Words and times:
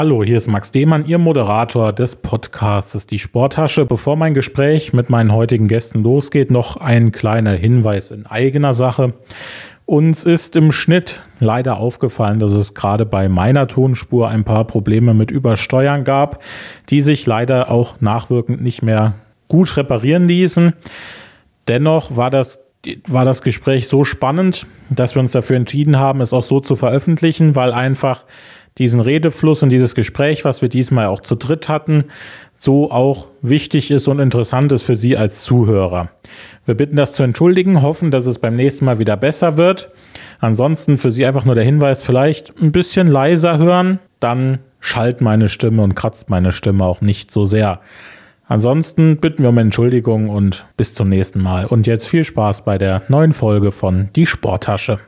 Hallo, 0.00 0.24
hier 0.24 0.38
ist 0.38 0.48
Max 0.48 0.70
Dehmann, 0.70 1.04
Ihr 1.04 1.18
Moderator 1.18 1.92
des 1.92 2.16
Podcasts 2.16 3.06
Die 3.06 3.18
Sporttasche. 3.18 3.84
Bevor 3.84 4.16
mein 4.16 4.32
Gespräch 4.32 4.94
mit 4.94 5.10
meinen 5.10 5.30
heutigen 5.30 5.68
Gästen 5.68 6.02
losgeht, 6.02 6.50
noch 6.50 6.78
ein 6.78 7.12
kleiner 7.12 7.50
Hinweis 7.50 8.10
in 8.10 8.24
eigener 8.24 8.72
Sache. 8.72 9.12
Uns 9.84 10.24
ist 10.24 10.56
im 10.56 10.72
Schnitt 10.72 11.22
leider 11.38 11.76
aufgefallen, 11.76 12.38
dass 12.38 12.52
es 12.52 12.72
gerade 12.72 13.04
bei 13.04 13.28
meiner 13.28 13.68
Tonspur 13.68 14.30
ein 14.30 14.44
paar 14.44 14.64
Probleme 14.64 15.12
mit 15.12 15.30
Übersteuern 15.30 16.04
gab, 16.04 16.42
die 16.88 17.02
sich 17.02 17.26
leider 17.26 17.70
auch 17.70 18.00
nachwirkend 18.00 18.62
nicht 18.62 18.80
mehr 18.80 19.16
gut 19.48 19.76
reparieren 19.76 20.26
ließen. 20.26 20.72
Dennoch 21.68 22.16
war 22.16 22.30
das 22.30 22.60
war 23.06 23.26
das 23.26 23.42
Gespräch 23.42 23.88
so 23.88 24.04
spannend, 24.04 24.66
dass 24.88 25.14
wir 25.14 25.20
uns 25.20 25.32
dafür 25.32 25.56
entschieden 25.56 25.98
haben, 25.98 26.22
es 26.22 26.32
auch 26.32 26.42
so 26.42 26.60
zu 26.60 26.76
veröffentlichen, 26.76 27.54
weil 27.54 27.72
einfach 27.72 28.24
diesen 28.80 29.00
Redefluss 29.00 29.62
und 29.62 29.68
dieses 29.68 29.94
Gespräch, 29.94 30.44
was 30.44 30.62
wir 30.62 30.70
diesmal 30.70 31.06
auch 31.06 31.20
zu 31.20 31.36
dritt 31.36 31.68
hatten, 31.68 32.06
so 32.54 32.90
auch 32.90 33.26
wichtig 33.42 33.90
ist 33.90 34.08
und 34.08 34.18
interessant 34.18 34.72
ist 34.72 34.82
für 34.82 34.96
Sie 34.96 35.16
als 35.16 35.42
Zuhörer. 35.42 36.08
Wir 36.64 36.74
bitten 36.74 36.96
das 36.96 37.12
zu 37.12 37.22
entschuldigen, 37.22 37.82
hoffen, 37.82 38.10
dass 38.10 38.26
es 38.26 38.38
beim 38.38 38.56
nächsten 38.56 38.86
Mal 38.86 38.98
wieder 38.98 39.16
besser 39.16 39.58
wird. 39.58 39.90
Ansonsten 40.40 40.96
für 40.96 41.12
Sie 41.12 41.26
einfach 41.26 41.44
nur 41.44 41.54
der 41.54 41.64
Hinweis, 41.64 42.02
vielleicht 42.02 42.54
ein 42.60 42.72
bisschen 42.72 43.06
leiser 43.06 43.58
hören, 43.58 43.98
dann 44.18 44.60
schallt 44.80 45.20
meine 45.20 45.50
Stimme 45.50 45.82
und 45.82 45.94
kratzt 45.94 46.30
meine 46.30 46.50
Stimme 46.50 46.84
auch 46.84 47.02
nicht 47.02 47.30
so 47.30 47.44
sehr. 47.44 47.80
Ansonsten 48.46 49.18
bitten 49.18 49.42
wir 49.42 49.50
um 49.50 49.58
Entschuldigung 49.58 50.30
und 50.30 50.64
bis 50.78 50.94
zum 50.94 51.10
nächsten 51.10 51.40
Mal. 51.40 51.66
Und 51.66 51.86
jetzt 51.86 52.08
viel 52.08 52.24
Spaß 52.24 52.64
bei 52.64 52.78
der 52.78 53.02
neuen 53.08 53.34
Folge 53.34 53.72
von 53.72 54.08
Die 54.16 54.26
Sporttasche. 54.26 54.98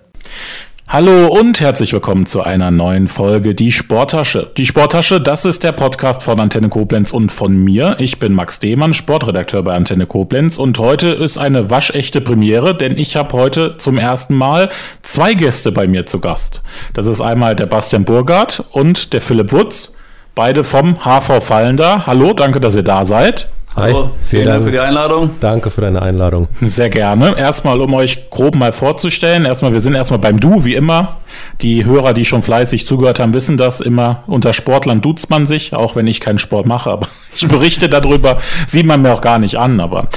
Hallo 0.93 1.29
und 1.29 1.59
herzlich 1.59 1.95
willkommen 1.95 2.27
zu 2.27 2.43
einer 2.43 2.71
neuen 2.71 3.09
Folge 3.09 3.55
Die 3.55 3.73
Sporttasche. 3.73 4.51
Die 4.59 4.67
Sporttasche, 4.67 5.23
das 5.23 5.47
ist 5.47 5.63
der 5.65 5.73
Podcast 5.73 6.23
von 6.23 6.39
Antenne 6.39 6.69
Koblenz 6.69 7.15
und 7.15 7.33
von 7.33 7.57
mir. 7.57 7.97
Ich 7.99 8.19
bin 8.19 8.35
Max 8.35 8.59
Dehmann, 8.59 8.93
Sportredakteur 8.93 9.63
bei 9.63 9.73
Antenne 9.73 10.05
Koblenz 10.05 10.59
und 10.59 10.79
heute 10.79 11.09
ist 11.09 11.39
eine 11.39 11.71
waschechte 11.71 12.21
Premiere, 12.21 12.77
denn 12.77 12.99
ich 12.99 13.17
habe 13.17 13.33
heute 13.33 13.79
zum 13.79 13.97
ersten 13.97 14.35
Mal 14.35 14.69
zwei 15.01 15.33
Gäste 15.33 15.73
bei 15.73 15.89
mir 15.89 16.05
zu 16.05 16.21
Gast. 16.21 16.61
Das 16.93 17.07
ist 17.07 17.23
einmal 17.23 17.57
der 17.57 17.65
Bastian 17.65 18.05
Burgard 18.05 18.63
und 18.73 19.15
der 19.15 19.23
Philipp 19.23 19.51
Wutz. 19.51 19.95
Beide 20.35 20.63
vom 20.63 21.07
HV 21.07 21.43
Fallender. 21.43 22.07
Hallo, 22.07 22.35
danke, 22.35 22.61
dass 22.61 22.77
ihr 22.77 22.83
da 22.83 23.07
seid. 23.07 23.49
Hallo, 23.75 24.11
vielen, 24.27 24.47
Dank 24.47 24.65
für 24.65 24.71
die 24.71 24.79
Einladung. 24.79 25.31
Danke 25.41 25.71
für 25.71 25.81
deine 25.81 26.03
Einladung. 26.03 26.49
Sehr 26.61 26.91
gerne. 26.91 27.37
Erstmal, 27.39 27.81
um 27.81 27.95
euch 27.95 28.29
grob 28.29 28.55
mal 28.55 28.73
vorzustellen. 28.73 29.47
Erstmal, 29.47 29.73
wir 29.73 29.81
sind 29.81 29.95
erstmal 29.95 30.19
beim 30.19 30.39
Du, 30.41 30.65
wie 30.65 30.75
immer. 30.75 31.17
Die 31.63 31.87
Hörer, 31.87 32.13
die 32.13 32.27
schon 32.27 32.43
fleißig 32.43 32.87
zugehört 32.87 33.19
haben, 33.19 33.33
wissen 33.33 33.57
das. 33.57 33.81
Immer 33.81 34.25
unter 34.27 34.53
Sportlern 34.53 35.01
duzt 35.01 35.31
man 35.31 35.47
sich, 35.47 35.75
auch 35.75 35.97
wenn 35.97 36.07
ich 36.07 36.21
keinen 36.21 36.39
Sport 36.39 36.67
mache. 36.67 36.91
Aber 36.91 37.09
ich 37.35 37.49
berichte 37.49 37.89
darüber, 37.89 38.39
sieht 38.67 38.85
man 38.85 39.01
mir 39.01 39.15
auch 39.15 39.23
gar 39.23 39.39
nicht 39.39 39.57
an. 39.57 39.81
Aber 39.81 40.09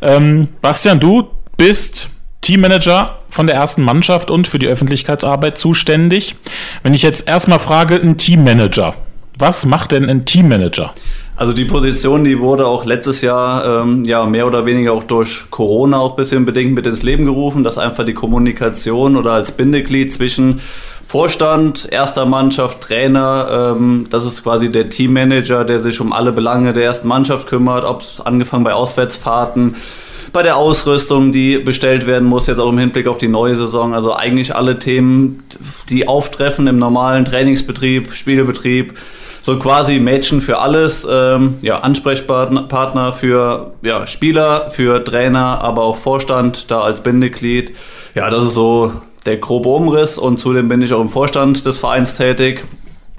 ähm, 0.00 0.48
Bastian, 0.60 1.00
du 1.00 1.28
bist 1.56 2.08
Teammanager 2.40 3.18
von 3.28 3.48
der 3.48 3.56
ersten 3.56 3.82
Mannschaft 3.82 4.30
und 4.30 4.46
für 4.46 4.60
die 4.60 4.66
Öffentlichkeitsarbeit 4.66 5.58
zuständig. 5.58 6.36
Wenn 6.84 6.94
ich 6.94 7.02
jetzt 7.02 7.26
erstmal 7.26 7.58
frage, 7.58 7.96
ein 7.96 8.16
Teammanager, 8.16 8.94
was 9.38 9.66
macht 9.66 9.92
denn 9.92 10.08
ein 10.08 10.24
Teammanager? 10.24 10.92
Also 11.36 11.52
die 11.52 11.64
Position, 11.64 12.24
die 12.24 12.38
wurde 12.38 12.66
auch 12.66 12.84
letztes 12.84 13.22
Jahr 13.22 13.82
ähm, 13.82 14.04
ja 14.04 14.26
mehr 14.26 14.46
oder 14.46 14.66
weniger 14.66 14.92
auch 14.92 15.04
durch 15.04 15.50
Corona 15.50 15.98
auch 15.98 16.10
ein 16.10 16.16
bisschen 16.16 16.44
bedingt 16.44 16.74
mit 16.74 16.86
ins 16.86 17.02
Leben 17.02 17.24
gerufen, 17.24 17.64
dass 17.64 17.78
einfach 17.78 18.04
die 18.04 18.14
Kommunikation 18.14 19.16
oder 19.16 19.32
als 19.32 19.52
Bindeglied 19.52 20.12
zwischen 20.12 20.60
Vorstand, 21.12 21.88
erster 21.90 22.26
Mannschaft, 22.26 22.82
Trainer, 22.82 23.74
ähm, 23.74 24.06
das 24.10 24.24
ist 24.24 24.42
quasi 24.42 24.70
der 24.70 24.88
Teammanager, 24.88 25.64
der 25.64 25.80
sich 25.80 26.00
um 26.00 26.12
alle 26.12 26.32
Belange 26.32 26.72
der 26.72 26.84
ersten 26.84 27.08
Mannschaft 27.08 27.48
kümmert, 27.48 27.84
ob 27.84 28.04
angefangen 28.24 28.64
bei 28.64 28.72
Auswärtsfahrten, 28.72 29.76
bei 30.32 30.42
der 30.42 30.56
Ausrüstung, 30.56 31.32
die 31.32 31.58
bestellt 31.58 32.06
werden 32.06 32.26
muss, 32.26 32.46
jetzt 32.46 32.58
auch 32.58 32.70
im 32.70 32.78
Hinblick 32.78 33.06
auf 33.06 33.18
die 33.18 33.28
neue 33.28 33.56
Saison. 33.56 33.94
Also 33.94 34.14
eigentlich 34.14 34.54
alle 34.54 34.78
Themen, 34.78 35.42
die 35.88 36.08
auftreffen 36.08 36.66
im 36.66 36.78
normalen 36.78 37.24
Trainingsbetrieb, 37.24 38.14
Spielbetrieb, 38.14 38.94
so 39.42 39.58
quasi 39.58 39.98
Mädchen 39.98 40.40
für 40.40 40.58
alles, 40.58 41.06
ähm, 41.10 41.56
ja, 41.60 41.80
Ansprechpartner 41.80 43.12
für 43.12 43.72
ja, 43.82 44.06
Spieler, 44.06 44.70
für 44.70 45.04
Trainer, 45.04 45.62
aber 45.62 45.82
auch 45.82 45.96
Vorstand 45.96 46.70
da 46.70 46.80
als 46.80 47.02
Bindeglied. 47.02 47.74
Ja, 48.14 48.30
das 48.30 48.44
ist 48.44 48.54
so 48.54 48.92
der 49.26 49.36
grobe 49.36 49.68
Umriss 49.68 50.16
und 50.16 50.38
zudem 50.38 50.68
bin 50.68 50.80
ich 50.80 50.92
auch 50.92 51.00
im 51.00 51.08
Vorstand 51.08 51.66
des 51.66 51.78
Vereins 51.78 52.16
tätig 52.16 52.64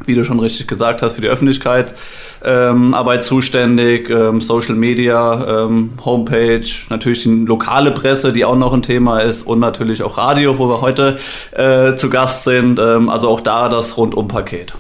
wie 0.06 0.16
du 0.16 0.26
schon 0.26 0.40
richtig 0.40 0.68
gesagt 0.68 1.02
hast, 1.02 1.14
für 1.14 1.22
die 1.22 1.28
Öffentlichkeit 1.28 1.94
ähm, 2.44 2.94
Arbeit 2.94 3.24
zuständig, 3.24 4.10
ähm, 4.10 4.42
Social 4.42 4.76
Media, 4.76 5.66
ähm, 5.66 5.92
Homepage, 6.04 6.66
natürlich 6.90 7.24
die 7.24 7.46
lokale 7.46 7.92
Presse, 7.92 8.34
die 8.34 8.46
auch 8.46 8.56
noch 8.56 8.74
ein 8.74 8.84
Thema 8.84 9.20
ist 9.20 9.44
und 9.44 9.60
natürlich 9.60 10.04
auch 10.04 10.18
Radio, 10.18 10.58
wo 10.58 10.68
wir 10.68 10.82
heute 10.82 11.18
äh, 11.52 11.96
zu 11.96 12.10
Gast 12.10 12.44
sind. 12.44 12.80
Ähm, 12.80 13.10
also 13.10 13.30
auch 13.30 13.42
da 13.42 13.70
das 13.70 13.98
Rundum-Paket. 13.98 14.74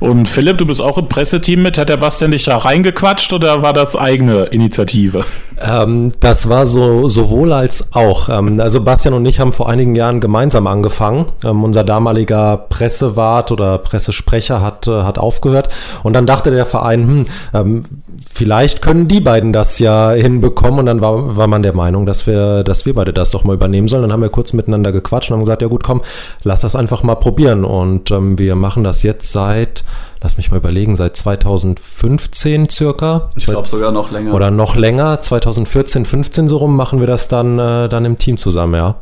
Und 0.00 0.28
Philipp, 0.28 0.58
du 0.58 0.66
bist 0.66 0.80
auch 0.80 0.98
im 0.98 1.08
Presseteam 1.08 1.62
mit. 1.62 1.78
Hat 1.78 1.88
der 1.88 1.96
Bastian 1.96 2.30
dich 2.30 2.44
da 2.44 2.56
reingequatscht 2.56 3.32
oder 3.32 3.62
war 3.62 3.72
das 3.72 3.96
eigene 3.96 4.44
Initiative? 4.44 5.24
Ähm, 5.60 6.12
das 6.20 6.48
war 6.48 6.66
so 6.66 7.08
sowohl 7.08 7.52
als 7.52 7.94
auch. 7.94 8.28
Ähm, 8.28 8.60
also 8.60 8.82
Bastian 8.82 9.14
und 9.14 9.24
ich 9.26 9.40
haben 9.40 9.52
vor 9.52 9.68
einigen 9.68 9.94
Jahren 9.94 10.20
gemeinsam 10.20 10.66
angefangen. 10.66 11.26
unser 11.42 11.84
damaliger 11.84 12.56
Pressewart 12.68 13.52
oder 13.52 13.78
Pressesprecher 13.78 14.60
hat, 14.60 14.86
äh, 14.86 15.02
hat 15.02 15.18
aufgehört. 15.18 15.68
Und 16.02 16.14
dann 16.14 16.26
dachte 16.26 16.50
der 16.50 16.66
Verein, 16.66 17.03
hm, 17.06 17.24
ähm, 17.52 17.84
vielleicht 18.28 18.82
können 18.82 19.08
die 19.08 19.20
beiden 19.20 19.52
das 19.52 19.78
ja 19.78 20.10
hinbekommen. 20.10 20.80
Und 20.80 20.86
dann 20.86 21.00
war, 21.00 21.36
war 21.36 21.46
man 21.46 21.62
der 21.62 21.74
Meinung, 21.74 22.06
dass 22.06 22.26
wir, 22.26 22.64
dass 22.64 22.86
wir 22.86 22.94
beide 22.94 23.12
das 23.12 23.30
doch 23.30 23.44
mal 23.44 23.54
übernehmen 23.54 23.88
sollen. 23.88 24.02
Dann 24.02 24.12
haben 24.12 24.22
wir 24.22 24.28
kurz 24.28 24.52
miteinander 24.52 24.92
gequatscht 24.92 25.30
und 25.30 25.36
haben 25.36 25.42
gesagt, 25.42 25.62
ja 25.62 25.68
gut, 25.68 25.84
komm, 25.84 26.02
lass 26.42 26.60
das 26.60 26.76
einfach 26.76 27.02
mal 27.02 27.14
probieren. 27.16 27.64
Und 27.64 28.10
ähm, 28.10 28.38
wir 28.38 28.56
machen 28.56 28.84
das 28.84 29.02
jetzt 29.02 29.30
seit, 29.32 29.84
lass 30.22 30.36
mich 30.36 30.50
mal 30.50 30.56
überlegen, 30.56 30.96
seit 30.96 31.16
2015 31.16 32.68
circa. 32.68 33.30
Ich 33.36 33.46
glaube 33.46 33.68
sogar 33.68 33.92
noch 33.92 34.10
länger. 34.10 34.34
Oder 34.34 34.50
noch 34.50 34.76
länger, 34.76 35.20
2014, 35.20 36.04
15 36.04 36.48
so 36.48 36.58
rum 36.58 36.76
machen 36.76 37.00
wir 37.00 37.06
das 37.06 37.28
dann, 37.28 37.58
äh, 37.58 37.88
dann 37.88 38.04
im 38.04 38.18
Team 38.18 38.38
zusammen, 38.38 38.74
ja. 38.74 38.96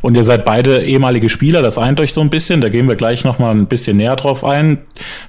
Und 0.00 0.16
ihr 0.16 0.24
seid 0.24 0.44
beide 0.44 0.82
ehemalige 0.82 1.28
Spieler, 1.28 1.62
das 1.62 1.78
eint 1.78 2.00
euch 2.00 2.12
so 2.12 2.20
ein 2.20 2.30
bisschen, 2.30 2.60
da 2.60 2.68
gehen 2.68 2.88
wir 2.88 2.96
gleich 2.96 3.24
nochmal 3.24 3.50
ein 3.50 3.66
bisschen 3.66 3.96
näher 3.96 4.16
drauf 4.16 4.44
ein. 4.44 4.78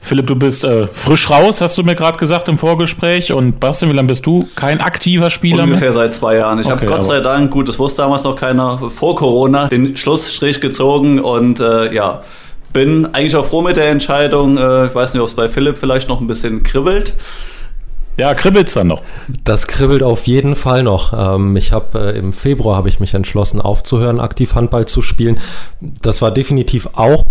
Philipp, 0.02 0.28
du 0.28 0.36
bist 0.36 0.64
äh, 0.64 0.88
frisch 0.88 1.30
raus, 1.30 1.62
hast 1.62 1.78
du 1.78 1.84
mir 1.84 1.96
gerade 1.96 2.18
gesagt 2.18 2.48
im 2.48 2.58
Vorgespräch. 2.58 3.32
Und 3.34 3.60
Bastian, 3.60 3.92
wie 3.92 3.96
lange 3.96 4.08
bist 4.08 4.26
du 4.26 4.48
kein 4.56 4.82
aktiver 4.82 5.30
Spieler 5.30 5.64
Ungefähr 5.64 5.90
mehr? 5.90 5.94
seit 5.94 6.14
zwei 6.14 6.38
Jahren. 6.38 6.60
Ich 6.60 6.68
okay, 6.68 6.76
habe 6.76 6.86
Gott 6.86 7.06
sei 7.06 7.20
Dank, 7.20 7.52
gut, 7.52 7.70
das 7.70 7.80
wusste 7.80 8.02
damals 8.02 8.24
noch 8.24 8.36
keiner, 8.36 8.78
vor 8.90 9.16
Corona 9.16 9.68
den 9.68 9.96
Schlussstrich 9.98 10.62
gezogen 10.62 11.20
und 11.20 11.60
äh, 11.60 11.94
ja, 11.94 12.24
bin 12.74 13.06
eigentlich 13.14 13.36
auch 13.36 13.46
froh 13.46 13.62
mit 13.62 13.78
der 13.78 13.90
Entscheidung. 13.90 14.58
Äh, 14.58 14.88
ich 14.88 14.96
weiß 14.96 15.14
nicht, 15.14 15.22
ob 15.22 15.30
es 15.30 15.36
bei 15.36 15.48
Philipp 15.48 15.78
vielleicht 15.78 16.10
noch 16.10 16.20
ein 16.20 16.28
bisschen 16.28 16.64
kribbelt. 16.64 17.14
Ja, 18.16 18.36
kribbelt's 18.36 18.74
dann 18.74 18.88
noch? 18.88 19.02
Das 19.44 19.68
kribbelt 19.68 20.04
auf 20.04 20.28
jeden 20.28 20.56
Fall 20.56 20.84
noch. 20.84 21.14
Ähm, 21.36 21.56
ich 21.56 21.72
habe 21.72 22.14
äh, 22.14 22.18
im 22.18 22.32
Februar 22.32 22.78
habe 22.78 22.90
ich 22.90 23.00
mich 23.00 23.14
entschlossen 23.14 23.60
aufzuhören, 23.60 24.20
aktiv 24.20 24.54
Handball 24.54 24.86
zu 24.88 25.02
spielen. 25.02 25.40
Das 25.82 26.22
war 26.22 26.32
definitiv 26.32 26.90
auch 26.94 27.24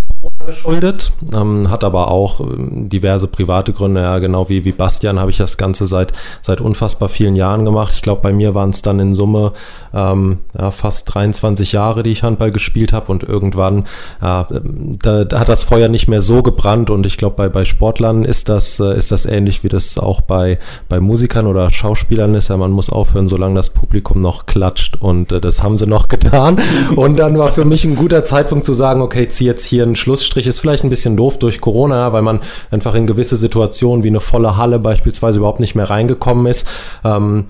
geschuldet, 0.42 1.12
ähm, 1.34 1.70
hat 1.70 1.84
aber 1.84 2.08
auch 2.08 2.40
ähm, 2.40 2.88
diverse 2.88 3.26
private 3.26 3.72
Gründe. 3.72 4.02
Ja, 4.02 4.18
genau 4.18 4.48
wie, 4.48 4.64
wie 4.64 4.72
Bastian 4.72 5.18
habe 5.18 5.30
ich 5.30 5.36
das 5.36 5.56
Ganze 5.56 5.86
seit, 5.86 6.12
seit 6.42 6.60
unfassbar 6.60 7.08
vielen 7.08 7.36
Jahren 7.36 7.64
gemacht. 7.64 7.92
Ich 7.94 8.02
glaube, 8.02 8.22
bei 8.22 8.32
mir 8.32 8.54
waren 8.54 8.70
es 8.70 8.82
dann 8.82 9.00
in 9.00 9.14
Summe 9.14 9.52
ähm, 9.94 10.38
ja, 10.58 10.70
fast 10.70 11.12
23 11.14 11.72
Jahre, 11.72 12.02
die 12.02 12.10
ich 12.10 12.22
Handball 12.22 12.50
gespielt 12.50 12.92
habe 12.92 13.10
und 13.12 13.22
irgendwann 13.22 13.84
ja, 14.20 14.46
da, 14.50 15.24
da, 15.24 15.40
hat 15.40 15.48
das 15.48 15.64
Feuer 15.64 15.88
nicht 15.88 16.08
mehr 16.08 16.20
so 16.20 16.42
gebrannt 16.42 16.90
und 16.90 17.06
ich 17.06 17.18
glaube, 17.18 17.36
bei, 17.36 17.48
bei 17.48 17.64
Sportlern 17.64 18.24
ist 18.24 18.48
das, 18.48 18.80
äh, 18.80 18.96
ist 18.96 19.12
das 19.12 19.26
ähnlich, 19.26 19.64
wie 19.64 19.68
das 19.68 19.98
auch 19.98 20.20
bei, 20.20 20.58
bei 20.88 21.00
Musikern 21.00 21.46
oder 21.46 21.70
Schauspielern 21.70 22.34
ist. 22.34 22.48
Ja, 22.48 22.56
man 22.56 22.70
muss 22.70 22.90
aufhören, 22.90 23.28
solange 23.28 23.54
das 23.54 23.70
Publikum 23.70 24.20
noch 24.20 24.46
klatscht 24.46 24.96
und 25.00 25.32
äh, 25.32 25.40
das 25.40 25.62
haben 25.62 25.76
sie 25.76 25.86
noch 25.86 26.08
getan. 26.12 26.60
Und 26.96 27.18
dann 27.18 27.38
war 27.38 27.52
für 27.52 27.64
mich 27.64 27.84
ein 27.84 27.96
guter 27.96 28.24
Zeitpunkt 28.24 28.66
zu 28.66 28.72
sagen, 28.72 29.02
okay, 29.02 29.28
zieh 29.28 29.46
jetzt 29.46 29.64
hier 29.64 29.82
einen 29.82 29.96
Schlussstrich. 29.96 30.41
Ist 30.46 30.60
vielleicht 30.60 30.84
ein 30.84 30.90
bisschen 30.90 31.16
doof 31.16 31.38
durch 31.38 31.60
Corona, 31.60 32.12
weil 32.12 32.22
man 32.22 32.40
einfach 32.70 32.94
in 32.94 33.06
gewisse 33.06 33.36
Situationen 33.36 34.04
wie 34.04 34.08
eine 34.08 34.20
volle 34.20 34.56
Halle 34.56 34.78
beispielsweise 34.78 35.38
überhaupt 35.38 35.60
nicht 35.60 35.74
mehr 35.74 35.88
reingekommen 35.88 36.46
ist. 36.46 36.68
Ähm, 37.04 37.46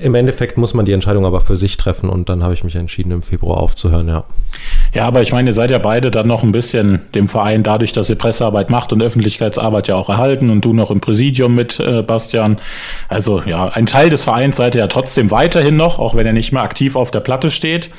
Im 0.00 0.14
Endeffekt 0.14 0.58
muss 0.58 0.74
man 0.74 0.84
die 0.84 0.92
Entscheidung 0.92 1.26
aber 1.26 1.40
für 1.40 1.56
sich 1.56 1.76
treffen 1.76 2.08
und 2.08 2.28
dann 2.28 2.42
habe 2.42 2.54
ich 2.54 2.64
mich 2.64 2.76
entschieden, 2.76 3.12
im 3.12 3.22
Februar 3.22 3.58
aufzuhören, 3.58 4.08
ja. 4.08 4.24
Ja, 4.92 5.06
aber 5.06 5.22
ich 5.22 5.32
meine, 5.32 5.50
ihr 5.50 5.54
seid 5.54 5.70
ja 5.70 5.78
beide 5.78 6.10
dann 6.10 6.26
noch 6.26 6.42
ein 6.42 6.52
bisschen 6.52 7.00
dem 7.14 7.28
Verein 7.28 7.62
dadurch, 7.62 7.92
dass 7.92 8.10
ihr 8.10 8.16
Pressearbeit 8.16 8.70
macht 8.70 8.92
und 8.92 9.02
Öffentlichkeitsarbeit 9.02 9.88
ja 9.88 9.94
auch 9.94 10.08
erhalten 10.08 10.50
und 10.50 10.64
du 10.64 10.72
noch 10.72 10.90
im 10.90 11.00
Präsidium 11.00 11.54
mit 11.54 11.78
äh, 11.78 12.02
Bastian. 12.02 12.58
Also 13.08 13.42
ja, 13.46 13.68
ein 13.68 13.86
Teil 13.86 14.10
des 14.10 14.24
Vereins 14.24 14.56
seid 14.56 14.74
ihr 14.74 14.80
ja 14.80 14.86
trotzdem 14.88 15.30
weiterhin 15.30 15.76
noch, 15.76 15.98
auch 15.98 16.14
wenn 16.14 16.26
er 16.26 16.32
nicht 16.32 16.52
mehr 16.52 16.62
aktiv 16.62 16.96
auf 16.96 17.10
der 17.10 17.20
Platte 17.20 17.50
steht. 17.50 17.90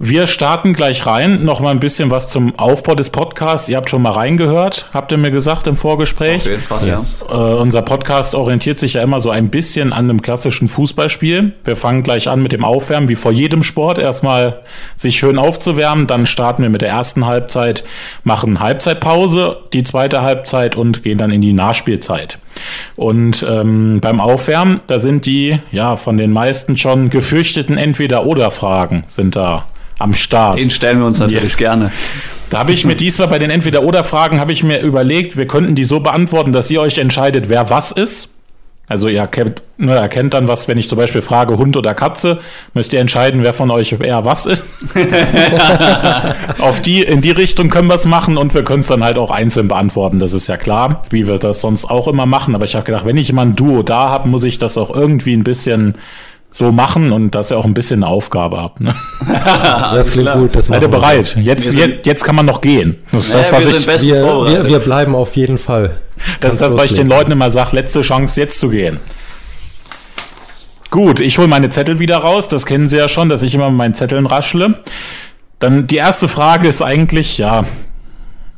Wir 0.00 0.28
starten 0.28 0.74
gleich 0.74 1.06
rein. 1.06 1.44
Noch 1.44 1.58
mal 1.58 1.70
ein 1.70 1.80
bisschen 1.80 2.12
was 2.12 2.28
zum 2.28 2.56
Aufbau 2.56 2.94
des 2.94 3.10
Podcasts. 3.10 3.68
Ihr 3.68 3.76
habt 3.76 3.90
schon 3.90 4.00
mal 4.00 4.12
reingehört, 4.12 4.88
habt 4.94 5.10
ihr 5.10 5.18
mir 5.18 5.32
gesagt 5.32 5.66
im 5.66 5.76
Vorgespräch. 5.76 6.36
Auf 6.42 6.46
jeden 6.46 6.62
Fall, 6.62 6.86
yes. 6.86 7.24
ja. 7.28 7.34
Äh, 7.34 7.54
unser 7.56 7.82
Podcast 7.82 8.36
orientiert 8.36 8.78
sich 8.78 8.94
ja 8.94 9.02
immer 9.02 9.18
so 9.18 9.30
ein 9.30 9.48
bisschen 9.48 9.92
an 9.92 10.08
einem 10.08 10.22
klassischen 10.22 10.68
Fußballspiel. 10.68 11.52
Wir 11.64 11.74
fangen 11.74 12.04
gleich 12.04 12.28
an 12.28 12.40
mit 12.40 12.52
dem 12.52 12.64
Aufwärmen, 12.64 13.08
wie 13.08 13.16
vor 13.16 13.32
jedem 13.32 13.64
Sport. 13.64 13.98
Erstmal 13.98 14.60
sich 14.96 15.18
schön 15.18 15.36
aufzuwärmen, 15.36 16.06
dann 16.06 16.26
starten 16.26 16.62
wir 16.62 16.70
mit 16.70 16.82
der 16.82 16.90
ersten 16.90 17.26
Halbzeit, 17.26 17.82
machen 18.22 18.60
Halbzeitpause, 18.60 19.56
die 19.72 19.82
zweite 19.82 20.22
Halbzeit 20.22 20.76
und 20.76 21.02
gehen 21.02 21.18
dann 21.18 21.32
in 21.32 21.40
die 21.40 21.52
Nachspielzeit. 21.52 22.38
Und 22.96 23.44
ähm, 23.48 24.00
beim 24.00 24.20
Aufwärmen, 24.20 24.80
da 24.86 24.98
sind 24.98 25.26
die, 25.26 25.58
ja, 25.72 25.96
von 25.96 26.16
den 26.16 26.32
meisten 26.32 26.76
schon 26.76 27.10
gefürchteten 27.10 27.76
Entweder-Oder-Fragen 27.76 29.04
sind 29.06 29.36
da 29.36 29.64
am 29.98 30.14
Start. 30.14 30.58
Den 30.58 30.70
stellen 30.70 31.00
wir 31.00 31.06
uns 31.06 31.18
natürlich 31.18 31.52
ja. 31.54 31.58
gerne. 31.58 31.92
Da 32.50 32.60
habe 32.60 32.72
ich 32.72 32.84
mir 32.84 32.94
diesmal 32.94 33.28
bei 33.28 33.38
den 33.38 33.50
Entweder-Oder-Fragen 33.50 34.40
habe 34.40 34.52
ich 34.52 34.62
mir 34.62 34.80
überlegt, 34.80 35.36
wir 35.36 35.46
könnten 35.46 35.74
die 35.74 35.84
so 35.84 36.00
beantworten, 36.00 36.52
dass 36.52 36.70
ihr 36.70 36.80
euch 36.80 36.98
entscheidet, 36.98 37.48
wer 37.48 37.68
was 37.68 37.92
ist. 37.92 38.30
Also 38.88 39.08
ihr 39.08 39.20
erkennt, 39.20 39.62
ne, 39.76 39.94
erkennt 39.94 40.32
dann 40.32 40.48
was, 40.48 40.66
wenn 40.66 40.78
ich 40.78 40.88
zum 40.88 40.96
Beispiel 40.96 41.20
frage 41.20 41.58
Hund 41.58 41.76
oder 41.76 41.92
Katze, 41.92 42.40
müsst 42.72 42.92
ihr 42.94 43.00
entscheiden, 43.00 43.44
wer 43.44 43.52
von 43.52 43.70
euch 43.70 43.92
eher 43.92 44.24
was 44.24 44.46
ist. 44.46 44.64
Auf 46.58 46.80
die, 46.80 47.02
in 47.02 47.20
die 47.20 47.30
Richtung 47.30 47.68
können 47.68 47.88
wir 47.88 47.96
es 47.96 48.06
machen 48.06 48.38
und 48.38 48.54
wir 48.54 48.64
können 48.64 48.80
es 48.80 48.86
dann 48.86 49.04
halt 49.04 49.18
auch 49.18 49.30
einzeln 49.30 49.68
beantworten, 49.68 50.18
das 50.18 50.32
ist 50.32 50.46
ja 50.48 50.56
klar, 50.56 51.02
wie 51.10 51.26
wir 51.26 51.34
das 51.34 51.60
sonst 51.60 51.84
auch 51.84 52.08
immer 52.08 52.24
machen. 52.24 52.54
Aber 52.54 52.64
ich 52.64 52.74
habe 52.74 52.86
gedacht, 52.86 53.04
wenn 53.04 53.18
ich 53.18 53.28
immer 53.28 53.42
ein 53.42 53.56
Duo 53.56 53.82
da 53.82 54.08
habe, 54.08 54.28
muss 54.28 54.44
ich 54.44 54.56
das 54.56 54.78
auch 54.78 54.90
irgendwie 54.90 55.34
ein 55.34 55.44
bisschen 55.44 55.96
so 56.58 56.72
machen 56.72 57.12
und 57.12 57.34
dass 57.34 57.52
ihr 57.52 57.56
auch 57.56 57.64
ein 57.64 57.72
bisschen 57.72 58.02
eine 58.02 58.12
Aufgabe 58.12 58.60
habt. 58.60 58.80
Ne? 58.80 58.94
das 59.28 60.10
klingt 60.10 60.32
gut. 60.32 60.56
Das 60.56 60.66
Seid 60.66 60.82
ihr 60.82 60.88
bereit? 60.88 61.36
Jetzt, 61.40 61.72
jetzt, 61.72 62.04
jetzt 62.04 62.24
kann 62.24 62.34
man 62.34 62.46
noch 62.46 62.60
gehen. 62.60 62.96
Das 63.12 63.26
ist 63.26 63.34
das, 63.34 63.52
was 63.52 63.64
wir, 63.64 63.76
ich, 63.76 64.02
wir, 64.02 64.44
wir, 64.46 64.64
wir, 64.64 64.78
bleiben 64.80 65.14
auf 65.14 65.36
jeden 65.36 65.56
Fall. 65.56 65.92
Das 66.40 66.54
ist 66.54 66.60
das, 66.60 66.76
was 66.76 66.86
ich 66.86 66.94
den 66.94 67.08
Leuten 67.08 67.30
immer 67.30 67.52
sage, 67.52 67.76
letzte 67.76 68.00
Chance 68.00 68.40
jetzt 68.40 68.58
zu 68.58 68.70
gehen. 68.70 68.98
Gut, 70.90 71.20
ich 71.20 71.38
hole 71.38 71.48
meine 71.48 71.70
Zettel 71.70 72.00
wieder 72.00 72.18
raus. 72.18 72.48
Das 72.48 72.66
kennen 72.66 72.88
Sie 72.88 72.96
ja 72.96 73.08
schon, 73.08 73.28
dass 73.28 73.42
ich 73.42 73.54
immer 73.54 73.70
mit 73.70 73.78
meinen 73.78 73.94
Zetteln 73.94 74.26
raschle. 74.26 74.80
Dann 75.60 75.86
die 75.86 75.96
erste 75.96 76.26
Frage 76.26 76.66
ist 76.66 76.82
eigentlich, 76.82 77.38
ja, 77.38 77.62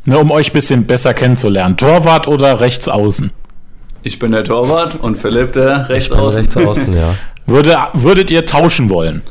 ne, 0.07 0.19
um 0.19 0.31
euch 0.31 0.51
ein 0.51 0.55
bisschen 0.55 0.87
besser 0.87 1.13
kennenzulernen. 1.13 1.77
Torwart 1.77 2.29
oder 2.29 2.61
Rechtsaußen? 2.61 3.31
Ich 4.03 4.19
bin 4.19 4.33
der 4.33 4.45
Torwart 4.45 4.97
und 5.01 5.17
Philipp 5.17 5.53
der 5.53 5.91
Rechtsaußen. 5.91 6.45
Ich 6.45 6.55
bin 6.55 6.63
Rechtsaußen, 6.63 6.97
ja. 6.97 7.17
Würde, 7.51 7.77
würdet 7.95 8.31
ihr 8.31 8.47
tauschen 8.47 8.91
wollen? 8.91 9.23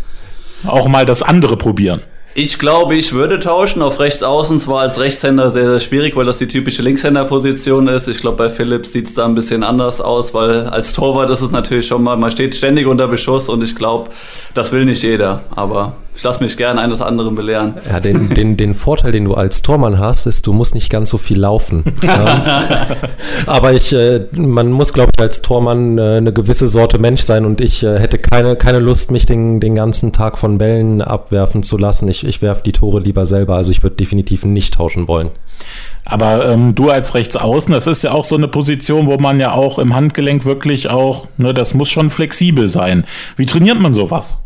Auch 0.67 0.89
mal 0.89 1.05
das 1.05 1.23
andere 1.23 1.55
probieren? 1.55 2.01
Ich 2.35 2.59
glaube, 2.59 2.95
ich 2.95 3.13
würde 3.13 3.39
tauschen 3.39 3.81
auf 3.81 4.01
rechts 4.01 4.23
außen. 4.23 4.59
Zwar 4.59 4.81
als 4.81 4.99
Rechtshänder 4.99 5.51
sehr, 5.51 5.67
sehr 5.67 5.79
schwierig, 5.79 6.17
weil 6.17 6.25
das 6.25 6.37
die 6.37 6.49
typische 6.49 6.81
Linkshänderposition 6.81 7.87
ist. 7.87 8.09
Ich 8.09 8.19
glaube, 8.19 8.35
bei 8.35 8.49
Philips 8.49 8.91
sieht 8.91 9.07
es 9.07 9.13
da 9.13 9.23
ein 9.23 9.35
bisschen 9.35 9.63
anders 9.63 10.01
aus, 10.01 10.33
weil 10.33 10.67
als 10.67 10.91
Torwart 10.91 11.29
ist 11.29 11.39
es 11.39 11.51
natürlich 11.51 11.87
schon 11.87 12.03
mal, 12.03 12.17
man 12.17 12.29
steht 12.29 12.55
ständig 12.55 12.87
unter 12.87 13.07
Beschuss 13.07 13.47
und 13.47 13.63
ich 13.63 13.73
glaube, 13.73 14.09
das 14.53 14.73
will 14.73 14.83
nicht 14.83 15.01
jeder. 15.01 15.43
Aber 15.55 15.93
ich 16.19 16.23
lasse 16.25 16.43
mich 16.43 16.57
gerne 16.57 16.81
eines 16.81 16.99
anderen 16.99 17.33
belehren. 17.33 17.75
Ja, 17.89 18.01
den, 18.01 18.31
den, 18.31 18.57
den 18.57 18.73
Vorteil, 18.73 19.13
den 19.13 19.23
du 19.23 19.35
als 19.35 19.61
Tormann 19.61 19.99
hast, 19.99 20.25
ist, 20.25 20.45
du 20.47 20.51
musst 20.51 20.75
nicht 20.75 20.89
ganz 20.89 21.09
so 21.09 21.17
viel 21.17 21.39
laufen. 21.39 21.85
Aber 23.45 23.71
ich, 23.71 23.93
äh, 23.93 24.27
man 24.35 24.69
muss, 24.69 24.91
glaube 24.91 25.11
ich, 25.15 25.21
als 25.21 25.41
Tormann 25.41 25.97
äh, 25.97 26.17
eine 26.17 26.33
gewisse 26.33 26.67
Sorte 26.67 26.99
Mensch 26.99 27.21
sein 27.21 27.45
und 27.45 27.61
ich 27.61 27.83
äh, 27.83 27.99
hätte 27.99 28.17
keine, 28.17 28.57
keine 28.57 28.79
Lust, 28.79 29.11
mich 29.11 29.27
den, 29.27 29.61
den 29.61 29.75
ganzen 29.75 30.11
Tag 30.11 30.37
von 30.37 30.57
Bällen 30.57 31.01
abwerfen 31.01 31.63
zu 31.63 31.77
lassen. 31.77 32.09
Ich, 32.09 32.27
ich 32.27 32.41
werfe 32.41 32.63
die 32.65 32.73
Tore 32.73 32.99
lieber 32.99 33.25
selber, 33.25 33.55
also 33.55 33.71
ich 33.71 33.81
würde 33.81 33.95
definitiv 33.95 34.43
nicht 34.43 34.73
tauschen 34.73 35.07
wollen. 35.07 35.29
Aber 36.03 36.49
ähm, 36.49 36.75
du 36.75 36.89
als 36.89 37.15
Rechtsaußen, 37.15 37.71
das 37.71 37.87
ist 37.87 38.03
ja 38.03 38.11
auch 38.11 38.25
so 38.25 38.35
eine 38.35 38.49
Position, 38.49 39.07
wo 39.07 39.17
man 39.19 39.39
ja 39.39 39.53
auch 39.53 39.79
im 39.79 39.95
Handgelenk 39.95 40.43
wirklich 40.43 40.89
auch, 40.89 41.27
ne, 41.37 41.53
das 41.53 41.73
muss 41.73 41.89
schon 41.89 42.09
flexibel 42.09 42.67
sein. 42.67 43.05
Wie 43.37 43.45
trainiert 43.45 43.79
man 43.79 43.93
sowas? 43.93 44.37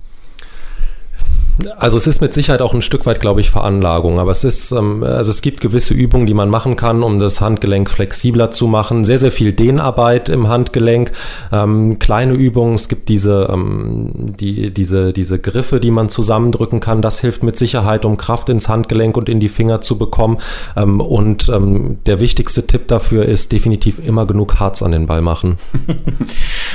Also 1.78 1.98
es 1.98 2.08
ist 2.08 2.20
mit 2.20 2.34
Sicherheit 2.34 2.62
auch 2.62 2.74
ein 2.74 2.82
Stück 2.82 3.06
weit, 3.06 3.20
glaube 3.20 3.40
ich, 3.42 3.52
Veranlagung. 3.52 4.20
Aber 4.20 4.32
es 4.32 4.44
ist, 4.44 4.72
ähm, 4.72 5.04
also 5.04 5.30
es 5.30 5.42
gibt 5.42 5.62
gewisse 5.62 5.94
Übungen, 5.94 6.26
die 6.26 6.34
man 6.34 6.50
machen 6.50 6.76
kann, 6.76 7.04
um 7.04 7.20
das 7.20 7.42
Handgelenk 7.42 7.90
flexibler 7.90 8.50
zu 8.50 8.68
machen. 8.68 9.06
Sehr, 9.06 9.20
sehr 9.20 9.32
viel 9.32 9.54
Dehnarbeit 9.54 10.30
im 10.30 10.48
Handgelenk, 10.48 11.12
ähm, 11.52 12.00
kleine 12.00 12.34
Übungen. 12.34 12.76
Es 12.76 12.88
gibt 12.88 13.08
diese, 13.08 13.50
ähm, 13.52 14.34
die, 14.40 14.74
diese, 14.74 15.14
diese 15.14 15.38
Griffe, 15.38 15.80
die 15.80 15.92
man 15.92 16.10
zusammendrücken 16.10 16.80
kann. 16.80 17.02
Das 17.02 17.20
hilft 17.20 17.44
mit 17.44 17.56
Sicherheit, 17.56 18.04
um 18.06 18.18
Kraft 18.18 18.50
ins 18.50 18.68
Handgelenk 18.68 19.16
und 19.16 19.30
in 19.30 19.40
die 19.40 19.50
Finger 19.50 19.82
zu 19.82 19.98
bekommen. 19.98 20.40
Ähm, 20.76 21.02
und 21.02 21.50
ähm, 21.50 21.98
der 22.08 22.20
wichtigste 22.20 22.66
Tipp 22.66 22.88
dafür 22.88 23.26
ist 23.26 23.52
definitiv 23.52 24.06
immer 24.06 24.26
genug 24.26 24.60
Harz 24.60 24.82
an 24.82 24.92
den 24.92 25.06
Ball 25.06 25.22
machen. 25.22 25.58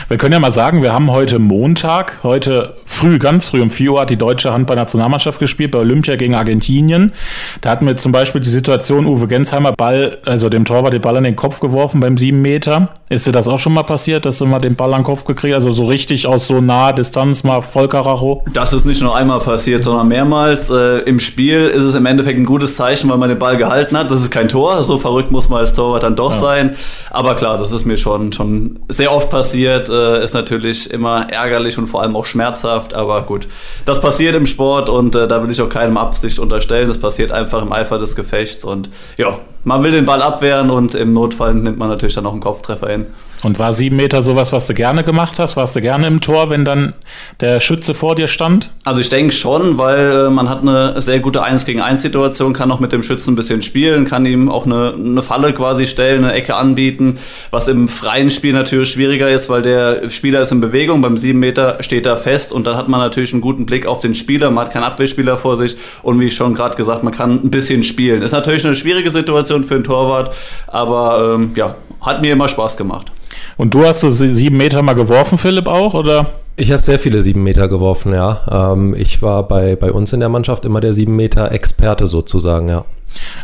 wir 0.07 0.19
können 0.19 0.35
ja 0.35 0.39
mal 0.39 0.53
sagen, 0.53 0.83
wir 0.83 0.93
haben 0.93 1.11
heute 1.11 1.41
Montag, 1.41 2.21
heute 2.23 2.77
früh, 2.85 3.19
ganz 3.19 3.47
früh 3.47 3.61
um 3.61 3.71
4 3.71 3.93
Uhr 3.93 4.01
hat 4.03 4.11
die 4.11 4.17
deutsche 4.17 4.53
Hand 4.53 4.69
Handball-Nationalmannschaft 4.69 5.39
gespielt, 5.39 5.71
bei 5.71 5.79
Olympia 5.79 6.17
gegen 6.17 6.35
Argentinien. 6.35 7.13
Da 7.61 7.71
hatten 7.71 7.87
wir 7.87 7.97
zum 7.97 8.13
Beispiel 8.13 8.41
die 8.41 8.49
Situation, 8.49 9.07
Uwe 9.07 9.27
Gensheimer 9.27 9.73
Ball, 9.73 10.19
also 10.25 10.49
dem 10.49 10.65
Torwart 10.65 10.93
den 10.93 11.01
Ball 11.01 11.17
an 11.17 11.25
den 11.25 11.37
Kopf 11.37 11.61
geworfen 11.61 12.01
beim 12.01 12.19
7 12.19 12.41
Meter. 12.41 12.91
Ist 13.09 13.27
dir 13.27 13.33
das 13.33 13.49
auch 13.49 13.59
schon 13.59 13.73
mal 13.73 13.85
passiert, 13.85 14.27
dass 14.27 14.39
du 14.39 14.47
mal 14.47 14.59
den 14.59 14.77
Ball 14.77 14.93
an 14.93 15.01
den 15.01 15.07
Kopf 15.07 15.25
gekriegt 15.25 15.55
also 15.55 15.71
so 15.71 15.87
richtig 15.87 16.27
aus 16.27 16.47
so 16.47 16.61
naher 16.61 16.93
Distanz 16.93 17.43
mal 17.43 17.63
Vollkaracho? 17.63 18.45
Das 18.53 18.73
ist 18.73 18.85
nicht 18.85 19.03
nur 19.03 19.17
einmal 19.17 19.41
passiert, 19.41 19.85
sondern 19.85 20.09
mehrmals. 20.09 20.69
Äh, 20.69 21.01
Im 21.01 21.21
Spiel 21.21 21.69
ist 21.69 21.83
es 21.83 21.95
im 21.95 22.05
Endeffekt 22.07 22.39
ein 22.39 22.45
gutes 22.45 22.77
Zeichen, 22.77 23.09
weil 23.09 23.17
man 23.17 23.29
den 23.29 23.39
Ball 23.39 23.57
gehalten 23.57 23.97
hat. 23.97 24.11
Das 24.11 24.21
ist 24.21 24.31
kein 24.31 24.49
Tor, 24.49 24.83
so 24.85 24.99
verrückt 24.99 25.31
muss 25.31 25.49
man 25.49 25.61
als 25.61 25.73
Torwart 25.73 26.03
dann 26.03 26.17
doch 26.17 26.33
ja. 26.33 26.39
sein. 26.39 26.77
Aber 27.11 27.35
klar, 27.35 27.57
das 27.59 27.73
ist 27.73 27.87
mir 27.87 27.97
schon, 27.97 28.33
schon 28.33 28.81
sehr 28.89 29.13
oft 29.13 29.31
passiert. 29.31 29.88
Äh, 29.89 30.25
ist 30.25 30.35
natürlich 30.35 30.91
immer 30.91 31.31
ärgerlich 31.31 31.79
und 31.79 31.87
vor 31.87 32.03
allem 32.03 32.17
auch 32.17 32.27
schmerzhaft, 32.27 32.95
aber 32.95 33.23
gut. 33.23 33.49
Das 33.85 34.01
passiert 34.01 34.35
im 34.35 34.47
Sport 34.47 34.89
und 34.89 35.15
äh, 35.15 35.29
da 35.29 35.43
will 35.43 35.51
ich 35.51 35.61
auch 35.61 35.69
keinem 35.69 35.97
Absicht 35.97 36.39
unterstellen. 36.39 36.89
Das 36.89 36.99
passiert 36.99 37.33
einfach 37.33 37.63
im 37.63 37.73
Eifer 37.73 37.99
des 37.99 38.17
Gefechts 38.17 38.65
und 38.65 38.91
ja, 39.17 39.39
man 39.65 39.83
will 39.83 39.91
den 39.91 40.05
Ball 40.05 40.23
abwehren 40.23 40.71
und 40.71 40.95
im 40.95 41.13
Notfall 41.13 41.55
nimmt 41.55 41.79
man 41.79 41.89
natürlich 41.89 42.15
dann 42.15 42.25
noch 42.25 42.33
einen 42.33 42.41
Kopftreffer 42.41 42.89
hin. 42.89 43.07
Und 43.43 43.59
war 43.59 43.73
sieben 43.73 43.97
Meter 43.97 44.23
sowas, 44.23 44.53
was 44.53 44.67
du 44.67 44.75
gerne 44.75 45.05
gemacht 45.05 45.39
hast? 45.39 45.57
Warst 45.57 45.77
du 45.77 45.81
gerne 45.81 46.09
im 46.09 46.21
Tor, 46.21 46.51
wenn 46.51 46.65
dann 46.65 46.95
der 47.41 47.61
Schütze 47.61 47.95
vor 47.95 48.17
dir 48.17 48.27
stand? 48.27 48.71
Also 48.85 49.01
ich 49.01 49.09
denke 49.09 49.33
schon, 49.33 49.79
weil 49.79 50.27
äh, 50.27 50.31
man 50.31 50.49
hat 50.49 50.63
eine 50.63 51.01
sehr 51.01 51.21
gute 51.21 51.43
1 51.43 51.65
gegen 51.65 51.81
1 51.81 52.03
Situation, 52.03 52.53
kann 52.53 52.71
auch 52.73 52.81
mit 52.81 52.91
dem 52.91 53.03
Schützen 53.03 53.33
ein 53.33 53.37
bisschen 53.37 53.63
spielen, 53.63 54.07
kann 54.07 54.27
ihm 54.27 54.49
auch 54.49 54.67
eine, 54.67 54.95
eine 54.95 55.23
Falle 55.23 55.53
quasi 55.53 55.87
stellen, 55.87 56.25
eine 56.25 56.33
Ecke 56.33 56.57
anbieten, 56.57 57.19
was 57.51 57.69
im 57.69 57.87
freien 57.87 58.31
Spiel 58.31 58.53
natürlich 58.53 58.91
schwieriger 58.91 59.31
ist, 59.31 59.49
weil 59.49 59.63
der 59.63 60.11
Spieler 60.11 60.43
ist 60.43 60.51
in 60.51 60.61
Bewegung, 60.61 61.01
beim 61.01 61.17
sieben 61.17 61.39
Meter 61.39 61.77
steht 61.81 62.07
er 62.07 62.17
fest 62.17 62.53
und 62.53 62.67
dann 62.67 62.77
hat 62.77 62.89
man 62.89 62.99
natürlich 62.99 63.33
einen 63.33 63.43
guten 63.43 63.67
Blick 63.67 63.87
auf 63.87 64.01
den 64.01 64.17
Spieler, 64.17 64.51
man 64.51 64.67
hat 64.67 64.73
keinen 64.73 64.85
Abwehrspieler 64.85 65.37
vor 65.37 65.57
sich 65.59 65.77
und 66.03 66.19
wie 66.19 66.27
ich 66.27 66.35
schon 66.35 66.55
gerade 66.55 66.77
gesagt, 66.77 67.05
man 67.05 67.13
kann 67.13 67.33
ein 67.45 67.51
bisschen 67.51 67.85
spielen. 67.85 68.23
Ist 68.23 68.33
natürlich 68.33 68.65
eine 68.67 68.75
schwierige 68.75 69.11
Situation 69.11 69.63
für 69.63 69.77
einen 69.77 69.85
Torwart, 69.85 70.35
aber 70.67 71.35
ähm, 71.35 71.53
ja, 71.55 71.77
hat 72.01 72.21
mir 72.21 72.33
immer 72.33 72.49
Spaß 72.49 72.77
gemacht. 72.77 73.13
Und 73.59 73.75
du 73.75 73.85
hast 73.85 74.01
so 74.01 74.09
sieben 74.09 74.57
Meter 74.57 74.81
mal 74.83 74.95
geworfen, 74.95 75.37
Philipp, 75.37 75.67
auch, 75.67 75.93
oder? 75.93 76.27
Ich 76.57 76.71
habe 76.71 76.81
sehr 76.81 76.99
viele 76.99 77.23
sieben 77.23 77.43
Meter 77.43 77.69
geworfen, 77.69 78.15
ja. 78.15 78.73
Ähm, 78.73 78.95
ich 78.97 79.21
war 79.21 79.47
bei, 79.47 79.75
bei 79.75 79.93
uns 79.93 80.13
in 80.13 80.21
der 80.21 80.29
Mannschaft 80.29 80.65
immer 80.65 80.81
der 80.81 80.93
sieben 80.93 81.17
Meter 81.17 81.51
Experte 81.51 82.07
sozusagen, 82.07 82.69
ja. 82.69 82.85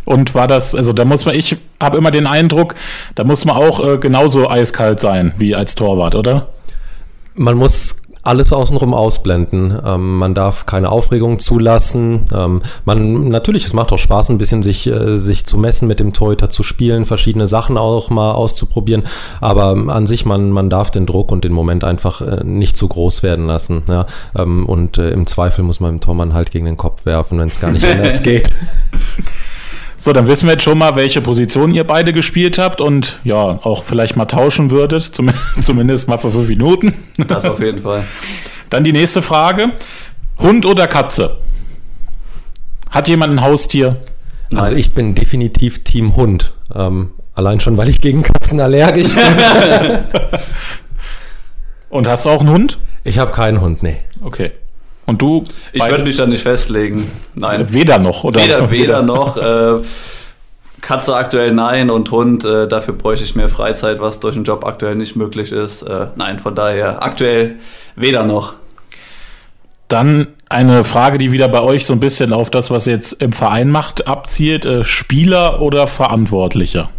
Und 0.05 0.35
war 0.35 0.47
das, 0.47 0.75
also 0.75 0.93
da 0.93 1.05
muss 1.05 1.25
man, 1.25 1.35
ich 1.35 1.57
habe 1.81 1.99
immer 1.99 2.13
den 2.13 2.29
Eindruck, 2.29 2.77
da 3.17 3.25
muss 3.25 3.45
man 3.45 3.57
auch 3.57 3.85
äh, 3.85 3.99
genauso 3.99 4.49
eiskalt 4.49 5.01
sein 5.01 5.35
wie 5.37 5.55
als 5.57 5.75
Torwart, 5.75 6.15
oder? 6.15 6.47
Man 7.35 7.57
muss 7.57 8.03
alles 8.25 8.53
außenrum 8.53 8.95
ausblenden. 8.95 9.79
Ähm, 9.85 10.19
man 10.19 10.35
darf 10.35 10.67
keine 10.67 10.91
Aufregung 10.91 11.39
zulassen. 11.39 12.25
Ähm, 12.35 12.63
man 12.85 13.29
natürlich, 13.29 13.67
es 13.67 13.73
macht 13.73 13.93
auch 13.93 13.99
Spaß, 13.99 14.31
ein 14.31 14.39
bisschen 14.39 14.63
sich 14.63 14.87
äh, 14.87 15.19
sich 15.19 15.47
zu 15.47 15.59
messen 15.59 15.87
mit 15.89 16.01
dem 16.01 16.13
Torhüter 16.13 16.51
zu 16.51 16.63
spielen, 16.63 17.05
verschiedene 17.05 17.47
Sachen 17.47 17.77
auch 17.77 18.11
mal 18.11 18.33
auszuprobieren. 18.33 19.05
Aber 19.41 19.77
an 19.89 20.07
sich 20.07 20.25
man 20.25 20.51
man 20.51 20.71
darf 20.71 20.91
den 20.91 21.07
Druck 21.07 21.31
und 21.31 21.45
den 21.45 21.53
Moment 21.53 21.85
einfach 21.85 22.21
äh, 22.21 22.43
nicht 22.45 22.77
zu 22.77 22.89
groß 22.89 23.23
werden 23.23 23.47
lassen. 23.47 23.83
Ja? 23.89 24.07
Ähm, 24.37 24.67
und 24.67 24.99
äh, 24.99 25.11
im 25.11 25.27
Zweifel 25.27 25.63
muss 25.63 25.81
man 25.81 25.95
dem 25.97 26.01
Tormann 26.01 26.35
halt 26.35 26.51
gegen 26.51 26.65
den 26.65 26.77
Kopf 26.77 27.07
werfen, 27.07 27.39
wenn 27.39 27.49
es 27.49 27.61
gar 27.61 27.71
nicht 27.71 27.85
anders 27.85 28.23
geht. 28.23 28.49
So, 29.97 30.13
dann 30.13 30.27
wissen 30.27 30.47
wir 30.47 30.53
jetzt 30.55 30.65
schon 30.65 30.79
mal, 30.79 30.97
welche 30.97 31.21
Position 31.21 31.73
ihr 31.73 31.85
beide 31.85 32.13
gespielt 32.13 32.59
habt 32.59 32.81
und 32.81 33.21
ja, 33.25 33.37
auch 33.37 33.85
vielleicht 33.85 34.17
mal 34.17 34.27
tauschen 34.27 34.71
würdet, 34.71 35.03
zum, 35.03 35.31
zumindest 35.63 36.09
mal 36.09 36.19
für 36.19 36.31
fünf 36.31 36.49
Minuten. 36.49 36.95
Das 37.17 37.45
auf 37.45 37.61
jeden 37.61 37.79
Fall. 37.79 38.05
Dann 38.71 38.85
die 38.85 38.93
nächste 38.93 39.23
Frage. 39.23 39.73
Hund 40.39 40.67
oder 40.67 40.89
Katze? 40.89 41.39
Hat 42.91 43.09
jemand 43.09 43.35
ein 43.35 43.41
Haustier? 43.41 44.01
Also 44.55 44.73
ich 44.73 44.93
bin 44.93 45.15
definitiv 45.15 45.85
Team 45.85 46.17
Hund. 46.17 46.55
Ähm, 46.75 47.11
allein 47.35 47.61
schon, 47.61 47.77
weil 47.77 47.89
ich 47.89 48.01
gegen 48.01 48.23
Katzen 48.23 48.61
allergisch 48.61 49.13
bin. 49.13 49.99
und 51.89 52.07
hast 52.07 52.25
du 52.25 52.31
auch 52.31 52.41
einen 52.41 52.51
Hund? 52.51 52.79
Ich 53.05 53.19
habe 53.19 53.33
keinen 53.33 53.61
Hund, 53.61 53.83
nee. 53.83 53.99
Okay. 54.23 54.53
Und 55.07 55.21
du? 55.21 55.45
Ich 55.73 55.87
würde 55.87 56.05
mich 56.05 56.17
da 56.17 56.27
nicht 56.27 56.43
festlegen. 56.43 57.11
Nein. 57.35 57.73
Weder 57.73 57.99
noch, 57.99 58.25
oder? 58.25 58.43
Weder, 58.43 58.71
weder 58.71 59.03
noch. 59.03 59.37
Äh, 59.37 59.83
Katze 60.81 61.17
aktuell 61.17 61.53
nein 61.53 61.89
und 61.89 62.11
Hund, 62.11 62.45
äh, 62.45 62.69
dafür 62.69 62.93
bräuchte 62.93 63.25
ich 63.25 63.35
mehr 63.35 63.49
Freizeit, 63.49 64.01
was 64.01 64.21
durch 64.21 64.35
den 64.35 64.45
Job 64.45 64.67
aktuell 64.67 64.95
nicht 64.97 65.17
möglich 65.17 65.51
ist. 65.51 65.83
Äh, 65.83 66.09
nein, 66.17 66.39
von 66.39 66.55
daher 66.55 67.03
aktuell 67.03 67.57
weder 67.97 68.25
noch. 68.25 68.55
Dann 69.89 70.29
eine 70.49 70.85
Frage, 70.85 71.19
die 71.19 71.33
wieder 71.33 71.49
bei 71.49 71.61
euch 71.61 71.87
so 71.87 71.95
ein 71.95 72.01
bisschen 72.01 72.33
auf 72.33 72.51
das, 72.51 72.71
was 72.71 72.87
ihr 72.87 72.95
jetzt 72.95 73.15
im 73.15 73.33
Verein 73.33 73.71
macht, 73.71 74.07
abzielt. 74.07 74.67
Äh, 74.67 74.85
Spieler 74.85 75.63
oder 75.63 75.87
Verantwortlicher? 75.87 76.91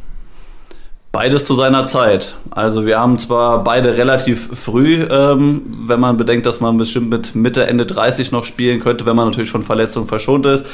Beides 1.15 1.45
zu 1.45 1.55
seiner 1.55 1.87
Zeit. 1.87 2.35
Also 2.51 2.85
wir 2.85 2.99
haben 2.99 3.17
zwar 3.17 3.63
beide 3.63 3.95
relativ 3.95 4.49
früh, 4.53 5.01
ähm, 5.09 5.61
wenn 5.87 6.01
man 6.01 6.17
bedenkt, 6.17 6.45
dass 6.45 6.59
man 6.59 6.75
bestimmt 6.75 7.09
mit 7.09 7.35
Mitte, 7.35 7.65
Ende 7.67 7.85
30 7.85 8.33
noch 8.33 8.43
spielen 8.43 8.81
könnte, 8.81 9.05
wenn 9.05 9.15
man 9.15 9.29
natürlich 9.29 9.49
von 9.49 9.63
Verletzungen 9.63 10.07
verschont 10.07 10.45
ist. 10.45 10.65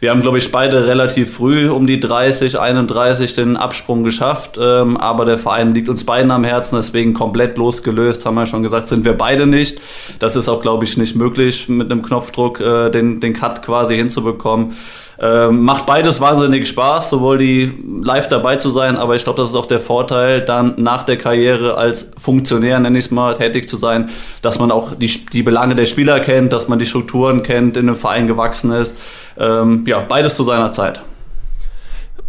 Wir 0.00 0.10
haben, 0.10 0.22
glaube 0.22 0.38
ich, 0.38 0.50
beide 0.50 0.86
relativ 0.86 1.34
früh 1.34 1.68
um 1.68 1.86
die 1.86 2.00
30, 2.00 2.58
31 2.58 3.34
den 3.34 3.58
Absprung 3.58 4.02
geschafft, 4.02 4.58
ähm, 4.58 4.96
aber 4.96 5.26
der 5.26 5.36
Verein 5.36 5.74
liegt 5.74 5.90
uns 5.90 6.04
beiden 6.04 6.30
am 6.30 6.44
Herzen, 6.44 6.76
deswegen 6.76 7.12
komplett 7.12 7.58
losgelöst, 7.58 8.24
haben 8.24 8.36
wir 8.36 8.46
schon 8.46 8.62
gesagt, 8.62 8.88
sind 8.88 9.04
wir 9.04 9.12
beide 9.12 9.46
nicht. 9.46 9.82
Das 10.18 10.34
ist 10.34 10.48
auch, 10.48 10.62
glaube 10.62 10.86
ich, 10.86 10.96
nicht 10.96 11.14
möglich, 11.14 11.68
mit 11.68 11.92
einem 11.92 12.00
Knopfdruck 12.00 12.60
äh, 12.60 12.88
den, 12.88 13.20
den 13.20 13.34
Cut 13.34 13.60
quasi 13.60 13.96
hinzubekommen. 13.96 14.72
Ähm, 15.22 15.64
macht 15.64 15.84
beides 15.84 16.18
wahnsinnig 16.18 16.66
Spaß, 16.66 17.10
sowohl 17.10 17.36
die 17.36 17.70
live 18.02 18.28
dabei 18.28 18.56
zu 18.56 18.70
sein, 18.70 18.96
aber 18.96 19.16
ich 19.16 19.24
glaube, 19.24 19.42
das 19.42 19.50
ist 19.50 19.54
auch 19.54 19.66
der 19.66 19.78
Vorteil, 19.78 20.40
dann 20.40 20.76
nach 20.78 21.02
der 21.02 21.18
Karriere 21.18 21.76
als 21.76 22.10
Funktionär, 22.16 22.80
nenne 22.80 22.98
ich 22.98 23.04
es 23.04 23.10
mal, 23.10 23.36
tätig 23.36 23.68
zu 23.68 23.76
sein, 23.76 24.08
dass 24.40 24.58
man 24.58 24.70
auch 24.70 24.94
die, 24.94 25.26
die 25.30 25.42
Belange 25.42 25.74
der 25.74 25.84
Spieler 25.84 26.20
kennt, 26.20 26.54
dass 26.54 26.68
man 26.68 26.78
die 26.78 26.86
Strukturen 26.86 27.42
kennt, 27.42 27.76
in 27.76 27.86
einem 27.86 27.96
Verein 27.96 28.28
gewachsen 28.28 28.70
ist. 28.72 28.96
Ähm, 29.38 29.84
ja, 29.86 30.00
beides 30.00 30.36
zu 30.36 30.44
seiner 30.44 30.72
Zeit. 30.72 31.02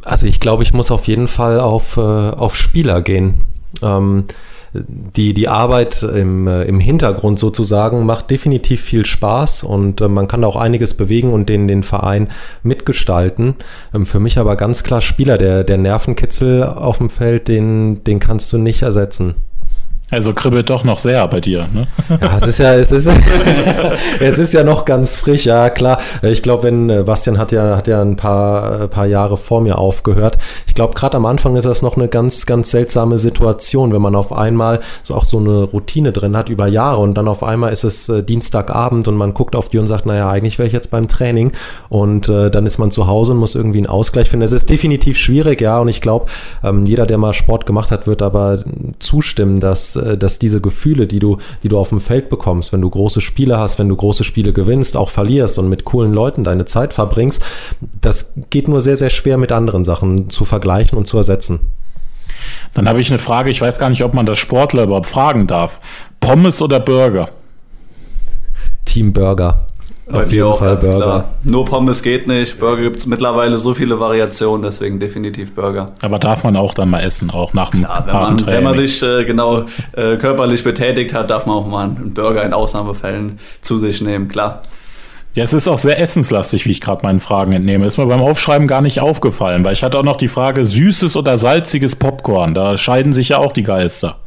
Also 0.04 0.26
ich 0.26 0.42
glaube, 0.42 0.64
ich 0.64 0.74
muss 0.74 0.92
auf 0.92 1.08
jeden 1.08 1.30
Fall 1.30 1.62
auf, 1.62 1.96
äh, 1.96 2.02
auf 2.02 2.58
Spieler 2.58 3.02
gehen. 3.02 3.46
Ähm, 3.82 4.26
die, 4.74 5.34
die 5.34 5.48
Arbeit 5.50 6.02
im, 6.04 6.48
äh, 6.48 6.64
im 6.64 6.80
Hintergrund 6.80 7.40
sozusagen 7.40 8.06
macht 8.06 8.30
definitiv 8.30 8.82
viel 8.82 9.06
Spaß 9.06 9.64
und 9.64 10.00
äh, 10.00 10.08
man 10.08 10.28
kann 10.28 10.44
auch 10.44 10.56
einiges 10.56 10.94
bewegen 10.94 11.34
und 11.34 11.50
den, 11.50 11.68
den 11.68 11.84
Verein 11.84 12.30
mitgestalten. 12.64 13.56
Ähm, 13.94 14.06
für 14.06 14.20
mich 14.20 14.38
aber 14.38 14.56
ganz 14.56 14.84
klar 14.84 15.02
Spieler, 15.02 15.38
der, 15.38 15.64
der 15.64 15.78
Nervenkitzel 15.78 16.64
auf 16.64 17.00
dem 17.00 17.10
Feld, 17.10 17.48
den, 17.48 18.04
den 18.06 18.20
kannst 18.20 18.54
du 18.54 18.58
nicht 18.58 18.82
ersetzen. 18.82 19.36
Also 20.12 20.34
kribbelt 20.34 20.70
doch 20.70 20.84
noch 20.84 20.98
sehr 20.98 21.26
bei 21.30 21.40
dir, 21.40 21.68
ne? 21.74 21.88
Ja, 22.10 22.38
es 22.38 22.48
ist 22.48 22.58
ja, 22.58 22.74
es 22.74 22.92
ist, 22.92 23.10
es 24.20 24.40
ist 24.40 24.54
ja 24.54 24.66
noch 24.66 24.84
ganz 24.84 25.16
frisch, 25.16 25.46
ja 25.46 25.70
klar. 25.70 26.00
Ich 26.22 26.42
glaube, 26.44 26.64
wenn 26.64 26.90
äh, 26.90 27.04
Bastian 27.04 27.38
hat 27.38 27.54
ja, 27.54 27.78
hat 27.78 27.88
ja 27.88 28.02
ein 28.02 28.18
paar, 28.18 28.82
äh, 28.82 28.88
paar 28.90 29.06
Jahre 29.06 29.38
vor 29.38 29.62
mir 29.62 29.78
aufgehört. 29.78 30.38
Ich 30.68 30.76
glaube, 30.76 30.96
gerade 30.96 31.16
am 31.16 31.26
Anfang 31.26 31.56
ist 31.56 31.64
das 31.64 31.82
noch 31.82 31.96
eine 31.96 32.10
ganz, 32.10 32.46
ganz 32.46 32.72
seltsame 32.72 33.20
Situation, 33.20 33.94
wenn 33.94 34.02
man 34.02 34.16
auf 34.16 34.34
einmal 34.34 34.82
so 35.04 35.16
auch 35.16 35.24
so 35.24 35.38
eine 35.38 35.64
Routine 35.64 36.12
drin 36.12 36.36
hat 36.36 36.50
über 36.50 36.68
Jahre 36.68 37.00
und 37.00 37.16
dann 37.16 37.30
auf 37.30 37.42
einmal 37.42 37.72
ist 37.72 37.86
es 37.86 38.10
äh, 38.10 38.22
Dienstagabend 38.22 39.08
und 39.08 39.16
man 39.16 39.34
guckt 39.34 39.56
auf 39.56 39.70
die 39.70 39.78
und 39.78 39.88
sagt, 39.88 40.06
naja, 40.06 40.30
eigentlich 40.30 40.60
wäre 40.60 40.68
ich 40.68 40.74
jetzt 40.74 40.92
beim 40.92 41.08
Training 41.08 41.54
und 41.88 42.28
äh, 42.28 42.52
dann 42.52 42.66
ist 42.66 42.80
man 42.80 42.92
zu 42.92 43.08
Hause 43.08 43.32
und 43.32 43.38
muss 43.38 43.56
irgendwie 43.56 43.78
einen 43.78 43.88
Ausgleich 43.88 44.30
finden. 44.30 44.44
Es 44.44 44.52
ist 44.52 44.70
definitiv 44.70 45.18
schwierig, 45.18 45.62
ja, 45.62 45.80
und 45.80 45.88
ich 45.88 46.02
glaube, 46.02 46.26
ähm, 46.66 46.86
jeder, 46.86 47.06
der 47.06 47.18
mal 47.18 47.32
Sport 47.32 47.66
gemacht 47.66 47.92
hat, 47.92 48.08
wird 48.08 48.22
aber 48.22 48.64
zustimmen, 49.00 49.62
dass 49.62 50.01
dass 50.18 50.40
diese 50.40 50.62
Gefühle, 50.62 51.08
die 51.08 51.20
du, 51.20 51.38
die 51.64 51.70
du 51.70 51.78
auf 51.78 51.90
dem 51.90 52.00
Feld 52.00 52.30
bekommst, 52.30 52.74
wenn 52.74 52.82
du 52.82 52.90
große 52.90 53.22
Spiele 53.22 53.58
hast, 53.58 53.80
wenn 53.80 53.90
du 53.90 53.96
große 53.96 54.24
Spiele 54.24 54.54
gewinnst, 54.54 54.98
auch 54.98 55.10
verlierst 55.10 55.60
und 55.60 55.70
mit 55.70 55.86
coolen 55.86 56.14
Leuten 56.14 56.44
deine 56.44 56.66
Zeit 56.66 56.94
verbringst, 56.94 57.44
das 58.02 58.34
geht 58.50 58.68
nur 58.68 58.82
sehr, 58.82 58.98
sehr 58.98 59.10
schwer 59.10 59.38
mit 59.38 59.52
anderen 59.52 59.86
Sachen 59.86 60.30
zu 60.30 60.46
vergleichen 60.46 60.98
und 60.98 61.06
zu 61.06 61.18
ersetzen. 61.18 61.60
Dann 62.74 62.88
habe 62.88 63.02
ich 63.02 63.10
eine 63.10 63.20
Frage, 63.20 63.52
ich 63.52 63.62
weiß 63.62 63.78
gar 63.78 63.90
nicht, 63.90 64.04
ob 64.04 64.14
man 64.14 64.26
das 64.26 64.40
Sportler 64.40 64.84
überhaupt 64.84 65.08
fragen 65.08 65.48
darf. 65.48 65.82
Pommes 66.20 66.62
oder 66.62 66.80
Burger? 66.80 67.30
Team 68.86 69.14
Burger. 69.14 69.68
Bei 70.12 70.26
jeden 70.26 70.48
auch 70.48 70.60
Fall 70.60 70.78
Burger. 70.78 70.98
Klar. 70.98 71.24
Nur 71.44 71.66
Pommes 71.66 72.02
geht 72.02 72.28
nicht. 72.28 72.60
Burger 72.60 72.84
gibt 72.84 72.98
es 72.98 73.06
mittlerweile 73.06 73.58
so 73.58 73.74
viele 73.74 74.00
Variationen, 74.00 74.64
deswegen 74.64 75.00
definitiv 75.00 75.54
Burger. 75.54 75.88
Aber 76.02 76.20
darf 76.20 76.44
man 76.44 76.56
auch 76.56 76.74
dann 76.74 76.90
mal 76.90 77.02
essen, 77.02 77.30
auch 77.30 77.54
nach 77.54 77.72
dem 77.72 77.84
klar, 77.84 78.06
wenn 78.08 78.14
man, 78.14 78.46
wenn 78.46 78.64
man 78.64 78.78
sich 78.78 79.02
äh, 79.02 79.26
genau 79.26 79.66
äh, 79.94 80.18
körperlich 80.18 80.64
betätigt 80.64 81.14
hat, 81.14 81.30
darf 81.30 81.46
man 81.46 81.56
auch 81.56 81.68
mal 81.68 81.84
einen 81.84 82.14
Burger 82.14 82.44
in 82.44 82.54
Ausnahmefällen 82.54 83.40
zu 83.62 83.78
sich 83.78 84.02
nehmen, 84.02 84.28
klar. 84.28 84.64
Ja, 85.34 85.46
es 85.46 85.54
ist 85.54 85.70
auch 85.70 85.78
sehr 85.78 85.98
essenslastig, 85.98 86.66
wie 86.66 86.72
ich 86.72 86.82
gerade 86.82 87.06
meinen 87.06 87.22
Fragen 87.22 87.54
entnehme. 87.54 87.86
Ist 87.86 87.98
mir 87.98 88.06
beim 88.06 88.20
Aufschreiben 88.20 88.68
gar 88.68 88.82
nicht 88.82 89.00
aufgefallen, 89.00 89.64
weil 89.64 89.72
ich 89.72 89.82
hatte 89.82 89.98
auch 89.98 90.04
noch 90.04 90.18
die 90.18 90.28
Frage 90.28 90.66
süßes 90.66 91.16
oder 91.16 91.38
salziges 91.38 91.96
Popcorn. 91.96 92.54
Da 92.54 92.78
scheiden 92.78 93.14
sich 93.14 93.30
ja 93.30 93.38
auch 93.38 93.54
die 93.54 93.64
Geister. 93.64 94.18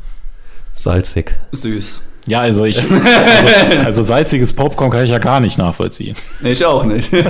Salzig. 0.72 1.34
Süß. 1.52 2.00
Ja, 2.26 2.40
also 2.40 2.64
ich. 2.64 2.78
Also, 2.84 3.84
also, 3.84 4.02
salziges 4.02 4.52
Popcorn 4.52 4.90
kann 4.90 5.04
ich 5.04 5.10
ja 5.10 5.18
gar 5.18 5.40
nicht 5.40 5.58
nachvollziehen. 5.58 6.16
Ich 6.42 6.64
auch 6.64 6.84
nicht. 6.84 7.10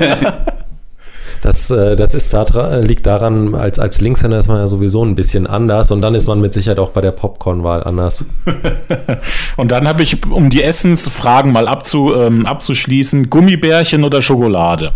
Das, 1.44 1.68
äh, 1.68 1.94
das 1.94 2.14
ist 2.14 2.32
da, 2.32 2.78
liegt 2.78 3.04
daran, 3.04 3.54
als, 3.54 3.78
als 3.78 4.00
Linkshänder 4.00 4.38
ist 4.38 4.48
man 4.48 4.56
ja 4.56 4.66
sowieso 4.66 5.04
ein 5.04 5.14
bisschen 5.14 5.46
anders 5.46 5.90
und 5.90 6.00
dann 6.00 6.14
ist 6.14 6.26
man 6.26 6.40
mit 6.40 6.54
Sicherheit 6.54 6.78
auch 6.78 6.88
bei 6.88 7.02
der 7.02 7.10
Popcornwahl 7.10 7.84
anders. 7.84 8.24
und 9.58 9.70
dann 9.70 9.86
habe 9.86 10.02
ich, 10.02 10.24
um 10.24 10.48
die 10.48 10.62
Essensfragen 10.62 11.52
mal 11.52 11.68
abzu, 11.68 12.14
ähm, 12.14 12.46
abzuschließen, 12.46 13.28
Gummibärchen 13.28 14.04
oder 14.04 14.22
Schokolade? 14.22 14.94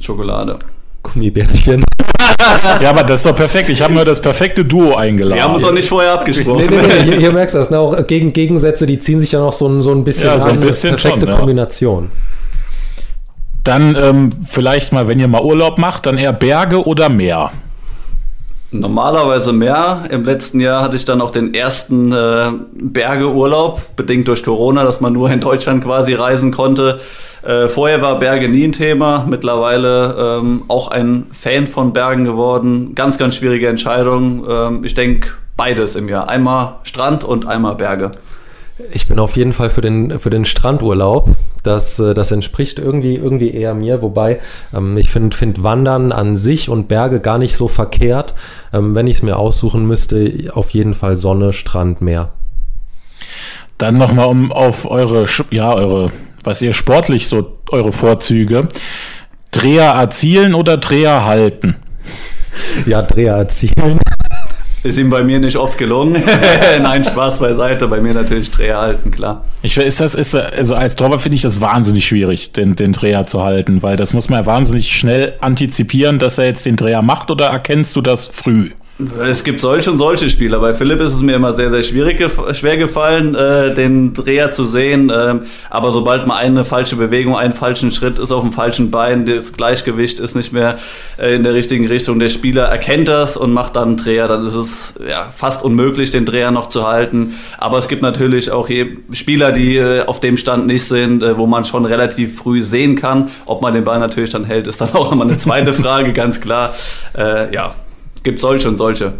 Schokolade. 0.00 0.58
Gummibärchen. 1.02 1.84
ja, 2.80 2.90
aber 2.90 3.02
das 3.04 3.20
ist 3.20 3.26
doch 3.26 3.36
perfekt. 3.36 3.68
Ich 3.68 3.80
habe 3.80 3.92
nur 3.94 4.04
das 4.04 4.20
perfekte 4.20 4.64
Duo 4.64 4.94
eingeladen. 4.94 5.36
Wir 5.36 5.44
haben 5.44 5.54
uns 5.54 5.62
doch 5.62 5.72
nicht 5.72 5.88
vorher 5.88 6.12
abgesprochen. 6.12 6.66
Nee, 6.70 6.76
nee, 6.76 6.86
nee, 6.86 7.02
hier, 7.04 7.18
hier 7.18 7.32
merkst 7.32 7.54
du 7.54 7.58
das. 7.58 7.70
Ne? 7.70 7.78
Auch 7.78 8.06
Gegen, 8.06 8.32
Gegensätze, 8.32 8.86
die 8.86 8.98
ziehen 8.98 9.20
sich 9.20 9.32
ja 9.32 9.40
noch 9.40 9.52
so 9.52 9.68
ein, 9.68 9.82
so 9.82 9.92
ein 9.92 10.04
bisschen 10.04 10.28
ja, 10.28 10.40
so 10.40 10.48
ein 10.48 10.60
bisschen 10.60 10.96
perfekte 10.96 11.26
schon, 11.26 11.36
Kombination. 11.36 12.10
Dann 13.64 13.96
ähm, 13.96 14.30
vielleicht 14.44 14.92
mal, 14.92 15.08
wenn 15.08 15.20
ihr 15.20 15.28
mal 15.28 15.42
Urlaub 15.42 15.78
macht, 15.78 16.06
dann 16.06 16.18
eher 16.18 16.32
Berge 16.32 16.86
oder 16.86 17.08
Meer? 17.08 17.50
Normalerweise 18.72 19.52
mehr. 19.52 20.04
Im 20.10 20.24
letzten 20.24 20.60
Jahr 20.60 20.82
hatte 20.82 20.94
ich 20.94 21.04
dann 21.04 21.20
auch 21.20 21.32
den 21.32 21.54
ersten 21.54 22.12
äh, 22.12 22.52
Bergeurlaub, 22.72 23.96
bedingt 23.96 24.28
durch 24.28 24.44
Corona, 24.44 24.84
dass 24.84 25.00
man 25.00 25.12
nur 25.12 25.28
in 25.30 25.40
Deutschland 25.40 25.82
quasi 25.82 26.14
reisen 26.14 26.52
konnte. 26.52 27.00
Äh, 27.42 27.68
vorher 27.68 28.02
war 28.02 28.18
Berge 28.18 28.48
nie 28.48 28.64
ein 28.64 28.72
Thema, 28.72 29.24
mittlerweile 29.28 30.38
ähm, 30.40 30.64
auch 30.68 30.88
ein 30.88 31.26
Fan 31.30 31.66
von 31.66 31.92
Bergen 31.92 32.24
geworden. 32.24 32.94
Ganz, 32.94 33.18
ganz 33.18 33.36
schwierige 33.36 33.68
Entscheidung. 33.68 34.46
Ähm, 34.48 34.84
ich 34.84 34.94
denke 34.94 35.28
beides 35.56 35.96
im 35.96 36.08
Jahr. 36.08 36.28
Einmal 36.28 36.76
Strand 36.82 37.24
und 37.24 37.46
einmal 37.46 37.76
Berge. 37.76 38.12
Ich 38.92 39.08
bin 39.08 39.18
auf 39.18 39.36
jeden 39.36 39.52
Fall 39.52 39.70
für 39.70 39.80
den, 39.80 40.18
für 40.18 40.30
den 40.30 40.44
Strandurlaub. 40.44 41.30
Das, 41.62 41.98
äh, 41.98 42.14
das 42.14 42.30
entspricht 42.30 42.78
irgendwie, 42.78 43.16
irgendwie 43.16 43.50
eher 43.50 43.74
mir. 43.74 44.02
Wobei 44.02 44.40
ähm, 44.74 44.96
ich 44.96 45.10
finde 45.10 45.36
find 45.36 45.62
Wandern 45.62 46.12
an 46.12 46.36
sich 46.36 46.68
und 46.68 46.88
Berge 46.88 47.20
gar 47.20 47.38
nicht 47.38 47.56
so 47.56 47.68
verkehrt. 47.68 48.34
Ähm, 48.72 48.94
wenn 48.94 49.06
ich 49.06 49.16
es 49.16 49.22
mir 49.22 49.36
aussuchen 49.36 49.86
müsste, 49.86 50.50
auf 50.54 50.70
jeden 50.70 50.94
Fall 50.94 51.18
Sonne, 51.18 51.52
Strand, 51.52 52.00
Meer. 52.00 52.32
Dann 53.78 53.96
nochmal 53.96 54.26
um 54.26 54.52
auf 54.52 54.90
eure, 54.90 55.24
ja, 55.50 55.72
eure, 55.72 56.10
was 56.44 56.62
ihr 56.62 56.74
sportlich 56.74 57.28
so, 57.28 57.58
eure 57.70 57.92
Vorzüge. 57.92 58.68
Dreher 59.50 59.90
erzielen 59.92 60.54
oder 60.54 60.76
Dreher 60.76 61.24
halten? 61.24 61.76
Ja, 62.86 63.02
Dreher 63.02 63.34
erzielen. 63.34 63.98
Ist 64.82 64.98
ihm 64.98 65.10
bei 65.10 65.22
mir 65.22 65.40
nicht 65.40 65.56
oft 65.56 65.76
gelungen. 65.76 66.22
Nein, 66.82 67.04
Spaß 67.04 67.38
beiseite. 67.38 67.86
Bei 67.88 68.00
mir 68.00 68.14
natürlich 68.14 68.50
Dreher 68.50 68.78
halten, 68.78 69.10
klar. 69.10 69.44
Ich, 69.60 69.76
ist 69.76 70.00
das, 70.00 70.14
ist, 70.14 70.34
also 70.34 70.74
als 70.74 70.96
Torwart 70.96 71.20
finde 71.20 71.36
ich 71.36 71.42
das 71.42 71.60
wahnsinnig 71.60 72.06
schwierig, 72.06 72.52
den, 72.52 72.76
den 72.76 72.92
Dreher 72.92 73.26
zu 73.26 73.42
halten, 73.42 73.82
weil 73.82 73.96
das 73.96 74.14
muss 74.14 74.30
man 74.30 74.40
ja 74.40 74.46
wahnsinnig 74.46 74.90
schnell 74.90 75.34
antizipieren, 75.40 76.18
dass 76.18 76.38
er 76.38 76.46
jetzt 76.46 76.64
den 76.64 76.76
Dreher 76.76 77.02
macht 77.02 77.30
oder 77.30 77.48
erkennst 77.48 77.94
du 77.94 78.00
das 78.00 78.26
früh? 78.26 78.70
Es 79.20 79.44
gibt 79.44 79.60
solche 79.60 79.90
und 79.90 79.98
solche 79.98 80.28
Spieler. 80.28 80.58
Bei 80.60 80.74
Philipp 80.74 81.00
ist 81.00 81.12
es 81.12 81.20
mir 81.20 81.36
immer 81.36 81.52
sehr, 81.52 81.70
sehr 81.70 81.82
schwierig 81.82 82.20
schwer 82.52 82.76
gefallen, 82.76 83.34
äh, 83.34 83.74
den 83.74 84.14
Dreher 84.14 84.52
zu 84.52 84.64
sehen. 84.64 85.12
Ähm, 85.14 85.42
aber 85.70 85.90
sobald 85.90 86.26
man 86.26 86.36
eine 86.36 86.64
falsche 86.64 86.96
Bewegung, 86.96 87.36
einen 87.36 87.52
falschen 87.52 87.92
Schritt 87.92 88.18
ist 88.18 88.30
auf 88.30 88.42
dem 88.42 88.52
falschen 88.52 88.90
Bein, 88.90 89.26
das 89.26 89.52
Gleichgewicht 89.52 90.20
ist 90.20 90.34
nicht 90.34 90.52
mehr 90.52 90.78
äh, 91.18 91.34
in 91.34 91.44
der 91.44 91.54
richtigen 91.54 91.86
Richtung. 91.86 92.18
Der 92.18 92.28
Spieler 92.28 92.64
erkennt 92.64 93.08
das 93.08 93.36
und 93.36 93.52
macht 93.52 93.76
dann 93.76 93.88
einen 93.88 93.96
Dreher. 93.96 94.28
Dann 94.28 94.46
ist 94.46 94.54
es 94.54 94.94
ja, 95.06 95.28
fast 95.34 95.64
unmöglich, 95.64 96.10
den 96.10 96.26
Dreher 96.26 96.50
noch 96.50 96.68
zu 96.68 96.86
halten. 96.86 97.34
Aber 97.58 97.78
es 97.78 97.88
gibt 97.88 98.02
natürlich 98.02 98.50
auch 98.50 98.68
Spieler, 99.12 99.52
die 99.52 99.76
äh, 99.76 100.04
auf 100.06 100.20
dem 100.20 100.36
Stand 100.36 100.66
nicht 100.66 100.84
sind, 100.84 101.22
äh, 101.22 101.36
wo 101.36 101.46
man 101.46 101.64
schon 101.64 101.84
relativ 101.84 102.36
früh 102.36 102.62
sehen 102.62 102.96
kann. 102.96 103.30
Ob 103.46 103.62
man 103.62 103.74
den 103.74 103.84
Ball 103.84 103.98
natürlich 103.98 104.30
dann 104.30 104.44
hält, 104.44 104.66
ist 104.66 104.80
dann 104.80 104.90
auch 104.94 105.10
nochmal 105.10 105.28
eine 105.28 105.36
zweite 105.36 105.72
Frage, 105.72 106.12
ganz 106.12 106.40
klar. 106.40 106.74
Äh, 107.16 107.54
ja, 107.54 107.74
gibt 108.22 108.40
solche 108.40 108.68
und 108.68 108.76
solche. 108.76 109.14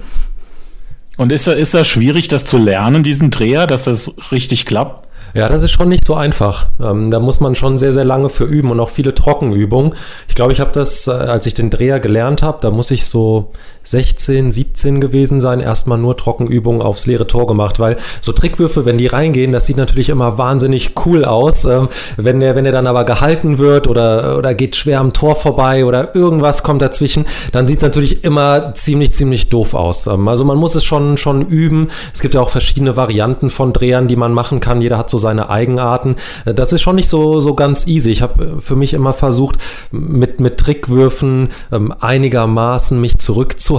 Und 1.16 1.33
ist, 1.33 1.47
ist 1.49 1.75
das 1.75 1.87
schwierig, 1.87 2.28
das 2.28 2.45
zu 2.45 2.57
lernen, 2.57 3.02
diesen 3.02 3.30
Dreher, 3.30 3.66
dass 3.66 3.85
das 3.85 4.12
richtig 4.33 4.64
klappt? 4.64 5.07
Ja, 5.35 5.49
das 5.49 5.62
ist 5.62 5.71
schon 5.71 5.88
nicht 5.88 6.07
so 6.07 6.14
einfach. 6.14 6.66
Ähm, 6.80 7.11
da 7.11 7.21
muss 7.21 7.40
man 7.40 7.54
schon 7.54 7.78
sehr, 7.78 7.92
sehr 7.92 8.04
lange 8.04 8.30
für 8.30 8.45
üben 8.45 8.71
und 8.71 8.80
auch 8.80 8.88
viele 8.88 9.14
Trockenübungen. 9.14 9.95
Ich 10.28 10.35
glaube, 10.35 10.52
ich 10.52 10.61
habe 10.61 10.73
das, 10.73 11.07
äh, 11.07 11.12
als 11.12 11.47
ich 11.47 11.54
den 11.54 11.71
Dreher 11.71 12.00
gelernt 12.00 12.42
habe, 12.42 12.59
da 12.61 12.71
muss 12.71 12.90
ich 12.90 13.04
so 13.04 13.52
16, 13.82 14.52
17 14.52 15.00
gewesen 15.00 15.40
sein, 15.40 15.60
erstmal 15.60 15.99
nur 15.99 16.16
Trockenübungen 16.16 16.82
aufs 16.82 17.06
leere 17.06 17.26
Tor 17.26 17.46
gemacht, 17.46 17.80
weil 17.80 17.96
so 18.20 18.32
Trickwürfe, 18.32 18.84
wenn 18.84 18.99
die 18.99 19.06
reingehen, 19.06 19.52
das 19.52 19.66
sieht 19.66 19.76
natürlich 19.76 20.10
immer 20.10 20.38
wahnsinnig 20.38 20.92
cool 21.06 21.25
aus. 21.25 21.64
Ähm, 21.64 21.88
wenn 22.16 22.40
der, 22.40 22.56
wenn 22.56 22.64
der 22.64 22.72
dann 22.72 22.87
aber 22.87 23.04
gehalten 23.04 23.58
wird 23.58 23.88
oder, 23.88 24.37
oder 24.37 24.54
geht 24.54 24.76
schwer 24.76 25.00
am 25.00 25.12
Tor 25.12 25.37
vorbei 25.37 25.84
oder 25.84 26.14
irgendwas 26.14 26.62
kommt 26.62 26.82
dazwischen, 26.82 27.26
dann 27.52 27.66
sieht 27.66 27.78
es 27.78 27.82
natürlich 27.82 28.22
immer 28.22 28.75
ziemlich, 28.75 29.12
ziemlich 29.12 29.49
doof 29.49 29.75
aus. 29.75 30.06
Ähm, 30.06 30.28
also 30.28 30.44
man 30.44 30.58
muss 30.58 30.75
es 30.75 30.84
schon, 30.84 31.16
schon 31.16 31.46
üben. 31.46 31.88
Es 32.12 32.20
gibt 32.20 32.34
ja 32.34 32.40
auch 32.40 32.50
verschiedene 32.50 32.96
Varianten 32.96 33.50
von 33.50 33.72
Drehern, 33.72 34.08
die 34.08 34.16
man 34.16 34.32
machen 34.32 34.60
kann. 34.60 34.82
Jeder 34.82 34.99
hat 34.99 35.10
so 35.10 35.18
seine 35.18 35.49
Eigenarten. 35.49 36.16
Äh, 36.44 36.54
das 36.54 36.72
ist 36.72 36.82
schon 36.82 36.96
nicht 36.96 37.08
so, 37.08 37.40
so 37.40 37.54
ganz 37.54 37.87
easy. 37.87 38.10
Ich 38.10 38.22
habe 38.22 38.44
äh, 38.44 38.60
für 38.60 38.76
mich 38.76 38.92
immer 38.92 39.12
versucht, 39.12 39.56
mit, 39.90 40.40
mit 40.40 40.58
Trickwürfen 40.58 41.49
ähm, 41.72 41.94
einigermaßen 41.99 43.00
mich 43.00 43.16
zurückzuhalten. 43.18 43.69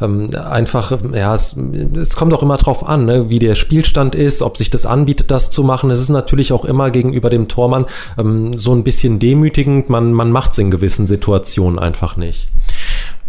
Ähm, 0.00 0.30
einfach, 0.34 0.92
ja, 1.12 1.34
es, 1.34 1.56
es 1.96 2.16
kommt 2.16 2.32
auch 2.34 2.42
immer 2.42 2.56
drauf 2.56 2.86
an, 2.86 3.04
ne, 3.04 3.30
wie 3.30 3.38
der 3.38 3.54
Spielstand 3.54 4.14
ist, 4.14 4.42
ob 4.42 4.56
sich 4.56 4.70
das 4.70 4.86
anbietet, 4.86 5.30
das 5.30 5.50
zu 5.50 5.62
machen. 5.62 5.90
Es 5.90 6.00
ist 6.00 6.08
natürlich 6.08 6.52
auch 6.52 6.64
immer 6.64 6.90
gegenüber 6.90 7.30
dem 7.30 7.48
Tormann 7.48 7.86
ähm, 8.18 8.56
so 8.56 8.72
ein 8.72 8.84
bisschen 8.84 9.18
demütigend. 9.18 9.88
Man, 9.90 10.12
man 10.12 10.30
macht 10.30 10.52
es 10.52 10.58
in 10.58 10.70
gewissen 10.70 11.06
Situationen 11.06 11.78
einfach 11.78 12.16
nicht. 12.16 12.48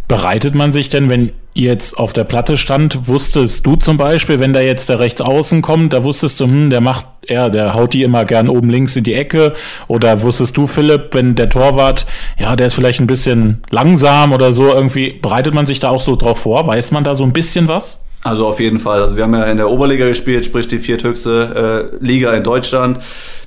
Bereitet 0.07 0.53
man 0.53 0.71
sich 0.71 0.89
denn, 0.89 1.09
wenn 1.09 1.31
jetzt 1.55 1.97
auf 1.97 2.13
der 2.13 2.25
Platte 2.25 2.57
stand, 2.57 3.07
wusstest 3.07 3.65
du 3.65 3.75
zum 3.75 3.97
Beispiel, 3.97 4.39
wenn 4.39 4.53
da 4.53 4.59
jetzt 4.59 4.89
der 4.89 4.99
rechts 4.99 5.21
außen 5.21 5.61
kommt, 5.61 5.93
da 5.93 6.03
wusstest 6.03 6.39
du, 6.39 6.43
hm, 6.43 6.69
der 6.69 6.81
macht, 6.81 7.07
ja, 7.27 7.49
der 7.49 7.73
haut 7.73 7.93
die 7.93 8.03
immer 8.03 8.25
gern 8.25 8.49
oben 8.49 8.69
links 8.69 8.95
in 8.95 9.03
die 9.03 9.13
Ecke. 9.13 9.53
Oder 9.87 10.21
wusstest 10.21 10.55
du, 10.57 10.67
Philipp, 10.67 11.13
wenn 11.13 11.35
der 11.35 11.49
Torwart, 11.49 12.05
ja, 12.37 12.55
der 12.55 12.67
ist 12.67 12.75
vielleicht 12.75 12.99
ein 12.99 13.07
bisschen 13.07 13.61
langsam 13.69 14.33
oder 14.33 14.53
so, 14.53 14.67
irgendwie, 14.67 15.13
bereitet 15.13 15.53
man 15.53 15.65
sich 15.65 15.79
da 15.79 15.89
auch 15.89 16.01
so 16.01 16.15
drauf 16.15 16.39
vor? 16.39 16.67
Weiß 16.67 16.91
man 16.91 17.03
da 17.03 17.15
so 17.15 17.23
ein 17.23 17.33
bisschen 17.33 17.67
was? 17.67 17.99
Also 18.25 18.47
auf 18.47 18.59
jeden 18.59 18.79
Fall. 18.79 19.03
Also 19.03 19.15
wir 19.15 19.21
haben 19.21 19.35
ja 19.35 19.43
in 19.43 19.57
der 19.57 19.69
Oberliga 19.69 20.07
gespielt, 20.07 20.45
sprich 20.45 20.67
die 20.67 20.79
vierthöchste 20.79 21.91
äh, 22.01 22.03
Liga 22.03 22.33
in 22.33 22.41
Deutschland. 22.41 22.97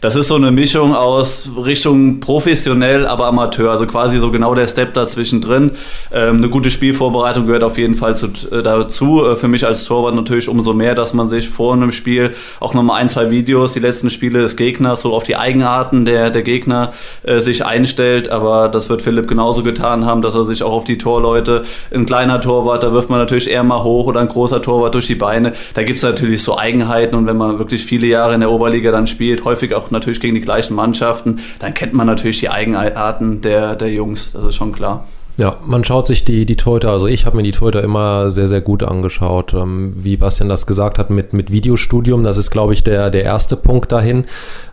Das 0.01 0.15
ist 0.15 0.29
so 0.29 0.37
eine 0.37 0.53
Mischung 0.53 0.95
aus 0.95 1.51
Richtung 1.57 2.21
professionell, 2.21 3.05
aber 3.05 3.27
Amateur. 3.27 3.73
Also 3.73 3.89
quasi 3.89 4.19
so 4.19 4.31
genau 4.31 4.55
der 4.55 4.69
Step 4.69 4.95
dazwischen 4.95 5.41
drin. 5.41 5.73
Ähm, 6.13 6.37
eine 6.37 6.49
gute 6.49 6.71
Spielvorbereitung 6.71 7.47
gehört 7.47 7.65
auf 7.65 7.77
jeden 7.77 7.97
Fall 7.97 8.17
zu, 8.17 8.29
äh, 8.53 8.63
dazu. 8.63 9.27
Äh, 9.27 9.35
für 9.35 9.49
mich 9.49 9.67
als 9.67 9.85
Torwart 9.85 10.15
natürlich 10.15 10.49
umso 10.49 10.75
mehr, 10.75 10.95
dass 10.95 11.13
man 11.13 11.29
sich 11.29 11.49
vor 11.49 11.73
einem 11.73 11.91
Spiel 11.91 12.37
auch 12.61 12.73
nochmal 12.73 13.01
ein, 13.01 13.09
zwei 13.09 13.33
Videos, 13.33 13.73
die 13.73 13.81
letzten 13.81 14.11
Spiele 14.11 14.43
des 14.43 14.55
Gegners, 14.55 15.01
so 15.01 15.13
auf 15.13 15.25
die 15.25 15.35
Eigenarten 15.35 16.05
der, 16.05 16.31
der 16.31 16.43
Gegner 16.43 16.93
äh, 17.25 17.41
sich 17.41 17.67
einstellt. 17.67 18.31
Aber 18.31 18.69
das 18.69 18.89
wird 18.89 19.03
Philipp 19.03 19.27
genauso 19.27 19.65
getan 19.65 20.05
haben, 20.05 20.23
dass 20.23 20.37
er 20.37 20.45
sich 20.45 20.63
auch 20.63 20.73
auf 20.73 20.85
die 20.85 20.99
Torleute, 20.99 21.63
ein 21.93 22.07
kleiner 22.07 22.41
Torwart, 22.41 22.85
da 22.85 22.93
wirft 22.93 23.11
man 23.11 23.19
natürlich 23.19 23.51
eher 23.51 23.65
mal 23.65 23.83
hoch 23.83 24.07
oder 24.07 24.21
ein 24.21 24.29
großer 24.29 24.63
Torwart 24.63 24.68
durch 24.91 25.07
die 25.07 25.15
Beine. 25.15 25.53
Da 25.75 25.83
gibt 25.83 25.97
es 25.97 26.03
natürlich 26.03 26.43
so 26.43 26.59
Eigenheiten 26.59 27.17
und 27.17 27.27
wenn 27.27 27.37
man 27.37 27.59
wirklich 27.59 27.85
viele 27.85 28.07
Jahre 28.07 28.35
in 28.35 28.41
der 28.41 28.51
Oberliga 28.51 28.91
dann 28.91 29.07
spielt, 29.07 29.45
häufig 29.45 29.75
auch 29.75 29.91
natürlich 29.91 30.21
gegen 30.21 30.35
die 30.35 30.41
gleichen 30.41 30.75
Mannschaften, 30.75 31.41
dann 31.59 31.75
kennt 31.75 31.95
man 31.95 32.07
natürlich 32.07 32.41
die 32.41 32.51
Eigenarten 32.51 33.41
der, 33.41 33.77
der 33.77 33.91
Jungs, 33.91 34.33
das 34.33 34.45
ist 34.45 34.55
schon 34.57 34.73
klar. 34.73 35.07
Ja, 35.39 35.55
man 35.65 35.85
schaut 35.85 36.09
sich 36.09 36.25
die, 36.25 36.47
die 36.47 36.57
Torhüter, 36.57 36.91
also 36.91 37.07
ich 37.07 37.25
habe 37.25 37.37
mir 37.37 37.45
die 37.45 37.53
Torhüter 37.53 37.81
immer 37.85 38.33
sehr, 38.33 38.49
sehr 38.49 38.61
gut 38.61 38.83
angeschaut. 38.83 39.55
Ähm, 39.55 39.93
wie 39.95 40.17
Bastian 40.17 40.49
das 40.49 40.67
gesagt 40.67 40.99
hat, 40.99 41.11
mit, 41.11 41.33
mit 41.33 41.53
Videostudium, 41.53 42.25
das 42.25 42.39
ist, 42.39 42.51
glaube 42.51 42.73
ich, 42.73 42.83
der, 42.83 43.09
der 43.11 43.23
erste 43.23 43.57
Punkt 43.57 43.93
dahin. 43.93 44.25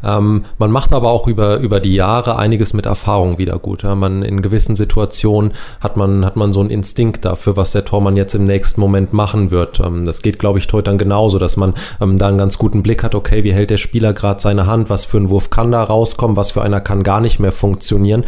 Ähm, 0.04 0.46
man 0.58 0.72
macht 0.72 0.92
aber 0.92 1.12
auch 1.12 1.28
über, 1.28 1.58
über 1.58 1.80
die 1.80 1.94
Jahre 1.94 2.38
einiges 2.38 2.74
mit 2.74 2.88
Erfahrung 2.88 3.38
wieder 3.38 3.60
gut. 3.60 3.84
Ja. 3.84 3.94
Man 3.94 4.24
in 4.24 4.42
gewissen 4.42 4.76
Situationen 4.76 5.54
hat 5.82 5.98
man, 5.98 6.26
hat 6.26 6.36
man 6.36 6.52
so 6.52 6.62
einen 6.62 6.72
Instinkt 6.72 7.26
dafür, 7.26 7.56
was 7.56 7.72
der 7.72 7.86
Tormann 7.86 8.16
jetzt 8.16 8.34
im 8.34 8.46
nächsten 8.46 8.82
Moment 8.82 9.14
machen 9.14 9.52
wird. 9.52 9.80
Ähm, 9.82 10.04
das 10.04 10.24
geht, 10.24 10.40
glaube 10.40 10.58
ich, 10.58 10.66
Torhütern 10.66 10.98
genauso, 10.98 11.38
dass 11.38 11.58
man 11.58 11.76
ähm, 12.02 12.18
da 12.18 12.28
einen 12.28 12.40
ganz 12.40 12.58
guten 12.58 12.82
Blick 12.82 13.04
hat, 13.04 13.14
okay, 13.14 13.44
wie 13.44 13.54
hält 13.54 13.70
der 13.70 13.78
Spieler 13.78 14.14
gerade 14.14 14.42
seine 14.42 14.66
Hand, 14.66 14.90
was 14.90 15.06
für 15.06 15.18
ein 15.18 15.30
Wurf 15.30 15.52
kann 15.52 15.72
da 15.72 15.84
rauskommen, 15.84 16.36
was 16.36 16.50
für 16.50 16.64
einer 16.64 16.82
kann 16.82 17.04
gar 17.04 17.22
nicht 17.22 17.40
mehr 17.40 17.52
funktionieren. 17.52 18.26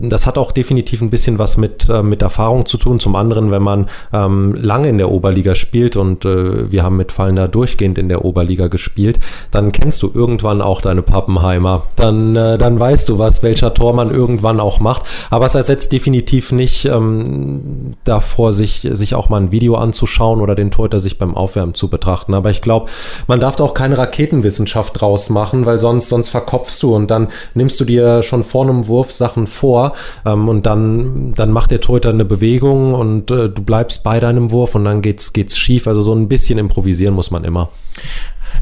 Das 0.00 0.26
hat 0.26 0.38
auch 0.38 0.52
definitiv 0.52 1.00
ein 1.00 1.10
bisschen 1.10 1.38
was 1.38 1.56
mit, 1.56 1.88
äh, 1.88 2.02
mit 2.02 2.22
Erfahrung 2.22 2.66
zu 2.66 2.78
tun. 2.78 3.00
Zum 3.00 3.16
anderen, 3.16 3.50
wenn 3.50 3.62
man 3.62 3.88
ähm, 4.12 4.54
lange 4.54 4.88
in 4.88 4.98
der 4.98 5.10
Oberliga 5.10 5.54
spielt 5.54 5.96
und 5.96 6.24
äh, 6.24 6.70
wir 6.70 6.82
haben 6.82 6.96
mit 6.96 7.12
Fallender 7.12 7.48
durchgehend 7.48 7.98
in 7.98 8.08
der 8.08 8.24
Oberliga 8.24 8.68
gespielt, 8.68 9.18
dann 9.50 9.72
kennst 9.72 10.02
du 10.02 10.10
irgendwann 10.12 10.62
auch 10.62 10.80
deine 10.80 11.02
Pappenheimer. 11.02 11.82
Dann, 11.96 12.36
äh, 12.36 12.58
dann 12.58 12.78
weißt 12.78 13.08
du, 13.08 13.18
was 13.18 13.42
welcher 13.42 13.74
Tormann 13.74 14.10
irgendwann 14.10 14.60
auch 14.60 14.80
macht. 14.80 15.02
Aber 15.30 15.46
es 15.46 15.54
ersetzt 15.54 15.92
definitiv 15.92 16.52
nicht 16.52 16.84
ähm, 16.84 17.92
davor, 18.04 18.52
sich, 18.52 18.88
sich 18.92 19.14
auch 19.14 19.28
mal 19.28 19.40
ein 19.40 19.52
Video 19.52 19.76
anzuschauen 19.76 20.40
oder 20.40 20.54
den 20.54 20.70
Torhüter 20.70 21.00
sich 21.00 21.18
beim 21.18 21.34
Aufwärmen 21.34 21.74
zu 21.74 21.88
betrachten. 21.88 22.34
Aber 22.34 22.50
ich 22.50 22.62
glaube, 22.62 22.90
man 23.26 23.40
darf 23.40 23.56
da 23.56 23.64
auch 23.64 23.74
keine 23.74 23.98
Raketenwissenschaft 23.98 25.00
draus 25.00 25.30
machen, 25.30 25.66
weil 25.66 25.78
sonst, 25.78 26.08
sonst 26.08 26.28
verkopfst 26.28 26.82
du 26.82 26.94
und 26.94 27.10
dann 27.10 27.28
nimmst 27.54 27.78
du 27.80 27.84
dir 27.84 28.22
schon 28.22 28.44
vor 28.44 28.64
einem 28.64 28.86
Wurf 28.88 29.12
Sachen 29.12 29.46
vor, 29.46 29.87
ähm, 30.24 30.48
und 30.48 30.66
dann, 30.66 31.32
dann 31.34 31.50
macht 31.50 31.70
der 31.70 31.80
Torhüter 31.80 32.10
eine 32.10 32.24
Bewegung 32.24 32.94
und 32.94 33.30
äh, 33.30 33.48
du 33.48 33.62
bleibst 33.62 34.02
bei 34.04 34.20
deinem 34.20 34.50
Wurf 34.50 34.74
und 34.74 34.84
dann 34.84 35.02
geht's, 35.02 35.32
geht's 35.32 35.58
schief. 35.58 35.86
Also 35.86 36.02
so 36.02 36.12
ein 36.12 36.28
bisschen 36.28 36.58
improvisieren 36.58 37.14
muss 37.14 37.30
man 37.30 37.44
immer. 37.44 37.70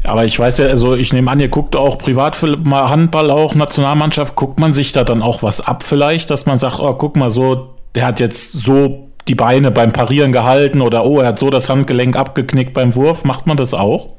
Aber 0.03 0.25
ich 0.25 0.37
weiß 0.37 0.59
ja, 0.59 0.65
also 0.67 0.95
ich 0.95 1.13
nehme 1.13 1.31
an, 1.31 1.39
ihr 1.39 1.47
guckt 1.49 1.75
auch 1.75 1.97
privat 1.97 2.37
mal 2.63 2.89
Handball 2.89 3.31
auch, 3.31 3.55
Nationalmannschaft, 3.55 4.35
guckt 4.35 4.59
man 4.59 4.73
sich 4.73 4.91
da 4.91 5.03
dann 5.03 5.21
auch 5.21 5.43
was 5.43 5.61
ab 5.61 5.83
vielleicht, 5.83 6.29
dass 6.29 6.45
man 6.45 6.57
sagt, 6.57 6.79
oh, 6.79 6.93
guck 6.93 7.15
mal 7.15 7.31
so, 7.31 7.73
der 7.95 8.05
hat 8.05 8.19
jetzt 8.19 8.53
so 8.53 9.07
die 9.27 9.35
Beine 9.35 9.71
beim 9.71 9.91
Parieren 9.91 10.31
gehalten 10.31 10.81
oder 10.81 11.05
oh, 11.05 11.19
er 11.19 11.29
hat 11.29 11.39
so 11.39 11.49
das 11.49 11.69
Handgelenk 11.69 12.15
abgeknickt 12.15 12.73
beim 12.73 12.95
Wurf. 12.95 13.25
Macht 13.25 13.47
man 13.47 13.57
das 13.57 13.73
auch? 13.73 14.13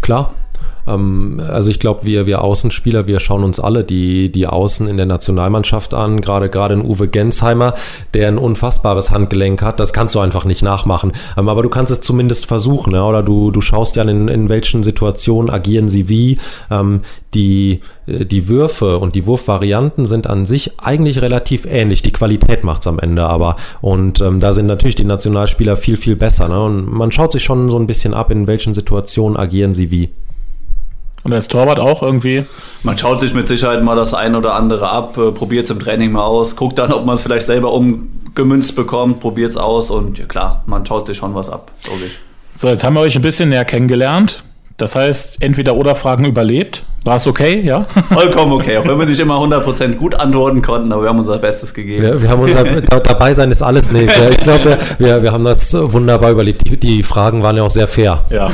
Klar, 0.00 0.34
also 0.86 1.70
ich 1.70 1.78
glaube, 1.78 2.04
wir, 2.04 2.26
wir 2.26 2.42
Außenspieler, 2.42 3.06
wir 3.06 3.20
schauen 3.20 3.44
uns 3.44 3.60
alle 3.60 3.84
die, 3.84 4.32
die 4.32 4.46
Außen 4.46 4.88
in 4.88 4.96
der 4.96 5.06
Nationalmannschaft 5.06 5.94
an, 5.94 6.20
gerade 6.20 6.50
gerade 6.50 6.74
in 6.74 6.84
Uwe 6.84 7.08
Gensheimer, 7.08 7.74
der 8.14 8.28
ein 8.28 8.38
unfassbares 8.38 9.10
Handgelenk 9.10 9.62
hat. 9.62 9.78
Das 9.78 9.92
kannst 9.92 10.14
du 10.14 10.20
einfach 10.20 10.44
nicht 10.44 10.62
nachmachen. 10.62 11.12
Ähm, 11.36 11.48
aber 11.48 11.62
du 11.62 11.68
kannst 11.68 11.92
es 11.92 12.00
zumindest 12.00 12.46
versuchen, 12.46 12.94
oder 12.94 13.22
du, 13.22 13.50
du 13.50 13.60
schaust 13.60 13.96
ja 13.96 14.02
in, 14.02 14.28
in 14.28 14.48
welchen 14.48 14.82
Situationen 14.82 15.50
agieren 15.50 15.88
sie 15.88 16.08
wie. 16.08 16.38
Ähm, 16.70 17.02
die, 17.34 17.80
äh, 18.06 18.24
die 18.24 18.48
Würfe 18.48 18.98
und 18.98 19.14
die 19.14 19.26
Wurfvarianten 19.26 20.04
sind 20.04 20.26
an 20.26 20.46
sich 20.46 20.80
eigentlich 20.80 21.22
relativ 21.22 21.64
ähnlich. 21.64 22.02
Die 22.02 22.12
Qualität 22.12 22.64
macht 22.64 22.82
es 22.82 22.86
am 22.86 22.98
Ende 22.98 23.24
aber. 23.26 23.56
Und 23.80 24.20
ähm, 24.20 24.40
da 24.40 24.52
sind 24.52 24.66
natürlich 24.66 24.96
die 24.96 25.04
Nationalspieler 25.04 25.76
viel, 25.76 25.96
viel 25.96 26.16
besser. 26.16 26.48
Ne? 26.48 26.62
Und 26.62 26.92
man 26.92 27.12
schaut 27.12 27.32
sich 27.32 27.44
schon 27.44 27.70
so 27.70 27.78
ein 27.78 27.86
bisschen 27.86 28.14
ab, 28.14 28.30
in 28.30 28.46
welchen 28.46 28.74
Situationen 28.74 29.36
agieren 29.36 29.74
sie 29.74 29.90
wie. 29.90 30.10
Und 31.24 31.32
als 31.32 31.48
Torwart 31.48 31.78
auch 31.78 32.02
irgendwie? 32.02 32.44
Man 32.82 32.98
schaut 32.98 33.20
sich 33.20 33.32
mit 33.32 33.46
Sicherheit 33.46 33.82
mal 33.82 33.94
das 33.94 34.12
ein 34.12 34.34
oder 34.34 34.54
andere 34.54 34.90
ab, 34.90 35.16
äh, 35.18 35.30
probiert 35.30 35.64
es 35.64 35.70
im 35.70 35.78
Training 35.78 36.12
mal 36.12 36.24
aus, 36.24 36.56
guckt 36.56 36.78
dann, 36.78 36.92
ob 36.92 37.06
man 37.06 37.14
es 37.14 37.22
vielleicht 37.22 37.46
selber 37.46 37.72
umgemünzt 37.72 38.74
bekommt, 38.74 39.20
probiert 39.20 39.50
es 39.50 39.56
aus 39.56 39.90
und 39.90 40.18
ja 40.18 40.26
klar, 40.26 40.64
man 40.66 40.84
schaut 40.84 41.06
sich 41.06 41.16
schon 41.16 41.34
was 41.34 41.48
ab, 41.48 41.70
logisch. 41.88 42.18
So, 42.54 42.68
jetzt 42.68 42.84
haben 42.84 42.94
wir 42.94 43.00
euch 43.00 43.16
ein 43.16 43.22
bisschen 43.22 43.48
näher 43.50 43.64
kennengelernt. 43.64 44.42
Das 44.76 44.94
heißt, 44.94 45.38
entweder 45.40 45.76
oder 45.76 45.94
Fragen 45.94 46.24
überlebt. 46.24 46.84
War 47.04 47.16
es 47.16 47.26
okay, 47.26 47.60
ja? 47.60 47.84
Vollkommen 48.04 48.52
okay, 48.52 48.78
auch 48.78 48.86
wenn 48.86 48.98
wir 48.98 49.06
nicht 49.06 49.18
immer 49.18 49.36
100% 49.36 49.96
gut 49.96 50.14
antworten 50.14 50.62
konnten, 50.62 50.92
aber 50.92 51.02
wir 51.02 51.08
haben 51.08 51.18
unser 51.18 51.38
Bestes 51.38 51.74
gegeben. 51.74 52.02
Wir, 52.02 52.22
wir 52.22 52.28
haben 52.28 52.40
unser, 52.40 52.62
da, 52.80 53.00
dabei 53.00 53.34
sein 53.34 53.50
ist 53.50 53.60
alles 53.60 53.90
nicht. 53.90 54.10
Ich 54.30 54.36
glaube, 54.38 54.78
wir, 54.98 55.22
wir 55.22 55.32
haben 55.32 55.42
das 55.42 55.74
wunderbar 55.74 56.30
überlegt. 56.30 56.68
Die, 56.68 56.76
die, 56.78 57.02
Fragen 57.02 57.42
waren 57.42 57.56
ja 57.56 57.64
auch 57.64 57.70
sehr 57.70 57.88
fair. 57.88 58.24
Ja, 58.30 58.52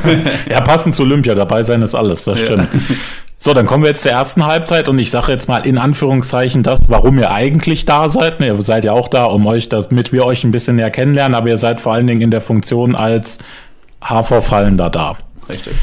ja 0.50 0.61
passend 0.62 0.94
zu 0.94 1.02
Olympia, 1.02 1.35
dabei 1.35 1.62
sein 1.62 1.83
ist 1.83 1.94
alles, 1.94 2.24
das 2.24 2.40
stimmt. 2.40 2.68
Ja. 2.72 2.96
So, 3.40 3.54
dann 3.54 3.66
kommen 3.66 3.85
wir 3.85 3.90
jetzt 3.90 4.02
zur 4.02 4.11
ersten 4.11 4.46
Halbzeit 4.46 4.88
und 4.88 4.98
ich 4.98 5.12
sage 5.12 5.31
jetzt 5.31 5.46
mal 5.46 5.64
in 5.64 5.78
Anführungszeichen 5.78 6.64
das, 6.64 6.81
warum 6.88 7.18
ihr 7.18 7.31
eigentlich 7.31 7.85
da 7.85 8.09
seid. 8.09 8.40
Ihr 8.40 8.61
seid 8.62 8.85
ja 8.85 8.92
auch 8.92 9.09
da, 9.09 9.26
um 9.26 9.46
euch, 9.46 9.68
damit 9.68 10.12
wir 10.12 10.24
euch 10.24 10.42
ein 10.42 10.50
bisschen 10.50 10.76
näher 10.76 10.90
kennenlernen, 10.90 11.37
aber 11.37 11.48
ihr 11.48 11.59
seid 11.59 11.81
vor 11.81 11.92
allen 11.92 12.09
Dingen 12.09 12.20
in 12.20 12.31
der 12.33 12.40
Funktion 12.40 12.96
als 12.96 13.38
HV-Fallender 14.00 14.90
da. 14.90 15.16
Richtig. 15.48 15.74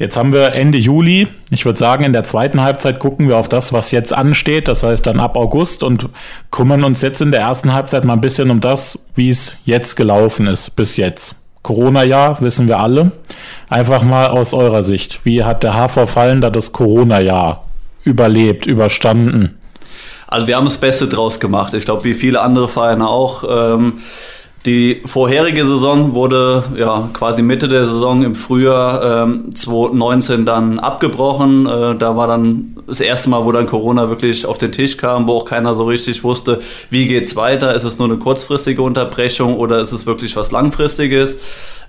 Jetzt 0.00 0.16
haben 0.16 0.32
wir 0.32 0.54
Ende 0.54 0.78
Juli. 0.78 1.28
Ich 1.50 1.66
würde 1.66 1.78
sagen, 1.78 2.04
in 2.04 2.14
der 2.14 2.24
zweiten 2.24 2.62
Halbzeit 2.62 2.98
gucken 2.98 3.28
wir 3.28 3.36
auf 3.36 3.50
das, 3.50 3.70
was 3.74 3.90
jetzt 3.90 4.14
ansteht. 4.14 4.66
Das 4.66 4.82
heißt 4.82 5.06
dann 5.06 5.20
ab 5.20 5.36
August 5.36 5.82
und 5.82 6.08
kümmern 6.50 6.84
uns 6.84 7.02
jetzt 7.02 7.20
in 7.20 7.30
der 7.32 7.42
ersten 7.42 7.74
Halbzeit 7.74 8.06
mal 8.06 8.14
ein 8.14 8.22
bisschen 8.22 8.50
um 8.50 8.62
das, 8.62 8.98
wie 9.14 9.28
es 9.28 9.56
jetzt 9.66 9.96
gelaufen 9.96 10.46
ist 10.46 10.74
bis 10.74 10.96
jetzt. 10.96 11.34
Corona-Jahr, 11.60 12.40
wissen 12.40 12.66
wir 12.66 12.78
alle. 12.78 13.12
Einfach 13.68 14.02
mal 14.02 14.28
aus 14.28 14.54
eurer 14.54 14.84
Sicht. 14.84 15.20
Wie 15.24 15.44
hat 15.44 15.62
der 15.62 15.74
HV 15.74 16.08
Fallen 16.08 16.40
da 16.40 16.48
das 16.48 16.72
Corona-Jahr 16.72 17.66
überlebt, 18.02 18.64
überstanden? 18.64 19.58
Also 20.28 20.46
wir 20.46 20.56
haben 20.56 20.64
das 20.64 20.78
Beste 20.78 21.08
draus 21.08 21.40
gemacht. 21.40 21.74
Ich 21.74 21.84
glaube, 21.84 22.04
wie 22.04 22.14
viele 22.14 22.40
andere 22.40 22.68
Vereine 22.68 23.06
auch. 23.06 23.44
Ähm 23.76 24.00
Die 24.66 25.00
vorherige 25.06 25.64
Saison 25.64 26.12
wurde 26.12 26.64
ja 26.76 27.08
quasi 27.14 27.40
Mitte 27.40 27.66
der 27.66 27.86
Saison 27.86 28.22
im 28.22 28.34
Frühjahr 28.34 29.24
ähm, 29.24 29.54
2019 29.54 30.44
dann 30.44 30.78
abgebrochen. 30.78 31.64
Äh, 31.64 31.94
da 31.96 32.14
war 32.14 32.26
dann 32.26 32.76
das 32.86 33.00
erste 33.00 33.30
Mal, 33.30 33.46
wo 33.46 33.52
dann 33.52 33.66
Corona 33.66 34.10
wirklich 34.10 34.44
auf 34.44 34.58
den 34.58 34.70
Tisch 34.70 34.98
kam, 34.98 35.26
wo 35.26 35.38
auch 35.38 35.44
keiner 35.46 35.74
so 35.74 35.84
richtig 35.84 36.24
wusste, 36.24 36.60
wie 36.90 37.06
geht's 37.06 37.36
weiter. 37.36 37.74
Ist 37.74 37.84
es 37.84 37.98
nur 37.98 38.08
eine 38.08 38.18
kurzfristige 38.18 38.82
Unterbrechung 38.82 39.56
oder 39.56 39.78
ist 39.78 39.92
es 39.92 40.04
wirklich 40.04 40.36
was 40.36 40.50
Langfristiges? 40.50 41.38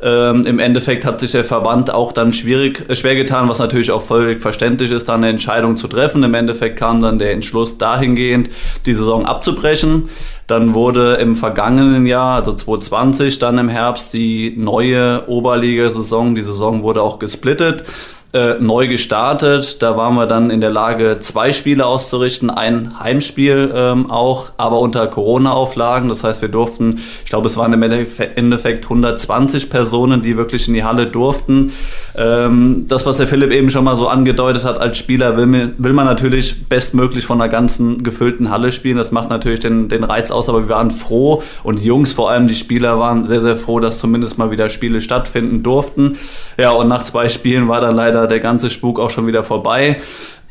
Ähm, 0.01 0.45
Im 0.45 0.57
Endeffekt 0.57 1.05
hat 1.05 1.19
sich 1.19 1.31
der 1.31 1.43
Verband 1.43 1.93
auch 1.93 2.11
dann 2.11 2.33
schwierig, 2.33 2.89
äh, 2.89 2.95
schwer 2.95 3.15
getan, 3.15 3.49
was 3.49 3.59
natürlich 3.59 3.91
auch 3.91 4.01
völlig 4.01 4.41
verständlich 4.41 4.91
ist, 4.91 5.09
dann 5.09 5.17
eine 5.17 5.29
Entscheidung 5.29 5.77
zu 5.77 5.87
treffen. 5.87 6.23
Im 6.23 6.33
Endeffekt 6.33 6.79
kam 6.79 7.01
dann 7.01 7.19
der 7.19 7.33
Entschluss 7.33 7.77
dahingehend, 7.77 8.49
die 8.85 8.93
Saison 8.95 9.25
abzubrechen. 9.25 10.09
Dann 10.51 10.73
wurde 10.73 11.13
im 11.13 11.37
vergangenen 11.37 12.05
Jahr, 12.05 12.35
also 12.35 12.51
2020, 12.51 13.39
dann 13.39 13.57
im 13.57 13.69
Herbst 13.69 14.11
die 14.11 14.53
neue 14.57 15.23
Oberligasaison, 15.29 16.35
die 16.35 16.43
Saison 16.43 16.83
wurde 16.83 17.01
auch 17.01 17.19
gesplittet 17.19 17.85
äh, 18.33 18.55
neu 18.59 18.87
gestartet. 18.87 19.81
Da 19.81 19.97
waren 19.97 20.15
wir 20.15 20.25
dann 20.25 20.49
in 20.51 20.61
der 20.61 20.69
Lage, 20.69 21.17
zwei 21.19 21.51
Spiele 21.51 21.85
auszurichten, 21.85 22.49
ein 22.49 22.97
Heimspiel 22.99 23.73
ähm, 23.75 24.09
auch, 24.09 24.51
aber 24.57 24.79
unter 24.79 25.07
Corona-Auflagen. 25.07 26.07
Das 26.07 26.23
heißt, 26.23 26.41
wir 26.41 26.49
durften, 26.49 26.99
ich 27.25 27.29
glaube, 27.29 27.47
es 27.47 27.57
waren 27.57 27.73
im 27.73 27.83
Endeffekt 27.83 28.85
120 28.85 29.69
Personen, 29.69 30.21
die 30.21 30.37
wirklich 30.37 30.67
in 30.67 30.73
die 30.73 30.85
Halle 30.85 31.07
durften. 31.07 31.73
Ähm, 32.15 32.85
das, 32.87 33.05
was 33.05 33.17
der 33.17 33.27
Philipp 33.27 33.51
eben 33.51 33.69
schon 33.69 33.83
mal 33.83 33.97
so 33.97 34.07
angedeutet 34.07 34.63
hat, 34.63 34.79
als 34.79 34.97
Spieler 34.97 35.35
will, 35.35 35.47
man, 35.47 35.73
will 35.77 35.93
man 35.93 36.05
natürlich 36.05 36.67
bestmöglich 36.67 37.25
von 37.25 37.41
einer 37.41 37.49
ganzen 37.49 38.01
gefüllten 38.01 38.49
Halle 38.49 38.71
spielen. 38.71 38.97
Das 38.97 39.11
macht 39.11 39.29
natürlich 39.29 39.59
den, 39.59 39.89
den 39.89 40.05
Reiz 40.05 40.31
aus, 40.31 40.47
aber 40.47 40.67
wir 40.67 40.69
waren 40.69 40.91
froh 40.91 41.43
und 41.63 41.79
die 41.79 41.85
Jungs, 41.85 42.13
vor 42.13 42.29
allem 42.29 42.47
die 42.47 42.55
Spieler, 42.55 42.97
waren 42.97 43.25
sehr, 43.25 43.41
sehr 43.41 43.57
froh, 43.57 43.81
dass 43.81 43.99
zumindest 43.99 44.37
mal 44.37 44.51
wieder 44.51 44.69
Spiele 44.69 45.01
stattfinden 45.01 45.63
durften. 45.63 46.17
Ja, 46.57 46.71
und 46.71 46.87
nach 46.87 47.03
zwei 47.03 47.27
Spielen 47.27 47.67
war 47.67 47.81
dann 47.81 47.95
leider 47.95 48.20
der 48.27 48.39
ganze 48.39 48.69
Spuk 48.69 48.99
auch 48.99 49.09
schon 49.09 49.27
wieder 49.27 49.43
vorbei. 49.43 50.01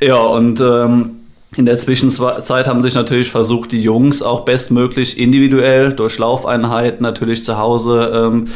Ja, 0.00 0.16
und 0.16 0.60
ähm, 0.60 1.16
in 1.56 1.66
der 1.66 1.78
Zwischenzeit 1.78 2.66
haben 2.66 2.82
sich 2.82 2.94
natürlich 2.94 3.30
versucht, 3.30 3.72
die 3.72 3.82
Jungs 3.82 4.22
auch 4.22 4.44
bestmöglich 4.44 5.18
individuell 5.18 5.92
durch 5.92 6.18
Laufeinheiten 6.18 7.02
natürlich 7.02 7.44
zu 7.44 7.58
Hause 7.58 8.12
ähm, 8.14 8.48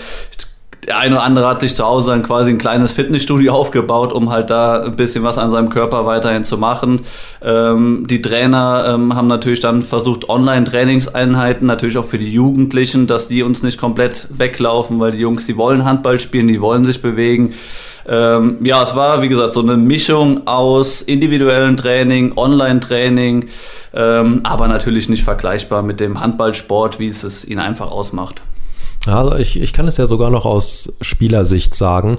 der 0.87 0.99
eine 0.99 1.15
oder 1.15 1.25
andere 1.25 1.47
hat 1.49 1.61
sich 1.61 1.75
zu 1.75 1.85
Hause 1.85 2.11
dann 2.11 2.23
quasi 2.23 2.51
ein 2.51 2.59
kleines 2.59 2.93
Fitnessstudio 2.93 3.55
aufgebaut, 3.55 4.13
um 4.13 4.31
halt 4.31 4.51
da 4.51 4.83
ein 4.83 4.97
bisschen 4.97 5.25
was 5.25 5.39
an 5.39 5.51
seinem 5.51 5.71
Körper 5.71 6.05
weiterhin 6.05 6.45
zu 6.45 6.59
machen. 6.59 7.01
Ähm, 7.43 8.07
die 8.09 8.21
Trainer 8.21 8.85
ähm, 8.89 9.15
haben 9.15 9.29
natürlich 9.29 9.61
dann 9.61 9.83
versucht, 9.83 10.29
Online-Trainingseinheiten, 10.29 11.67
natürlich 11.67 11.97
auch 11.97 12.05
für 12.05 12.19
die 12.19 12.31
Jugendlichen, 12.31 13.07
dass 13.07 13.29
die 13.29 13.43
uns 13.43 13.63
nicht 13.63 13.81
komplett 13.81 14.27
weglaufen, 14.31 15.01
weil 15.01 15.13
die 15.13 15.19
Jungs, 15.19 15.47
die 15.47 15.57
wollen 15.57 15.85
Handball 15.85 16.19
spielen, 16.19 16.49
die 16.49 16.61
wollen 16.61 16.85
sich 16.85 17.01
bewegen. 17.01 17.55
Ähm, 18.07 18.59
ja, 18.63 18.83
es 18.83 18.95
war, 18.95 19.23
wie 19.23 19.29
gesagt, 19.29 19.55
so 19.55 19.61
eine 19.61 19.77
Mischung 19.77 20.47
aus 20.47 21.03
individuellem 21.03 21.77
Training, 21.77 22.37
Online-Training, 22.37 23.49
ähm, 23.95 24.41
aber 24.45 24.69
natürlich 24.69 25.09
nicht 25.09 25.25
vergleichbar 25.25 25.83
mit 25.83 26.01
dem 26.01 26.21
Handballsport, 26.21 26.99
wie 26.99 27.09
es 27.09 27.25
es 27.25 27.45
ihn 27.45 27.59
einfach 27.59 27.91
ausmacht. 27.91 28.43
Also 29.07 29.37
ich, 29.37 29.61
ich 29.61 29.73
kann 29.73 29.87
es 29.87 29.97
ja 29.97 30.07
sogar 30.07 30.31
noch 30.31 30.47
aus 30.47 30.95
Spielersicht 31.01 31.75
sagen. 31.75 32.17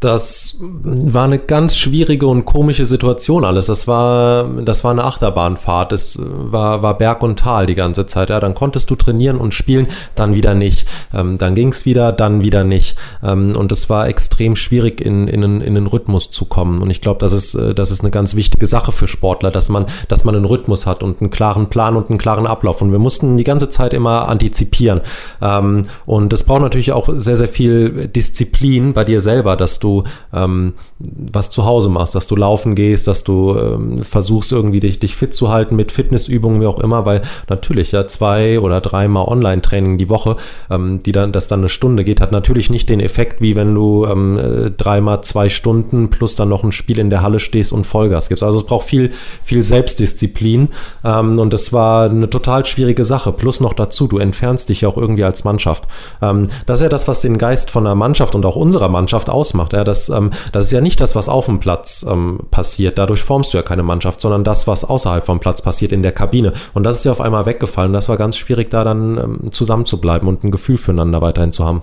Das 0.00 0.56
war 0.60 1.24
eine 1.24 1.38
ganz 1.38 1.76
schwierige 1.76 2.26
und 2.26 2.46
komische 2.46 2.86
Situation 2.86 3.44
alles. 3.44 3.66
Das 3.66 3.86
war, 3.86 4.44
das 4.44 4.82
war 4.82 4.92
eine 4.92 5.04
Achterbahnfahrt. 5.04 5.92
Es 5.92 6.18
war, 6.18 6.82
war 6.82 6.96
Berg 6.96 7.22
und 7.22 7.38
Tal 7.38 7.66
die 7.66 7.74
ganze 7.74 8.06
Zeit. 8.06 8.30
Ja, 8.30 8.40
dann 8.40 8.54
konntest 8.54 8.88
du 8.88 8.96
trainieren 8.96 9.36
und 9.36 9.52
spielen, 9.52 9.88
dann 10.14 10.34
wieder 10.34 10.54
nicht. 10.54 10.88
Ähm, 11.12 11.36
dann 11.36 11.54
ging 11.54 11.68
es 11.68 11.84
wieder, 11.84 12.12
dann 12.12 12.42
wieder 12.42 12.64
nicht. 12.64 12.96
Ähm, 13.22 13.54
und 13.54 13.70
es 13.72 13.90
war 13.90 14.08
extrem 14.08 14.56
schwierig, 14.56 15.02
in, 15.02 15.28
in, 15.28 15.42
in 15.60 15.74
den 15.74 15.86
Rhythmus 15.86 16.30
zu 16.30 16.46
kommen. 16.46 16.80
Und 16.80 16.88
ich 16.88 17.02
glaube, 17.02 17.20
das 17.20 17.34
ist, 17.34 17.54
äh, 17.54 17.74
das 17.74 17.90
ist 17.90 18.00
eine 18.00 18.10
ganz 18.10 18.34
wichtige 18.34 18.66
Sache 18.66 18.92
für 18.92 19.06
Sportler, 19.06 19.50
dass 19.50 19.68
man, 19.68 19.84
dass 20.08 20.24
man 20.24 20.34
einen 20.34 20.46
Rhythmus 20.46 20.86
hat 20.86 21.02
und 21.02 21.20
einen 21.20 21.28
klaren 21.28 21.68
Plan 21.68 21.94
und 21.96 22.08
einen 22.08 22.18
klaren 22.18 22.46
Ablauf. 22.46 22.80
Und 22.80 22.90
wir 22.90 22.98
mussten 22.98 23.36
die 23.36 23.44
ganze 23.44 23.68
Zeit 23.68 23.92
immer 23.92 24.30
antizipieren. 24.30 25.02
Ähm, 25.42 25.82
und 26.06 26.32
es 26.32 26.44
braucht 26.44 26.62
natürlich 26.62 26.92
auch 26.92 27.10
sehr, 27.18 27.36
sehr 27.36 27.48
viel 27.48 28.08
Disziplin 28.08 28.94
bei 28.94 29.04
dir 29.04 29.20
selber, 29.20 29.56
dass 29.56 29.78
du 29.78 29.89
ähm, 30.32 30.74
was 30.98 31.50
zu 31.50 31.64
Hause 31.64 31.88
machst, 31.88 32.14
dass 32.14 32.26
du 32.26 32.36
laufen 32.36 32.74
gehst, 32.74 33.06
dass 33.06 33.24
du 33.24 33.56
ähm, 33.56 34.00
versuchst 34.02 34.52
irgendwie 34.52 34.80
dich, 34.80 34.98
dich 34.98 35.16
fit 35.16 35.34
zu 35.34 35.50
halten 35.50 35.76
mit 35.76 35.92
Fitnessübungen, 35.92 36.60
wie 36.60 36.66
auch 36.66 36.78
immer, 36.78 37.06
weil 37.06 37.22
natürlich 37.48 37.92
ja 37.92 38.06
zwei 38.06 38.60
oder 38.60 38.80
dreimal 38.80 39.26
Online-Training 39.26 39.98
die 39.98 40.08
Woche, 40.08 40.36
ähm, 40.70 41.02
die 41.02 41.12
dann, 41.12 41.32
das 41.32 41.48
dann 41.48 41.60
eine 41.60 41.68
Stunde 41.68 42.04
geht, 42.04 42.20
hat 42.20 42.32
natürlich 42.32 42.70
nicht 42.70 42.88
den 42.88 43.00
Effekt, 43.00 43.40
wie 43.40 43.56
wenn 43.56 43.74
du 43.74 44.06
ähm, 44.06 44.38
äh, 44.38 44.70
dreimal 44.70 45.22
zwei 45.22 45.48
Stunden 45.48 46.10
plus 46.10 46.36
dann 46.36 46.48
noch 46.48 46.64
ein 46.64 46.72
Spiel 46.72 46.98
in 46.98 47.10
der 47.10 47.22
Halle 47.22 47.40
stehst 47.40 47.72
und 47.72 47.84
Vollgas 47.84 48.28
gibst. 48.28 48.42
Also 48.42 48.58
es 48.58 48.64
braucht 48.64 48.86
viel, 48.86 49.12
viel 49.42 49.62
Selbstdisziplin 49.62 50.68
ähm, 51.04 51.38
und 51.38 51.54
es 51.54 51.72
war 51.72 52.10
eine 52.10 52.28
total 52.30 52.64
schwierige 52.66 53.04
Sache. 53.04 53.32
Plus 53.32 53.60
noch 53.60 53.72
dazu, 53.72 54.06
du 54.06 54.18
entfernst 54.18 54.68
dich 54.68 54.82
ja 54.82 54.88
auch 54.88 54.96
irgendwie 54.96 55.24
als 55.24 55.44
Mannschaft. 55.44 55.86
Ähm, 56.22 56.48
das 56.66 56.80
ist 56.80 56.84
ja 56.84 56.88
das, 56.88 57.08
was 57.08 57.20
den 57.20 57.38
Geist 57.38 57.70
von 57.70 57.84
der 57.84 57.94
Mannschaft 57.94 58.34
und 58.34 58.44
auch 58.44 58.56
unserer 58.56 58.88
Mannschaft 58.88 59.30
ausmacht. 59.30 59.72
Ja, 59.80 59.84
das, 59.84 60.10
ähm, 60.10 60.30
das 60.52 60.66
ist 60.66 60.72
ja 60.72 60.82
nicht 60.82 61.00
das, 61.00 61.16
was 61.16 61.30
auf 61.30 61.46
dem 61.46 61.58
Platz 61.58 62.04
ähm, 62.06 62.40
passiert. 62.50 62.98
Dadurch 62.98 63.22
formst 63.22 63.54
du 63.54 63.56
ja 63.56 63.62
keine 63.62 63.82
Mannschaft, 63.82 64.20
sondern 64.20 64.44
das, 64.44 64.66
was 64.66 64.84
außerhalb 64.84 65.24
vom 65.24 65.40
Platz 65.40 65.62
passiert 65.62 65.90
in 65.90 66.02
der 66.02 66.12
Kabine. 66.12 66.52
Und 66.74 66.82
das 66.82 66.98
ist 66.98 67.04
ja 67.04 67.12
auf 67.12 67.20
einmal 67.22 67.46
weggefallen. 67.46 67.94
Das 67.94 68.10
war 68.10 68.18
ganz 68.18 68.36
schwierig, 68.36 68.68
da 68.68 68.84
dann 68.84 69.16
ähm, 69.16 69.52
zusammen 69.52 69.86
und 70.28 70.44
ein 70.44 70.50
Gefühl 70.50 70.76
füreinander 70.76 71.22
weiterhin 71.22 71.50
zu 71.50 71.64
haben. 71.64 71.80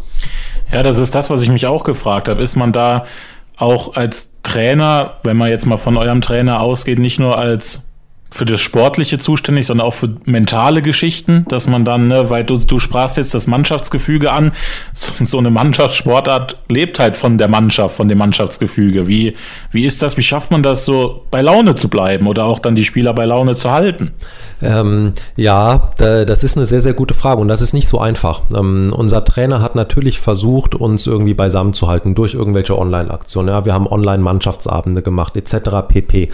Ja, 0.71 0.83
das 0.83 0.99
ist 0.99 1.15
das, 1.15 1.31
was 1.31 1.41
ich 1.41 1.49
mich 1.49 1.65
auch 1.65 1.83
gefragt 1.83 2.27
habe. 2.27 2.43
Ist 2.43 2.55
man 2.55 2.71
da 2.71 3.05
auch 3.57 3.95
als 3.95 4.29
Trainer, 4.43 5.13
wenn 5.23 5.37
man 5.37 5.49
jetzt 5.49 5.65
mal 5.65 5.77
von 5.77 5.97
eurem 5.97 6.21
Trainer 6.21 6.61
ausgeht, 6.61 6.99
nicht 6.99 7.19
nur 7.19 7.35
als 7.39 7.81
für 8.29 8.45
das 8.45 8.59
Sportliche 8.59 9.17
zuständig, 9.17 9.67
sondern 9.67 9.87
auch 9.87 9.93
für 9.93 10.15
mentale 10.25 10.81
Geschichten, 10.81 11.45
dass 11.47 11.67
man 11.67 11.85
dann, 11.85 12.07
ne, 12.07 12.29
weil 12.29 12.43
du, 12.43 12.57
du 12.57 12.79
sprachst 12.79 13.17
jetzt 13.17 13.33
das 13.33 13.47
Mannschaftsgefüge 13.47 14.31
an, 14.31 14.51
so, 14.93 15.25
so, 15.25 15.37
eine 15.37 15.49
Mannschaftssportart 15.49 16.57
lebt 16.69 16.99
halt 16.99 17.15
von 17.15 17.37
der 17.37 17.47
Mannschaft, 17.47 17.95
von 17.95 18.07
dem 18.07 18.17
Mannschaftsgefüge. 18.17 19.07
Wie, 19.07 19.35
wie 19.71 19.85
ist 19.85 20.01
das, 20.01 20.17
wie 20.17 20.21
schafft 20.21 20.51
man 20.51 20.61
das 20.63 20.85
so 20.85 21.25
bei 21.31 21.41
Laune 21.41 21.75
zu 21.75 21.89
bleiben 21.89 22.27
oder 22.27 22.45
auch 22.45 22.59
dann 22.59 22.75
die 22.75 22.85
Spieler 22.85 23.13
bei 23.13 23.25
Laune 23.25 23.55
zu 23.55 23.71
halten? 23.71 24.11
Ähm, 24.61 25.13
ja, 25.35 25.91
das 25.97 26.43
ist 26.43 26.57
eine 26.57 26.65
sehr, 26.65 26.81
sehr 26.81 26.93
gute 26.93 27.13
Frage 27.13 27.41
und 27.41 27.47
das 27.47 27.61
ist 27.61 27.73
nicht 27.73 27.87
so 27.87 27.99
einfach. 27.99 28.41
Ähm, 28.55 28.93
unser 28.95 29.23
Trainer 29.23 29.61
hat 29.61 29.75
natürlich 29.75 30.19
versucht, 30.19 30.75
uns 30.75 31.07
irgendwie 31.07 31.33
beisammen 31.33 31.73
zu 31.73 31.87
halten 31.87 32.15
durch 32.15 32.33
irgendwelche 32.33 32.77
Online-Aktionen. 32.77 33.49
Ja, 33.49 33.65
wir 33.65 33.73
haben 33.73 33.87
Online-Mannschaftsabende 33.87 35.01
gemacht, 35.01 35.35
etc. 35.35 35.87
pp. 35.87 36.29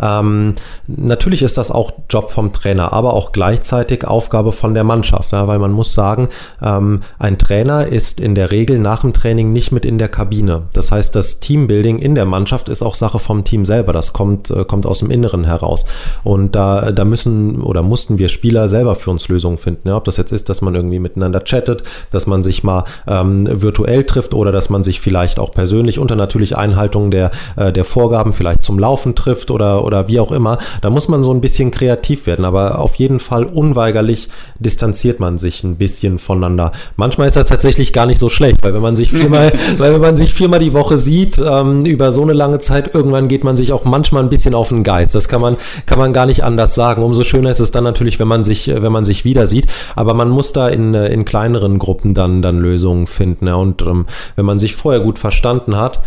Ähm, 0.00 0.54
natürlich 0.86 1.42
ist 1.42 1.58
das 1.58 1.70
auch 1.70 1.92
Job 2.10 2.30
vom 2.30 2.52
Trainer, 2.52 2.92
aber 2.92 3.14
auch 3.14 3.32
gleichzeitig 3.32 4.06
Aufgabe 4.06 4.52
von 4.52 4.74
der 4.74 4.84
Mannschaft, 4.84 5.32
ja, 5.32 5.46
weil 5.46 5.58
man 5.58 5.72
muss 5.72 5.94
sagen, 5.94 6.28
ähm, 6.62 7.02
ein 7.18 7.38
Trainer 7.38 7.86
ist 7.86 8.20
in 8.20 8.34
der 8.34 8.50
Regel 8.50 8.78
nach 8.78 9.00
dem 9.02 9.12
Training 9.12 9.52
nicht 9.52 9.72
mit 9.72 9.84
in 9.84 9.98
der 9.98 10.08
Kabine. 10.08 10.62
Das 10.72 10.90
heißt, 10.92 11.14
das 11.14 11.40
Teambuilding 11.40 11.98
in 11.98 12.14
der 12.14 12.24
Mannschaft 12.24 12.68
ist 12.68 12.82
auch 12.82 12.94
Sache 12.94 13.18
vom 13.18 13.44
Team 13.44 13.64
selber. 13.64 13.92
Das 13.92 14.12
kommt, 14.12 14.50
äh, 14.50 14.64
kommt 14.64 14.86
aus 14.86 15.00
dem 15.00 15.10
Inneren 15.10 15.44
heraus. 15.44 15.84
Und 16.24 16.54
da, 16.54 16.92
da 16.92 17.04
müssen 17.04 17.60
oder 17.68 17.82
mussten 17.82 18.18
wir 18.18 18.28
Spieler 18.28 18.66
selber 18.68 18.94
für 18.94 19.10
uns 19.10 19.28
Lösungen 19.28 19.58
finden. 19.58 19.88
Ja, 19.88 19.96
ob 19.96 20.04
das 20.04 20.16
jetzt 20.16 20.32
ist, 20.32 20.48
dass 20.48 20.62
man 20.62 20.74
irgendwie 20.74 20.98
miteinander 20.98 21.40
chattet, 21.40 21.82
dass 22.10 22.26
man 22.26 22.42
sich 22.42 22.64
mal 22.64 22.84
ähm, 23.06 23.46
virtuell 23.60 24.04
trifft 24.04 24.32
oder 24.32 24.52
dass 24.52 24.70
man 24.70 24.82
sich 24.82 25.00
vielleicht 25.00 25.38
auch 25.38 25.50
persönlich 25.50 25.98
unter 25.98 26.16
natürlich 26.16 26.56
Einhaltung 26.56 27.10
der, 27.10 27.30
äh, 27.56 27.70
der 27.70 27.84
Vorgaben 27.84 28.32
vielleicht 28.32 28.62
zum 28.62 28.78
Laufen 28.78 29.14
trifft 29.14 29.50
oder, 29.50 29.84
oder 29.84 30.08
wie 30.08 30.18
auch 30.18 30.32
immer. 30.32 30.56
Da 30.80 30.88
muss 30.88 31.08
man 31.08 31.22
so 31.22 31.30
ein 31.30 31.42
bisschen 31.42 31.70
kreativ 31.70 32.26
werden, 32.26 32.46
aber 32.46 32.78
auf 32.78 32.94
jeden 32.94 33.20
Fall 33.20 33.44
unweigerlich 33.44 34.28
distanziert 34.58 35.20
man 35.20 35.36
sich 35.36 35.62
ein 35.62 35.76
bisschen 35.76 36.18
voneinander. 36.18 36.72
Manchmal 36.96 37.28
ist 37.28 37.36
das 37.36 37.46
tatsächlich 37.46 37.92
gar 37.92 38.06
nicht 38.06 38.18
so 38.18 38.30
schlecht, 38.30 38.58
weil 38.62 38.72
wenn 38.72 38.82
man 38.82 38.96
sich 38.96 39.12
viermal, 39.12 39.52
weil 39.78 39.92
wenn 39.92 40.00
man 40.00 40.16
sich 40.16 40.32
viermal 40.32 40.60
die 40.60 40.72
Woche 40.72 40.96
sieht, 40.96 41.38
ähm, 41.38 41.84
über 41.84 42.12
so 42.12 42.22
eine 42.22 42.32
lange 42.32 42.60
Zeit, 42.60 42.94
irgendwann 42.94 43.28
geht 43.28 43.44
man 43.44 43.58
sich 43.58 43.72
auch 43.74 43.84
manchmal 43.84 44.22
ein 44.22 44.30
bisschen 44.30 44.54
auf 44.54 44.70
den 44.70 44.84
Geist. 44.84 45.14
Das 45.14 45.28
kann 45.28 45.42
man, 45.42 45.58
kann 45.84 45.98
man 45.98 46.14
gar 46.14 46.24
nicht 46.24 46.44
anders 46.44 46.74
sagen. 46.74 47.02
Umso 47.02 47.24
schöner 47.24 47.50
ist 47.50 47.57
ist 47.60 47.68
es 47.68 47.70
dann 47.70 47.84
natürlich, 47.84 48.18
wenn 48.18 48.28
man 48.28 48.44
sich, 48.44 48.68
wenn 48.68 48.92
man 48.92 49.04
sich 49.04 49.24
wieder 49.24 49.46
sieht. 49.46 49.66
Aber 49.96 50.14
man 50.14 50.28
muss 50.28 50.52
da 50.52 50.68
in, 50.68 50.94
in 50.94 51.24
kleineren 51.24 51.78
Gruppen 51.78 52.14
dann, 52.14 52.42
dann 52.42 52.60
Lösungen 52.60 53.06
finden. 53.06 53.46
Ja. 53.46 53.54
Und 53.54 53.82
ähm, 53.82 54.06
wenn 54.36 54.44
man 54.44 54.58
sich 54.58 54.76
vorher 54.76 55.00
gut 55.00 55.18
verstanden 55.18 55.76
hat, 55.76 56.00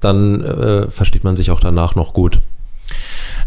dann 0.00 0.42
äh, 0.42 0.90
versteht 0.90 1.24
man 1.24 1.36
sich 1.36 1.50
auch 1.50 1.60
danach 1.60 1.94
noch 1.94 2.12
gut. 2.12 2.40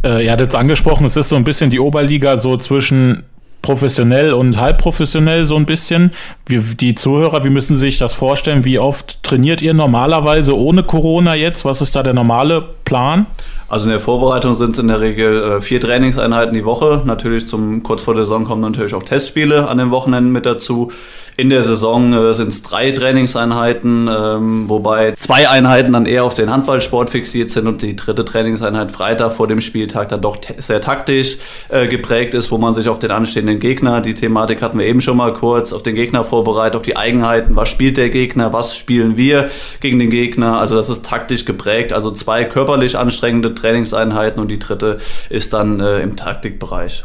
Äh, 0.03 0.25
ihr 0.25 0.31
hattet 0.31 0.49
es 0.49 0.55
angesprochen, 0.55 1.05
es 1.05 1.15
ist 1.15 1.29
so 1.29 1.35
ein 1.35 1.43
bisschen 1.43 1.69
die 1.69 1.79
Oberliga 1.79 2.37
so 2.37 2.57
zwischen 2.57 3.23
professionell 3.61 4.33
und 4.33 4.57
halbprofessionell 4.57 5.45
so 5.45 5.55
ein 5.55 5.65
bisschen. 5.65 6.11
Wie, 6.45 6.59
die 6.75 6.95
Zuhörer, 6.95 7.43
wie 7.43 7.49
müssen 7.49 7.75
sich 7.75 7.97
das 7.97 8.13
vorstellen? 8.13 8.65
Wie 8.65 8.79
oft 8.79 9.21
trainiert 9.23 9.61
ihr 9.61 9.73
normalerweise 9.73 10.57
ohne 10.57 10.83
Corona 10.83 11.35
jetzt? 11.35 11.65
Was 11.65 11.81
ist 11.81 11.95
da 11.95 12.03
der 12.03 12.13
normale 12.13 12.63
Plan? 12.85 13.25
Also 13.69 13.83
in 13.83 13.89
der 13.89 13.99
Vorbereitung 13.99 14.55
sind 14.55 14.71
es 14.71 14.79
in 14.79 14.87
der 14.87 15.01
Regel 15.01 15.41
äh, 15.43 15.61
vier 15.61 15.81
Trainingseinheiten 15.81 16.53
die 16.53 16.63
Woche. 16.63 17.01
Natürlich 17.03 17.49
zum 17.49 17.83
kurz 17.83 18.03
vor 18.03 18.13
der 18.13 18.23
Saison 18.23 18.45
kommen 18.45 18.61
natürlich 18.61 18.93
auch 18.93 19.03
Testspiele 19.03 19.67
an 19.67 19.77
den 19.77 19.91
Wochenenden 19.91 20.31
mit 20.31 20.45
dazu. 20.45 20.89
In 21.35 21.49
der 21.49 21.63
Saison 21.63 22.13
äh, 22.13 22.33
sind 22.33 22.47
es 22.47 22.63
drei 22.63 22.91
Trainingseinheiten, 22.91 24.07
ähm, 24.07 24.69
wobei 24.69 25.11
zwei 25.11 25.49
Einheiten 25.49 25.91
dann 25.91 26.05
eher 26.05 26.23
auf 26.23 26.33
den 26.33 26.49
Handballsport 26.49 27.09
fixiert 27.09 27.49
sind 27.49 27.67
und 27.67 27.81
die 27.81 27.97
dritte 27.97 28.23
Trainingseinheit 28.23 28.91
Freitag 28.91 29.33
vor 29.33 29.47
dem 29.47 29.59
Spieltag 29.59 30.09
dann 30.09 30.21
doch 30.21 30.37
sehr 30.57 30.79
taktisch 30.79 31.37
äh, 31.67 31.87
geprägt 31.87 32.35
ist, 32.35 32.51
wo 32.51 32.57
man 32.57 32.73
sich 32.73 32.87
auf 32.87 32.99
den 32.99 33.11
anstehenden 33.11 33.59
Gegner, 33.59 33.99
die 33.99 34.15
Thematik 34.15 34.61
hatten 34.61 34.79
wir 34.79 34.85
eben 34.85 35.01
schon 35.01 35.17
mal 35.17 35.33
kurz, 35.33 35.73
auf 35.73 35.83
den 35.83 35.95
Gegner 35.95 36.23
vorbereitet, 36.23 36.77
auf 36.77 36.83
die 36.83 36.95
Eigenheiten, 36.95 37.55
was 37.57 37.67
spielt 37.67 37.97
der 37.97 38.09
Gegner, 38.09 38.53
was 38.53 38.75
spielen 38.75 39.17
wir 39.17 39.49
gegen 39.81 39.99
den 39.99 40.09
Gegner. 40.09 40.57
Also 40.57 40.75
das 40.75 40.87
ist 40.87 41.05
taktisch 41.05 41.43
geprägt. 41.43 41.91
Also 41.91 42.11
zwei 42.11 42.45
körperlich 42.45 42.97
anstrengende 42.97 43.53
Trainingseinheiten 43.57 44.41
und 44.41 44.47
die 44.49 44.59
dritte 44.59 44.99
ist 45.29 45.53
dann 45.53 45.79
äh, 45.79 45.99
im 45.99 46.15
Taktikbereich. 46.15 47.03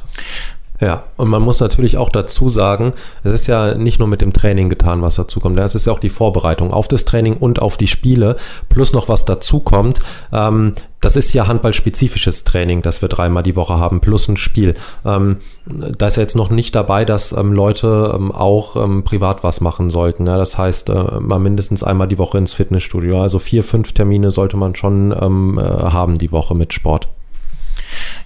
Ja, 0.83 1.05
und 1.17 1.29
man 1.29 1.43
muss 1.43 1.61
natürlich 1.61 1.97
auch 1.97 2.09
dazu 2.09 2.49
sagen, 2.49 2.93
es 3.23 3.31
ist 3.31 3.47
ja 3.47 3.77
nicht 3.77 4.01
nur 4.01 4.09
mit 4.09 4.21
dem 4.21 4.33
Training 4.33 4.69
getan, 4.69 5.01
was 5.01 5.15
dazu 5.15 5.39
kommt. 5.39 5.57
Es 5.61 5.77
ist 5.77 5.87
ja 5.87 5.93
auch 5.93 6.01
die 6.01 6.09
Vorbereitung 6.09 6.73
auf 6.73 6.89
das 6.89 7.05
Training 7.05 7.37
und 7.37 7.63
auf 7.63 7.77
die 7.77 7.87
Spiele, 7.87 8.35
plus 8.69 8.93
noch 8.93 9.09
was 9.09 9.25
dazu 9.25 9.61
kommt. 9.61 10.01
Ähm, 10.33 10.73
das 11.01 11.15
ist 11.15 11.33
ja 11.35 11.47
handballspezifisches 11.47 12.43
Training, 12.43 12.83
das 12.83 13.01
wir 13.01 13.09
dreimal 13.09 13.45
die 13.45 13.55
Woche 13.55 13.79
haben, 13.79 14.01
plus 14.01 14.27
ein 14.27 14.37
Spiel. 14.37 14.75
Ähm, 15.05 15.37
da 15.67 16.09
ist 16.09 16.17
ja 16.17 16.23
jetzt 16.23 16.35
noch 16.35 16.51
nicht 16.51 16.75
dabei, 16.75 17.05
dass 17.05 17.31
ähm, 17.31 17.53
Leute 17.53 18.13
ähm, 18.17 18.33
auch 18.33 18.75
ähm, 18.75 19.05
privat 19.05 19.45
was 19.45 19.61
machen 19.61 19.89
sollten. 19.89 20.27
Ja? 20.27 20.37
Das 20.37 20.59
heißt, 20.59 20.91
äh, 20.91 21.21
mal 21.21 21.39
mindestens 21.39 21.85
einmal 21.85 22.09
die 22.09 22.19
Woche 22.19 22.39
ins 22.39 22.55
Fitnessstudio. 22.55 23.23
Also 23.23 23.39
vier, 23.39 23.63
fünf 23.63 23.93
Termine 23.93 24.33
sollte 24.33 24.57
man 24.57 24.75
schon 24.75 25.15
ähm, 25.17 25.61
äh, 25.61 25.63
haben 25.63 26.19
die 26.19 26.33
Woche 26.33 26.57
mit 26.57 26.73
Sport. 26.73 27.07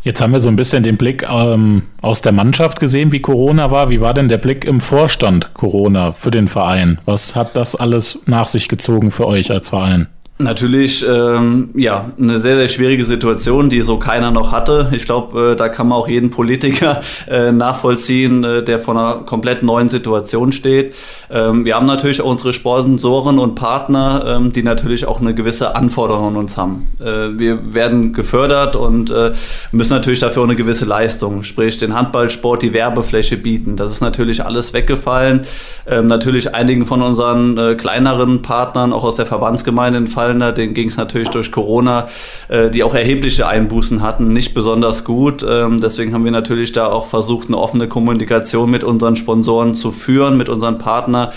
Jetzt 0.03 0.21
haben 0.21 0.33
wir 0.33 0.41
so 0.41 0.49
ein 0.49 0.57
bisschen 0.57 0.83
den 0.83 0.97
Blick 0.97 1.25
ähm, 1.29 1.83
aus 2.01 2.23
der 2.23 2.33
Mannschaft 2.33 2.79
gesehen, 2.79 3.13
wie 3.13 3.21
Corona 3.21 3.71
war. 3.71 3.91
Wie 3.91 4.01
war 4.01 4.15
denn 4.15 4.29
der 4.29 4.39
Blick 4.39 4.65
im 4.65 4.81
Vorstand 4.81 5.53
Corona 5.55 6.13
für 6.13 6.31
den 6.31 6.49
Verein? 6.49 6.99
Was 7.05 7.35
hat 7.35 7.57
das 7.57 7.75
alles 7.75 8.21
nach 8.27 8.47
sich 8.47 8.69
gezogen 8.69 9.11
für 9.11 9.27
euch 9.27 9.51
als 9.51 9.69
Verein? 9.69 10.07
Natürlich, 10.39 11.03
ähm, 11.09 11.71
ja, 11.75 12.11
eine 12.21 12.39
sehr, 12.41 12.59
sehr 12.59 12.69
schwierige 12.69 13.07
Situation, 13.07 13.71
die 13.71 13.81
so 13.81 13.97
keiner 13.97 14.31
noch 14.31 14.53
hatte. 14.53 14.91
Ich 14.93 15.07
glaube, 15.07 15.53
äh, 15.53 15.57
da 15.57 15.71
kann 15.71 15.89
man 15.89 15.97
auch 15.97 16.09
jeden 16.09 16.31
Politiker 16.31 17.01
äh, 17.27 17.53
nachvollziehen, 17.53 18.45
äh, 18.45 18.63
der 18.63 18.79
vor 18.79 18.95
einer 18.95 19.23
komplett 19.25 19.63
neuen 19.63 19.89
Situation 19.89 20.53
steht. 20.53 20.95
Ähm, 21.31 21.65
wir 21.65 21.75
haben 21.75 21.87
natürlich 21.87 22.21
auch 22.21 22.27
unsere 22.27 22.53
Sponsoren 22.53 23.39
und 23.39 23.55
Partner, 23.55 24.25
ähm, 24.37 24.53
die 24.53 24.63
natürlich 24.63 25.07
auch 25.07 25.23
eine 25.23 25.33
gewisse 25.33 25.75
Anforderung 25.75 26.27
an 26.29 26.37
uns 26.37 26.59
haben. 26.59 26.89
Äh, 27.01 27.39
wir 27.39 27.73
werden 27.73 28.13
gefördert 28.13 28.77
und 28.77 29.11
äh, 29.11 29.33
müssen 29.73 29.95
natürlich 29.95 30.21
dafür 30.21 30.43
auch 30.43 30.47
eine 30.47 30.57
gewisse 30.57 30.85
Leistung, 30.85 31.45
sprich 31.45 31.79
den 31.79 31.95
Handballsport, 31.95 32.61
die 32.61 32.75
Werbefläche 32.75 33.39
bieten. 33.39 33.77
Das 33.77 33.91
ist 33.91 34.03
natürlich 34.03 34.45
alles 34.45 34.75
weggefallen. 34.75 35.47
Ähm, 35.87 36.09
natürlich 36.09 36.55
einigen 36.55 36.85
von 36.85 37.01
unseren 37.01 37.57
äh, 37.57 37.75
kleineren 37.75 38.43
Partnern, 38.43 38.93
auch 38.93 39.05
aus 39.05 39.15
der 39.15 39.25
Verbandsgemeinde 39.25 39.99
in 39.99 40.07
Fall 40.09 40.26
Ausfallender, 40.27 40.53
denen 40.53 40.75
ging 40.75 40.89
es 40.89 40.97
natürlich 40.97 41.29
durch 41.29 41.53
Corona, 41.53 42.09
äh, 42.49 42.69
die 42.71 42.83
auch 42.83 42.95
erhebliche 42.95 43.47
Einbußen 43.47 44.03
hatten, 44.03 44.33
nicht 44.33 44.55
besonders 44.55 45.05
gut. 45.05 45.45
Ähm, 45.49 45.81
deswegen 45.81 46.13
haben 46.13 46.25
wir 46.25 46.33
natürlich 46.33 46.73
da 46.73 46.87
auch 46.87 47.07
versucht, 47.07 47.49
eine 47.49 47.59
offene 47.59 47.87
Kommunikation 47.87 48.71
mit 48.71 48.83
unseren 48.83 49.15
Sponsoren 49.17 49.75
zu 49.75 49.93
führen, 49.93 50.37
mit 50.37 50.49
unseren 50.49 50.79
Partnern, 50.79 51.29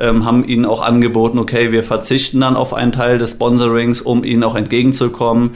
ähm, 0.00 0.24
haben 0.24 0.44
ihnen 0.44 0.64
auch 0.64 0.82
angeboten, 0.82 1.38
okay, 1.38 1.72
wir 1.72 1.82
verzichten 1.82 2.40
dann 2.40 2.56
auf 2.56 2.74
einen 2.74 2.92
Teil 2.92 3.18
des 3.18 3.32
Sponsorings, 3.32 4.00
um 4.00 4.24
ihnen 4.24 4.42
auch 4.44 4.54
entgegenzukommen. 4.54 5.50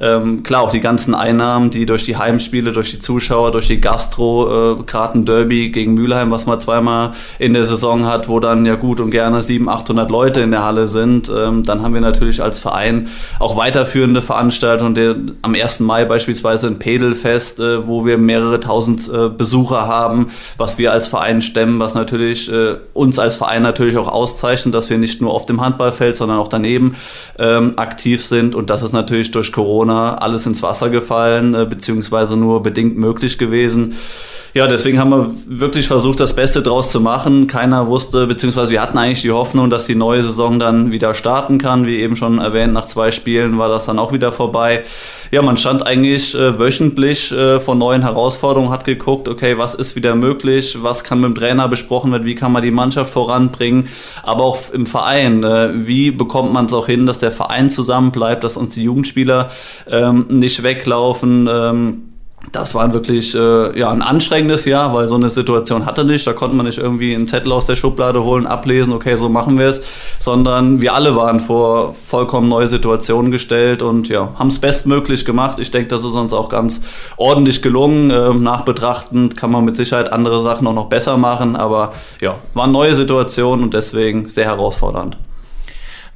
Ähm, 0.00 0.44
klar, 0.44 0.62
auch 0.62 0.70
die 0.70 0.80
ganzen 0.80 1.14
Einnahmen, 1.14 1.70
die 1.70 1.84
durch 1.84 2.04
die 2.04 2.16
Heimspiele, 2.16 2.70
durch 2.72 2.92
die 2.92 3.00
Zuschauer, 3.00 3.50
durch 3.50 3.66
die 3.66 3.80
Gastro, 3.80 4.76
äh, 4.76 4.98
ein 4.98 5.24
Derby 5.24 5.70
gegen 5.70 5.94
Mülheim, 5.94 6.30
was 6.30 6.46
man 6.46 6.60
zweimal 6.60 7.12
in 7.38 7.54
der 7.54 7.64
Saison 7.64 8.06
hat, 8.06 8.28
wo 8.28 8.40
dann 8.40 8.64
ja 8.66 8.76
gut 8.76 9.00
und 9.00 9.10
gerne 9.10 9.42
700, 9.42 9.82
800 9.82 10.10
Leute 10.10 10.40
in 10.40 10.50
der 10.50 10.64
Halle 10.64 10.86
sind. 10.86 11.32
Ähm, 11.34 11.64
dann 11.64 11.82
haben 11.82 11.94
wir 11.94 12.00
natürlich 12.00 12.42
als 12.42 12.58
Verein 12.58 13.08
auch 13.40 13.56
weiterführende 13.56 14.22
Veranstaltungen. 14.22 14.94
Der, 14.94 15.16
am 15.42 15.54
1. 15.54 15.80
Mai 15.80 16.04
beispielsweise 16.04 16.68
ein 16.68 16.78
Pedelfest, 16.78 17.58
äh, 17.58 17.86
wo 17.86 18.06
wir 18.06 18.18
mehrere 18.18 18.60
tausend 18.60 19.08
äh, 19.08 19.28
Besucher 19.28 19.88
haben, 19.88 20.28
was 20.56 20.78
wir 20.78 20.92
als 20.92 21.08
Verein 21.08 21.40
stemmen, 21.40 21.80
was 21.80 21.94
natürlich 21.94 22.52
äh, 22.52 22.76
uns 22.92 23.18
als 23.18 23.36
Verein 23.36 23.62
natürlich 23.62 23.87
auch 23.96 24.08
auszeichnet, 24.08 24.74
dass 24.74 24.90
wir 24.90 24.98
nicht 24.98 25.20
nur 25.22 25.32
auf 25.32 25.46
dem 25.46 25.60
Handballfeld, 25.60 26.16
sondern 26.16 26.38
auch 26.38 26.48
daneben 26.48 26.96
ähm, 27.38 27.74
aktiv 27.76 28.24
sind. 28.24 28.54
Und 28.54 28.70
das 28.70 28.82
ist 28.82 28.92
natürlich 28.92 29.30
durch 29.30 29.52
Corona 29.52 29.78
Corona 29.78 30.14
alles 30.16 30.44
ins 30.46 30.62
Wasser 30.62 30.90
gefallen, 30.90 31.54
äh, 31.54 31.64
beziehungsweise 31.64 32.36
nur 32.36 32.62
bedingt 32.62 32.96
möglich 32.96 33.38
gewesen. 33.38 33.94
Ja, 34.54 34.66
deswegen 34.66 34.98
haben 34.98 35.10
wir 35.10 35.30
wirklich 35.46 35.86
versucht, 35.86 36.18
das 36.20 36.34
Beste 36.34 36.62
draus 36.62 36.90
zu 36.90 37.00
machen. 37.00 37.46
Keiner 37.46 37.86
wusste, 37.86 38.26
beziehungsweise 38.26 38.72
wir 38.72 38.80
hatten 38.80 38.98
eigentlich 38.98 39.20
die 39.20 39.30
Hoffnung, 39.30 39.68
dass 39.68 39.84
die 39.84 39.94
neue 39.94 40.22
Saison 40.22 40.58
dann 40.58 40.90
wieder 40.90 41.14
starten 41.14 41.58
kann. 41.58 41.86
Wie 41.86 41.98
eben 41.98 42.16
schon 42.16 42.38
erwähnt, 42.38 42.72
nach 42.72 42.86
zwei 42.86 43.10
Spielen 43.10 43.58
war 43.58 43.68
das 43.68 43.84
dann 43.84 43.98
auch 43.98 44.12
wieder 44.12 44.32
vorbei. 44.32 44.84
Ja, 45.30 45.42
man 45.42 45.58
stand 45.58 45.86
eigentlich 45.86 46.34
äh, 46.34 46.58
wöchentlich 46.58 47.30
äh, 47.32 47.60
vor 47.60 47.74
neuen 47.74 48.02
Herausforderungen, 48.02 48.70
hat 48.70 48.84
geguckt, 48.84 49.28
okay, 49.28 49.58
was 49.58 49.74
ist 49.74 49.94
wieder 49.94 50.14
möglich, 50.14 50.78
was 50.80 51.04
kann 51.04 51.20
mit 51.20 51.26
dem 51.26 51.34
Trainer 51.34 51.68
besprochen 51.68 52.12
werden, 52.12 52.24
wie 52.24 52.34
kann 52.34 52.52
man 52.52 52.62
die 52.62 52.70
Mannschaft 52.70 53.10
voranbringen, 53.10 53.88
aber 54.22 54.44
auch 54.44 54.70
im 54.72 54.86
Verein, 54.86 55.44
äh, 55.44 55.86
wie 55.86 56.10
bekommt 56.10 56.52
man 56.52 56.66
es 56.66 56.72
auch 56.72 56.86
hin, 56.86 57.04
dass 57.04 57.18
der 57.18 57.30
Verein 57.30 57.68
zusammenbleibt, 57.68 58.42
dass 58.42 58.56
uns 58.56 58.74
die 58.74 58.84
Jugendspieler 58.84 59.50
ähm, 59.90 60.24
nicht 60.30 60.62
weglaufen. 60.62 61.48
Ähm, 61.50 62.07
das 62.52 62.74
war 62.74 62.92
wirklich 62.92 63.34
äh, 63.34 63.78
ja, 63.78 63.90
ein 63.90 64.02
anstrengendes 64.02 64.64
Jahr, 64.64 64.94
weil 64.94 65.08
so 65.08 65.14
eine 65.14 65.30
Situation 65.30 65.86
hatte 65.86 66.04
nicht. 66.04 66.26
Da 66.26 66.32
konnte 66.32 66.56
man 66.56 66.66
nicht 66.66 66.78
irgendwie 66.78 67.14
einen 67.14 67.28
Zettel 67.28 67.52
aus 67.52 67.66
der 67.66 67.76
Schublade 67.76 68.22
holen, 68.22 68.46
ablesen, 68.46 68.92
okay, 68.92 69.16
so 69.16 69.28
machen 69.28 69.58
wir 69.58 69.68
es, 69.68 69.82
sondern 70.20 70.80
wir 70.80 70.94
alle 70.94 71.16
waren 71.16 71.40
vor 71.40 71.92
vollkommen 71.92 72.48
neue 72.48 72.66
Situationen 72.66 73.30
gestellt 73.30 73.82
und 73.82 74.08
ja, 74.08 74.32
haben 74.36 74.48
es 74.48 74.58
bestmöglich 74.58 75.24
gemacht. 75.24 75.58
Ich 75.58 75.70
denke, 75.70 75.88
das 75.88 76.02
ist 76.04 76.14
uns 76.14 76.32
auch 76.32 76.48
ganz 76.48 76.80
ordentlich 77.16 77.62
gelungen. 77.62 78.10
Ähm, 78.10 78.42
nachbetrachtend 78.42 79.36
kann 79.36 79.50
man 79.50 79.64
mit 79.64 79.76
Sicherheit 79.76 80.12
andere 80.12 80.40
Sachen 80.40 80.66
auch 80.66 80.74
noch 80.74 80.88
besser 80.88 81.16
machen, 81.16 81.56
aber 81.56 81.92
ja, 82.20 82.36
war 82.54 82.64
eine 82.64 82.72
neue 82.72 82.94
Situation 82.94 83.62
und 83.62 83.74
deswegen 83.74 84.28
sehr 84.28 84.46
herausfordernd. 84.46 85.18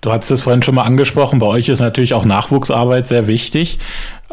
Du 0.03 0.11
hast 0.11 0.33
es 0.33 0.43
vorhin 0.43 0.65
schon 0.65 0.75
mal 0.75 0.83
angesprochen, 0.83 1.39
bei 1.39 1.47
euch 1.47 1.69
ist 1.69 1.79
natürlich 1.79 2.13
auch 2.13 2.25
Nachwuchsarbeit 2.25 3.07
sehr 3.07 3.29
wichtig. 3.29 3.79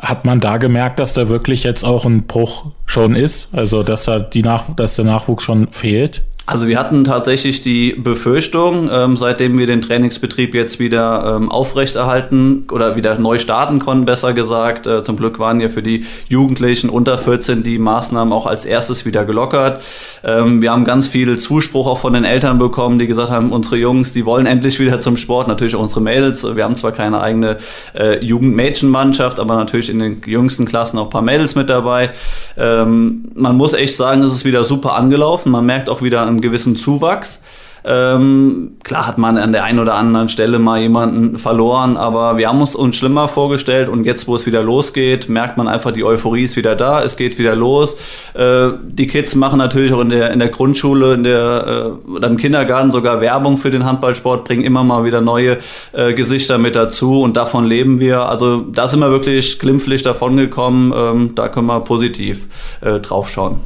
Hat 0.01 0.25
man 0.25 0.39
da 0.39 0.57
gemerkt, 0.57 0.99
dass 0.99 1.13
da 1.13 1.29
wirklich 1.29 1.63
jetzt 1.63 1.85
auch 1.85 2.05
ein 2.05 2.25
Bruch 2.25 2.71
schon 2.87 3.15
ist? 3.15 3.49
Also, 3.55 3.83
dass 3.83 4.05
da 4.05 4.19
die 4.19 4.41
Nach 4.41 4.63
dass 4.75 4.95
der 4.95 5.05
Nachwuchs 5.05 5.43
schon 5.43 5.71
fehlt? 5.71 6.23
Also 6.49 6.67
wir 6.67 6.79
hatten 6.79 7.03
tatsächlich 7.03 7.61
die 7.61 7.93
Befürchtung, 7.93 8.89
ähm, 8.91 9.17
seitdem 9.17 9.59
wir 9.59 9.67
den 9.67 9.83
Trainingsbetrieb 9.83 10.55
jetzt 10.55 10.79
wieder 10.79 11.35
ähm, 11.35 11.51
aufrechterhalten 11.51 12.65
oder 12.71 12.95
wieder 12.95 13.19
neu 13.19 13.37
starten 13.37 13.77
konnten, 13.77 14.05
besser 14.05 14.33
gesagt. 14.33 14.87
Äh, 14.87 15.03
zum 15.03 15.15
Glück 15.15 15.37
waren 15.37 15.61
ja 15.61 15.69
für 15.69 15.83
die 15.83 16.07
Jugendlichen 16.27 16.89
unter 16.89 17.19
14 17.19 17.61
die 17.61 17.77
Maßnahmen 17.77 18.33
auch 18.33 18.47
als 18.47 18.65
erstes 18.65 19.05
wieder 19.05 19.25
gelockert. 19.25 19.83
Ähm, 20.23 20.63
wir 20.63 20.71
haben 20.71 20.85
ganz 20.85 21.07
viel 21.07 21.37
Zuspruch 21.37 21.85
auch 21.85 21.99
von 21.99 22.13
den 22.13 22.23
Eltern 22.23 22.57
bekommen, 22.57 22.97
die 22.97 23.05
gesagt 23.05 23.29
haben, 23.29 23.51
unsere 23.51 23.75
Jungs, 23.75 24.11
die 24.13 24.25
wollen 24.25 24.47
endlich 24.47 24.79
wieder 24.79 24.99
zum 24.99 25.17
Sport. 25.17 25.47
Natürlich 25.47 25.75
auch 25.75 25.81
unsere 25.81 26.01
Mädels. 26.01 26.43
Wir 26.55 26.63
haben 26.63 26.75
zwar 26.75 26.93
keine 26.93 27.21
eigene 27.21 27.57
äh, 27.93 28.25
Jugendmädchenmannschaft, 28.25 29.39
aber 29.39 29.55
natürlich 29.55 29.91
in 29.91 29.99
den 29.99 30.19
jüngsten 30.25 30.65
Klassen 30.65 30.97
auch 30.97 31.05
ein 31.05 31.09
paar 31.11 31.21
Mädels 31.21 31.53
mit 31.53 31.69
dabei. 31.69 32.09
Ähm, 32.57 33.25
man 33.35 33.55
muss 33.55 33.73
echt 33.73 33.95
sagen, 33.95 34.23
es 34.23 34.31
ist 34.31 34.45
wieder 34.45 34.63
super 34.63 34.95
angelaufen. 34.95 35.51
Man 35.51 35.67
merkt 35.67 35.89
auch 35.89 36.01
wieder 36.01 36.25
ein 36.25 36.38
einen 36.39 36.41
gewissen 36.41 36.75
Zuwachs. 36.75 37.41
Ähm, 37.85 38.77
klar 38.83 39.07
hat 39.07 39.17
man 39.17 39.37
an 39.37 39.53
der 39.53 39.63
einen 39.63 39.79
oder 39.79 39.95
anderen 39.95 40.27
Stelle 40.27 40.59
mal 40.59 40.81
jemanden 40.81 41.37
verloren, 41.37 41.95
aber 41.95 42.37
wir 42.37 42.49
haben 42.49 42.59
uns 42.59 42.75
uns 42.75 42.97
schlimmer 42.97 43.29
vorgestellt 43.29 43.87
und 43.87 44.03
jetzt, 44.03 44.27
wo 44.27 44.35
es 44.35 44.45
wieder 44.45 44.61
losgeht, 44.61 45.29
merkt 45.29 45.57
man 45.57 45.69
einfach, 45.69 45.91
die 45.91 46.03
Euphorie 46.03 46.43
ist 46.43 46.57
wieder 46.57 46.75
da, 46.75 47.01
es 47.01 47.15
geht 47.15 47.39
wieder 47.39 47.55
los. 47.55 47.95
Äh, 48.33 48.71
die 48.83 49.07
Kids 49.07 49.33
machen 49.35 49.59
natürlich 49.59 49.93
auch 49.93 50.01
in 50.01 50.09
der, 50.09 50.31
in 50.31 50.39
der 50.39 50.49
Grundschule, 50.49 51.13
in 51.13 51.23
der, 51.23 51.93
äh, 52.05 52.09
oder 52.09 52.27
im 52.27 52.35
Kindergarten 52.35 52.91
sogar 52.91 53.21
Werbung 53.21 53.57
für 53.57 53.71
den 53.71 53.85
Handballsport, 53.85 54.43
bringen 54.43 54.63
immer 54.63 54.83
mal 54.83 55.05
wieder 55.05 55.21
neue 55.21 55.59
äh, 55.93 56.13
Gesichter 56.13 56.57
mit 56.57 56.75
dazu 56.75 57.21
und 57.21 57.37
davon 57.37 57.65
leben 57.65 57.99
wir. 57.99 58.27
Also 58.27 58.59
da 58.59 58.89
sind 58.89 58.99
wir 58.99 59.09
wirklich 59.09 59.57
glimpflich 59.57 60.03
davon 60.03 60.35
gekommen, 60.35 60.93
ähm, 60.95 61.35
da 61.35 61.47
können 61.47 61.67
wir 61.67 61.79
positiv 61.79 62.47
äh, 62.81 62.99
drauf 62.99 63.29
schauen. 63.29 63.61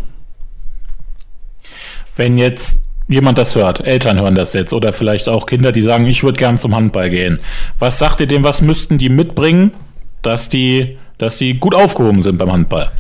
Wenn 2.16 2.38
jetzt 2.38 2.84
jemand 3.08 3.38
das 3.38 3.56
hört, 3.56 3.82
Eltern 3.82 4.20
hören 4.20 4.36
das 4.36 4.54
jetzt 4.54 4.74
oder 4.74 4.94
vielleicht 4.94 5.28
auch 5.30 5.46
Kinder, 5.46 5.72
die 5.72 5.82
sagen, 5.82 6.06
ich 6.06 6.24
würde 6.24 6.38
gern 6.38 6.58
zum 6.58 6.76
Handball 6.76 7.10
gehen. 7.10 7.40
Was 7.80 8.00
sagt 8.00 8.20
ihr 8.20 8.28
dem, 8.28 8.44
was 8.44 8.62
müssten 8.62 8.98
die 8.98 9.10
mitbringen, 9.10 9.72
dass 10.22 10.50
die, 10.50 10.98
dass 11.18 11.38
die 11.38 11.56
gut 11.60 11.76
aufgehoben 11.76 12.22
sind 12.22 12.38
beim 12.38 12.52
Handball? 12.52 12.92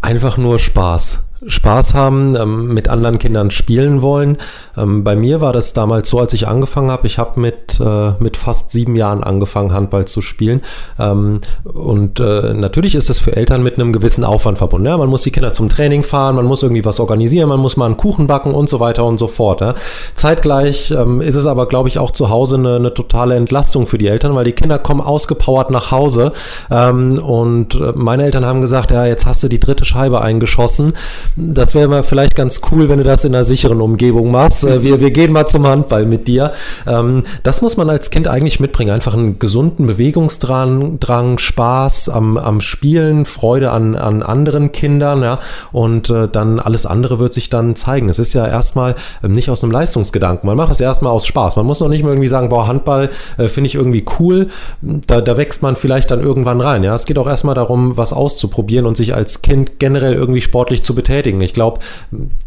Einfach 0.00 0.36
nur 0.36 0.58
Spaß. 0.58 1.25
Spaß 1.46 1.92
haben, 1.92 2.34
ähm, 2.34 2.72
mit 2.72 2.88
anderen 2.88 3.18
Kindern 3.18 3.50
spielen 3.50 4.00
wollen. 4.00 4.38
Ähm, 4.76 5.04
bei 5.04 5.16
mir 5.16 5.42
war 5.42 5.52
das 5.52 5.74
damals 5.74 6.08
so, 6.08 6.18
als 6.18 6.32
ich 6.32 6.48
angefangen 6.48 6.90
habe, 6.90 7.06
ich 7.06 7.18
habe 7.18 7.38
mit, 7.38 7.78
äh, 7.78 8.12
mit 8.18 8.38
fast 8.38 8.70
sieben 8.70 8.96
Jahren 8.96 9.22
angefangen, 9.22 9.74
Handball 9.74 10.06
zu 10.06 10.22
spielen. 10.22 10.62
Ähm, 10.98 11.42
und 11.64 12.20
äh, 12.20 12.54
natürlich 12.54 12.94
ist 12.94 13.10
das 13.10 13.18
für 13.18 13.36
Eltern 13.36 13.62
mit 13.62 13.78
einem 13.78 13.92
gewissen 13.92 14.24
Aufwand 14.24 14.56
verbunden. 14.56 14.86
Ja? 14.86 14.96
Man 14.96 15.10
muss 15.10 15.22
die 15.22 15.30
Kinder 15.30 15.52
zum 15.52 15.68
Training 15.68 16.02
fahren, 16.02 16.36
man 16.36 16.46
muss 16.46 16.62
irgendwie 16.62 16.86
was 16.86 17.00
organisieren, 17.00 17.50
man 17.50 17.60
muss 17.60 17.76
mal 17.76 17.86
einen 17.86 17.98
Kuchen 17.98 18.26
backen 18.26 18.54
und 18.54 18.70
so 18.70 18.80
weiter 18.80 19.04
und 19.04 19.18
so 19.18 19.28
fort. 19.28 19.60
Ja? 19.60 19.74
Zeitgleich 20.14 20.90
ähm, 20.90 21.20
ist 21.20 21.34
es 21.34 21.46
aber, 21.46 21.66
glaube 21.66 21.90
ich, 21.90 21.98
auch 21.98 22.12
zu 22.12 22.30
Hause 22.30 22.56
eine, 22.56 22.76
eine, 22.76 22.94
totale 22.94 23.34
Entlastung 23.34 23.86
für 23.86 23.98
die 23.98 24.06
Eltern, 24.06 24.34
weil 24.34 24.44
die 24.44 24.52
Kinder 24.52 24.78
kommen 24.78 25.02
ausgepowert 25.02 25.70
nach 25.70 25.90
Hause. 25.90 26.32
Ähm, 26.70 27.18
und 27.18 27.74
äh, 27.74 27.92
meine 27.94 28.24
Eltern 28.24 28.46
haben 28.46 28.62
gesagt, 28.62 28.90
ja, 28.90 29.04
jetzt 29.04 29.26
hast 29.26 29.42
du 29.42 29.48
die 29.48 29.60
dritte 29.60 29.84
Scheibe 29.84 30.22
eingeschossen 30.22 30.94
das 31.36 31.74
wäre 31.74 31.88
mal 31.88 32.02
vielleicht 32.02 32.34
ganz 32.34 32.60
cool, 32.70 32.88
wenn 32.88 32.98
du 32.98 33.04
das 33.04 33.24
in 33.24 33.34
einer 33.34 33.44
sicheren 33.44 33.80
Umgebung 33.80 34.30
machst. 34.30 34.64
Äh, 34.64 34.82
wir, 34.82 35.00
wir 35.00 35.10
gehen 35.10 35.32
mal 35.32 35.46
zum 35.46 35.66
Handball 35.66 36.06
mit 36.06 36.28
dir. 36.28 36.52
Ähm, 36.86 37.24
das 37.42 37.62
muss 37.62 37.76
man 37.76 37.90
als 37.90 38.10
Kind 38.10 38.28
eigentlich 38.28 38.60
mitbringen. 38.60 38.90
Einfach 38.90 39.14
einen 39.14 39.38
gesunden 39.38 39.86
Bewegungsdrang, 39.86 41.00
Drang, 41.00 41.38
Spaß 41.38 42.08
am, 42.08 42.36
am 42.36 42.60
Spielen, 42.60 43.26
Freude 43.26 43.70
an, 43.70 43.96
an 43.96 44.22
anderen 44.22 44.72
Kindern, 44.72 45.22
ja. 45.22 45.40
Und 45.72 46.08
äh, 46.10 46.28
dann 46.28 46.60
alles 46.60 46.86
andere 46.86 47.18
wird 47.18 47.34
sich 47.34 47.50
dann 47.50 47.74
zeigen. 47.76 48.08
Es 48.08 48.18
ist 48.18 48.32
ja 48.32 48.46
erstmal 48.46 48.94
ähm, 49.22 49.32
nicht 49.32 49.50
aus 49.50 49.62
einem 49.62 49.72
Leistungsgedanken. 49.72 50.46
Man 50.46 50.56
macht 50.56 50.70
das 50.70 50.80
erstmal 50.80 51.12
aus 51.12 51.26
Spaß. 51.26 51.56
Man 51.56 51.66
muss 51.66 51.80
noch 51.80 51.88
nicht 51.88 52.02
mal 52.02 52.10
irgendwie 52.10 52.28
sagen, 52.28 52.48
boah, 52.48 52.66
Handball 52.66 53.10
äh, 53.36 53.48
finde 53.48 53.66
ich 53.66 53.74
irgendwie 53.74 54.04
cool. 54.18 54.48
Da, 54.80 55.20
da 55.20 55.36
wächst 55.36 55.62
man 55.62 55.76
vielleicht 55.76 56.10
dann 56.10 56.20
irgendwann 56.20 56.60
rein. 56.60 56.84
Ja, 56.84 56.94
es 56.94 57.04
geht 57.04 57.18
auch 57.18 57.26
erstmal 57.26 57.54
darum, 57.54 57.96
was 57.96 58.12
auszuprobieren 58.12 58.86
und 58.86 58.96
sich 58.96 59.14
als 59.14 59.42
Kind 59.42 59.78
generell 59.78 60.14
irgendwie 60.14 60.40
sportlich 60.40 60.82
zu 60.82 60.94
betätigen 60.94 61.15
betätigen. 61.16 61.40
Ich 61.40 61.54
glaube, 61.54 61.80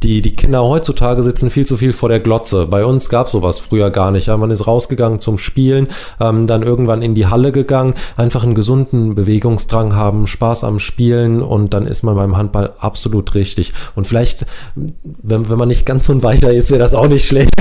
die, 0.04 0.22
die 0.22 0.36
Kinder 0.36 0.64
heutzutage 0.64 1.24
sitzen 1.24 1.50
viel 1.50 1.66
zu 1.66 1.78
viel 1.78 1.94
vor 1.94 2.10
der 2.10 2.20
Glotze. 2.20 2.68
Bei 2.68 2.86
uns 2.86 3.10
gab 3.10 3.30
sowas 3.30 3.60
früher 3.60 3.90
gar 3.90 4.12
nicht. 4.12 4.28
Ja, 4.28 4.38
man 4.38 4.52
ist 4.52 4.68
rausgegangen 4.68 5.20
zum 5.20 5.38
Spielen, 5.38 5.88
ähm, 6.20 6.48
dann 6.48 6.64
irgendwann 6.64 7.02
in 7.02 7.16
die 7.16 7.28
Halle 7.28 7.52
gegangen, 7.52 7.96
einfach 8.16 8.44
einen 8.44 8.56
gesunden 8.56 9.16
Bewegungsdrang 9.16 9.96
haben, 9.96 10.28
Spaß 10.28 10.64
am 10.64 10.80
Spielen 10.80 11.42
und 11.42 11.74
dann 11.74 11.86
ist 11.86 12.04
man 12.04 12.16
beim 12.16 12.38
Handball 12.38 12.74
absolut 12.80 13.36
richtig. 13.36 13.74
Und 13.96 14.06
vielleicht, 14.06 14.46
wenn, 14.76 15.50
wenn 15.50 15.58
man 15.58 15.68
nicht 15.68 15.86
ganz 15.86 16.06
so 16.06 16.24
weiter 16.24 16.52
ist, 16.52 16.72
wäre 16.72 16.80
das 16.80 16.94
auch 16.94 17.08
nicht 17.08 17.28
schlecht. 17.28 17.52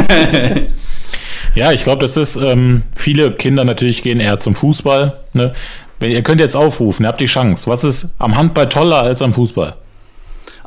ja, 1.55 1.73
ich 1.73 1.85
glaube, 1.85 2.07
das 2.07 2.17
ist, 2.17 2.37
ähm, 2.37 2.83
viele 2.95 3.33
Kinder 3.33 3.65
natürlich 3.65 4.03
gehen 4.03 4.21
eher 4.21 4.39
zum 4.39 4.55
Fußball. 4.55 5.19
Ne? 5.33 5.55
Ihr 6.01 6.23
könnt 6.23 6.41
jetzt 6.41 6.57
aufrufen, 6.57 7.05
ihr 7.05 7.09
habt 7.09 7.21
die 7.21 7.27
Chance. 7.27 7.69
Was 7.69 7.83
ist 7.83 8.09
am 8.19 8.37
Handball 8.37 8.69
toller 8.69 9.03
als 9.03 9.21
am 9.21 9.35
Fußball? 9.35 9.75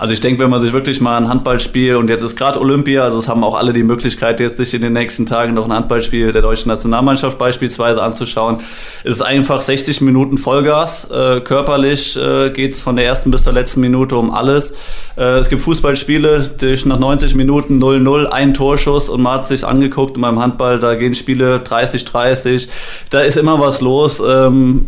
Also 0.02 0.14
ich 0.14 0.20
denke, 0.20 0.42
wenn 0.42 0.50
man 0.50 0.60
sich 0.60 0.74
wirklich 0.74 1.00
mal 1.00 1.16
ein 1.16 1.30
Handballspiel 1.30 1.96
und 1.96 2.10
jetzt 2.10 2.24
ist 2.24 2.36
gerade 2.36 2.60
Olympia, 2.60 3.04
also 3.04 3.20
es 3.20 3.28
haben 3.28 3.44
auch 3.44 3.54
alle 3.54 3.72
die 3.72 3.84
Möglichkeit, 3.84 4.40
jetzt 4.40 4.58
sich 4.58 4.74
in 4.74 4.82
den 4.82 4.94
nächsten 4.94 5.28
Tagen 5.28 5.54
noch 5.54 5.66
ein 5.66 5.72
Handballspiel 5.72 6.32
der 6.32 6.42
deutschen 6.42 6.70
Nationalmannschaft 6.70 7.38
beispielsweise 7.38 8.02
anzuschauen, 8.02 8.62
ist 9.04 9.18
es 9.18 9.22
einfach 9.22 9.62
60 9.62 10.02
Minuten 10.02 10.40
Vollgas. 10.40 11.08
Äh, 11.12 11.42
körperlich 11.42 12.18
äh, 12.18 12.50
geht 12.50 12.74
es 12.74 12.82
von 12.82 12.96
der 12.96 13.06
ersten 13.06 13.30
bis 13.30 13.44
zur 13.44 13.54
letzten 13.54 13.82
Minute 13.82 14.16
um 14.16 14.32
alles. 14.32 14.74
Äh, 15.18 15.38
es 15.38 15.50
gibt 15.50 15.62
Fußballspiele, 15.62 16.50
durch 16.58 16.84
nach 16.88 16.98
90 16.98 17.36
Minuten 17.36 17.80
0-0, 17.80 18.26
ein 18.26 18.56
Torschuss 18.56 19.08
und 19.08 19.22
man 19.22 19.36
hat 19.36 19.48
sich 19.48 19.64
angeguckt 19.64 20.16
und 20.16 20.24
beim 20.24 20.40
Handball, 20.40 20.80
da 20.80 20.96
gehen 20.96 21.14
Spiele 21.14 21.58
30-30, 21.58 22.70
da 23.12 23.20
ist 23.20 23.38
immer 23.38 23.60
was 23.60 23.82
los. 23.82 24.20
Ähm, 24.28 24.88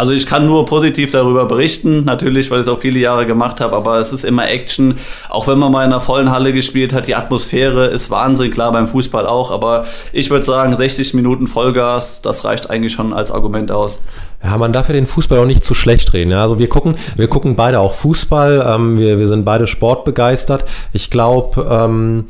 also 0.00 0.12
ich 0.12 0.24
kann 0.24 0.46
nur 0.46 0.64
positiv 0.64 1.10
darüber 1.10 1.44
berichten, 1.44 2.04
natürlich, 2.04 2.50
weil 2.50 2.60
ich 2.60 2.66
es 2.66 2.72
auch 2.72 2.78
viele 2.78 2.98
Jahre 2.98 3.26
gemacht 3.26 3.60
habe, 3.60 3.76
aber 3.76 3.98
es 3.98 4.14
ist 4.14 4.24
immer 4.24 4.48
Action. 4.48 4.94
Auch 5.28 5.46
wenn 5.46 5.58
man 5.58 5.70
mal 5.70 5.84
in 5.84 5.92
einer 5.92 6.00
vollen 6.00 6.30
Halle 6.30 6.54
gespielt 6.54 6.94
hat, 6.94 7.06
die 7.06 7.14
Atmosphäre 7.14 7.84
ist 7.84 8.08
Wahnsinn, 8.08 8.50
klar 8.50 8.72
beim 8.72 8.86
Fußball 8.86 9.26
auch, 9.26 9.50
aber 9.50 9.84
ich 10.14 10.30
würde 10.30 10.46
sagen, 10.46 10.74
60 10.74 11.12
Minuten 11.12 11.46
Vollgas, 11.46 12.22
das 12.22 12.46
reicht 12.46 12.70
eigentlich 12.70 12.94
schon 12.94 13.12
als 13.12 13.30
Argument 13.30 13.70
aus. 13.70 13.98
Ja, 14.42 14.56
man 14.56 14.72
darf 14.72 14.88
ja 14.88 14.94
den 14.94 15.06
Fußball 15.06 15.38
auch 15.38 15.44
nicht 15.44 15.64
zu 15.64 15.74
schlecht 15.74 16.14
reden. 16.14 16.32
Also 16.32 16.58
wir 16.58 16.70
gucken, 16.70 16.94
wir 17.16 17.28
gucken 17.28 17.54
beide 17.54 17.78
auch 17.78 17.92
Fußball, 17.92 18.72
ähm, 18.74 18.98
wir, 18.98 19.18
wir 19.18 19.28
sind 19.28 19.44
beide 19.44 19.66
sportbegeistert. 19.66 20.64
Ich 20.94 21.10
glaube, 21.10 21.68
ähm, 21.70 22.24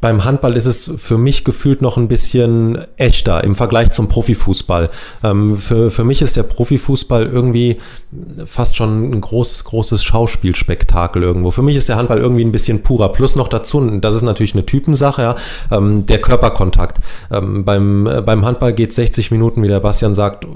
beim 0.00 0.24
Handball 0.24 0.56
ist 0.56 0.66
es 0.66 0.92
für 0.96 1.18
mich 1.18 1.44
gefühlt 1.44 1.82
noch 1.82 1.96
ein 1.96 2.08
bisschen 2.08 2.78
echter 2.96 3.44
im 3.44 3.54
Vergleich 3.54 3.90
zum 3.90 4.08
Profifußball. 4.08 4.88
Ähm, 5.22 5.56
für, 5.56 5.90
für 5.90 6.04
mich 6.04 6.22
ist 6.22 6.36
der 6.36 6.42
Profifußball 6.44 7.26
irgendwie 7.26 7.76
fast 8.46 8.76
schon 8.76 9.12
ein 9.12 9.20
großes, 9.20 9.64
großes 9.64 10.02
Schauspielspektakel 10.02 11.22
irgendwo. 11.22 11.50
Für 11.50 11.62
mich 11.62 11.76
ist 11.76 11.88
der 11.88 11.96
Handball 11.96 12.18
irgendwie 12.18 12.44
ein 12.44 12.50
bisschen 12.50 12.82
purer. 12.82 13.10
Plus 13.10 13.36
noch 13.36 13.48
dazu, 13.48 13.80
das 14.00 14.14
ist 14.14 14.22
natürlich 14.22 14.54
eine 14.54 14.64
Typensache, 14.64 15.22
ja, 15.22 15.34
ähm, 15.70 16.06
der 16.06 16.20
Körperkontakt. 16.20 16.98
Ähm, 17.30 17.64
beim, 17.64 18.06
äh, 18.06 18.22
beim 18.22 18.46
Handball 18.46 18.72
geht 18.72 18.94
60 18.94 19.30
Minuten, 19.30 19.62
wie 19.62 19.68
der 19.68 19.80
Bastian 19.80 20.14
sagt, 20.14 20.46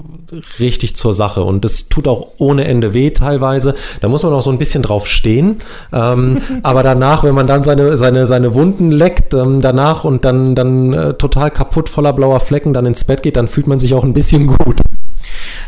richtig 0.59 0.95
zur 0.95 1.13
Sache. 1.13 1.43
Und 1.43 1.63
das 1.63 1.87
tut 1.87 2.07
auch 2.07 2.29
ohne 2.37 2.65
Ende 2.65 2.95
weh 2.95 3.11
teilweise. 3.11 3.75
Da 4.01 4.09
muss 4.09 4.23
man 4.23 4.33
auch 4.33 4.41
so 4.41 4.49
ein 4.49 4.57
bisschen 4.57 4.81
drauf 4.81 5.07
stehen. 5.07 5.57
Ähm, 5.93 6.41
aber 6.63 6.81
danach, 6.81 7.23
wenn 7.23 7.35
man 7.35 7.45
dann 7.45 7.63
seine, 7.63 7.97
seine, 7.97 8.25
seine 8.25 8.55
Wunden 8.55 8.91
leckt, 8.91 9.34
ähm, 9.35 9.61
danach 9.61 10.03
und 10.03 10.25
dann, 10.25 10.55
dann 10.55 10.93
äh, 10.93 11.13
total 11.13 11.51
kaputt, 11.51 11.89
voller 11.89 12.13
blauer 12.13 12.39
Flecken, 12.39 12.73
dann 12.73 12.85
ins 12.85 13.03
Bett 13.03 13.23
geht, 13.23 13.37
dann 13.37 13.47
fühlt 13.47 13.67
man 13.67 13.79
sich 13.79 13.93
auch 13.93 14.03
ein 14.03 14.13
bisschen 14.13 14.47
gut. 14.57 14.81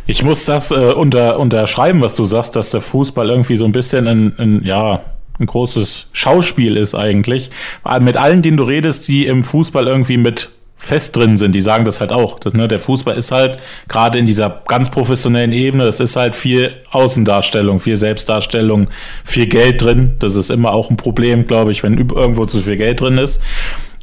Ich 0.06 0.24
muss 0.24 0.46
das 0.46 0.72
äh, 0.72 0.94
unter, 0.94 1.40
unterschreiben, 1.40 2.02
was 2.02 2.16
du 2.16 2.26
sagst, 2.26 2.56
dass 2.56 2.72
der 2.72 2.82
Fußball 2.82 3.30
irgendwie 3.30 3.58
so 3.58 3.66
ein 3.66 3.72
bisschen 3.72 4.08
ein, 4.08 4.34
ein 4.38 4.62
ja, 4.64 5.02
ein 5.40 5.46
großes 5.46 6.08
Schauspiel 6.14 6.78
ist 6.78 6.96
eigentlich. 6.96 7.52
Mit 8.00 8.18
allen, 8.18 8.42
denen 8.42 8.58
du 8.58 8.64
redest, 8.64 9.08
die 9.08 9.28
im 9.28 9.44
Fußball 9.44 9.88
irgendwie 9.88 10.18
mit 10.18 10.50
fest 10.78 11.16
drin 11.16 11.38
sind, 11.38 11.54
die 11.54 11.62
sagen 11.62 11.86
das 11.86 12.00
halt 12.00 12.12
auch. 12.12 12.40
Das, 12.40 12.54
ne, 12.54 12.68
der 12.68 12.80
Fußball 12.80 13.18
ist 13.18 13.32
halt 13.32 13.58
gerade 13.88 14.20
in 14.20 14.26
dieser 14.26 14.62
ganz 14.68 14.90
professionellen 14.90 15.52
Ebene, 15.52 15.86
das 15.86 16.00
ist 16.00 16.16
halt 16.16 16.36
viel 16.36 16.76
Außendarstellung, 16.92 17.80
viel 17.80 17.98
Selbstdarstellung, 17.98 18.90
viel 19.24 19.48
Geld 19.48 19.82
drin. 19.82 20.16
Das 20.20 20.36
ist 20.36 20.52
immer 20.52 20.72
auch 20.74 20.90
ein 20.90 20.98
Problem, 20.98 21.48
glaube 21.48 21.72
ich, 21.72 21.84
wenn 21.84 21.98
irgendwo 21.98 22.46
zu 22.46 22.62
viel 22.62 22.78
Geld 22.78 23.02
drin 23.02 23.18
ist. 23.18 23.42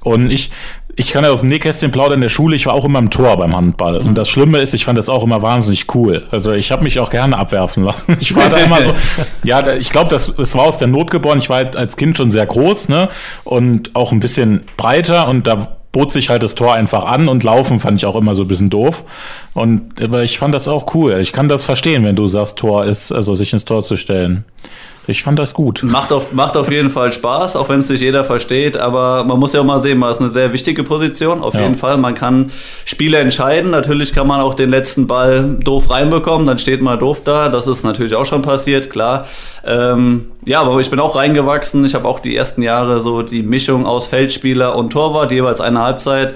Und 0.02 0.30
ich, 0.30 0.50
ich 0.96 1.12
kann 1.12 1.24
ja 1.24 1.30
aus 1.30 1.40
dem 1.40 1.48
Nähkästchen 1.48 1.90
plaudern 1.90 2.14
in 2.14 2.20
der 2.20 2.28
Schule, 2.28 2.54
ich 2.56 2.66
war 2.66 2.74
auch 2.74 2.84
immer 2.84 2.98
im 2.98 3.08
Tor 3.08 3.36
beim 3.38 3.56
Handball. 3.56 3.96
Und 3.96 4.16
das 4.16 4.28
Schlimme 4.28 4.58
ist, 4.58 4.74
ich 4.74 4.84
fand 4.84 4.98
das 4.98 5.08
auch 5.08 5.22
immer 5.22 5.42
wahnsinnig 5.42 5.86
cool. 5.94 6.26
Also 6.30 6.52
ich 6.52 6.70
habe 6.70 6.82
mich 6.82 6.98
auch 6.98 7.10
gerne 7.10 7.38
abwerfen 7.38 7.84
lassen. 7.84 8.16
Ich 8.20 8.34
war 8.36 8.48
da 8.48 8.58
immer 8.58 8.82
so, 8.82 8.94
ja, 9.42 9.74
ich 9.74 9.90
glaube, 9.90 10.10
das, 10.10 10.34
das 10.36 10.54
war 10.54 10.64
aus 10.64 10.78
der 10.78 10.88
Not 10.88 11.10
geboren. 11.10 11.38
Ich 11.38 11.48
war 11.48 11.56
halt 11.56 11.76
als 11.76 11.96
Kind 11.96 12.16
schon 12.16 12.30
sehr 12.30 12.46
groß, 12.46 12.88
ne? 12.88 13.08
Und 13.44 13.94
auch 13.94 14.12
ein 14.12 14.20
bisschen 14.20 14.64
breiter 14.76 15.28
und 15.28 15.46
da 15.46 15.76
bot 15.94 16.12
sich 16.12 16.28
halt 16.28 16.42
das 16.42 16.56
Tor 16.56 16.74
einfach 16.74 17.04
an 17.04 17.28
und 17.28 17.44
laufen 17.44 17.78
fand 17.78 17.98
ich 17.98 18.04
auch 18.04 18.16
immer 18.16 18.34
so 18.34 18.42
ein 18.42 18.48
bisschen 18.48 18.68
doof. 18.68 19.04
Und 19.54 20.02
aber 20.02 20.24
ich 20.24 20.38
fand 20.38 20.52
das 20.52 20.68
auch 20.68 20.92
cool. 20.94 21.18
Ich 21.20 21.32
kann 21.32 21.48
das 21.48 21.64
verstehen, 21.64 22.04
wenn 22.04 22.16
du 22.16 22.26
sagst, 22.26 22.58
Tor 22.58 22.84
ist, 22.84 23.12
also 23.12 23.34
sich 23.34 23.52
ins 23.52 23.64
Tor 23.64 23.82
zu 23.84 23.96
stellen. 23.96 24.44
Ich 25.06 25.22
fand 25.22 25.38
das 25.38 25.52
gut. 25.52 25.82
Macht 25.82 26.12
auf, 26.12 26.32
macht 26.32 26.56
auf 26.56 26.70
jeden 26.70 26.88
Fall 26.88 27.12
Spaß, 27.12 27.56
auch 27.56 27.68
wenn 27.68 27.80
es 27.80 27.88
nicht 27.88 28.00
jeder 28.00 28.24
versteht. 28.24 28.76
Aber 28.78 29.24
man 29.24 29.38
muss 29.38 29.52
ja 29.52 29.60
auch 29.60 29.64
mal 29.64 29.78
sehen, 29.78 29.98
man 29.98 30.10
ist 30.10 30.20
eine 30.20 30.30
sehr 30.30 30.52
wichtige 30.52 30.82
Position. 30.82 31.42
Auf 31.42 31.54
ja. 31.54 31.60
jeden 31.60 31.74
Fall. 31.74 31.98
Man 31.98 32.14
kann 32.14 32.50
Spiele 32.86 33.18
entscheiden. 33.18 33.70
Natürlich 33.70 34.14
kann 34.14 34.26
man 34.26 34.40
auch 34.40 34.54
den 34.54 34.70
letzten 34.70 35.06
Ball 35.06 35.56
doof 35.60 35.90
reinbekommen. 35.90 36.46
Dann 36.46 36.58
steht 36.58 36.80
man 36.80 36.98
doof 36.98 37.22
da. 37.22 37.50
Das 37.50 37.66
ist 37.66 37.84
natürlich 37.84 38.14
auch 38.14 38.24
schon 38.24 38.40
passiert, 38.40 38.88
klar. 38.88 39.26
Ähm, 39.64 40.30
ja, 40.46 40.62
aber 40.62 40.80
ich 40.80 40.90
bin 40.90 41.00
auch 41.00 41.16
reingewachsen. 41.16 41.84
Ich 41.84 41.94
habe 41.94 42.08
auch 42.08 42.20
die 42.20 42.34
ersten 42.34 42.62
Jahre 42.62 43.00
so 43.00 43.22
die 43.22 43.42
Mischung 43.42 43.86
aus 43.86 44.06
Feldspieler 44.06 44.76
und 44.76 44.90
Torwart, 44.90 45.32
jeweils 45.32 45.60
eine 45.60 45.82
Halbzeit. 45.82 46.34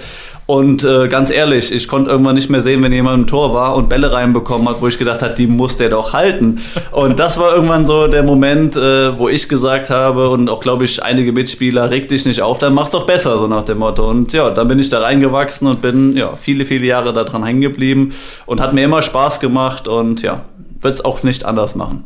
Und 0.50 0.82
äh, 0.82 1.08
ganz 1.08 1.30
ehrlich, 1.30 1.70
ich 1.72 1.88
konnte 1.88 2.10
irgendwann 2.10 2.34
nicht 2.34 2.48
mehr 2.48 2.62
sehen, 2.62 2.82
wenn 2.82 2.90
jemand 2.90 3.18
im 3.18 3.26
Tor 3.26 3.52
war 3.52 3.76
und 3.76 3.90
Bälle 3.90 4.12
reinbekommen 4.12 4.66
hat, 4.66 4.80
wo 4.80 4.88
ich 4.88 4.98
gedacht 4.98 5.20
habe, 5.20 5.34
die 5.34 5.46
muss 5.46 5.76
der 5.76 5.90
doch 5.90 6.14
halten. 6.14 6.62
Und 6.90 7.18
das 7.18 7.36
war 7.36 7.54
irgendwann 7.54 7.84
so 7.84 8.06
der 8.06 8.22
Moment, 8.22 8.74
äh, 8.74 9.18
wo 9.18 9.28
ich 9.28 9.50
gesagt 9.50 9.90
habe 9.90 10.30
und 10.30 10.48
auch, 10.48 10.60
glaube 10.60 10.86
ich, 10.86 11.02
einige 11.02 11.32
Mitspieler, 11.32 11.90
reg 11.90 12.08
dich 12.08 12.24
nicht 12.24 12.40
auf, 12.40 12.56
dann 12.56 12.72
mach's 12.72 12.92
doch 12.92 13.04
besser, 13.04 13.36
so 13.36 13.46
nach 13.46 13.66
dem 13.66 13.76
Motto. 13.76 14.08
Und 14.08 14.32
ja, 14.32 14.48
dann 14.48 14.68
bin 14.68 14.78
ich 14.78 14.88
da 14.88 15.00
reingewachsen 15.00 15.68
und 15.68 15.82
bin 15.82 16.16
ja 16.16 16.34
viele, 16.34 16.64
viele 16.64 16.86
Jahre 16.86 17.12
daran 17.12 17.44
hängen 17.44 17.60
geblieben 17.60 18.14
und 18.46 18.62
hat 18.62 18.72
mir 18.72 18.84
immer 18.84 19.02
Spaß 19.02 19.40
gemacht 19.40 19.86
und 19.86 20.22
ja, 20.22 20.46
wird's 20.80 21.04
auch 21.04 21.24
nicht 21.24 21.44
anders 21.44 21.74
machen. 21.74 22.04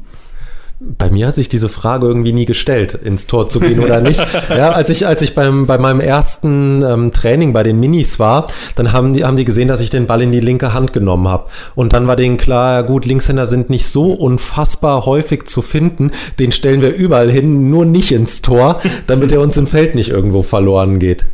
Bei 0.99 1.11
mir 1.11 1.29
hat 1.29 1.37
sich 1.37 1.49
diese 1.49 1.69
Frage 1.69 2.09
irgendwie 2.09 2.33
nie 2.33 2.45
gestellt, 2.45 2.95
ins 2.95 3.29
Tor 3.29 3.47
zu 3.47 3.61
gehen 3.61 3.79
oder 3.79 4.01
nicht. 4.01 4.21
ja, 4.49 4.73
als 4.73 4.91
ich, 4.91 5.07
als 5.07 5.23
ich 5.23 5.35
beim, 5.35 5.67
bei 5.67 5.79
meinem 5.79 6.01
ersten 6.01 6.83
ähm, 6.83 7.13
Training 7.13 7.53
bei 7.53 7.63
den 7.63 7.79
Minis 7.79 8.19
war, 8.19 8.49
dann 8.75 8.93
haben 8.93 9.15
die, 9.15 9.25
haben 9.25 9.37
die 9.37 9.45
gesehen, 9.45 9.69
dass 9.69 9.81
ich 9.81 9.91
den 9.91 10.07
Ball 10.07 10.23
in 10.23 10.33
die 10.33 10.41
linke 10.41 10.73
Hand 10.73 10.93
genommen 10.93 11.29
habe. 11.29 11.49
Und 11.77 11.93
dann 11.93 12.09
war 12.09 12.17
denen 12.17 12.37
klar, 12.37 12.73
ja 12.73 12.83
gut, 12.83 13.07
Linkshänder 13.07 13.47
sind 13.47 13.71
nicht 13.71 13.87
so 13.87 14.13
unfassbar 14.13 15.07
häufig 15.07 15.45
zu 15.45 15.63
finden, 15.63 16.11
den 16.41 16.51
stellen 16.51 16.83
wir 16.83 16.95
überall 16.95 17.31
hin, 17.31 17.71
nur 17.71 17.85
nicht 17.85 18.11
ins 18.11 18.43
Tor, 18.43 18.81
damit 19.07 19.31
er 19.31 19.41
uns 19.41 19.57
im 19.57 19.69
Feld 19.69 19.95
nicht 19.95 20.09
irgendwo 20.11 20.43
verloren 20.43 20.99
geht. 20.99 21.25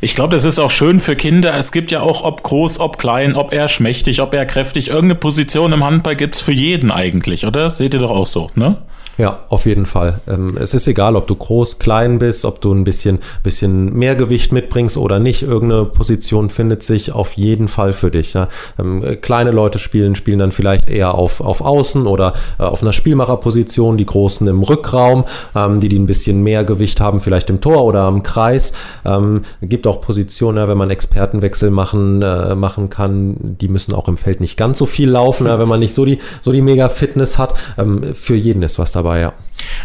Ich 0.00 0.14
glaube, 0.14 0.34
das 0.34 0.44
ist 0.44 0.58
auch 0.58 0.70
schön 0.70 1.00
für 1.00 1.16
Kinder. 1.16 1.54
Es 1.54 1.72
gibt 1.72 1.90
ja 1.90 2.00
auch, 2.00 2.22
ob 2.24 2.42
groß, 2.42 2.80
ob 2.80 2.98
klein, 2.98 3.36
ob 3.36 3.52
er 3.52 3.68
schmächtig, 3.68 4.20
ob 4.20 4.34
er 4.34 4.46
kräftig, 4.46 4.88
irgendeine 4.88 5.16
Position 5.16 5.72
im 5.72 5.84
Handball 5.84 6.16
gibt 6.16 6.36
es 6.36 6.40
für 6.40 6.52
jeden 6.52 6.90
eigentlich, 6.90 7.46
oder? 7.46 7.70
Seht 7.70 7.94
ihr 7.94 8.00
doch 8.00 8.10
auch 8.10 8.26
so, 8.26 8.50
ne? 8.54 8.78
Ja, 9.18 9.40
auf 9.50 9.66
jeden 9.66 9.84
Fall. 9.84 10.20
Ähm, 10.26 10.56
es 10.58 10.72
ist 10.72 10.86
egal, 10.88 11.16
ob 11.16 11.26
du 11.26 11.34
groß, 11.34 11.78
klein 11.78 12.18
bist, 12.18 12.46
ob 12.46 12.62
du 12.62 12.72
ein 12.72 12.82
bisschen, 12.84 13.18
bisschen 13.42 13.92
mehr 13.92 14.14
Gewicht 14.14 14.52
mitbringst 14.52 14.96
oder 14.96 15.18
nicht. 15.18 15.42
Irgendeine 15.42 15.84
Position 15.84 16.48
findet 16.48 16.82
sich 16.82 17.12
auf 17.12 17.34
jeden 17.34 17.68
Fall 17.68 17.92
für 17.92 18.10
dich. 18.10 18.34
Ähm, 18.78 19.18
kleine 19.20 19.50
Leute 19.50 19.78
spielen, 19.78 20.14
spielen 20.14 20.38
dann 20.38 20.50
vielleicht 20.50 20.88
eher 20.88 21.14
auf, 21.14 21.42
auf 21.42 21.60
Außen 21.60 22.06
oder 22.06 22.32
äh, 22.58 22.62
auf 22.62 22.82
einer 22.82 22.94
Spielmacherposition, 22.94 23.98
die 23.98 24.06
Großen 24.06 24.46
im 24.48 24.62
Rückraum, 24.62 25.24
ähm, 25.54 25.78
die, 25.78 25.90
die 25.90 25.98
ein 25.98 26.06
bisschen 26.06 26.42
mehr 26.42 26.64
Gewicht 26.64 27.00
haben, 27.00 27.20
vielleicht 27.20 27.50
im 27.50 27.60
Tor 27.60 27.84
oder 27.84 28.02
am 28.02 28.22
Kreis. 28.22 28.72
Ähm, 29.04 29.42
gibt 29.60 29.86
auch 29.86 30.00
Positionen, 30.00 30.68
wenn 30.68 30.78
man 30.78 30.88
Expertenwechsel 30.88 31.70
machen, 31.70 32.22
äh, 32.22 32.54
machen 32.54 32.88
kann, 32.88 33.36
die 33.60 33.68
müssen 33.68 33.94
auch 33.94 34.08
im 34.08 34.16
Feld 34.16 34.40
nicht 34.40 34.56
ganz 34.56 34.78
so 34.78 34.86
viel 34.86 35.10
laufen, 35.10 35.46
wenn 35.46 35.68
man 35.68 35.80
nicht 35.80 35.92
so 35.92 36.06
die, 36.06 36.18
so 36.40 36.50
die 36.50 36.62
Mega-Fitness 36.62 37.36
hat. 37.36 37.54
Ähm, 37.76 38.14
für 38.14 38.36
jeden 38.36 38.62
ist 38.62 38.78
was 38.78 38.92
dabei 38.92 39.01
dabei, 39.02 39.20
ja. 39.20 39.32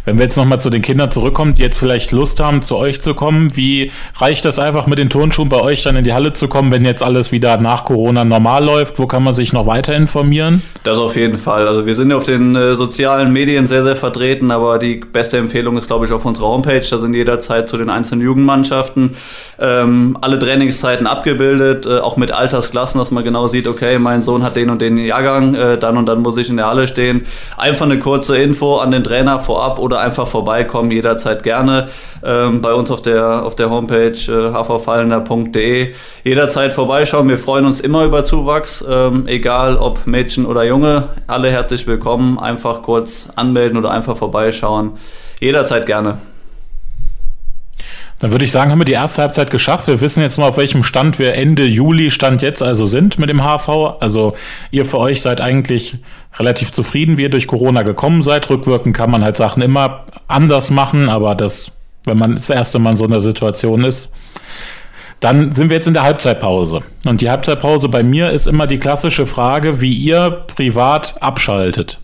Wenn 0.06 0.18
wir 0.18 0.24
jetzt 0.24 0.38
nochmal 0.38 0.60
zu 0.60 0.70
den 0.70 0.82
Kindern 0.82 1.12
zurückkommen, 1.12 1.56
die 1.56 1.62
jetzt 1.62 1.78
vielleicht 1.78 2.12
Lust 2.12 2.40
haben, 2.40 2.62
zu 2.62 2.78
euch 2.78 3.02
zu 3.02 3.14
kommen, 3.14 3.56
wie 3.56 3.92
reicht 4.16 4.46
das 4.46 4.60
einfach 4.60 4.88
mit 4.88 4.98
den 4.98 5.10
Turnschuhen 5.10 5.50
bei 5.50 5.60
euch 5.60 5.84
dann 5.84 5.96
in 5.96 6.04
die 6.04 6.14
Halle 6.14 6.34
zu 6.34 6.48
kommen, 6.48 6.72
wenn 6.72 6.86
jetzt 6.86 7.04
alles 7.04 7.32
wieder 7.32 7.58
nach 7.58 7.86
Corona 7.86 8.24
normal 8.24 8.64
läuft? 8.64 9.00
Wo 9.00 9.08
kann 9.08 9.24
man 9.24 9.34
sich 9.34 9.54
noch 9.54 9.68
weiter 9.68 9.96
informieren? 9.96 10.62
Das 10.84 10.98
auf 10.98 11.16
jeden 11.16 11.38
Fall. 11.38 11.68
Also 11.68 11.86
wir 11.86 11.96
sind 11.96 12.12
ja 12.12 12.18
auf 12.18 12.24
den 12.24 12.56
äh, 12.56 12.76
sozialen 12.76 13.34
Medien 13.34 13.68
sehr, 13.68 13.84
sehr 13.84 13.96
vertreten, 13.96 14.52
aber 14.52 14.80
die 14.80 14.96
beste 14.96 15.38
Empfehlung 15.38 15.78
ist, 15.78 15.88
glaube 15.88 16.06
ich, 16.06 16.12
auf 16.12 16.26
unserer 16.26 16.48
Homepage. 16.48 16.86
Da 16.90 16.98
sind 16.98 17.14
jederzeit 17.14 17.68
zu 17.68 17.78
den 17.78 17.90
einzelnen 17.90 18.22
Jugendmannschaften 18.22 19.16
ähm, 19.60 20.18
alle 20.22 20.40
Trainingszeiten 20.40 21.08
abgebildet, 21.08 21.86
äh, 21.86 22.00
auch 22.00 22.18
mit 22.18 22.32
Altersklassen, 22.32 23.00
dass 23.00 23.12
man 23.12 23.24
genau 23.24 23.48
sieht, 23.48 23.68
okay, 23.68 24.00
mein 24.00 24.22
Sohn 24.22 24.44
hat 24.44 24.56
den 24.56 24.70
und 24.70 24.82
den 24.82 24.98
Jahrgang, 24.98 25.54
äh, 25.56 25.78
dann 25.78 25.98
und 25.98 26.06
dann 26.06 26.22
muss 26.22 26.38
ich 26.38 26.50
in 26.50 26.58
der 26.58 26.68
Halle 26.68 26.88
stehen. 26.88 27.26
Einfach 27.58 27.86
eine 27.86 28.00
kurze 28.00 28.38
Info 28.38 28.78
an 28.78 28.92
den 28.92 29.04
Trainer 29.08 29.40
vorab 29.40 29.80
oder 29.80 30.00
einfach 30.00 30.28
vorbeikommen, 30.28 30.92
jederzeit 30.92 31.44
gerne 31.44 31.88
ähm, 32.24 32.62
bei 32.62 32.74
uns 32.74 32.92
auf 32.92 33.02
der, 33.02 33.46
auf 33.46 33.56
der 33.56 33.70
Homepage 33.70 34.12
äh, 34.12 34.52
hvfallender.de. 34.54 35.94
Jederzeit 36.24 36.74
vorbeischauen, 36.74 37.30
wir 37.30 37.38
freuen 37.38 37.66
uns 37.66 37.80
immer 37.80 38.04
über 38.04 38.24
Zuwachs, 38.24 38.84
ähm, 38.90 39.28
egal 39.28 39.78
ob 39.78 40.06
Mädchen 40.06 40.46
oder 40.46 40.64
Junge, 40.64 41.10
alle 41.28 41.50
herzlich 41.50 41.88
willkommen, 41.88 42.38
einfach 42.38 42.82
kurz 42.82 43.30
anmelden 43.36 43.78
oder 43.78 43.92
einfach 43.92 44.18
vorbeischauen. 44.18 44.92
Jederzeit 45.40 45.86
gerne. 45.86 46.18
Dann 48.20 48.32
würde 48.32 48.46
ich 48.46 48.52
sagen, 48.52 48.72
haben 48.72 48.80
wir 48.80 48.86
die 48.86 48.94
erste 48.94 49.22
Halbzeit 49.22 49.52
geschafft. 49.52 49.88
Wir 49.88 50.02
wissen 50.02 50.22
jetzt 50.24 50.40
mal, 50.40 50.48
auf 50.48 50.58
welchem 50.58 50.82
Stand 50.82 51.20
wir 51.20 51.36
Ende 51.36 51.66
Juli 51.66 52.10
Stand 52.10 52.42
jetzt 52.42 52.64
also 52.64 52.88
sind 52.88 53.20
mit 53.20 53.30
dem 53.30 53.44
HV. 53.44 54.00
Also 54.00 54.34
ihr 54.72 54.88
für 54.88 54.98
euch 54.98 55.22
seid 55.22 55.40
eigentlich 55.40 55.98
relativ 56.40 56.72
zufrieden, 56.72 57.18
wie 57.18 57.24
ihr 57.24 57.30
durch 57.30 57.48
Corona 57.48 57.84
gekommen 57.84 58.22
seid. 58.22 58.50
Rückwirkend 58.50 58.96
kann 58.96 59.12
man 59.12 59.24
halt 59.24 59.38
Sachen 59.38 59.62
immer 59.62 60.06
anders 60.28 60.70
machen, 60.70 61.10
aber 61.10 61.36
das, 61.36 61.72
wenn 62.06 62.18
man 62.18 62.36
das 62.36 62.50
erste 62.50 62.80
Mal 62.80 62.92
in 62.92 62.96
so 62.96 63.06
einer 63.06 63.22
Situation 63.22 63.84
ist, 63.84 64.10
dann 65.20 65.52
sind 65.54 65.70
wir 65.70 65.78
jetzt 65.78 65.88
in 65.88 65.94
der 65.94 66.04
Halbzeitpause. 66.04 66.82
Und 67.06 67.22
die 67.22 67.30
Halbzeitpause 67.30 67.90
bei 67.90 68.04
mir 68.04 68.32
ist 68.32 68.48
immer 68.48 68.68
die 68.68 68.78
klassische 68.78 69.26
Frage, 69.26 69.82
wie 69.82 69.94
ihr 69.94 70.46
privat 70.56 71.22
abschaltet. 71.22 72.00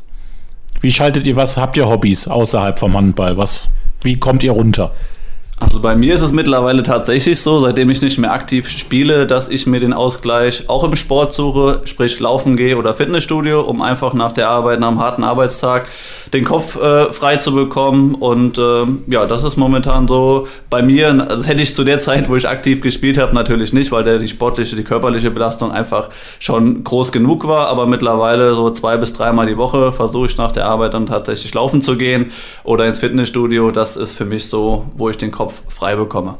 Wie 0.81 0.91
schaltet 0.91 1.27
ihr 1.27 1.35
was? 1.35 1.57
Habt 1.57 1.77
ihr 1.77 1.87
Hobbys 1.87 2.27
außerhalb 2.27 2.79
vom 2.79 2.97
Handball? 2.97 3.37
Was, 3.37 3.69
wie 4.01 4.19
kommt 4.19 4.43
ihr 4.43 4.51
runter? 4.51 4.91
Also 5.59 5.79
bei 5.79 5.95
mir 5.95 6.15
ist 6.15 6.21
es 6.21 6.31
mittlerweile 6.31 6.83
tatsächlich 6.83 7.41
so, 7.41 7.59
seitdem 7.59 7.89
ich 7.89 8.01
nicht 8.01 8.17
mehr 8.17 8.33
aktiv 8.33 8.67
spiele, 8.67 9.25
dass 9.27 9.47
ich 9.47 9.65
mir 9.67 9.79
den 9.79 9.93
Ausgleich 9.93 10.67
auch 10.67 10.83
im 10.83 10.95
Sport 10.95 11.33
suche, 11.33 11.81
sprich 11.85 12.19
laufen 12.19 12.57
gehe 12.57 12.77
oder 12.77 12.93
Fitnessstudio, 12.93 13.61
um 13.61 13.81
einfach 13.81 14.13
nach 14.13 14.33
der 14.33 14.49
Arbeit, 14.49 14.79
nach 14.79 14.89
einem 14.89 14.99
harten 14.99 15.23
Arbeitstag 15.23 15.87
den 16.33 16.43
Kopf 16.43 16.75
äh, 16.75 17.11
frei 17.13 17.37
zu 17.37 17.53
bekommen. 17.53 18.15
Und 18.15 18.57
äh, 18.57 18.85
ja, 19.07 19.25
das 19.25 19.43
ist 19.43 19.55
momentan 19.57 20.07
so 20.07 20.47
bei 20.69 20.81
mir. 20.81 21.09
Also 21.09 21.37
das 21.37 21.47
hätte 21.47 21.61
ich 21.61 21.75
zu 21.75 21.83
der 21.83 21.99
Zeit, 21.99 22.29
wo 22.29 22.35
ich 22.35 22.47
aktiv 22.47 22.81
gespielt 22.81 23.17
habe, 23.17 23.33
natürlich 23.33 23.73
nicht, 23.73 23.91
weil 23.91 24.03
der 24.03 24.19
die 24.19 24.27
sportliche, 24.27 24.75
die 24.75 24.83
körperliche 24.83 25.31
Belastung 25.31 25.71
einfach 25.71 26.09
schon 26.39 26.83
groß 26.83 27.11
genug 27.11 27.47
war. 27.47 27.67
Aber 27.67 27.85
mittlerweile 27.85 28.55
so 28.55 28.71
zwei 28.71 28.97
bis 28.97 29.13
dreimal 29.13 29.45
die 29.45 29.57
Woche 29.57 29.91
versuche 29.91 30.25
ich 30.27 30.37
nach 30.37 30.51
der 30.51 30.65
Arbeit 30.65 30.93
dann 30.93 31.05
tatsächlich 31.05 31.53
laufen 31.53 31.81
zu 31.81 31.95
gehen 31.95 32.31
oder 32.63 32.85
ins 32.85 32.99
Fitnessstudio. 32.99 33.71
Das 33.71 33.97
ist 33.97 34.13
für 34.13 34.25
mich 34.25 34.49
so, 34.49 34.85
wo 34.95 35.09
ich 35.09 35.17
den 35.17 35.31
Kopf 35.31 35.42
frei 35.51 35.95
bekomme. 35.95 36.35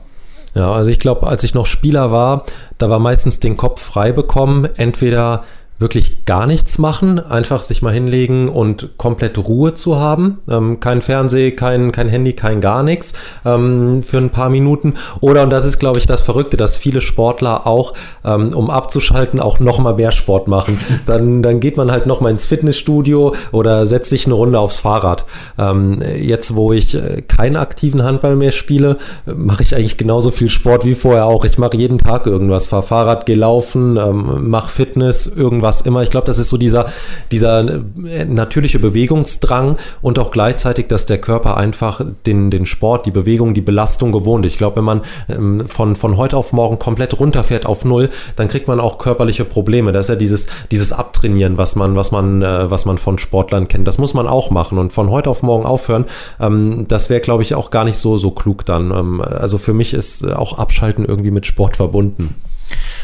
Ja, 0.56 0.72
also 0.72 0.92
ich 0.92 1.00
glaube, 1.00 1.28
als 1.28 1.44
ich 1.44 1.54
noch 1.54 1.66
Spieler 1.66 2.12
war, 2.12 2.44
da 2.78 2.90
war 2.90 3.00
meistens 3.00 3.40
den 3.40 3.58
Kopf 3.58 3.82
frei 3.82 4.12
bekommen, 4.12 4.66
entweder 4.66 5.42
wirklich 5.84 6.26
gar 6.26 6.48
nichts 6.48 6.80
machen, 6.80 7.20
einfach 7.20 7.62
sich 7.62 7.82
mal 7.82 7.94
hinlegen 7.94 8.48
und 8.48 8.98
komplett 8.98 9.38
Ruhe 9.38 9.74
zu 9.74 9.98
haben. 9.98 10.40
Ähm, 10.50 10.80
kein 10.80 11.02
Fernseh, 11.02 11.52
kein, 11.52 11.92
kein 11.92 12.08
Handy, 12.08 12.34
kein 12.34 12.62
gar 12.62 12.84
nichts 12.84 13.14
ähm, 13.46 14.02
für 14.02 14.18
ein 14.18 14.30
paar 14.30 14.50
Minuten. 14.50 14.94
Oder, 15.20 15.44
und 15.44 15.50
das 15.50 15.66
ist, 15.66 15.80
glaube 15.80 16.00
ich, 16.00 16.08
das 16.08 16.22
Verrückte, 16.22 16.56
dass 16.56 16.78
viele 16.78 17.02
Sportler 17.02 17.68
auch, 17.68 17.94
ähm, 18.24 18.54
um 18.56 18.70
abzuschalten, 18.70 19.42
auch 19.42 19.60
noch 19.60 19.78
mal 19.78 19.94
mehr 19.96 20.12
Sport 20.12 20.48
machen. 20.48 20.80
Dann, 21.06 21.44
dann 21.44 21.60
geht 21.60 21.76
man 21.76 21.92
halt 21.92 22.06
noch 22.06 22.22
mal 22.22 22.30
ins 22.30 22.46
Fitnessstudio 22.46 23.36
oder 23.52 23.86
setzt 23.88 24.10
sich 24.10 24.26
eine 24.26 24.36
Runde 24.36 24.60
aufs 24.60 24.78
Fahrrad. 24.78 25.26
Ähm, 25.58 26.02
jetzt, 26.18 26.56
wo 26.56 26.72
ich 26.72 26.96
äh, 26.96 27.22
keinen 27.22 27.58
aktiven 27.58 28.04
Handball 28.04 28.38
mehr 28.38 28.54
spiele, 28.54 28.98
mache 29.26 29.64
ich 29.64 29.76
eigentlich 29.76 29.98
genauso 29.98 30.32
viel 30.32 30.50
Sport 30.50 30.86
wie 30.86 30.96
vorher 30.96 31.26
auch. 31.26 31.44
Ich 31.44 31.58
mache 31.58 31.76
jeden 31.76 31.98
Tag 31.98 32.26
irgendwas, 32.26 32.68
fahre 32.68 32.84
Fahrrad, 32.84 33.26
gehe 33.26 33.36
laufen, 33.36 33.98
ähm, 33.98 34.50
mache 34.50 34.70
Fitness, 34.70 35.28
irgendwas 35.28 35.73
was 35.74 35.82
immer. 35.82 36.04
Ich 36.04 36.12
glaube, 36.12 36.28
das 36.28 36.38
ist 36.38 36.50
so 36.50 36.58
dieser, 36.58 36.86
dieser 37.32 37.62
äh, 38.06 38.26
natürliche 38.26 38.80
Bewegungsdrang 38.80 39.78
und 40.02 40.20
auch 40.20 40.32
gleichzeitig, 40.32 40.88
dass 40.88 41.06
der 41.06 41.18
Körper 41.18 41.58
einfach 41.58 42.02
den, 42.26 42.52
den 42.52 42.66
Sport, 42.66 43.06
die 43.06 43.12
Bewegung, 43.12 43.54
die 43.54 43.62
Belastung 43.62 44.12
gewohnt. 44.12 44.46
Ich 44.46 44.58
glaube, 44.58 44.78
wenn 44.78 44.84
man 44.84 45.02
ähm, 45.30 45.68
von, 45.68 45.96
von 45.96 46.18
heute 46.18 46.38
auf 46.38 46.54
morgen 46.54 46.78
komplett 46.78 47.20
runterfährt 47.20 47.66
auf 47.66 47.86
Null, 47.86 48.10
dann 48.36 48.48
kriegt 48.48 48.68
man 48.68 48.80
auch 48.80 49.00
körperliche 49.00 49.46
Probleme. 49.46 49.92
Das 49.92 50.06
ist 50.06 50.10
ja 50.10 50.16
dieses, 50.16 50.48
dieses 50.70 50.92
Abtrainieren, 50.92 51.58
was 51.58 51.76
man, 51.76 51.96
was 51.96 52.12
man, 52.12 52.42
äh, 52.42 52.70
was 52.70 52.86
man 52.86 52.98
von 52.98 53.18
Sportlern 53.18 53.68
kennt. 53.68 53.88
Das 53.88 53.98
muss 53.98 54.14
man 54.14 54.28
auch 54.28 54.52
machen 54.52 54.78
und 54.78 54.94
von 54.94 55.10
heute 55.10 55.30
auf 55.30 55.42
morgen 55.42 55.66
aufhören. 55.66 56.06
Ähm, 56.40 56.86
das 56.88 57.10
wäre, 57.10 57.22
glaube 57.22 57.44
ich, 57.44 57.56
auch 57.56 57.72
gar 57.72 57.84
nicht 57.84 57.98
so, 57.98 58.18
so 58.18 58.32
klug 58.32 58.66
dann. 58.66 58.92
Ähm, 58.92 59.22
also 59.22 59.58
für 59.58 59.74
mich 59.74 59.94
ist 59.94 60.24
auch 60.32 60.60
Abschalten 60.60 61.06
irgendwie 61.06 61.32
mit 61.32 61.46
Sport 61.48 61.78
verbunden. 61.78 62.36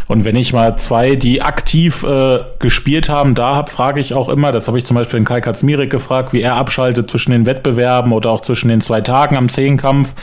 Und 0.08 0.26
wenn 0.26 0.36
ich 0.36 0.54
mal 0.54 0.76
zwei, 0.78 1.16
die 1.16 1.42
aktiv 1.42 2.04
äh, 2.04 2.40
gespielt 2.60 3.10
haben, 3.10 3.36
da 3.36 3.56
habe, 3.56 3.70
frage 3.70 4.00
ich 4.00 4.14
auch 4.14 4.30
immer, 4.30 4.52
das 4.52 4.68
habe 4.68 4.78
ich 4.78 4.86
zum 4.86 4.96
Beispiel 4.96 5.20
in 5.20 5.26
Kai 5.26 5.42
Katzmirek 5.42 5.90
gefragt, 5.90 6.34
wie 6.34 6.42
er 6.42 6.56
abschaltet 6.56 7.10
zwischen 7.10 7.32
den 7.32 7.46
Wettbewerben 7.46 8.12
oder 8.12 8.32
auch 8.32 8.42
zwischen 8.42 8.70
den 8.70 8.82
zwei 8.82 9.02
Tagen 9.02 9.38
am 9.38 9.50
Zehnkampf. 9.50 10.16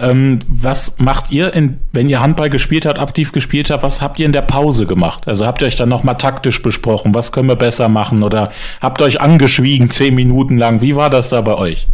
Ähm, 0.00 0.38
was 0.48 0.98
macht 0.98 1.30
ihr, 1.30 1.52
in, 1.52 1.78
wenn 1.92 2.08
ihr 2.08 2.20
Handball 2.20 2.50
gespielt 2.50 2.86
habt, 2.86 2.98
aktiv 2.98 3.32
gespielt 3.32 3.70
habt, 3.70 3.82
was 3.82 4.00
habt 4.00 4.18
ihr 4.18 4.26
in 4.26 4.32
der 4.32 4.42
Pause 4.42 4.86
gemacht? 4.86 5.28
Also 5.28 5.46
habt 5.46 5.60
ihr 5.60 5.66
euch 5.66 5.76
dann 5.76 5.88
nochmal 5.88 6.16
taktisch 6.16 6.62
besprochen, 6.62 7.14
was 7.14 7.32
können 7.32 7.48
wir 7.48 7.56
besser 7.56 7.88
machen 7.88 8.22
oder 8.22 8.50
habt 8.80 9.02
euch 9.02 9.20
angeschwiegen 9.20 9.90
zehn 9.90 10.14
Minuten 10.14 10.56
lang? 10.56 10.80
Wie 10.80 10.96
war 10.96 11.10
das 11.10 11.28
da 11.28 11.40
bei 11.40 11.54
euch? 11.54 11.86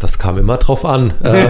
Das 0.00 0.18
kam 0.18 0.38
immer 0.38 0.56
drauf 0.56 0.86
an. 0.86 1.12
Ähm, 1.22 1.46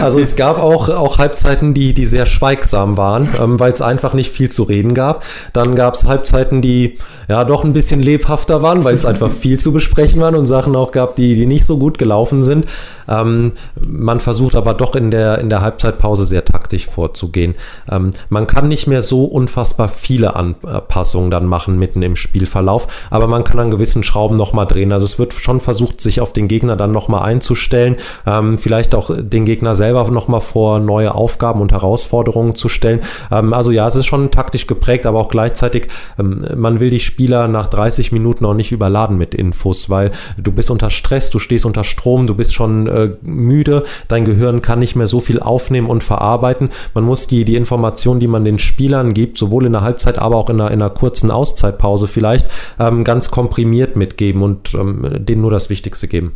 also 0.00 0.18
es 0.18 0.34
gab 0.34 0.58
auch, 0.58 0.88
auch 0.88 1.18
Halbzeiten, 1.18 1.74
die, 1.74 1.94
die 1.94 2.06
sehr 2.06 2.26
schweigsam 2.26 2.96
waren, 2.96 3.28
ähm, 3.40 3.60
weil 3.60 3.72
es 3.72 3.80
einfach 3.80 4.14
nicht 4.14 4.32
viel 4.32 4.50
zu 4.50 4.64
reden 4.64 4.94
gab. 4.94 5.24
Dann 5.52 5.76
gab 5.76 5.94
es 5.94 6.04
Halbzeiten, 6.04 6.60
die 6.60 6.98
ja 7.28 7.44
doch 7.44 7.64
ein 7.64 7.72
bisschen 7.72 8.00
lebhafter 8.00 8.62
waren, 8.62 8.82
weil 8.82 8.96
es 8.96 9.06
einfach 9.06 9.30
viel 9.30 9.60
zu 9.60 9.72
besprechen 9.72 10.20
waren 10.20 10.34
und 10.34 10.46
Sachen 10.46 10.74
auch 10.74 10.90
gab, 10.90 11.14
die, 11.14 11.36
die 11.36 11.46
nicht 11.46 11.64
so 11.64 11.78
gut 11.78 11.96
gelaufen 11.96 12.42
sind. 12.42 12.66
Ähm, 13.08 13.52
man 13.80 14.18
versucht 14.18 14.56
aber 14.56 14.74
doch 14.74 14.96
in 14.96 15.10
der, 15.10 15.38
in 15.38 15.48
der 15.48 15.60
Halbzeitpause 15.60 16.24
sehr 16.24 16.44
taktisch 16.44 16.86
vorzugehen. 16.86 17.54
Ähm, 17.90 18.10
man 18.28 18.46
kann 18.46 18.66
nicht 18.68 18.88
mehr 18.88 19.02
so 19.02 19.24
unfassbar 19.24 19.88
viele 19.88 20.34
Anpassungen 20.34 21.30
dann 21.30 21.46
machen 21.46 21.78
mitten 21.78 22.02
im 22.02 22.16
Spielverlauf, 22.16 22.88
aber 23.10 23.28
man 23.28 23.44
kann 23.44 23.60
an 23.60 23.70
gewissen 23.70 24.02
Schrauben 24.02 24.36
nochmal 24.36 24.66
drehen. 24.66 24.92
Also 24.92 25.04
es 25.04 25.18
wird 25.18 25.32
schon 25.34 25.60
versucht, 25.60 26.00
sich 26.00 26.20
auf 26.20 26.32
den 26.32 26.48
Gegner 26.48 26.76
dann 26.76 26.90
nochmal 26.90 27.22
einzustellen 27.22 27.83
stellen, 27.84 27.96
ähm, 28.26 28.58
vielleicht 28.58 28.94
auch 28.94 29.10
den 29.14 29.44
Gegner 29.44 29.74
selber 29.74 30.10
nochmal 30.10 30.40
vor 30.40 30.80
neue 30.80 31.14
Aufgaben 31.14 31.60
und 31.60 31.72
Herausforderungen 31.72 32.54
zu 32.54 32.68
stellen. 32.68 33.00
Ähm, 33.30 33.52
also 33.52 33.70
ja, 33.70 33.86
es 33.86 33.96
ist 33.96 34.06
schon 34.06 34.30
taktisch 34.30 34.66
geprägt, 34.66 35.06
aber 35.06 35.20
auch 35.20 35.28
gleichzeitig, 35.28 35.88
ähm, 36.18 36.44
man 36.56 36.80
will 36.80 36.90
die 36.90 37.00
Spieler 37.00 37.48
nach 37.48 37.66
30 37.66 38.12
Minuten 38.12 38.44
auch 38.44 38.54
nicht 38.54 38.72
überladen 38.72 39.18
mit 39.18 39.34
Infos, 39.34 39.90
weil 39.90 40.12
du 40.38 40.52
bist 40.52 40.70
unter 40.70 40.90
Stress, 40.90 41.30
du 41.30 41.38
stehst 41.38 41.64
unter 41.64 41.84
Strom, 41.84 42.26
du 42.26 42.34
bist 42.34 42.54
schon 42.54 42.86
äh, 42.86 43.10
müde, 43.22 43.84
dein 44.08 44.24
Gehirn 44.24 44.62
kann 44.62 44.78
nicht 44.78 44.96
mehr 44.96 45.06
so 45.06 45.20
viel 45.20 45.40
aufnehmen 45.40 45.88
und 45.88 46.02
verarbeiten. 46.02 46.70
Man 46.94 47.04
muss 47.04 47.26
die, 47.26 47.44
die 47.44 47.56
Informationen, 47.56 48.20
die 48.20 48.28
man 48.28 48.44
den 48.44 48.58
Spielern 48.58 49.14
gibt, 49.14 49.38
sowohl 49.38 49.66
in 49.66 49.72
der 49.72 49.82
Halbzeit, 49.82 50.18
aber 50.18 50.36
auch 50.36 50.48
in 50.48 50.60
einer, 50.60 50.70
in 50.70 50.82
einer 50.82 50.90
kurzen 50.90 51.30
Auszeitpause 51.30 52.06
vielleicht, 52.06 52.46
ähm, 52.78 53.04
ganz 53.04 53.30
komprimiert 53.30 53.96
mitgeben 53.96 54.42
und 54.42 54.74
ähm, 54.74 55.24
denen 55.24 55.42
nur 55.42 55.50
das 55.50 55.70
Wichtigste 55.70 56.08
geben. 56.08 56.32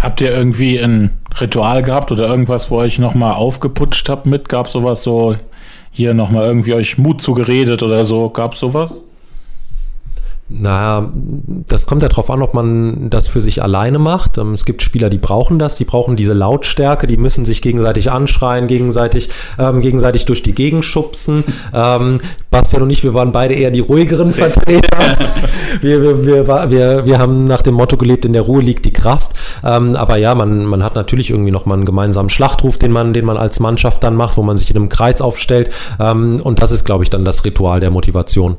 Habt 0.00 0.20
ihr 0.20 0.30
irgendwie 0.30 0.78
ein 0.78 1.18
Ritual 1.40 1.82
gehabt 1.82 2.12
oder 2.12 2.28
irgendwas, 2.28 2.70
wo 2.70 2.76
ihr 2.76 2.84
euch 2.84 2.98
nochmal 2.98 3.34
aufgeputscht 3.34 4.08
habt 4.08 4.26
mit? 4.26 4.48
Gab 4.48 4.68
sowas 4.68 5.02
so, 5.02 5.36
hier 5.90 6.14
nochmal 6.14 6.46
irgendwie 6.46 6.74
euch 6.74 6.98
Mut 6.98 7.20
zugeredet 7.20 7.82
oder 7.82 8.04
so? 8.04 8.30
Gab 8.30 8.54
sowas? 8.54 8.94
Naja, 10.50 11.12
das 11.66 11.84
kommt 11.84 12.00
ja 12.00 12.08
darauf 12.08 12.30
an, 12.30 12.40
ob 12.40 12.54
man 12.54 13.10
das 13.10 13.28
für 13.28 13.42
sich 13.42 13.62
alleine 13.62 13.98
macht. 13.98 14.38
Ähm, 14.38 14.54
es 14.54 14.64
gibt 14.64 14.82
Spieler, 14.82 15.10
die 15.10 15.18
brauchen 15.18 15.58
das, 15.58 15.76
die 15.76 15.84
brauchen 15.84 16.16
diese 16.16 16.32
Lautstärke, 16.32 17.06
die 17.06 17.18
müssen 17.18 17.44
sich 17.44 17.60
gegenseitig 17.60 18.10
anschreien, 18.10 18.66
gegenseitig, 18.66 19.28
ähm, 19.58 19.82
gegenseitig 19.82 20.24
durch 20.24 20.42
die 20.42 20.54
Gegend 20.54 20.86
schubsen. 20.86 21.44
Ähm, 21.74 22.20
Bastian 22.50 22.82
und 22.82 22.88
ich, 22.88 23.04
wir 23.04 23.12
waren 23.12 23.30
beide 23.30 23.52
eher 23.52 23.70
die 23.70 23.80
ruhigeren 23.80 24.32
Vertreter. 24.32 24.98
wir, 25.82 26.02
wir, 26.02 26.24
wir, 26.24 26.70
wir, 26.70 27.04
wir 27.04 27.18
haben 27.18 27.44
nach 27.44 27.60
dem 27.60 27.74
Motto 27.74 27.98
gelebt, 27.98 28.24
in 28.24 28.32
der 28.32 28.42
Ruhe 28.42 28.62
liegt 28.62 28.86
die 28.86 28.92
Kraft. 28.92 29.32
Ähm, 29.62 29.96
aber 29.96 30.16
ja, 30.16 30.34
man, 30.34 30.64
man 30.64 30.82
hat 30.82 30.94
natürlich 30.94 31.28
irgendwie 31.28 31.50
nochmal 31.50 31.76
einen 31.76 31.84
gemeinsamen 31.84 32.30
Schlachtruf, 32.30 32.78
den 32.78 32.90
man, 32.90 33.12
den 33.12 33.26
man 33.26 33.36
als 33.36 33.60
Mannschaft 33.60 34.02
dann 34.02 34.16
macht, 34.16 34.38
wo 34.38 34.42
man 34.42 34.56
sich 34.56 34.70
in 34.70 34.76
einem 34.76 34.88
Kreis 34.88 35.20
aufstellt. 35.20 35.70
Ähm, 36.00 36.40
und 36.42 36.62
das 36.62 36.72
ist, 36.72 36.86
glaube 36.86 37.04
ich, 37.04 37.10
dann 37.10 37.26
das 37.26 37.44
Ritual 37.44 37.80
der 37.80 37.90
Motivation. 37.90 38.56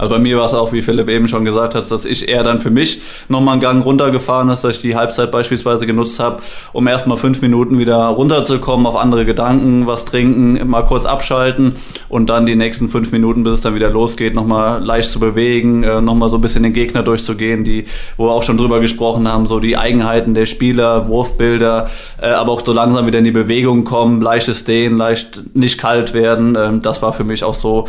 Also 0.00 0.14
bei 0.14 0.18
mir 0.18 0.38
war 0.38 0.46
es 0.46 0.54
auch, 0.54 0.72
wie 0.72 0.80
Philipp 0.80 1.10
eben 1.10 1.28
schon 1.28 1.44
gesagt 1.44 1.74
hat, 1.74 1.90
dass 1.90 2.06
ich 2.06 2.26
eher 2.26 2.42
dann 2.42 2.58
für 2.58 2.70
mich 2.70 3.02
nochmal 3.28 3.52
einen 3.52 3.60
Gang 3.60 3.84
runtergefahren 3.84 4.48
ist, 4.48 4.64
dass 4.64 4.76
ich 4.76 4.80
die 4.80 4.96
Halbzeit 4.96 5.30
beispielsweise 5.30 5.86
genutzt 5.86 6.18
habe, 6.18 6.40
um 6.72 6.88
erstmal 6.88 7.18
fünf 7.18 7.42
Minuten 7.42 7.78
wieder 7.78 8.06
runterzukommen, 8.06 8.86
auf 8.86 8.96
andere 8.96 9.26
Gedanken, 9.26 9.86
was 9.86 10.06
trinken, 10.06 10.66
mal 10.70 10.86
kurz 10.86 11.04
abschalten 11.04 11.74
und 12.08 12.30
dann 12.30 12.46
die 12.46 12.56
nächsten 12.56 12.88
fünf 12.88 13.12
Minuten, 13.12 13.42
bis 13.42 13.52
es 13.52 13.60
dann 13.60 13.74
wieder 13.74 13.90
losgeht, 13.90 14.34
nochmal 14.34 14.82
leicht 14.82 15.10
zu 15.10 15.20
bewegen, 15.20 15.82
äh, 15.82 16.00
nochmal 16.00 16.30
so 16.30 16.36
ein 16.36 16.40
bisschen 16.40 16.62
den 16.62 16.72
Gegner 16.72 17.02
durchzugehen, 17.02 17.62
die, 17.62 17.84
wo 18.16 18.28
wir 18.28 18.32
auch 18.32 18.42
schon 18.42 18.56
drüber 18.56 18.80
gesprochen 18.80 19.28
haben, 19.28 19.44
so 19.44 19.60
die 19.60 19.76
Eigenheiten 19.76 20.32
der 20.32 20.46
Spieler, 20.46 21.08
Wurfbilder, 21.08 21.90
äh, 22.22 22.28
aber 22.28 22.52
auch 22.52 22.64
so 22.64 22.72
langsam 22.72 23.06
wieder 23.06 23.18
in 23.18 23.26
die 23.26 23.32
Bewegung 23.32 23.84
kommen, 23.84 24.22
leichtes 24.22 24.64
Dehnen, 24.64 24.96
leicht 24.96 25.42
nicht 25.52 25.78
kalt 25.78 26.14
werden. 26.14 26.56
Ähm, 26.58 26.80
das 26.80 27.02
war 27.02 27.12
für 27.12 27.24
mich 27.24 27.44
auch 27.44 27.52
so 27.52 27.86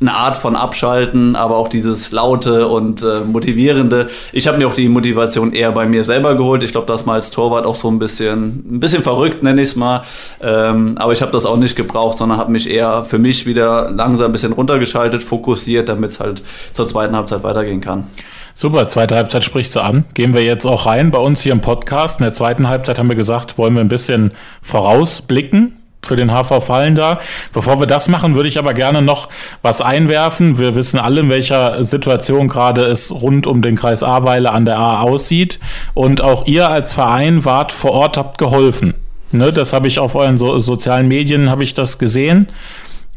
eine 0.00 0.14
Art 0.14 0.38
von 0.38 0.56
Abschalten, 0.56 1.36
aber 1.36 1.56
auch 1.56 1.68
dieses 1.68 2.10
laute 2.10 2.68
und 2.68 3.02
äh, 3.02 3.20
motivierende. 3.20 4.08
Ich 4.32 4.48
habe 4.48 4.56
mir 4.56 4.66
auch 4.66 4.74
die 4.74 4.88
Motivation 4.88 5.52
eher 5.52 5.72
bei 5.72 5.86
mir 5.86 6.04
selber 6.04 6.36
geholt. 6.36 6.62
Ich 6.62 6.72
glaube, 6.72 6.86
das 6.86 7.04
mal 7.04 7.14
als 7.14 7.30
Torwart 7.30 7.66
auch 7.66 7.74
so 7.74 7.90
ein 7.90 7.98
bisschen, 7.98 8.76
ein 8.76 8.80
bisschen 8.80 9.02
verrückt, 9.02 9.42
nenne 9.42 9.60
ich 9.60 9.70
es 9.70 9.76
mal. 9.76 10.02
Ähm, 10.40 10.96
aber 10.96 11.12
ich 11.12 11.20
habe 11.20 11.32
das 11.32 11.44
auch 11.44 11.58
nicht 11.58 11.76
gebraucht, 11.76 12.16
sondern 12.16 12.38
habe 12.38 12.50
mich 12.50 12.70
eher 12.70 13.02
für 13.02 13.18
mich 13.18 13.44
wieder 13.44 13.90
langsam 13.90 14.26
ein 14.26 14.32
bisschen 14.32 14.52
runtergeschaltet, 14.52 15.22
fokussiert, 15.22 15.90
damit 15.90 16.12
es 16.12 16.20
halt 16.20 16.42
zur 16.72 16.86
zweiten 16.86 17.14
Halbzeit 17.14 17.42
weitergehen 17.42 17.82
kann. 17.82 18.06
Super, 18.54 18.88
zweite 18.88 19.16
Halbzeit 19.16 19.44
sprichst 19.44 19.76
du 19.76 19.80
an. 19.80 20.04
Gehen 20.14 20.34
wir 20.34 20.42
jetzt 20.42 20.66
auch 20.66 20.86
rein 20.86 21.10
bei 21.10 21.18
uns 21.18 21.42
hier 21.42 21.52
im 21.52 21.60
Podcast. 21.60 22.20
In 22.20 22.24
der 22.24 22.32
zweiten 22.32 22.68
Halbzeit 22.68 22.98
haben 22.98 23.08
wir 23.08 23.16
gesagt, 23.16 23.58
wollen 23.58 23.74
wir 23.74 23.80
ein 23.80 23.88
bisschen 23.88 24.32
vorausblicken 24.62 25.79
für 26.02 26.16
den 26.16 26.30
HV 26.30 26.62
Fallen 26.62 26.94
da. 26.94 27.20
Bevor 27.52 27.80
wir 27.80 27.86
das 27.86 28.08
machen, 28.08 28.34
würde 28.34 28.48
ich 28.48 28.58
aber 28.58 28.74
gerne 28.74 29.02
noch 29.02 29.28
was 29.62 29.80
einwerfen. 29.80 30.58
Wir 30.58 30.74
wissen 30.74 30.98
alle, 30.98 31.20
in 31.20 31.28
welcher 31.28 31.84
Situation 31.84 32.48
gerade 32.48 32.84
es 32.84 33.10
rund 33.10 33.46
um 33.46 33.62
den 33.62 33.76
Kreis 33.76 34.02
Ahrweiler 34.02 34.52
an 34.52 34.64
der 34.64 34.78
A 34.78 35.00
aussieht. 35.02 35.58
Und 35.94 36.22
auch 36.22 36.46
ihr 36.46 36.68
als 36.70 36.92
Verein 36.92 37.44
wart 37.44 37.72
vor 37.72 37.92
Ort, 37.92 38.16
habt 38.16 38.38
geholfen. 38.38 38.94
Ne, 39.32 39.52
das 39.52 39.72
habe 39.72 39.86
ich 39.86 39.98
auf 39.98 40.16
euren 40.16 40.38
so 40.38 40.58
sozialen 40.58 41.06
Medien, 41.06 41.50
habe 41.50 41.62
ich 41.62 41.74
das 41.74 41.98
gesehen. 41.98 42.48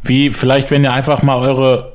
Wie, 0.04 0.30
vielleicht, 0.30 0.70
wenn 0.70 0.84
ihr 0.84 0.94
einfach 0.94 1.24
mal 1.24 1.38
eure 1.38 1.93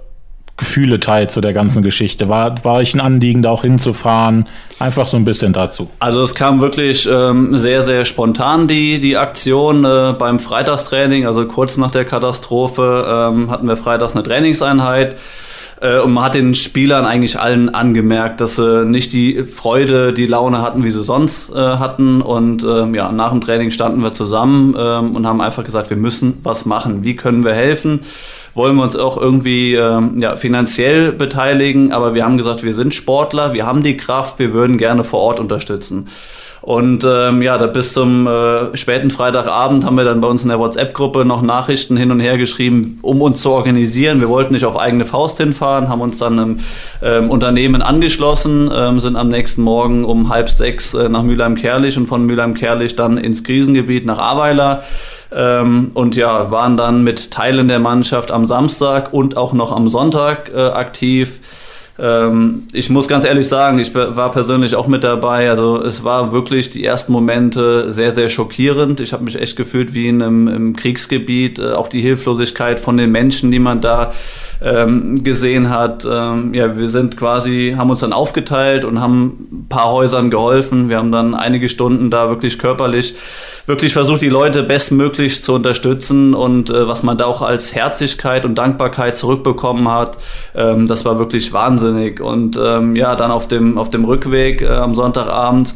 Gefühle 0.58 1.00
teilt 1.00 1.30
zu 1.30 1.40
der 1.40 1.54
ganzen 1.54 1.82
Geschichte? 1.82 2.28
War, 2.28 2.62
war 2.64 2.82
ich 2.82 2.92
ein 2.94 3.00
Anliegen, 3.00 3.40
da 3.40 3.50
auch 3.50 3.62
hinzufahren? 3.62 4.46
Einfach 4.78 5.06
so 5.06 5.16
ein 5.16 5.24
bisschen 5.24 5.54
dazu. 5.54 5.88
Also 6.00 6.22
es 6.22 6.34
kam 6.34 6.60
wirklich 6.60 7.08
ähm, 7.10 7.56
sehr, 7.56 7.84
sehr 7.84 8.04
spontan 8.04 8.68
die, 8.68 8.98
die 8.98 9.16
Aktion 9.16 9.84
äh, 9.84 10.14
beim 10.18 10.38
Freitagstraining, 10.38 11.26
also 11.26 11.46
kurz 11.46 11.76
nach 11.78 11.90
der 11.90 12.04
Katastrophe 12.04 13.06
ähm, 13.08 13.50
hatten 13.50 13.66
wir 13.66 13.76
freitags 13.76 14.14
eine 14.14 14.22
Trainingseinheit. 14.24 15.16
Äh, 15.80 16.00
und 16.00 16.12
man 16.12 16.24
hat 16.24 16.34
den 16.34 16.54
Spielern 16.54 17.04
eigentlich 17.06 17.38
allen 17.38 17.74
angemerkt, 17.74 18.40
dass 18.40 18.56
sie 18.56 18.84
nicht 18.84 19.12
die 19.12 19.44
Freude, 19.44 20.12
die 20.12 20.26
Laune 20.26 20.62
hatten, 20.62 20.84
wie 20.84 20.90
sie 20.90 21.04
sonst 21.04 21.50
äh, 21.50 21.54
hatten. 21.54 22.20
Und 22.20 22.64
ähm, 22.64 22.94
ja, 22.94 23.12
nach 23.12 23.30
dem 23.30 23.40
Training 23.40 23.70
standen 23.70 24.02
wir 24.02 24.12
zusammen 24.12 24.74
ähm, 24.78 25.14
und 25.14 25.26
haben 25.26 25.40
einfach 25.40 25.64
gesagt, 25.64 25.90
wir 25.90 25.96
müssen 25.96 26.38
was 26.42 26.66
machen. 26.66 27.04
Wie 27.04 27.16
können 27.16 27.44
wir 27.44 27.54
helfen? 27.54 28.00
Wollen 28.58 28.76
wir 28.76 28.82
uns 28.82 28.96
auch 28.96 29.16
irgendwie 29.16 29.74
ähm, 29.74 30.18
ja, 30.18 30.36
finanziell 30.36 31.12
beteiligen, 31.12 31.92
aber 31.92 32.12
wir 32.12 32.24
haben 32.24 32.36
gesagt, 32.36 32.62
wir 32.62 32.74
sind 32.74 32.94
Sportler, 32.94 33.54
wir 33.54 33.64
haben 33.64 33.82
die 33.82 33.96
Kraft, 33.96 34.38
wir 34.38 34.52
würden 34.52 34.76
gerne 34.76 35.04
vor 35.04 35.20
Ort 35.20 35.40
unterstützen. 35.40 36.08
Und 36.60 37.06
ähm, 37.08 37.40
ja, 37.40 37.56
da 37.56 37.66
bis 37.66 37.92
zum 37.92 38.26
äh, 38.26 38.76
späten 38.76 39.10
Freitagabend 39.10 39.84
haben 39.84 39.96
wir 39.96 40.04
dann 40.04 40.20
bei 40.20 40.28
uns 40.28 40.42
in 40.42 40.48
der 40.48 40.58
WhatsApp-Gruppe 40.58 41.24
noch 41.24 41.40
Nachrichten 41.40 41.96
hin 41.96 42.10
und 42.10 42.20
her 42.20 42.36
geschrieben, 42.36 42.98
um 43.02 43.22
uns 43.22 43.40
zu 43.40 43.50
organisieren. 43.50 44.20
Wir 44.20 44.28
wollten 44.28 44.54
nicht 44.54 44.64
auf 44.64 44.76
eigene 44.76 45.04
Faust 45.04 45.38
hinfahren, 45.38 45.88
haben 45.88 46.00
uns 46.00 46.18
dann 46.18 46.38
einem 46.38 46.60
ähm, 47.00 47.30
Unternehmen 47.30 47.80
angeschlossen, 47.80 48.70
ähm, 48.74 48.98
sind 48.98 49.16
am 49.16 49.28
nächsten 49.28 49.62
Morgen 49.62 50.04
um 50.04 50.28
halb 50.30 50.50
sechs 50.50 50.94
äh, 50.94 51.08
nach 51.08 51.22
Mülheim-Kerlich 51.22 51.96
und 51.96 52.06
von 52.06 52.26
Mülheim-Kerlich 52.26 52.96
dann 52.96 53.18
ins 53.18 53.44
Krisengebiet 53.44 54.04
nach 54.04 54.18
Ahrweiler. 54.18 54.82
Ähm, 55.30 55.90
und 55.94 56.16
ja, 56.16 56.50
waren 56.50 56.76
dann 56.76 57.04
mit 57.04 57.30
Teilen 57.30 57.68
der 57.68 57.78
Mannschaft 57.78 58.30
am 58.30 58.46
Samstag 58.46 59.12
und 59.12 59.36
auch 59.36 59.52
noch 59.52 59.72
am 59.72 59.88
Sonntag 59.88 60.50
äh, 60.54 60.58
aktiv. 60.58 61.40
Ähm, 61.98 62.68
ich 62.72 62.90
muss 62.90 63.08
ganz 63.08 63.24
ehrlich 63.24 63.48
sagen, 63.48 63.78
ich 63.78 63.94
war 63.94 64.30
persönlich 64.30 64.76
auch 64.76 64.86
mit 64.86 65.04
dabei. 65.04 65.50
Also 65.50 65.82
es 65.82 66.04
war 66.04 66.32
wirklich 66.32 66.70
die 66.70 66.84
ersten 66.84 67.12
Momente 67.12 67.92
sehr, 67.92 68.12
sehr 68.12 68.28
schockierend. 68.28 69.00
Ich 69.00 69.12
habe 69.12 69.24
mich 69.24 69.40
echt 69.40 69.56
gefühlt 69.56 69.94
wie 69.94 70.08
in 70.08 70.22
einem 70.22 70.48
im 70.48 70.76
Kriegsgebiet. 70.76 71.58
Äh, 71.58 71.72
auch 71.72 71.88
die 71.88 72.00
Hilflosigkeit 72.00 72.78
von 72.80 72.96
den 72.96 73.10
Menschen, 73.10 73.50
die 73.50 73.58
man 73.58 73.80
da 73.80 74.12
ähm, 74.60 75.22
gesehen 75.24 75.70
hat. 75.70 76.06
Ähm, 76.10 76.54
ja, 76.54 76.76
wir 76.76 76.88
sind 76.88 77.16
quasi, 77.16 77.74
haben 77.76 77.90
uns 77.90 78.00
dann 78.00 78.12
aufgeteilt 78.12 78.84
und 78.84 79.00
haben 79.00 79.48
ein 79.52 79.66
paar 79.68 79.92
Häusern 79.92 80.30
geholfen. 80.30 80.88
Wir 80.88 80.98
haben 80.98 81.12
dann 81.12 81.34
einige 81.34 81.68
Stunden 81.68 82.10
da 82.10 82.28
wirklich 82.28 82.58
körperlich 82.58 83.14
wirklich 83.68 83.92
versucht, 83.92 84.22
die 84.22 84.30
Leute 84.30 84.62
bestmöglich 84.62 85.42
zu 85.42 85.52
unterstützen 85.52 86.32
und 86.34 86.70
äh, 86.70 86.88
was 86.88 87.02
man 87.02 87.18
da 87.18 87.26
auch 87.26 87.42
als 87.42 87.74
Herzlichkeit 87.74 88.46
und 88.46 88.56
Dankbarkeit 88.56 89.14
zurückbekommen 89.14 89.88
hat, 89.88 90.16
ähm, 90.54 90.88
das 90.88 91.04
war 91.04 91.18
wirklich 91.18 91.52
wahnsinnig. 91.52 92.20
Und 92.20 92.58
ähm, 92.60 92.96
ja, 92.96 93.14
dann 93.14 93.30
auf 93.30 93.46
dem, 93.46 93.76
auf 93.76 93.90
dem 93.90 94.06
Rückweg 94.06 94.62
äh, 94.62 94.68
am 94.68 94.94
Sonntagabend 94.94 95.74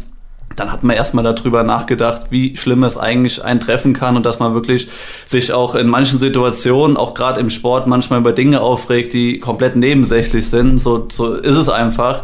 dann 0.56 0.72
hat 0.72 0.84
man 0.84 0.96
erstmal 0.96 1.24
darüber 1.24 1.62
nachgedacht, 1.62 2.22
wie 2.30 2.56
schlimm 2.56 2.84
es 2.84 2.98
eigentlich 2.98 3.44
eintreffen 3.44 3.92
kann 3.92 4.16
und 4.16 4.26
dass 4.26 4.38
man 4.38 4.54
wirklich 4.54 4.88
sich 5.26 5.52
auch 5.52 5.74
in 5.74 5.88
manchen 5.88 6.18
Situationen, 6.18 6.96
auch 6.96 7.14
gerade 7.14 7.40
im 7.40 7.50
Sport, 7.50 7.86
manchmal 7.86 8.20
über 8.20 8.32
Dinge 8.32 8.60
aufregt, 8.60 9.12
die 9.12 9.38
komplett 9.38 9.76
nebensächlich 9.76 10.48
sind. 10.48 10.78
So, 10.78 11.08
so 11.10 11.34
ist 11.34 11.56
es 11.56 11.68
einfach. 11.68 12.22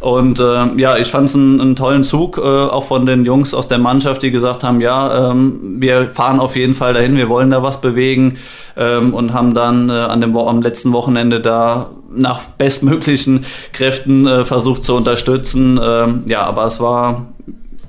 Und 0.00 0.40
äh, 0.40 0.74
ja, 0.76 0.96
ich 0.96 1.08
fand 1.08 1.28
es 1.28 1.34
einen, 1.34 1.60
einen, 1.60 1.76
tollen 1.76 2.04
Zug, 2.04 2.38
äh, 2.38 2.40
auch 2.40 2.84
von 2.84 3.06
den 3.06 3.24
Jungs 3.24 3.54
aus 3.54 3.68
der 3.68 3.78
Mannschaft, 3.78 4.22
die 4.22 4.30
gesagt 4.30 4.62
haben, 4.62 4.80
ja, 4.80 5.30
ähm, 5.30 5.76
wir 5.78 6.08
fahren 6.10 6.40
auf 6.40 6.56
jeden 6.56 6.74
Fall 6.74 6.94
dahin, 6.94 7.16
wir 7.16 7.28
wollen 7.28 7.50
da 7.50 7.62
was 7.62 7.80
bewegen 7.80 8.36
ähm, 8.76 9.14
und 9.14 9.32
haben 9.32 9.54
dann 9.54 9.88
äh, 9.88 9.92
an 9.92 10.20
dem 10.20 10.36
am 10.36 10.60
letzten 10.60 10.92
Wochenende 10.92 11.40
da 11.40 11.90
nach 12.14 12.40
bestmöglichen 12.58 13.46
Kräften 13.72 14.26
äh, 14.26 14.44
versucht 14.44 14.84
zu 14.84 14.94
unterstützen. 14.94 15.80
Ähm, 15.82 16.24
ja, 16.28 16.42
aber 16.42 16.66
es 16.66 16.78
war 16.78 17.26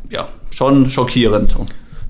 ja, 0.10 0.28
schon 0.52 0.90
schockierend. 0.90 1.56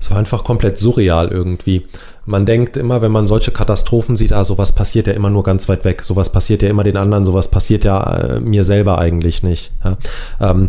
War 0.08 0.16
einfach 0.16 0.44
komplett 0.44 0.78
surreal 0.78 1.28
irgendwie. 1.28 1.86
Man 2.28 2.44
denkt 2.44 2.76
immer, 2.76 3.00
wenn 3.00 3.10
man 3.10 3.26
solche 3.26 3.52
Katastrophen 3.52 4.14
sieht, 4.14 4.34
ah, 4.34 4.44
sowas 4.44 4.72
passiert 4.72 5.06
ja 5.06 5.14
immer 5.14 5.30
nur 5.30 5.42
ganz 5.44 5.66
weit 5.66 5.86
weg, 5.86 6.04
sowas 6.04 6.30
passiert 6.30 6.60
ja 6.60 6.68
immer 6.68 6.84
den 6.84 6.98
anderen, 6.98 7.24
sowas 7.24 7.48
passiert 7.48 7.84
ja 7.84 8.02
äh, 8.02 8.40
mir 8.40 8.64
selber 8.64 8.98
eigentlich 8.98 9.42
nicht. 9.42 9.72
Ja? 9.82 9.96
Ähm, 10.38 10.68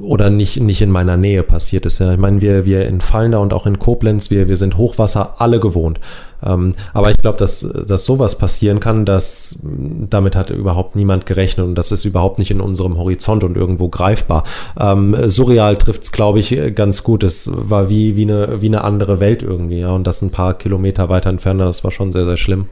oder 0.00 0.30
nicht, 0.30 0.58
nicht 0.58 0.80
in 0.80 0.90
meiner 0.90 1.18
Nähe 1.18 1.42
passiert 1.42 1.84
es 1.84 1.98
ja. 1.98 2.12
Ich 2.12 2.18
meine, 2.18 2.40
wir, 2.40 2.64
wir 2.64 2.86
in 2.86 3.02
Fallender 3.02 3.40
und 3.40 3.52
auch 3.52 3.66
in 3.66 3.78
Koblenz, 3.78 4.30
wir, 4.30 4.48
wir 4.48 4.56
sind 4.56 4.78
Hochwasser 4.78 5.34
alle 5.36 5.60
gewohnt. 5.60 6.00
Ähm, 6.42 6.72
aber 6.94 7.10
ich 7.10 7.18
glaube, 7.18 7.36
dass, 7.36 7.60
dass 7.60 8.06
sowas 8.06 8.38
passieren 8.38 8.80
kann, 8.80 9.04
dass 9.04 9.58
damit 9.62 10.36
hat 10.36 10.48
überhaupt 10.48 10.96
niemand 10.96 11.26
gerechnet 11.26 11.66
und 11.66 11.74
das 11.74 11.92
ist 11.92 12.06
überhaupt 12.06 12.38
nicht 12.38 12.50
in 12.50 12.62
unserem 12.62 12.96
Horizont 12.96 13.44
und 13.44 13.56
irgendwo 13.56 13.88
greifbar. 13.88 14.44
Ähm, 14.78 15.14
surreal 15.26 15.76
trifft 15.76 16.04
es, 16.04 16.12
glaube 16.12 16.38
ich, 16.38 16.74
ganz 16.74 17.02
gut. 17.02 17.22
Es 17.22 17.50
war 17.52 17.90
wie, 17.90 18.16
wie, 18.16 18.22
eine, 18.22 18.62
wie 18.62 18.66
eine 18.68 18.84
andere 18.84 19.20
Welt 19.20 19.42
irgendwie, 19.42 19.80
ja. 19.80 19.92
Und 19.92 20.06
das 20.06 20.22
ein 20.22 20.30
paar 20.30 20.54
Kilometer 20.54 20.69
weiter 20.78 21.30
entfernt, 21.30 21.60
das 21.60 21.84
war 21.84 21.90
schon 21.90 22.12
sehr, 22.12 22.24
sehr 22.24 22.36
schlimm. 22.36 22.66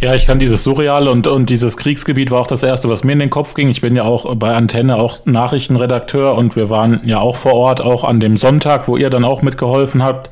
Ja, 0.00 0.14
ich 0.14 0.26
kann 0.26 0.38
dieses 0.38 0.62
Surreal 0.62 1.08
und, 1.08 1.26
und 1.26 1.50
dieses 1.50 1.76
Kriegsgebiet 1.76 2.30
war 2.30 2.40
auch 2.40 2.46
das 2.46 2.62
erste, 2.62 2.88
was 2.88 3.02
mir 3.02 3.14
in 3.14 3.18
den 3.18 3.30
Kopf 3.30 3.54
ging. 3.54 3.68
Ich 3.68 3.80
bin 3.80 3.96
ja 3.96 4.04
auch 4.04 4.32
bei 4.36 4.54
Antenne 4.54 4.94
auch 4.94 5.26
Nachrichtenredakteur 5.26 6.36
und 6.36 6.54
wir 6.54 6.70
waren 6.70 7.00
ja 7.04 7.18
auch 7.18 7.34
vor 7.34 7.54
Ort, 7.54 7.80
auch 7.80 8.04
an 8.04 8.20
dem 8.20 8.36
Sonntag, 8.36 8.86
wo 8.86 8.96
ihr 8.96 9.10
dann 9.10 9.24
auch 9.24 9.42
mitgeholfen 9.42 10.04
habt. 10.04 10.30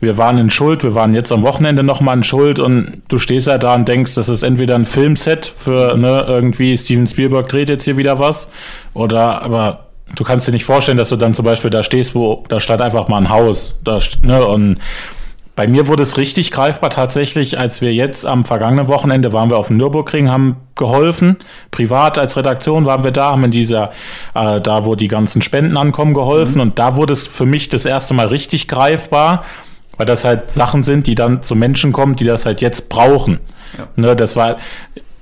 Wir 0.00 0.16
waren 0.16 0.38
in 0.38 0.50
Schuld, 0.50 0.82
wir 0.82 0.96
waren 0.96 1.14
jetzt 1.14 1.30
am 1.30 1.44
Wochenende 1.44 1.84
nochmal 1.84 2.16
in 2.16 2.24
Schuld 2.24 2.58
und 2.58 3.02
du 3.06 3.18
stehst 3.18 3.46
ja 3.46 3.58
da 3.58 3.76
und 3.76 3.86
denkst, 3.86 4.16
das 4.16 4.28
ist 4.28 4.42
entweder 4.42 4.74
ein 4.74 4.86
Filmset 4.86 5.46
für 5.46 5.96
ne, 5.96 6.24
irgendwie 6.26 6.76
Steven 6.76 7.06
Spielberg 7.06 7.48
dreht 7.48 7.68
jetzt 7.68 7.84
hier 7.84 7.96
wieder 7.96 8.18
was 8.18 8.48
oder 8.92 9.42
aber 9.42 9.86
du 10.16 10.24
kannst 10.24 10.48
dir 10.48 10.52
nicht 10.52 10.64
vorstellen, 10.64 10.98
dass 10.98 11.10
du 11.10 11.16
dann 11.16 11.32
zum 11.32 11.44
Beispiel 11.44 11.70
da 11.70 11.84
stehst, 11.84 12.16
wo 12.16 12.42
da 12.48 12.58
stand 12.58 12.80
einfach 12.80 13.06
mal 13.06 13.18
ein 13.18 13.30
Haus, 13.30 13.74
da, 13.84 14.00
ne, 14.22 14.44
und 14.44 14.78
Bei 15.56 15.66
mir 15.66 15.88
wurde 15.88 16.02
es 16.02 16.18
richtig 16.18 16.50
greifbar 16.50 16.90
tatsächlich, 16.90 17.58
als 17.58 17.80
wir 17.80 17.94
jetzt 17.94 18.26
am 18.26 18.44
vergangenen 18.44 18.88
Wochenende 18.88 19.32
waren 19.32 19.48
wir 19.48 19.56
auf 19.56 19.68
dem 19.68 19.78
Nürburgring, 19.78 20.30
haben 20.30 20.56
geholfen. 20.74 21.38
Privat 21.70 22.18
als 22.18 22.36
Redaktion 22.36 22.84
waren 22.84 23.04
wir 23.04 23.10
da, 23.10 23.30
haben 23.30 23.44
in 23.44 23.50
dieser, 23.50 23.90
äh, 24.34 24.60
da 24.60 24.84
wo 24.84 24.96
die 24.96 25.08
ganzen 25.08 25.40
Spenden 25.40 25.78
ankommen, 25.78 26.12
geholfen. 26.12 26.56
Mhm. 26.56 26.60
Und 26.60 26.78
da 26.78 26.96
wurde 26.96 27.14
es 27.14 27.26
für 27.26 27.46
mich 27.46 27.70
das 27.70 27.86
erste 27.86 28.12
Mal 28.12 28.26
richtig 28.26 28.68
greifbar, 28.68 29.44
weil 29.96 30.04
das 30.04 30.26
halt 30.26 30.50
Sachen 30.50 30.82
sind, 30.82 31.06
die 31.06 31.14
dann 31.14 31.42
zu 31.42 31.56
Menschen 31.56 31.90
kommen, 31.90 32.16
die 32.16 32.24
das 32.24 32.44
halt 32.44 32.60
jetzt 32.60 32.90
brauchen. 32.90 33.40
Ja. 33.78 33.88
Ne, 33.96 34.14
das 34.14 34.36
war, 34.36 34.58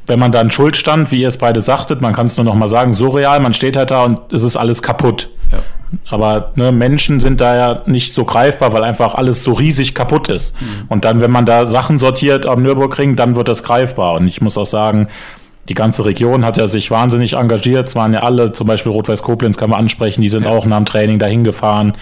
wenn 0.07 0.19
man 0.19 0.33
da 0.33 0.41
in 0.41 0.51
Schuld 0.51 0.77
stand, 0.77 1.13
wie 1.13 1.23
ihr 1.23 1.29
es 1.29 1.39
beide 1.39 1.61
sagtet, 1.61 2.01
man 2.01 2.13
kann 2.13 2.27
es 2.27 2.37
nur 2.37 2.45
noch 2.45 2.57
mal 2.57 2.69
sagen, 2.69 2.93
surreal, 2.95 3.39
man 3.39 3.55
steht 3.55 3.77
halt 3.77 3.93
da 3.93 4.03
und 4.03 4.33
es 4.33 4.43
ist 4.43 4.57
alles 4.57 4.83
kaputt. 4.83 5.29
Aber 6.09 6.53
ne, 6.57 6.73
Menschen 6.73 7.21
sind 7.21 7.41
da 7.41 7.57
ja 7.57 7.83
nicht 7.87 8.15
so 8.15 8.25
greifbar, 8.25 8.73
weil 8.73 8.85
einfach 8.85 9.15
alles 9.15 9.45
so 9.45 9.53
riesig 9.53 9.95
kaputt 9.95 10.29
ist. 10.29 10.55
Mhm. 10.61 10.85
Und 10.89 11.05
dann, 11.05 11.21
wenn 11.21 11.31
man 11.31 11.47
da 11.47 11.67
Sachen 11.67 11.99
sortiert 11.99 12.47
am 12.47 12.63
Nürburgring, 12.63 13.17
dann 13.17 13.37
wird 13.37 13.49
das 13.49 13.63
greifbar. 13.63 14.15
Und 14.15 14.27
ich 14.27 14.41
muss 14.41 14.59
auch 14.59 14.67
sagen, 14.67 15.09
die 15.69 15.75
ganze 15.75 16.05
Region 16.05 16.45
hat 16.45 16.57
ja 16.57 16.69
sich 16.69 16.91
wahnsinnig 16.91 17.35
engagiert. 17.35 17.89
Es 17.89 17.95
waren 17.95 18.13
ja 18.13 18.23
alle, 18.23 18.53
zum 18.53 18.67
Beispiel 18.67 18.93
Rot-Weiß 18.93 19.23
Koblenz 19.23 19.57
kann 19.57 19.71
man 19.71 19.79
ansprechen, 19.79 20.21
die 20.21 20.29
sind 20.29 20.45
ja. 20.45 20.51
auch 20.51 20.67
nach 20.67 20.77
dem 20.77 20.87
Training 20.87 21.19
dahin 21.19 21.45
gefahren. 21.45 21.95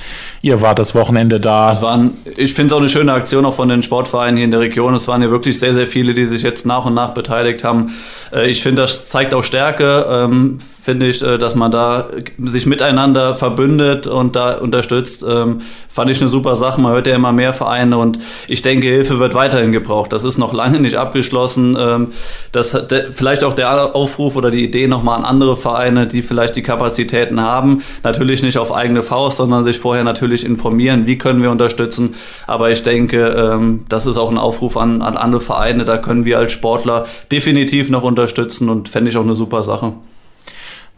Ihr 0.42 0.60
wart 0.60 0.78
das 0.78 0.94
Wochenende 0.94 1.38
da. 1.38 1.70
Das 1.70 1.82
waren, 1.82 2.18
ich 2.36 2.54
finde 2.54 2.72
es 2.72 2.76
auch 2.76 2.80
eine 2.80 2.88
schöne 2.88 3.12
Aktion 3.12 3.44
auch 3.44 3.54
von 3.54 3.68
den 3.68 3.82
Sportvereinen 3.82 4.36
hier 4.36 4.44
in 4.44 4.50
der 4.50 4.60
Region. 4.60 4.94
Es 4.94 5.06
waren 5.06 5.22
ja 5.22 5.30
wirklich 5.30 5.58
sehr, 5.58 5.74
sehr 5.74 5.86
viele, 5.86 6.14
die 6.14 6.26
sich 6.26 6.42
jetzt 6.42 6.66
nach 6.66 6.84
und 6.84 6.94
nach 6.94 7.14
beteiligt 7.14 7.62
haben. 7.62 7.94
Äh, 8.32 8.50
ich 8.50 8.62
finde, 8.62 8.82
das 8.82 9.08
zeigt 9.08 9.32
auch 9.34 9.44
Stärke, 9.44 10.06
ähm, 10.10 10.58
finde 10.82 11.06
ich, 11.06 11.22
äh, 11.22 11.38
dass 11.38 11.54
man 11.54 11.70
da 11.70 12.08
sich 12.44 12.66
miteinander 12.66 13.36
verbündet 13.36 14.08
und 14.08 14.34
da 14.34 14.58
unterstützt. 14.58 15.24
Ähm, 15.26 15.60
fand 15.88 16.10
ich 16.10 16.20
eine 16.20 16.28
super 16.28 16.56
Sache. 16.56 16.80
Man 16.80 16.92
hört 16.92 17.06
ja 17.06 17.14
immer 17.14 17.32
mehr 17.32 17.54
Vereine 17.54 17.98
und 17.98 18.18
ich 18.48 18.62
denke, 18.62 18.88
Hilfe 18.88 19.20
wird 19.20 19.34
weiterhin 19.34 19.70
gebraucht. 19.70 20.12
Das 20.12 20.24
ist 20.24 20.38
noch 20.38 20.52
lange 20.52 20.80
nicht 20.80 20.96
abgeschlossen. 20.96 21.76
Ähm, 21.78 22.08
das 22.50 22.76
vielleicht 23.10 23.44
auch 23.44 23.51
auch 23.53 23.57
der 23.57 23.94
Aufruf 23.94 24.36
oder 24.36 24.50
die 24.50 24.64
Idee 24.64 24.86
nochmal 24.86 25.18
an 25.18 25.24
andere 25.24 25.57
Vereine, 25.57 26.07
die 26.07 26.22
vielleicht 26.22 26.57
die 26.57 26.62
Kapazitäten 26.62 27.40
haben. 27.42 27.82
Natürlich 28.03 28.42
nicht 28.42 28.59
auf 28.59 28.72
eigene 28.72 29.03
Faust, 29.03 29.36
sondern 29.36 29.64
sich 29.64 29.78
vorher 29.78 30.05
natürlich 30.05 30.44
informieren, 30.44 31.07
wie 31.07 31.18
können 31.18 31.42
wir 31.42 31.50
unterstützen. 31.50 32.14
Aber 32.46 32.70
ich 32.70 32.82
denke, 32.82 33.26
ähm, 33.26 33.84
das 33.88 34.07
ist 34.07 34.16
auch 34.16 34.30
ein 34.30 34.38
Aufruf 34.38 34.76
an, 34.76 35.03
an 35.03 35.16
andere 35.16 35.40
Vereine. 35.40 35.84
Da 35.84 35.98
können 35.98 36.24
wir 36.24 36.38
als 36.38 36.53
Sportler 36.53 37.07
definitiv 37.30 37.90
noch 37.90 38.03
unterstützen 38.03 38.68
und 38.68 38.88
fände 38.88 39.11
ich 39.11 39.16
auch 39.16 39.22
eine 39.22 39.34
super 39.34 39.62
Sache. 39.62 39.94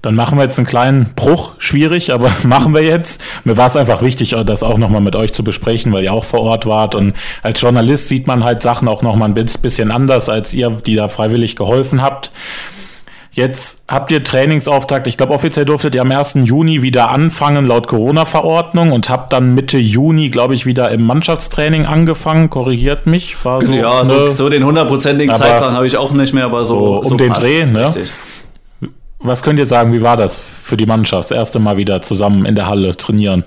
Dann 0.05 0.17
machen 0.17 0.37
wir 0.37 0.45
jetzt 0.45 0.59
einen 0.59 0.67
kleinen 0.67 1.15
Bruch, 1.17 1.53
schwierig, 1.57 2.13
aber 2.13 2.31
machen 2.45 2.75
wir 2.75 2.83
jetzt. 2.83 3.23
Mir 3.45 3.57
war 3.57 3.69
es 3.69 3.77
einfach 3.77 4.03
wichtig, 4.03 4.37
das 4.45 4.63
auch 4.63 4.77
nochmal 4.77 5.01
mit 5.01 5.17
euch 5.17 5.33
zu 5.33 5.43
besprechen, 5.43 5.93
weil 5.93 6.05
ihr 6.05 6.13
auch 6.13 6.25
vor 6.25 6.41
Ort 6.41 6.67
wart. 6.67 6.95
Und 6.95 7.15
als 7.43 7.61
Journalist 7.61 8.09
sieht 8.09 8.27
man 8.27 8.45
halt 8.45 8.61
Sachen 8.61 8.87
auch 8.87 9.01
nochmal 9.01 9.31
ein 9.31 9.35
bisschen 9.35 9.91
anders 9.91 10.29
als 10.29 10.53
ihr, 10.53 10.69
die 10.71 10.97
da 10.97 11.09
freiwillig 11.09 11.57
geholfen 11.57 12.03
habt. 12.03 12.31
Jetzt 13.33 13.85
habt 13.89 14.11
ihr 14.11 14.23
Trainingsauftakt. 14.23 15.07
Ich 15.07 15.17
glaube, 15.17 15.33
offiziell 15.33 15.65
durftet 15.65 15.95
ihr 15.95 16.03
am 16.03 16.13
1. 16.13 16.35
Juni 16.45 16.83
wieder 16.83 17.11
anfangen, 17.11 17.67
laut 17.67 17.89
Corona-Verordnung, 17.89 18.93
und 18.93 19.09
habt 19.09 19.33
dann 19.33 19.55
Mitte 19.55 19.79
Juni, 19.79 20.29
glaube 20.29 20.55
ich, 20.55 20.67
wieder 20.67 20.91
im 20.91 21.03
Mannschaftstraining 21.03 21.87
angefangen. 21.87 22.49
Korrigiert 22.51 23.07
mich. 23.07 23.43
War 23.45 23.61
so, 23.61 23.73
ja, 23.73 24.05
so, 24.05 24.31
so 24.31 24.49
den 24.51 24.65
hundertprozentigen 24.65 25.35
Zeitplan 25.35 25.75
habe 25.75 25.87
ich 25.87 25.97
auch 25.97 26.13
nicht 26.13 26.33
mehr, 26.33 26.45
aber 26.45 26.65
so. 26.65 26.79
so 26.79 26.99
um 27.01 27.09
so 27.09 27.17
den 27.17 27.33
Dreh, 27.33 27.65
ne? 27.65 27.89
Richtig. 27.89 28.13
Was 29.27 29.43
könnt 29.43 29.59
ihr 29.59 29.65
sagen, 29.65 29.95
wie 29.95 30.03
war 30.03 30.19
das 30.19 30.39
für 30.39 30.77
die 30.77 30.85
Mannschaft, 30.85 31.31
das 31.31 31.37
erste 31.39 31.59
Mal 31.59 31.79
wieder 31.79 32.03
zusammen 32.03 32.45
in 32.45 32.55
der 32.55 32.67
Halle 32.67 32.95
trainieren? 32.95 33.43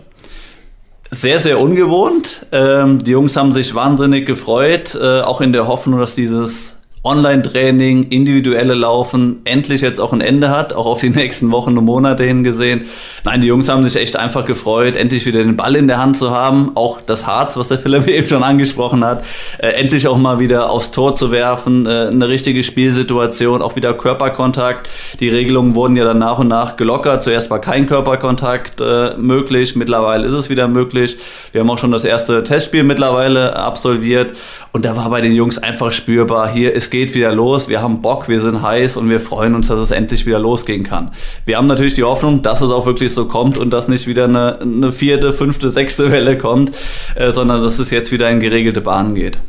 Sehr, 1.12 1.40
sehr 1.40 1.60
ungewohnt. 1.60 2.48
Ähm, 2.52 3.04
die 3.04 3.12
Jungs 3.12 3.38
haben 3.38 3.54
sich 3.54 3.76
wahnsinnig 3.76 4.26
gefreut, 4.26 4.98
äh, 5.00 5.22
auch 5.22 5.40
in 5.40 5.54
der 5.54 5.68
Hoffnung, 5.68 6.00
dass 6.00 6.16
dieses 6.16 6.80
Online-Training, 7.04 8.10
individuelle 8.10 8.74
Laufen 8.74 9.38
endlich 9.46 9.82
jetzt 9.82 10.00
auch 10.00 10.14
ein 10.14 10.22
Ende 10.22 10.50
hat, 10.50 10.74
auch 10.74 10.86
auf 10.86 11.00
die 11.00 11.10
nächsten 11.12 11.52
Wochen 11.52 11.78
und 11.78 11.86
Monate 11.86 12.24
hingesehen. 12.24 12.86
Nein, 13.24 13.42
die 13.42 13.48
Jungs 13.48 13.70
haben 13.70 13.84
sich 13.88 14.02
echt 14.02 14.18
einfach 14.18 14.46
gefreut, 14.46 14.96
endlich 14.96 15.26
wieder 15.26 15.40
den 15.40 15.56
Ball 15.56 15.76
in 15.76 15.88
der 15.88 16.00
Hand 16.00 16.18
zu 16.18 16.32
haben, 16.32 16.72
auch 16.76 17.00
das 17.02 17.26
Harz, 17.26 17.56
was 17.56 17.70
der 17.70 17.80
Philipp 17.80 18.08
eben 18.08 18.28
schon 18.28 18.44
angesprochen 18.44 19.06
hat, 19.06 19.24
äh, 19.60 19.70
endlich 19.70 20.08
auch 20.08 20.18
mal 20.18 20.40
wieder 20.40 20.70
aufs 20.70 20.92
Tor 20.92 21.16
zu 21.16 21.32
werfen, 21.32 21.86
äh, 21.86 22.08
eine 22.08 22.28
richtige 22.28 22.64
Spielsituation, 22.64 23.62
auch 23.62 23.76
wieder 23.76 23.94
Körperkontakt. 23.94 24.90
Die 25.20 25.30
Regelungen 25.30 25.76
wurden 25.76 25.96
ja 25.96 26.04
dann 26.04 26.20
nach 26.20 26.40
und 26.40 26.48
nach 26.48 26.78
gelockert. 26.78 27.24
Zuerst 27.24 27.50
war 27.50 27.60
kein 27.60 27.88
Körperkontakt 27.88 28.82
äh, 28.82 29.16
möglich, 29.18 29.76
mittlerweile 29.76 30.28
ist 30.28 30.34
es 30.34 30.50
wieder 30.50 30.68
möglich. 30.68 31.18
Wir 31.52 31.62
haben 31.62 31.70
auch 31.70 31.78
schon 31.78 31.92
das 31.92 32.04
erste 32.04 32.44
Testspiel 32.44 32.84
mittlerweile 32.84 33.56
absolviert 33.56 34.34
und 34.78 34.86
da 34.86 34.96
war 34.96 35.10
bei 35.10 35.22
den 35.22 35.34
Jungs 35.34 35.58
einfach 35.58 35.92
spürbar, 35.92 36.54
hier, 36.54 36.76
es 36.76 36.92
geht 36.92 37.16
wieder 37.16 37.34
los, 37.34 37.68
wir 37.68 37.82
haben 37.82 38.04
Bock, 38.04 38.30
wir 38.30 38.42
sind 38.42 38.62
heiß 38.62 38.96
und 38.96 39.10
wir 39.10 39.20
freuen 39.20 39.56
uns, 39.56 39.70
dass 39.70 39.80
es 39.80 39.90
endlich 39.90 40.28
wieder 40.28 40.38
losgehen 40.38 40.84
kann. 40.84 41.10
Wir 41.46 41.58
haben 41.58 41.66
natürlich 41.66 41.96
die 41.96 42.04
Hoffnung, 42.04 42.44
dass 42.44 42.62
es 42.62 42.70
auch 42.70 42.86
wirklich 42.86 43.12
so 43.12 43.26
kommt 43.26 43.58
und 43.58 43.72
dass 43.72 43.88
nicht 43.88 44.06
wieder 44.06 44.26
eine, 44.26 44.60
eine 44.62 44.92
vierte, 44.92 45.34
fünfte, 45.34 45.72
sechste 45.72 46.12
Welle 46.12 46.38
kommt, 46.38 46.74
äh, 47.16 47.32
sondern 47.32 47.64
dass 47.64 47.80
es 47.80 47.90
jetzt 47.90 48.12
wieder 48.12 48.30
in 48.30 48.40
geregelte 48.40 48.82
Bahnen 48.82 49.16
geht. 49.16 49.40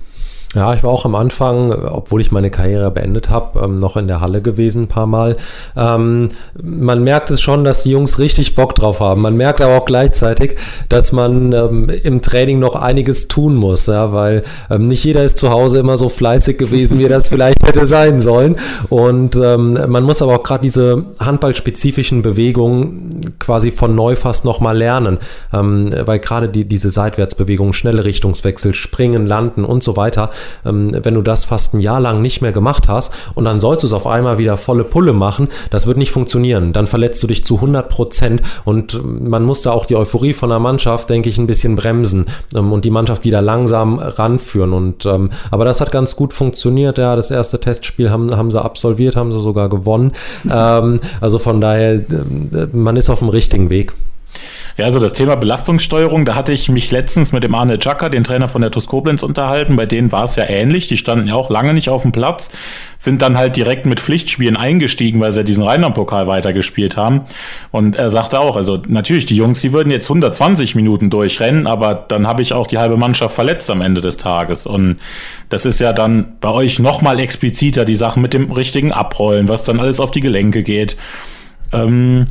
Ja, 0.54 0.72
ich 0.72 0.82
war 0.82 0.90
auch 0.90 1.04
am 1.04 1.14
Anfang, 1.14 1.72
obwohl 1.72 2.22
ich 2.22 2.32
meine 2.32 2.50
Karriere 2.50 2.90
beendet 2.90 3.28
habe, 3.28 3.60
ähm, 3.60 3.76
noch 3.76 3.98
in 3.98 4.08
der 4.08 4.22
Halle 4.22 4.40
gewesen 4.40 4.84
ein 4.84 4.88
paar 4.88 5.06
Mal. 5.06 5.36
Ähm, 5.76 6.30
man 6.62 7.04
merkt 7.04 7.30
es 7.30 7.42
schon, 7.42 7.64
dass 7.64 7.82
die 7.82 7.90
Jungs 7.90 8.18
richtig 8.18 8.54
Bock 8.54 8.74
drauf 8.74 9.00
haben. 9.00 9.20
Man 9.20 9.36
merkt 9.36 9.60
aber 9.60 9.76
auch 9.76 9.84
gleichzeitig, 9.84 10.56
dass 10.88 11.12
man 11.12 11.52
ähm, 11.52 11.90
im 12.02 12.22
Training 12.22 12.60
noch 12.60 12.76
einiges 12.76 13.28
tun 13.28 13.56
muss, 13.56 13.86
ja, 13.86 14.14
weil 14.14 14.42
ähm, 14.70 14.88
nicht 14.88 15.04
jeder 15.04 15.22
ist 15.22 15.36
zu 15.36 15.50
Hause 15.50 15.80
immer 15.80 15.98
so 15.98 16.08
fleißig 16.08 16.56
gewesen, 16.56 16.98
wie 16.98 17.04
er 17.04 17.10
das 17.10 17.28
vielleicht 17.28 17.62
hätte 17.62 17.84
sein 17.84 18.18
sollen. 18.18 18.56
Und 18.88 19.36
ähm, 19.36 19.78
man 19.88 20.02
muss 20.02 20.22
aber 20.22 20.36
auch 20.36 20.42
gerade 20.42 20.62
diese 20.62 21.04
handballspezifischen 21.20 22.22
Bewegungen 22.22 23.20
quasi 23.38 23.70
von 23.70 23.94
neu 23.94 24.16
fast 24.16 24.46
nochmal 24.46 24.78
lernen, 24.78 25.18
weil 25.50 26.18
gerade 26.18 26.48
die, 26.48 26.64
diese 26.64 26.90
Seitwärtsbewegungen, 26.90 27.74
schnelle 27.74 28.04
Richtungswechsel, 28.04 28.74
Springen, 28.74 29.26
Landen 29.26 29.64
und 29.64 29.82
so 29.82 29.96
weiter, 29.96 30.28
ähm, 30.64 30.96
wenn 31.02 31.14
du 31.14 31.22
das 31.22 31.44
fast 31.44 31.74
ein 31.74 31.80
Jahr 31.80 32.00
lang 32.00 32.22
nicht 32.22 32.42
mehr 32.42 32.52
gemacht 32.52 32.88
hast 32.88 33.12
und 33.34 33.44
dann 33.44 33.60
sollst 33.60 33.82
du 33.82 33.86
es 33.86 33.92
auf 33.92 34.06
einmal 34.06 34.38
wieder 34.38 34.56
volle 34.56 34.84
Pulle 34.84 35.12
machen, 35.12 35.48
das 35.70 35.86
wird 35.86 35.98
nicht 35.98 36.12
funktionieren. 36.12 36.72
Dann 36.72 36.86
verletzt 36.86 37.22
du 37.22 37.26
dich 37.26 37.44
zu 37.44 37.56
100 37.56 37.88
Prozent 37.88 38.42
und 38.64 39.00
man 39.04 39.44
muss 39.44 39.62
da 39.62 39.70
auch 39.72 39.86
die 39.86 39.96
Euphorie 39.96 40.32
von 40.32 40.48
der 40.48 40.58
Mannschaft, 40.58 41.10
denke 41.10 41.28
ich, 41.28 41.38
ein 41.38 41.46
bisschen 41.46 41.76
bremsen 41.76 42.26
ähm, 42.54 42.72
und 42.72 42.84
die 42.84 42.90
Mannschaft 42.90 43.24
wieder 43.24 43.42
langsam 43.42 43.98
ranführen. 43.98 44.72
Und, 44.72 45.06
ähm, 45.06 45.30
aber 45.50 45.64
das 45.64 45.80
hat 45.80 45.92
ganz 45.92 46.16
gut 46.16 46.32
funktioniert. 46.32 46.98
Ja, 46.98 47.16
das 47.16 47.30
erste 47.30 47.60
Testspiel 47.60 48.10
haben, 48.10 48.36
haben 48.36 48.50
sie 48.50 48.62
absolviert, 48.62 49.16
haben 49.16 49.32
sie 49.32 49.40
sogar 49.40 49.68
gewonnen. 49.68 50.12
ähm, 50.50 51.00
also 51.20 51.38
von 51.38 51.60
daher, 51.60 51.94
äh, 51.94 52.04
man 52.72 52.96
ist 52.96 53.10
auf 53.10 53.20
dem 53.20 53.28
richtigen 53.28 53.70
Weg. 53.70 53.94
Ja, 54.78 54.84
also 54.84 55.00
das 55.00 55.12
Thema 55.12 55.34
Belastungssteuerung, 55.34 56.24
da 56.24 56.36
hatte 56.36 56.52
ich 56.52 56.68
mich 56.68 56.92
letztens 56.92 57.32
mit 57.32 57.42
dem 57.42 57.52
Arne 57.52 57.80
Czaka, 57.80 58.10
den 58.10 58.22
Trainer 58.22 58.46
von 58.46 58.60
der 58.60 58.70
TuS 58.70 58.86
Koblenz, 58.86 59.24
unterhalten. 59.24 59.74
Bei 59.74 59.86
denen 59.86 60.12
war 60.12 60.22
es 60.22 60.36
ja 60.36 60.48
ähnlich. 60.48 60.86
Die 60.86 60.96
standen 60.96 61.26
ja 61.26 61.34
auch 61.34 61.50
lange 61.50 61.74
nicht 61.74 61.88
auf 61.88 62.02
dem 62.02 62.12
Platz, 62.12 62.48
sind 62.96 63.20
dann 63.20 63.36
halt 63.36 63.56
direkt 63.56 63.86
mit 63.86 63.98
Pflichtspielen 63.98 64.56
eingestiegen, 64.56 65.18
weil 65.18 65.32
sie 65.32 65.40
ja 65.40 65.42
diesen 65.42 65.64
Rheinland-Pokal 65.64 66.28
weitergespielt 66.28 66.96
haben. 66.96 67.22
Und 67.72 67.96
er 67.96 68.10
sagte 68.10 68.38
auch, 68.38 68.54
also 68.54 68.80
natürlich, 68.86 69.26
die 69.26 69.34
Jungs, 69.34 69.60
die 69.60 69.72
würden 69.72 69.90
jetzt 69.90 70.08
120 70.08 70.76
Minuten 70.76 71.10
durchrennen, 71.10 71.66
aber 71.66 72.06
dann 72.06 72.28
habe 72.28 72.42
ich 72.42 72.52
auch 72.52 72.68
die 72.68 72.78
halbe 72.78 72.96
Mannschaft 72.96 73.34
verletzt 73.34 73.68
am 73.70 73.80
Ende 73.80 74.00
des 74.00 74.16
Tages. 74.16 74.64
Und 74.64 74.98
das 75.48 75.66
ist 75.66 75.80
ja 75.80 75.92
dann 75.92 76.34
bei 76.40 76.50
euch 76.50 76.78
nochmal 76.78 77.18
expliziter, 77.18 77.84
die 77.84 77.96
Sachen 77.96 78.22
mit 78.22 78.32
dem 78.32 78.52
richtigen 78.52 78.92
Abrollen, 78.92 79.48
was 79.48 79.64
dann 79.64 79.80
alles 79.80 79.98
auf 79.98 80.12
die 80.12 80.20
Gelenke 80.20 80.62
geht. 80.62 80.96
Ähm, 81.72 82.26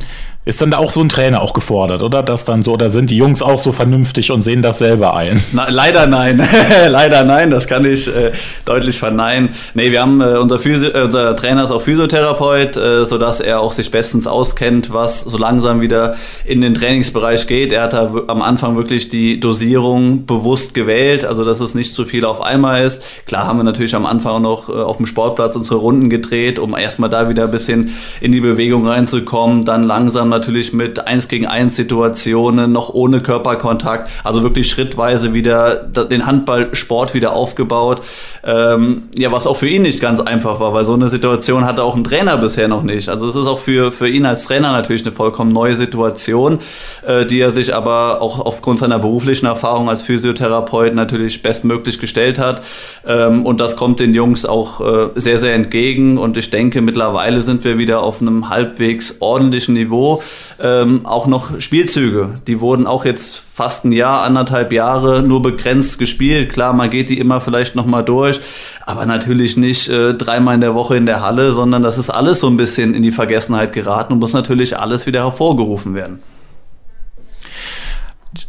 ist 0.48 0.62
dann 0.62 0.70
da 0.70 0.78
auch 0.78 0.90
so 0.90 1.02
ein 1.02 1.10
Trainer 1.10 1.42
auch 1.42 1.52
gefordert, 1.52 2.02
oder? 2.02 2.22
Das 2.22 2.46
dann 2.46 2.62
so, 2.62 2.72
oder 2.72 2.88
sind 2.88 3.10
die 3.10 3.18
Jungs 3.18 3.42
auch 3.42 3.58
so 3.58 3.70
vernünftig 3.70 4.30
und 4.30 4.40
sehen 4.40 4.62
das 4.62 4.78
selber 4.78 5.14
ein? 5.14 5.42
Na, 5.52 5.68
leider 5.68 6.06
nein. 6.06 6.42
leider 6.88 7.22
nein, 7.22 7.50
das 7.50 7.66
kann 7.66 7.84
ich 7.84 8.08
äh, 8.08 8.32
deutlich 8.64 8.98
verneinen. 8.98 9.50
Nee, 9.74 9.90
wir 9.90 10.00
haben, 10.00 10.22
äh, 10.22 10.38
unser, 10.38 10.56
äh, 10.64 11.02
unser 11.02 11.36
Trainer 11.36 11.64
ist 11.64 11.70
auch 11.70 11.82
Physiotherapeut, 11.82 12.78
äh, 12.78 13.04
sodass 13.04 13.40
er 13.40 13.60
auch 13.60 13.72
sich 13.72 13.90
bestens 13.90 14.26
auskennt, 14.26 14.90
was 14.90 15.20
so 15.20 15.36
langsam 15.36 15.82
wieder 15.82 16.16
in 16.46 16.62
den 16.62 16.74
Trainingsbereich 16.74 17.46
geht. 17.46 17.70
Er 17.70 17.82
hat 17.82 17.92
da 17.92 18.10
am 18.28 18.40
Anfang 18.40 18.74
wirklich 18.78 19.10
die 19.10 19.40
Dosierung 19.40 20.24
bewusst 20.24 20.72
gewählt, 20.72 21.26
also 21.26 21.44
dass 21.44 21.60
es 21.60 21.74
nicht 21.74 21.94
zu 21.94 22.06
viel 22.06 22.24
auf 22.24 22.40
einmal 22.40 22.86
ist. 22.86 23.02
Klar 23.26 23.46
haben 23.46 23.58
wir 23.58 23.64
natürlich 23.64 23.94
am 23.94 24.06
Anfang 24.06 24.40
noch 24.40 24.70
äh, 24.70 24.72
auf 24.72 24.96
dem 24.96 25.04
Sportplatz 25.04 25.56
unsere 25.56 25.76
Runden 25.76 26.08
gedreht, 26.08 26.58
um 26.58 26.74
erstmal 26.74 27.10
da 27.10 27.28
wieder 27.28 27.44
ein 27.44 27.50
bisschen 27.50 27.94
in 28.22 28.32
die 28.32 28.40
Bewegung 28.40 28.86
reinzukommen, 28.86 29.66
dann 29.66 29.82
langsam 29.82 30.37
natürlich 30.38 30.72
mit 30.72 31.06
1 31.06 31.28
gegen 31.28 31.46
1 31.46 31.76
Situationen, 31.76 32.72
noch 32.72 32.94
ohne 32.94 33.20
Körperkontakt, 33.20 34.10
also 34.24 34.42
wirklich 34.42 34.70
schrittweise 34.70 35.34
wieder 35.34 35.74
den 35.74 36.26
Handballsport 36.26 37.14
wieder 37.14 37.32
aufgebaut. 37.32 38.02
Ähm, 38.44 39.04
ja, 39.18 39.32
was 39.32 39.46
auch 39.46 39.56
für 39.56 39.68
ihn 39.68 39.82
nicht 39.82 40.00
ganz 40.00 40.20
einfach 40.20 40.60
war, 40.60 40.72
weil 40.72 40.84
so 40.84 40.94
eine 40.94 41.08
Situation 41.08 41.64
hatte 41.64 41.82
auch 41.82 41.96
ein 41.96 42.04
Trainer 42.04 42.36
bisher 42.38 42.68
noch 42.68 42.82
nicht. 42.82 43.08
Also 43.08 43.28
es 43.28 43.34
ist 43.34 43.46
auch 43.46 43.58
für, 43.58 43.92
für 43.92 44.08
ihn 44.08 44.24
als 44.24 44.44
Trainer 44.44 44.72
natürlich 44.72 45.02
eine 45.02 45.12
vollkommen 45.12 45.52
neue 45.52 45.74
Situation, 45.74 46.60
äh, 47.06 47.26
die 47.26 47.40
er 47.40 47.50
sich 47.50 47.74
aber 47.74 48.22
auch 48.22 48.38
aufgrund 48.38 48.78
seiner 48.78 48.98
beruflichen 48.98 49.46
Erfahrung 49.46 49.88
als 49.88 50.02
Physiotherapeut 50.02 50.94
natürlich 50.94 51.42
bestmöglich 51.42 51.98
gestellt 51.98 52.38
hat. 52.38 52.62
Ähm, 53.06 53.44
und 53.44 53.60
das 53.60 53.76
kommt 53.76 54.00
den 54.00 54.14
Jungs 54.14 54.44
auch 54.44 54.80
äh, 54.80 55.08
sehr, 55.14 55.38
sehr 55.38 55.54
entgegen. 55.54 56.18
Und 56.18 56.36
ich 56.36 56.50
denke, 56.50 56.80
mittlerweile 56.80 57.42
sind 57.42 57.64
wir 57.64 57.78
wieder 57.78 58.02
auf 58.02 58.20
einem 58.20 58.48
halbwegs 58.48 59.16
ordentlichen 59.20 59.74
Niveau. 59.74 60.22
Ähm, 60.60 61.06
auch 61.06 61.26
noch 61.26 61.60
Spielzüge, 61.60 62.40
die 62.46 62.60
wurden 62.60 62.86
auch 62.86 63.04
jetzt 63.04 63.36
fast 63.36 63.84
ein 63.84 63.92
Jahr, 63.92 64.22
anderthalb 64.22 64.72
Jahre 64.72 65.22
nur 65.22 65.42
begrenzt 65.42 65.98
gespielt. 65.98 66.52
Klar, 66.52 66.72
man 66.72 66.90
geht 66.90 67.10
die 67.10 67.18
immer 67.18 67.40
vielleicht 67.40 67.74
nochmal 67.74 68.04
durch, 68.04 68.40
aber 68.84 69.06
natürlich 69.06 69.56
nicht 69.56 69.88
äh, 69.88 70.14
dreimal 70.14 70.56
in 70.56 70.60
der 70.60 70.74
Woche 70.74 70.96
in 70.96 71.06
der 71.06 71.22
Halle, 71.22 71.52
sondern 71.52 71.82
das 71.82 71.98
ist 71.98 72.10
alles 72.10 72.40
so 72.40 72.48
ein 72.48 72.56
bisschen 72.56 72.94
in 72.94 73.02
die 73.02 73.12
Vergessenheit 73.12 73.72
geraten 73.72 74.12
und 74.12 74.18
muss 74.18 74.32
natürlich 74.32 74.78
alles 74.78 75.06
wieder 75.06 75.24
hervorgerufen 75.24 75.94
werden. 75.94 76.20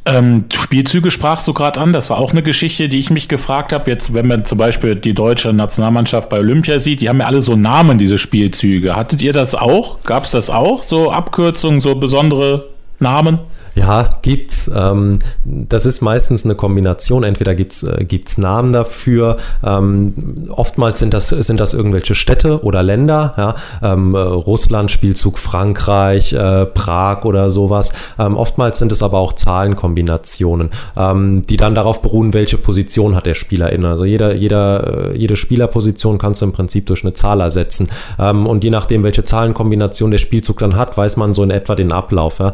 Ähm, 0.06 0.46
Spielzüge 0.54 1.12
sprachst 1.12 1.48
du 1.48 1.54
gerade 1.54 1.80
an. 1.80 1.94
Das 1.94 2.10
war 2.10 2.18
auch 2.18 2.32
eine 2.32 2.44
Geschichte, 2.44 2.90
die 2.90 3.00
ich 3.00 3.10
mich 3.10 3.28
gefragt 3.28 3.74
habe. 3.74 3.90
Jetzt, 3.90 4.14
wenn 4.14 4.28
man 4.28 4.46
zum 4.46 4.58
Beispiel 4.58 4.96
die 4.96 5.14
deutsche 5.14 5.54
Nationalmannschaft 5.54 6.30
bei 6.30 6.40
Olympia 6.40 6.80
sieht, 6.80 7.02
die 7.02 7.10
haben 7.10 7.20
ja 7.20 7.28
alle 7.28 7.42
so 7.42 7.56
Namen, 7.56 7.98
diese 7.98 8.18
Spielzüge. 8.18 8.96
Hattet 8.96 9.22
ihr 9.22 9.34
das 9.34 9.56
auch? 9.56 10.02
Gab 10.04 10.26
es 10.26 10.32
das 10.32 10.50
auch? 10.50 10.84
So 10.84 11.12
Abkürzungen, 11.12 11.80
so 11.80 11.96
besondere 11.96 12.70
Namen? 13.00 13.40
Ja, 13.76 14.10
gibt's. 14.22 14.70
Ähm, 14.74 15.20
das 15.46 15.86
ist 15.86 16.02
meistens 16.02 16.46
eine 16.46 16.56
Kombination. 16.56 17.24
Entweder 17.24 17.56
gibt's 17.56 17.84
äh, 17.84 18.04
gibt's 18.04 18.38
Namen 18.38 18.74
dafür. 18.74 19.38
Ähm, 19.64 20.48
oftmals 20.50 21.00
sind 21.00 21.14
das 21.14 21.30
sind 21.30 21.60
das 21.60 21.74
irgendwelche 21.74 22.16
Städte 22.16 22.64
oder 22.64 22.84
Länder. 22.84 23.34
Ja? 23.38 23.56
Ähm, 23.82 24.16
äh, 24.16 24.20
Russland, 24.20 24.92
Spielzug 24.92 25.40
Frankreich, 25.40 26.34
äh, 26.34 26.66
Prag 26.66 27.26
oder 27.26 27.50
sowas. 27.50 27.94
Ähm, 28.18 28.36
oftmals 28.36 28.80
sind 28.80 28.92
es 28.92 29.04
aber 29.04 29.20
auch 29.20 29.34
Zahlenkombinationen, 29.34 30.72
ähm, 30.98 31.44
die 31.48 31.58
dann 31.58 31.76
darauf 31.76 32.02
beruhen, 32.02 32.34
welche 32.34 32.58
Position 32.58 33.16
hat 33.16 33.26
der 33.26 33.36
Spieler 33.36 33.72
in. 33.72 33.86
Also 33.86 34.06
jeder 34.06 34.34
jeder 34.34 35.12
äh, 35.12 35.18
jede 35.18 35.36
Spielerposition 35.36 36.18
kannst 36.18 36.42
du 36.42 36.46
im 36.46 36.52
Prinzip 36.52 36.86
durch 36.88 37.04
eine 37.04 37.14
Zahl 37.14 37.42
ersetzen. 37.42 37.90
Ähm, 38.18 38.48
und 38.48 38.64
je 38.64 38.70
nachdem, 38.70 39.04
welche 39.04 39.24
Zahlenkombination 39.24 40.12
der 40.12 40.18
Spielzug 40.18 40.60
dann 40.60 40.76
hat, 40.76 40.98
weiß 40.98 41.18
man 41.18 41.34
so 41.34 41.44
in 41.44 41.52
etwa 41.52 41.76
den 41.76 41.92
Ablauf. 41.92 42.40
Ja? 42.40 42.54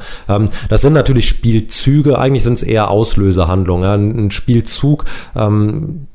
das 0.70 0.82
sind 0.82 0.94
natürlich 1.06 1.30
Spielzüge, 1.30 2.18
eigentlich 2.18 2.44
sind 2.44 2.54
es 2.54 2.64
eher 2.64 2.90
Auslösehandlungen. 2.90 4.26
Ein 4.26 4.32
Spielzug 4.32 5.06
ähm, 5.36 6.08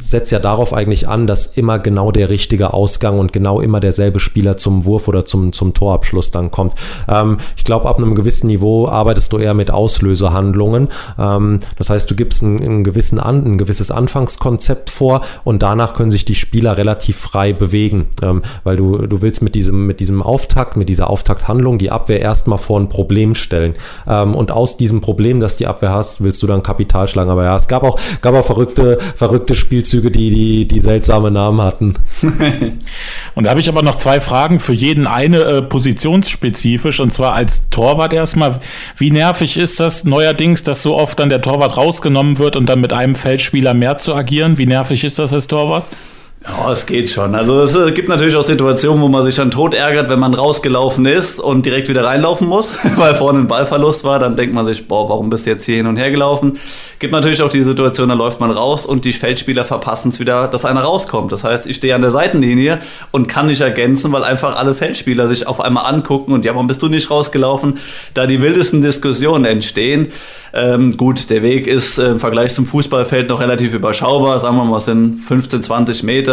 setzt 0.00 0.30
ja 0.30 0.38
darauf 0.38 0.72
eigentlich 0.72 1.08
an, 1.08 1.26
dass 1.26 1.46
immer 1.46 1.80
genau 1.80 2.12
der 2.12 2.28
richtige 2.28 2.72
Ausgang 2.72 3.18
und 3.18 3.32
genau 3.32 3.60
immer 3.60 3.80
derselbe 3.80 4.20
Spieler 4.20 4.56
zum 4.56 4.84
Wurf 4.84 5.08
oder 5.08 5.24
zum, 5.24 5.52
zum 5.52 5.74
Torabschluss 5.74 6.30
dann 6.30 6.50
kommt. 6.50 6.74
Ähm, 7.08 7.38
ich 7.56 7.64
glaube, 7.64 7.88
ab 7.88 7.98
einem 7.98 8.14
gewissen 8.14 8.46
Niveau 8.46 8.88
arbeitest 8.88 9.32
du 9.32 9.38
eher 9.38 9.54
mit 9.54 9.70
Auslösehandlungen. 9.70 10.88
Ähm, 11.18 11.60
das 11.76 11.90
heißt, 11.90 12.10
du 12.10 12.14
gibst 12.14 12.42
einen, 12.42 12.62
einen 12.62 12.84
gewissen 12.84 13.18
an, 13.18 13.44
ein 13.44 13.58
gewisses 13.58 13.90
Anfangskonzept 13.90 14.90
vor 14.90 15.22
und 15.42 15.62
danach 15.62 15.94
können 15.94 16.12
sich 16.12 16.24
die 16.24 16.36
Spieler 16.36 16.76
relativ 16.76 17.18
frei 17.18 17.52
bewegen, 17.52 18.06
ähm, 18.22 18.42
weil 18.62 18.76
du, 18.76 19.06
du 19.06 19.22
willst 19.22 19.42
mit 19.42 19.56
diesem, 19.56 19.86
mit 19.86 19.98
diesem 19.98 20.22
Auftakt, 20.22 20.76
mit 20.76 20.88
dieser 20.88 21.10
Auftakthandlung 21.10 21.78
die 21.78 21.90
Abwehr 21.90 22.20
erstmal 22.20 22.58
vor 22.58 22.78
ein 22.78 22.88
Problem 22.88 23.34
stellen. 23.34 23.74
Ähm, 24.06 24.36
und 24.36 24.52
aus 24.52 24.76
diesem 24.76 25.00
Problem, 25.00 25.40
das 25.40 25.56
die 25.56 25.66
Abwehr 25.66 25.92
hast, 25.92 26.22
willst 26.22 26.40
du 26.42 26.46
dann 26.46 26.62
Kapital 26.62 27.08
schlagen. 27.08 27.30
Aber 27.30 27.42
ja, 27.42 27.56
es 27.56 27.66
gab 27.66 27.82
auch, 27.82 27.98
gab 28.20 28.34
auch 28.34 28.44
verrückte, 28.44 28.98
verrückte 29.16 29.41
Spielzüge, 29.50 30.10
die, 30.10 30.30
die, 30.30 30.68
die 30.68 30.80
seltsame 30.80 31.30
Namen 31.30 31.60
hatten. 31.60 31.94
und 33.34 33.44
da 33.44 33.50
habe 33.50 33.60
ich 33.60 33.68
aber 33.68 33.82
noch 33.82 33.96
zwei 33.96 34.20
Fragen 34.20 34.58
für 34.58 34.72
jeden 34.72 35.06
eine 35.06 35.40
äh, 35.40 35.62
positionsspezifisch 35.62 37.00
und 37.00 37.12
zwar 37.12 37.34
als 37.34 37.68
Torwart 37.70 38.12
erstmal. 38.12 38.60
Wie 38.96 39.10
nervig 39.10 39.56
ist 39.56 39.80
das 39.80 40.04
neuerdings, 40.04 40.62
dass 40.62 40.82
so 40.82 40.96
oft 40.96 41.18
dann 41.18 41.28
der 41.28 41.42
Torwart 41.42 41.76
rausgenommen 41.76 42.38
wird 42.38 42.56
und 42.56 42.66
dann 42.66 42.80
mit 42.80 42.92
einem 42.92 43.14
Feldspieler 43.14 43.74
mehr 43.74 43.98
zu 43.98 44.14
agieren? 44.14 44.58
Wie 44.58 44.66
nervig 44.66 45.04
ist 45.04 45.18
das 45.18 45.32
als 45.32 45.46
Torwart? 45.46 45.84
Ja, 46.44 46.72
es 46.72 46.86
geht 46.86 47.08
schon. 47.08 47.36
Also 47.36 47.62
es 47.62 47.74
äh, 47.76 47.92
gibt 47.92 48.08
natürlich 48.08 48.34
auch 48.34 48.42
Situationen, 48.42 49.00
wo 49.00 49.08
man 49.08 49.22
sich 49.22 49.36
dann 49.36 49.52
tot 49.52 49.74
ärgert, 49.74 50.10
wenn 50.10 50.18
man 50.18 50.34
rausgelaufen 50.34 51.06
ist 51.06 51.38
und 51.38 51.64
direkt 51.66 51.88
wieder 51.88 52.04
reinlaufen 52.04 52.48
muss, 52.48 52.72
weil 52.96 53.14
vorne 53.14 53.40
ein 53.40 53.46
Ballverlust 53.46 54.02
war. 54.02 54.18
Dann 54.18 54.34
denkt 54.34 54.52
man 54.52 54.66
sich, 54.66 54.88
boah, 54.88 55.08
warum 55.08 55.30
bist 55.30 55.46
du 55.46 55.50
jetzt 55.50 55.64
hier 55.64 55.76
hin 55.76 55.86
und 55.86 55.98
her 55.98 56.10
gelaufen? 56.10 56.58
Gibt 56.98 57.12
natürlich 57.12 57.42
auch 57.42 57.48
die 57.48 57.62
Situation, 57.62 58.08
da 58.08 58.14
läuft 58.14 58.40
man 58.40 58.50
raus 58.50 58.86
und 58.86 59.04
die 59.04 59.12
Feldspieler 59.12 59.64
verpassen 59.64 60.08
es 60.08 60.18
wieder, 60.18 60.48
dass 60.48 60.64
einer 60.64 60.82
rauskommt. 60.82 61.30
Das 61.30 61.44
heißt, 61.44 61.68
ich 61.68 61.76
stehe 61.76 61.94
an 61.94 62.02
der 62.02 62.10
Seitenlinie 62.10 62.80
und 63.12 63.28
kann 63.28 63.46
nicht 63.46 63.60
ergänzen, 63.60 64.10
weil 64.10 64.24
einfach 64.24 64.56
alle 64.56 64.74
Feldspieler 64.74 65.28
sich 65.28 65.46
auf 65.46 65.60
einmal 65.60 65.86
angucken 65.86 66.32
und 66.32 66.44
ja, 66.44 66.54
warum 66.54 66.66
bist 66.66 66.82
du 66.82 66.88
nicht 66.88 67.08
rausgelaufen? 67.08 67.78
Da 68.14 68.26
die 68.26 68.42
wildesten 68.42 68.82
Diskussionen 68.82 69.44
entstehen. 69.44 70.12
Ähm, 70.54 70.96
gut, 70.96 71.30
der 71.30 71.42
Weg 71.42 71.66
ist 71.66 71.98
äh, 71.98 72.08
im 72.10 72.18
Vergleich 72.18 72.52
zum 72.52 72.66
Fußballfeld 72.66 73.30
noch 73.30 73.40
relativ 73.40 73.72
überschaubar. 73.74 74.38
Sagen 74.38 74.56
wir 74.56 74.64
mal, 74.64 74.76
es 74.76 74.84
sind 74.84 75.16
15, 75.16 75.62
20 75.62 76.02
Meter. 76.02 76.31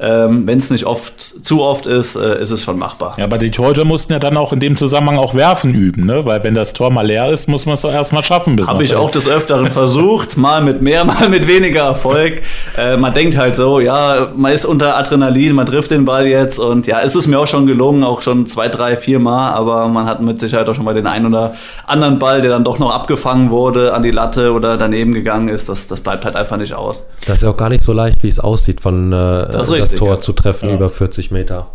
Ähm, 0.00 0.46
Wenn 0.46 0.58
es 0.58 0.70
nicht 0.70 0.84
oft 0.84 1.20
zu 1.20 1.62
oft 1.62 1.86
ist, 1.86 2.16
äh, 2.16 2.40
ist 2.40 2.50
es 2.50 2.64
schon 2.64 2.78
machbar. 2.78 3.14
Ja, 3.18 3.24
aber 3.24 3.38
die 3.38 3.50
Torhüter 3.50 3.84
mussten 3.84 4.12
ja 4.12 4.18
dann 4.18 4.36
auch 4.36 4.52
in 4.52 4.58
dem 4.58 4.76
Zusammenhang 4.76 5.18
auch 5.18 5.34
werfen 5.34 5.74
üben, 5.74 6.06
ne? 6.06 6.24
Weil 6.24 6.42
wenn 6.42 6.54
das 6.54 6.72
Tor 6.72 6.90
mal 6.90 7.06
leer 7.06 7.30
ist, 7.30 7.48
muss 7.48 7.66
man 7.66 7.74
es 7.74 7.82
doch 7.82 7.92
erstmal 7.92 8.24
schaffen. 8.24 8.60
Habe 8.66 8.82
ich 8.82 8.96
auch 8.96 9.10
des 9.10 9.28
Öfteren 9.28 9.70
versucht, 9.70 10.36
mal 10.36 10.60
mit 10.60 10.82
mehr, 10.82 11.04
mal 11.04 11.28
mit 11.28 11.46
weniger 11.46 11.82
Erfolg. 11.82 12.42
Äh, 12.76 12.96
man 12.96 13.14
denkt 13.14 13.36
halt 13.36 13.54
so, 13.54 13.78
ja, 13.78 14.32
man 14.34 14.52
ist 14.52 14.66
unter 14.66 14.96
Adrenalin, 14.96 15.54
man 15.54 15.66
trifft 15.66 15.90
den 15.92 16.04
Ball 16.04 16.26
jetzt 16.26 16.58
und 16.58 16.86
ja, 16.86 17.00
es 17.00 17.14
ist 17.14 17.28
mir 17.28 17.38
auch 17.38 17.46
schon 17.46 17.66
gelungen, 17.66 18.02
auch 18.02 18.22
schon 18.22 18.46
zwei, 18.46 18.68
drei, 18.68 18.96
vier 18.96 19.18
Mal, 19.18 19.52
aber 19.52 19.86
man 19.88 20.06
hat 20.06 20.20
mit 20.20 20.40
Sicherheit 20.40 20.68
auch 20.68 20.74
schon 20.74 20.84
mal 20.84 20.94
den 20.94 21.06
einen 21.06 21.26
oder 21.26 21.54
anderen 21.86 22.18
Ball, 22.18 22.40
der 22.42 22.50
dann 22.50 22.64
doch 22.64 22.78
noch 22.78 22.92
abgefangen 22.92 23.50
wurde, 23.50 23.94
an 23.94 24.02
die 24.02 24.10
Latte 24.10 24.52
oder 24.52 24.76
daneben 24.76 25.12
gegangen 25.14 25.48
ist, 25.48 25.68
das, 25.68 25.86
das 25.86 26.00
bleibt 26.00 26.24
halt 26.24 26.36
einfach 26.36 26.56
nicht 26.56 26.74
aus. 26.74 27.04
Das 27.26 27.36
ist 27.36 27.42
ja 27.42 27.50
auch 27.50 27.56
gar 27.56 27.68
nicht 27.68 27.84
so 27.84 27.92
leicht, 27.92 28.22
wie 28.22 28.28
es 28.28 28.40
aussieht, 28.40 28.80
von 28.80 29.12
äh, 29.12 29.16
das, 29.40 29.70
richtig, 29.70 29.90
das, 29.90 29.98
Tor 29.98 30.14
ja. 30.14 30.20
zu 30.20 30.32
treffen 30.32 30.68
ja. 30.68 30.74
über 30.74 30.88
40 30.88 31.30
Meter. 31.30 31.68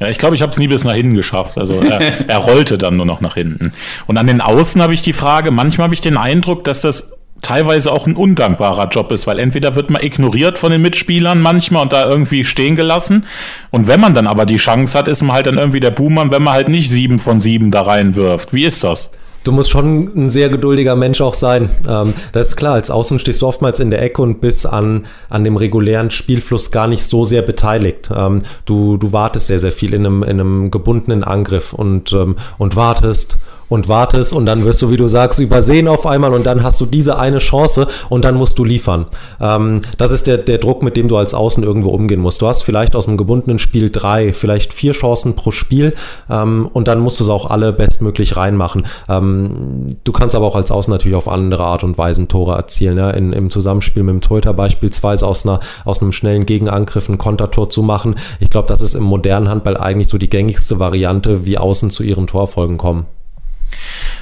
Ja, 0.00 0.08
ich 0.08 0.18
glaube, 0.18 0.36
ich 0.36 0.42
habe 0.42 0.52
es 0.52 0.58
nie 0.58 0.68
bis 0.68 0.84
nach 0.84 0.94
hinten 0.94 1.14
geschafft. 1.14 1.58
Also 1.58 1.74
er, 1.74 2.00
er 2.28 2.38
rollte 2.38 2.78
dann 2.78 2.96
nur 2.96 3.06
noch 3.06 3.20
nach 3.20 3.34
hinten. 3.34 3.72
Und 4.06 4.16
an 4.16 4.26
den 4.26 4.40
Außen 4.40 4.80
habe 4.80 4.94
ich 4.94 5.02
die 5.02 5.12
Frage, 5.12 5.50
manchmal 5.50 5.86
habe 5.86 5.94
ich 5.94 6.00
den 6.00 6.16
Eindruck, 6.16 6.64
dass 6.64 6.80
das 6.80 7.12
teilweise 7.42 7.92
auch 7.92 8.06
ein 8.06 8.16
undankbarer 8.16 8.88
Job 8.88 9.12
ist, 9.12 9.26
weil 9.26 9.38
entweder 9.38 9.74
wird 9.74 9.90
man 9.90 10.02
ignoriert 10.02 10.58
von 10.58 10.72
den 10.72 10.82
Mitspielern 10.82 11.40
manchmal 11.40 11.82
und 11.82 11.92
da 11.92 12.04
irgendwie 12.08 12.44
stehen 12.44 12.76
gelassen. 12.76 13.26
Und 13.70 13.86
wenn 13.86 14.00
man 14.00 14.14
dann 14.14 14.26
aber 14.26 14.46
die 14.46 14.56
Chance 14.56 14.98
hat, 14.98 15.08
ist 15.08 15.22
man 15.22 15.34
halt 15.34 15.46
dann 15.46 15.58
irgendwie 15.58 15.80
der 15.80 15.90
Buhmann, 15.90 16.30
wenn 16.30 16.42
man 16.42 16.54
halt 16.54 16.68
nicht 16.68 16.90
sieben 16.90 17.18
von 17.18 17.40
sieben 17.40 17.70
da 17.70 17.82
reinwirft. 17.82 18.52
Wie 18.52 18.64
ist 18.64 18.82
das? 18.82 19.10
Du 19.48 19.52
musst 19.52 19.70
schon 19.70 20.10
ein 20.14 20.28
sehr 20.28 20.50
geduldiger 20.50 20.94
Mensch 20.94 21.22
auch 21.22 21.32
sein. 21.32 21.70
Ähm, 21.88 22.12
das 22.32 22.48
ist 22.48 22.56
klar, 22.56 22.74
als 22.74 22.90
Außen 22.90 23.18
stehst 23.18 23.40
du 23.40 23.46
oftmals 23.46 23.80
in 23.80 23.88
der 23.88 24.02
Ecke 24.02 24.20
und 24.20 24.42
bist 24.42 24.66
an, 24.66 25.06
an 25.30 25.42
dem 25.42 25.56
regulären 25.56 26.10
Spielfluss 26.10 26.70
gar 26.70 26.86
nicht 26.86 27.02
so 27.02 27.24
sehr 27.24 27.40
beteiligt. 27.40 28.10
Ähm, 28.14 28.42
du, 28.66 28.98
du 28.98 29.14
wartest 29.14 29.46
sehr, 29.46 29.58
sehr 29.58 29.72
viel 29.72 29.94
in 29.94 30.04
einem, 30.04 30.22
in 30.22 30.38
einem 30.38 30.70
gebundenen 30.70 31.24
Angriff 31.24 31.72
und, 31.72 32.12
ähm, 32.12 32.36
und 32.58 32.76
wartest 32.76 33.38
und 33.68 33.88
wartest 33.88 34.32
und 34.32 34.46
dann 34.46 34.64
wirst 34.64 34.82
du, 34.82 34.90
wie 34.90 34.96
du 34.96 35.08
sagst, 35.08 35.40
übersehen 35.40 35.88
auf 35.88 36.06
einmal 36.06 36.32
und 36.34 36.44
dann 36.44 36.62
hast 36.62 36.80
du 36.80 36.86
diese 36.86 37.18
eine 37.18 37.38
Chance 37.38 37.86
und 38.08 38.24
dann 38.24 38.34
musst 38.34 38.58
du 38.58 38.64
liefern. 38.64 39.06
Ähm, 39.40 39.82
das 39.96 40.10
ist 40.10 40.26
der, 40.26 40.38
der 40.38 40.58
Druck, 40.58 40.82
mit 40.82 40.96
dem 40.96 41.08
du 41.08 41.16
als 41.16 41.34
Außen 41.34 41.62
irgendwo 41.62 41.90
umgehen 41.90 42.20
musst. 42.20 42.42
Du 42.42 42.46
hast 42.46 42.62
vielleicht 42.62 42.94
aus 42.94 43.06
dem 43.06 43.16
gebundenen 43.16 43.58
Spiel 43.58 43.90
drei, 43.90 44.32
vielleicht 44.32 44.72
vier 44.72 44.92
Chancen 44.92 45.34
pro 45.34 45.50
Spiel 45.50 45.94
ähm, 46.30 46.68
und 46.72 46.88
dann 46.88 47.00
musst 47.00 47.20
du 47.20 47.24
es 47.24 47.30
auch 47.30 47.50
alle 47.50 47.72
bestmöglich 47.72 48.36
reinmachen. 48.36 48.86
Ähm, 49.08 49.86
du 50.04 50.12
kannst 50.12 50.34
aber 50.34 50.46
auch 50.46 50.56
als 50.56 50.70
Außen 50.70 50.90
natürlich 50.92 51.16
auf 51.16 51.28
andere 51.28 51.64
Art 51.64 51.84
und 51.84 51.96
Weise 51.96 52.18
Tore 52.26 52.56
erzielen. 52.56 52.98
Ja? 52.98 53.10
In, 53.10 53.32
Im 53.32 53.50
Zusammenspiel 53.50 54.02
mit 54.02 54.14
dem 54.14 54.20
Torhüter 54.20 54.54
beispielsweise 54.54 55.26
aus, 55.26 55.46
einer, 55.46 55.60
aus 55.84 56.00
einem 56.00 56.12
schnellen 56.12 56.46
Gegenangriff 56.46 57.08
ein 57.08 57.18
Kontertor 57.18 57.70
zu 57.70 57.82
machen. 57.82 58.16
Ich 58.40 58.50
glaube, 58.50 58.68
das 58.68 58.82
ist 58.82 58.94
im 58.94 59.04
modernen 59.04 59.48
Handball 59.48 59.76
eigentlich 59.76 60.08
so 60.08 60.18
die 60.18 60.30
gängigste 60.30 60.78
Variante, 60.78 61.44
wie 61.44 61.58
Außen 61.58 61.90
zu 61.90 62.02
ihren 62.02 62.26
Torfolgen 62.26 62.78
kommen. 62.78 63.06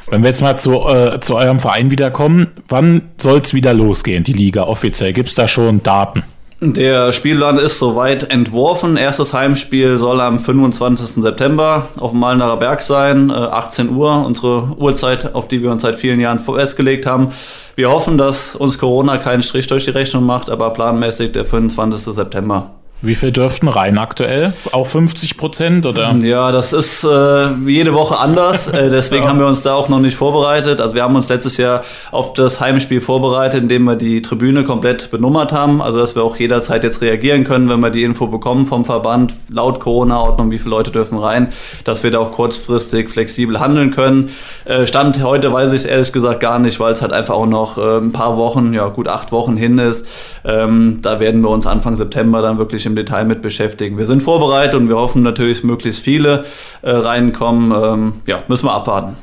Wenn 0.09 0.23
wir 0.23 0.29
jetzt 0.29 0.41
mal 0.41 0.57
zu, 0.57 0.87
äh, 0.87 1.21
zu 1.21 1.37
eurem 1.37 1.59
Verein 1.59 1.91
wiederkommen, 1.91 2.49
wann 2.69 3.11
soll 3.21 3.41
es 3.41 3.55
wieder 3.55 3.75
losgehen, 3.75 4.25
die 4.25 4.33
Liga 4.33 4.65
offiziell? 4.65 5.13
Gibt 5.13 5.31
es 5.31 5.35
da 5.35 5.49
schon 5.49 5.83
Daten? 5.83 6.23
Der 6.61 7.13
Spielplan 7.13 7.59
ist 7.59 7.79
soweit 7.79 8.31
entworfen. 8.31 8.97
Erstes 8.97 9.35
Heimspiel 9.35 9.99
soll 9.99 10.23
am 10.23 10.39
25. 10.39 11.23
September 11.23 11.89
auf 11.99 12.13
dem 12.13 12.21
Malnerer 12.21 12.57
Berg 12.57 12.81
sein, 12.81 13.31
18 13.31 13.89
äh, 13.89 13.91
Uhr, 13.91 14.25
unsere 14.25 14.75
Uhrzeit, 14.79 15.35
auf 15.35 15.49
die 15.49 15.61
wir 15.61 15.71
uns 15.71 15.83
seit 15.83 15.97
vielen 15.97 16.19
Jahren 16.19 16.39
festgelegt 16.39 17.05
haben. 17.05 17.29
Wir 17.75 17.91
hoffen, 17.91 18.17
dass 18.17 18.57
uns 18.57 18.79
Corona 18.79 19.19
keinen 19.19 19.43
Strich 19.43 19.67
durch 19.67 19.85
die 19.85 19.91
Rechnung 19.91 20.25
macht, 20.25 20.49
aber 20.49 20.71
planmäßig 20.73 21.33
der 21.33 21.45
25. 21.45 22.15
September. 22.15 22.71
Wie 23.03 23.15
viel 23.15 23.31
dürften 23.31 23.69
rein 23.69 23.99
aktuell? 23.99 24.55
Auch 24.73 24.87
50 24.87 25.37
Prozent 25.37 25.85
oder? 25.85 26.15
Ja, 26.15 26.51
das 26.51 26.73
ist 26.73 27.05
äh, 27.05 27.53
jede 27.67 27.93
Woche 27.93 28.19
anders. 28.19 28.69
Äh, 28.69 28.89
deswegen 28.89 29.25
ja. 29.25 29.29
haben 29.29 29.39
wir 29.39 29.47
uns 29.47 29.61
da 29.61 29.75
auch 29.75 29.91
noch 29.91 30.01
nicht 30.01 30.17
vorbereitet. 30.17 30.81
Also 30.81 30.95
wir 30.95 31.03
haben 31.03 31.15
uns 31.15 31.29
letztes 31.29 31.59
Jahr 31.59 31.85
auf 32.11 32.33
das 32.33 32.59
Heimspiel 32.59 33.03
vorbereitet, 33.03 33.63
indem 33.63 33.85
wir 33.85 33.97
die 33.97 34.23
Tribüne 34.23 34.65
komplett 34.65 35.11
benummert 35.11 35.53
haben. 35.53 35.83
Also 35.83 35.99
dass 35.99 36.15
wir 36.15 36.23
auch 36.23 36.37
jederzeit 36.37 36.85
jetzt 36.85 37.03
reagieren 37.03 37.45
können, 37.45 37.69
wenn 37.69 37.81
wir 37.81 37.91
die 37.91 38.03
Info 38.03 38.29
bekommen 38.29 38.65
vom 38.65 38.87
Verband, 38.87 39.35
laut 39.51 39.79
Corona-Ordnung, 39.79 40.51
wie 40.51 40.59
viele 40.59 40.71
Leute 40.71 40.91
dürfen 40.91 41.19
rein, 41.19 41.53
dass 41.85 42.03
wir 42.03 42.11
da 42.11 42.21
auch 42.21 42.33
kurzfristig 42.33 43.11
flexibel 43.11 43.61
handeln 43.61 43.91
können. 43.91 44.31
Äh, 44.65 44.87
Stand 44.87 45.23
heute 45.23 45.53
weiß 45.53 45.73
ich 45.73 45.81
es 45.81 45.85
ehrlich 45.85 46.13
gesagt 46.13 46.41
gar 46.41 46.59
nicht, 46.59 46.81
weil 46.81 46.95
es 46.95 47.03
halt 47.03 47.13
einfach 47.13 47.35
auch 47.35 47.47
noch 47.47 47.77
äh, 47.77 47.99
ein 47.99 48.13
paar 48.13 48.39
Wochen, 48.39 48.73
ja 48.73 48.89
gut 48.89 49.07
acht 49.07 49.33
Wochen 49.33 49.57
hin 49.57 49.77
ist. 49.79 50.07
Ähm, 50.47 51.01
da 51.03 51.21
werden 51.21 51.43
wir 51.43 51.51
uns 51.51 51.67
Anfang 51.67 51.97
September 51.97 52.41
dann 52.41 52.57
wirklich 52.57 52.86
im 52.87 52.97
Detail 52.97 53.25
mit 53.25 53.43
beschäftigen. 53.43 53.99
Wir 53.99 54.07
sind 54.07 54.23
vorbereitet 54.23 54.75
und 54.75 54.89
wir 54.89 54.97
hoffen 54.97 55.23
natürlich, 55.23 55.65
möglichst 55.65 56.03
viele 56.03 56.45
äh, 56.83 56.91
reinkommen. 56.91 57.73
Ähm, 57.73 58.13
ja, 58.27 58.43
müssen 58.49 58.67
wir 58.67 58.73
abwarten. 58.73 59.17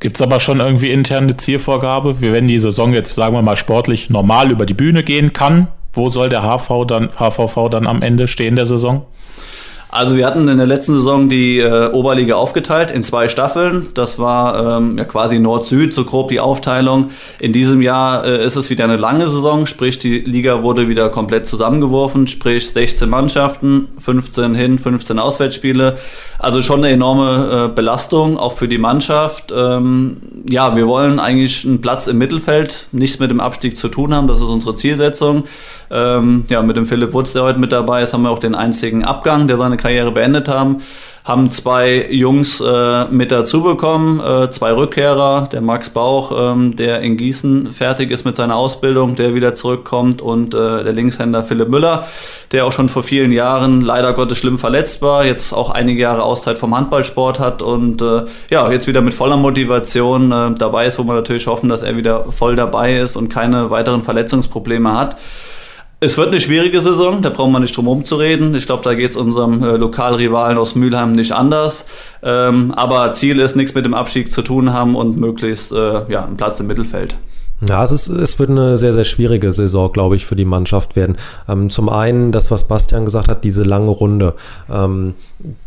Gibt 0.00 0.16
es 0.16 0.22
aber 0.22 0.40
schon 0.40 0.60
irgendwie 0.60 0.90
interne 0.90 1.36
Zielvorgabe, 1.36 2.20
wie 2.20 2.32
wenn 2.32 2.48
die 2.48 2.58
Saison 2.58 2.92
jetzt, 2.92 3.14
sagen 3.14 3.34
wir 3.34 3.42
mal, 3.42 3.56
sportlich 3.56 4.10
normal 4.10 4.50
über 4.50 4.66
die 4.66 4.74
Bühne 4.74 5.02
gehen 5.02 5.32
kann? 5.32 5.68
Wo 5.92 6.10
soll 6.10 6.28
der 6.28 6.42
HV 6.42 6.86
dann, 6.86 7.10
HVV 7.10 7.68
dann 7.70 7.86
am 7.86 8.02
Ende 8.02 8.26
stehen 8.26 8.56
der 8.56 8.66
Saison? 8.66 9.06
Also 9.94 10.16
wir 10.16 10.26
hatten 10.26 10.48
in 10.48 10.56
der 10.56 10.66
letzten 10.66 10.94
Saison 10.94 11.28
die 11.28 11.60
äh, 11.60 11.88
Oberliga 11.92 12.34
aufgeteilt 12.34 12.90
in 12.90 13.04
zwei 13.04 13.28
Staffeln. 13.28 13.86
Das 13.94 14.18
war 14.18 14.78
ähm, 14.78 14.98
ja 14.98 15.04
quasi 15.04 15.38
Nord-Süd, 15.38 15.94
so 15.94 16.04
grob 16.04 16.30
die 16.30 16.40
Aufteilung. 16.40 17.10
In 17.38 17.52
diesem 17.52 17.80
Jahr 17.80 18.26
äh, 18.26 18.44
ist 18.44 18.56
es 18.56 18.70
wieder 18.70 18.82
eine 18.82 18.96
lange 18.96 19.28
Saison, 19.28 19.66
sprich 19.66 20.00
die 20.00 20.18
Liga 20.18 20.64
wurde 20.64 20.88
wieder 20.88 21.10
komplett 21.10 21.46
zusammengeworfen, 21.46 22.26
sprich 22.26 22.70
16 22.70 23.08
Mannschaften, 23.08 23.86
15 23.98 24.56
Hin, 24.56 24.80
15 24.80 25.20
Auswärtsspiele. 25.20 25.96
Also 26.44 26.60
schon 26.60 26.84
eine 26.84 26.92
enorme 26.92 27.68
äh, 27.70 27.74
Belastung, 27.74 28.36
auch 28.36 28.52
für 28.52 28.68
die 28.68 28.76
Mannschaft. 28.76 29.50
Ähm, 29.56 30.18
ja, 30.46 30.76
wir 30.76 30.86
wollen 30.86 31.18
eigentlich 31.18 31.64
einen 31.64 31.80
Platz 31.80 32.06
im 32.06 32.18
Mittelfeld, 32.18 32.86
nichts 32.92 33.18
mit 33.18 33.30
dem 33.30 33.40
Abstieg 33.40 33.78
zu 33.78 33.88
tun 33.88 34.12
haben, 34.12 34.28
das 34.28 34.42
ist 34.42 34.48
unsere 34.48 34.74
Zielsetzung. 34.74 35.44
Ähm, 35.90 36.44
ja, 36.50 36.60
mit 36.60 36.76
dem 36.76 36.84
Philipp 36.84 37.14
Wutz, 37.14 37.32
der 37.32 37.44
heute 37.44 37.58
mit 37.58 37.72
dabei 37.72 38.02
ist, 38.02 38.12
haben 38.12 38.24
wir 38.24 38.30
auch 38.30 38.38
den 38.38 38.54
einzigen 38.54 39.06
Abgang, 39.06 39.48
der 39.48 39.56
seine 39.56 39.78
Karriere 39.78 40.12
beendet 40.12 40.46
haben. 40.48 40.82
Haben 41.24 41.50
zwei 41.50 42.06
Jungs 42.10 42.60
äh, 42.60 43.06
mit 43.06 43.32
dazu 43.32 43.62
bekommen, 43.62 44.20
äh, 44.20 44.50
zwei 44.50 44.72
Rückkehrer, 44.72 45.48
der 45.50 45.62
Max 45.62 45.88
Bauch, 45.88 46.52
ähm, 46.52 46.76
der 46.76 47.00
in 47.00 47.16
Gießen 47.16 47.72
fertig 47.72 48.10
ist 48.10 48.26
mit 48.26 48.36
seiner 48.36 48.56
Ausbildung, 48.56 49.16
der 49.16 49.34
wieder 49.34 49.54
zurückkommt 49.54 50.20
und 50.20 50.52
äh, 50.52 50.84
der 50.84 50.92
Linkshänder 50.92 51.42
Philipp 51.42 51.70
Müller, 51.70 52.06
der 52.52 52.66
auch 52.66 52.72
schon 52.72 52.90
vor 52.90 53.02
vielen 53.02 53.32
Jahren 53.32 53.80
leider 53.80 54.12
Gottes 54.12 54.36
schlimm 54.36 54.58
verletzt 54.58 55.00
war, 55.00 55.24
jetzt 55.24 55.54
auch 55.54 55.70
einige 55.70 56.02
Jahre 56.02 56.24
Auszeit 56.24 56.58
vom 56.58 56.76
Handballsport 56.76 57.40
hat 57.40 57.62
und 57.62 58.02
äh, 58.02 58.26
ja, 58.50 58.70
jetzt 58.70 58.86
wieder 58.86 59.00
mit 59.00 59.14
voller 59.14 59.38
Motivation 59.38 60.30
äh, 60.30 60.54
dabei 60.54 60.84
ist, 60.84 60.98
wo 60.98 61.04
wir 61.04 61.14
natürlich 61.14 61.46
hoffen, 61.46 61.70
dass 61.70 61.80
er 61.80 61.96
wieder 61.96 62.30
voll 62.32 62.54
dabei 62.54 62.98
ist 62.98 63.16
und 63.16 63.30
keine 63.30 63.70
weiteren 63.70 64.02
Verletzungsprobleme 64.02 64.92
hat. 64.92 65.16
Es 66.00 66.18
wird 66.18 66.28
eine 66.28 66.40
schwierige 66.40 66.80
Saison, 66.80 67.22
da 67.22 67.30
brauchen 67.30 67.52
wir 67.52 67.60
nicht 67.60 67.76
drum 67.76 67.86
herum 67.86 68.04
zu 68.04 68.16
reden. 68.16 68.54
Ich 68.54 68.66
glaube, 68.66 68.82
da 68.82 68.94
geht 68.94 69.10
es 69.10 69.16
unserem 69.16 69.62
äh, 69.62 69.76
Lokalrivalen 69.76 70.58
aus 70.58 70.74
Mülheim 70.74 71.12
nicht 71.12 71.32
anders. 71.32 71.86
Ähm, 72.22 72.72
aber 72.74 73.12
Ziel 73.14 73.38
ist, 73.40 73.56
nichts 73.56 73.74
mit 73.74 73.84
dem 73.84 73.94
Abstieg 73.94 74.30
zu 74.30 74.42
tun 74.42 74.72
haben 74.72 74.96
und 74.96 75.16
möglichst 75.16 75.72
äh, 75.72 76.10
ja, 76.10 76.24
einen 76.24 76.36
Platz 76.36 76.60
im 76.60 76.66
Mittelfeld. 76.66 77.16
Ja, 77.66 77.84
es, 77.84 77.92
ist, 77.92 78.08
es 78.08 78.38
wird 78.38 78.50
eine 78.50 78.76
sehr, 78.76 78.92
sehr 78.92 79.04
schwierige 79.04 79.52
Saison, 79.52 79.92
glaube 79.92 80.16
ich, 80.16 80.26
für 80.26 80.36
die 80.36 80.44
Mannschaft 80.44 80.96
werden. 80.96 81.16
Ähm, 81.48 81.70
zum 81.70 81.88
einen 81.88 82.32
das, 82.32 82.50
was 82.50 82.68
Bastian 82.68 83.04
gesagt 83.04 83.28
hat, 83.28 83.44
diese 83.44 83.62
lange 83.62 83.90
Runde. 83.90 84.34
Ähm, 84.70 85.14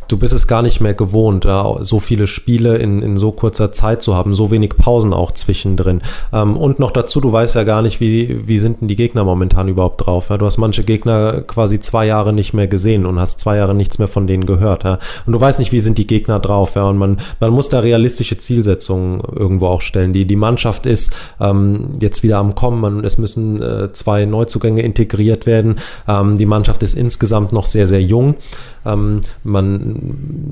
du 0.07 0.17
bist 0.17 0.33
es 0.33 0.47
gar 0.47 0.61
nicht 0.61 0.81
mehr 0.81 0.93
gewohnt, 0.93 1.47
so 1.81 1.99
viele 1.99 2.27
Spiele 2.27 2.77
in, 2.77 3.01
in 3.01 3.17
so 3.17 3.31
kurzer 3.31 3.71
Zeit 3.71 4.01
zu 4.01 4.15
haben, 4.15 4.33
so 4.33 4.51
wenig 4.51 4.77
Pausen 4.77 5.13
auch 5.13 5.31
zwischendrin. 5.31 6.01
Ähm, 6.33 6.57
und 6.57 6.79
noch 6.79 6.91
dazu, 6.91 7.21
du 7.21 7.31
weißt 7.31 7.55
ja 7.55 7.63
gar 7.63 7.81
nicht, 7.81 7.99
wie, 7.99 8.47
wie 8.47 8.59
sind 8.59 8.81
denn 8.81 8.87
die 8.87 8.95
Gegner 8.95 9.23
momentan 9.23 9.67
überhaupt 9.67 10.05
drauf. 10.05 10.27
Du 10.27 10.45
hast 10.45 10.57
manche 10.57 10.83
Gegner 10.83 11.41
quasi 11.41 11.79
zwei 11.79 12.05
Jahre 12.05 12.33
nicht 12.33 12.53
mehr 12.53 12.67
gesehen 12.67 13.05
und 13.05 13.19
hast 13.19 13.39
zwei 13.39 13.57
Jahre 13.57 13.75
nichts 13.75 13.99
mehr 13.99 14.07
von 14.07 14.27
denen 14.27 14.45
gehört. 14.45 14.85
Und 14.85 15.33
du 15.33 15.39
weißt 15.39 15.59
nicht, 15.59 15.71
wie 15.71 15.79
sind 15.79 15.97
die 15.97 16.07
Gegner 16.07 16.39
drauf. 16.39 16.75
Und 16.75 16.97
man, 16.97 17.19
man 17.39 17.51
muss 17.51 17.69
da 17.69 17.79
realistische 17.79 18.37
Zielsetzungen 18.37 19.21
irgendwo 19.35 19.67
auch 19.67 19.81
stellen. 19.81 20.13
Die, 20.13 20.25
die 20.25 20.35
Mannschaft 20.35 20.85
ist 20.85 21.15
ähm, 21.39 21.89
jetzt 21.99 22.23
wieder 22.23 22.37
am 22.37 22.55
Kommen. 22.55 23.03
Es 23.03 23.17
müssen 23.17 23.61
äh, 23.61 23.91
zwei 23.91 24.25
Neuzugänge 24.25 24.81
integriert 24.81 25.45
werden. 25.45 25.79
Ähm, 26.07 26.37
die 26.37 26.45
Mannschaft 26.45 26.83
ist 26.83 26.93
insgesamt 26.93 27.51
noch 27.53 27.65
sehr, 27.65 27.87
sehr 27.87 28.01
jung. 28.01 28.35
Man, 28.83 29.21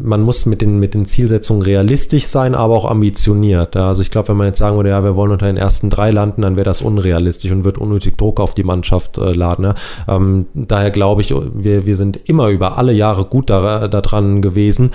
man 0.02 0.22
muss 0.22 0.46
mit 0.46 0.62
den, 0.62 0.80
mit 0.80 0.94
den 0.94 1.06
Zielsetzungen 1.06 1.62
realistisch 1.62 2.28
sein, 2.28 2.56
aber 2.56 2.76
auch 2.76 2.86
ambitioniert. 2.86 3.76
Also 3.76 4.02
ich 4.02 4.12
glaube, 4.12 4.30
wenn 4.30 4.38
man 4.38 4.48
jetzt 4.48 4.60
sagen 4.60 4.76
würde, 4.76 4.90
ja, 4.90 5.04
wir 5.04 5.16
wollen 5.16 5.32
unter 5.32 5.48
den 5.48 5.58
ersten 5.58 5.90
drei 5.90 6.12
landen, 6.12 6.42
dann 6.42 6.56
wäre 6.56 6.66
das 6.66 6.82
unrealistisch 6.82 7.52
und 7.52 7.64
wird 7.64 7.78
unnötig 7.78 8.18
Druck 8.18 8.40
auf 8.40 8.54
die 8.54 8.64
Mannschaft 8.64 9.18
äh, 9.18 9.32
laden. 9.32 9.66
Ja. 9.66 9.76
Ähm, 10.08 10.46
daher 10.54 10.92
glaube 10.92 11.22
ich, 11.22 11.34
wir, 11.34 11.86
wir 11.86 11.96
sind 11.96 12.20
immer 12.26 12.50
über 12.50 12.78
alle 12.78 12.94
Jahre 12.94 13.26
gut 13.26 13.50
daran 13.50 14.42
da 14.42 14.50
gewesen, 14.50 14.92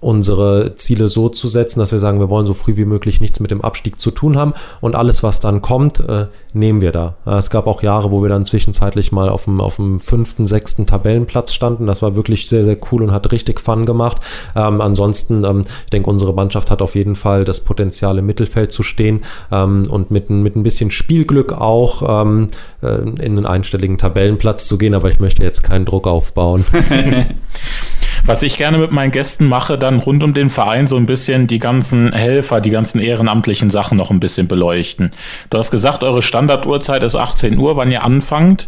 unsere 0.00 0.74
Ziele 0.76 1.08
so 1.08 1.28
zu 1.28 1.48
setzen, 1.48 1.80
dass 1.80 1.92
wir 1.92 1.98
sagen, 1.98 2.20
wir 2.20 2.30
wollen 2.30 2.46
so 2.46 2.54
früh 2.54 2.76
wie 2.76 2.84
möglich 2.84 3.20
nichts 3.20 3.40
mit 3.40 3.50
dem 3.50 3.62
Abstieg 3.62 4.00
zu 4.00 4.10
tun 4.10 4.36
haben 4.36 4.54
und 4.80 4.96
alles, 4.96 5.22
was 5.22 5.40
dann 5.40 5.62
kommt, 5.62 6.00
äh, 6.00 6.26
nehmen 6.52 6.80
wir 6.80 6.92
da. 6.92 7.16
Es 7.24 7.50
gab 7.50 7.66
auch 7.66 7.82
Jahre, 7.82 8.10
wo 8.10 8.22
wir 8.22 8.28
dann 8.28 8.44
zwischenzeitlich 8.44 9.12
mal 9.12 9.28
auf 9.28 9.44
dem, 9.44 9.60
auf 9.60 9.76
dem 9.76 9.98
fünften, 9.98 10.46
sechsten 10.46 10.86
Tabellenplatz 10.86 11.52
standen. 11.52 11.86
Das 11.86 12.02
war 12.02 12.14
wirklich 12.14 12.48
sehr, 12.48 12.64
sehr 12.64 12.76
cool 12.90 13.02
und 13.02 13.12
hat 13.12 13.30
richtig 13.32 13.60
Fun 13.60 13.86
gemacht. 13.86 14.18
Ähm, 14.54 14.80
ansonsten, 14.80 15.44
ähm, 15.44 15.62
ich 15.84 15.90
denke, 15.90 16.10
unsere 16.10 16.32
Mannschaft 16.32 16.70
hat 16.70 16.82
auf 16.82 16.94
jeden 16.94 17.16
Fall 17.16 17.44
das 17.44 17.60
Potenzial 17.60 18.18
im 18.18 18.26
Mittelfeld 18.26 18.72
zu 18.72 18.82
stehen 18.82 19.24
ähm, 19.50 19.84
und 19.88 20.10
mit, 20.10 20.30
mit 20.30 20.56
ein 20.56 20.62
bisschen 20.62 20.90
Spielglück 20.90 21.52
auch 21.52 22.22
ähm, 22.22 22.48
äh, 22.82 23.00
in 23.00 23.18
einen 23.18 23.46
einstelligen 23.46 23.98
Tabellenplatz 23.98 24.66
zu 24.66 24.78
gehen, 24.78 24.94
aber 24.94 25.10
ich 25.10 25.20
möchte 25.20 25.42
jetzt 25.42 25.62
keinen 25.62 25.84
Druck 25.84 26.06
aufbauen. 26.06 26.64
Was 28.26 28.42
ich 28.42 28.56
gerne 28.56 28.78
mit 28.78 28.90
meinen 28.90 29.10
Gästen 29.10 29.44
mache, 29.46 29.76
dann 29.76 29.98
rund 29.98 30.24
um 30.24 30.32
den 30.32 30.48
Verein 30.48 30.86
so 30.86 30.96
ein 30.96 31.04
bisschen 31.04 31.46
die 31.46 31.58
ganzen 31.58 32.10
Helfer, 32.10 32.62
die 32.62 32.70
ganzen 32.70 32.98
ehrenamtlichen 32.98 33.68
Sachen 33.68 33.98
noch 33.98 34.10
ein 34.10 34.18
bisschen 34.18 34.48
beleuchten. 34.48 35.12
Du 35.50 35.58
hast 35.58 35.70
gesagt, 35.70 36.02
eure 36.02 36.22
Standarduhrzeit 36.22 37.02
ist 37.02 37.16
18 37.16 37.58
Uhr, 37.58 37.76
wann 37.76 37.90
ihr 37.90 38.02
anfangt. 38.02 38.66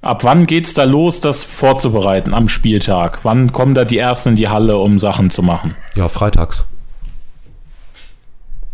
Ab 0.00 0.24
wann 0.24 0.46
geht's 0.46 0.72
da 0.72 0.84
los, 0.84 1.20
das 1.20 1.44
vorzubereiten 1.44 2.32
am 2.32 2.48
Spieltag? 2.48 3.18
Wann 3.22 3.52
kommen 3.52 3.74
da 3.74 3.84
die 3.84 3.98
Ersten 3.98 4.30
in 4.30 4.36
die 4.36 4.48
Halle, 4.48 4.78
um 4.78 4.98
Sachen 4.98 5.28
zu 5.28 5.42
machen? 5.42 5.76
Ja, 5.94 6.08
freitags. 6.08 6.66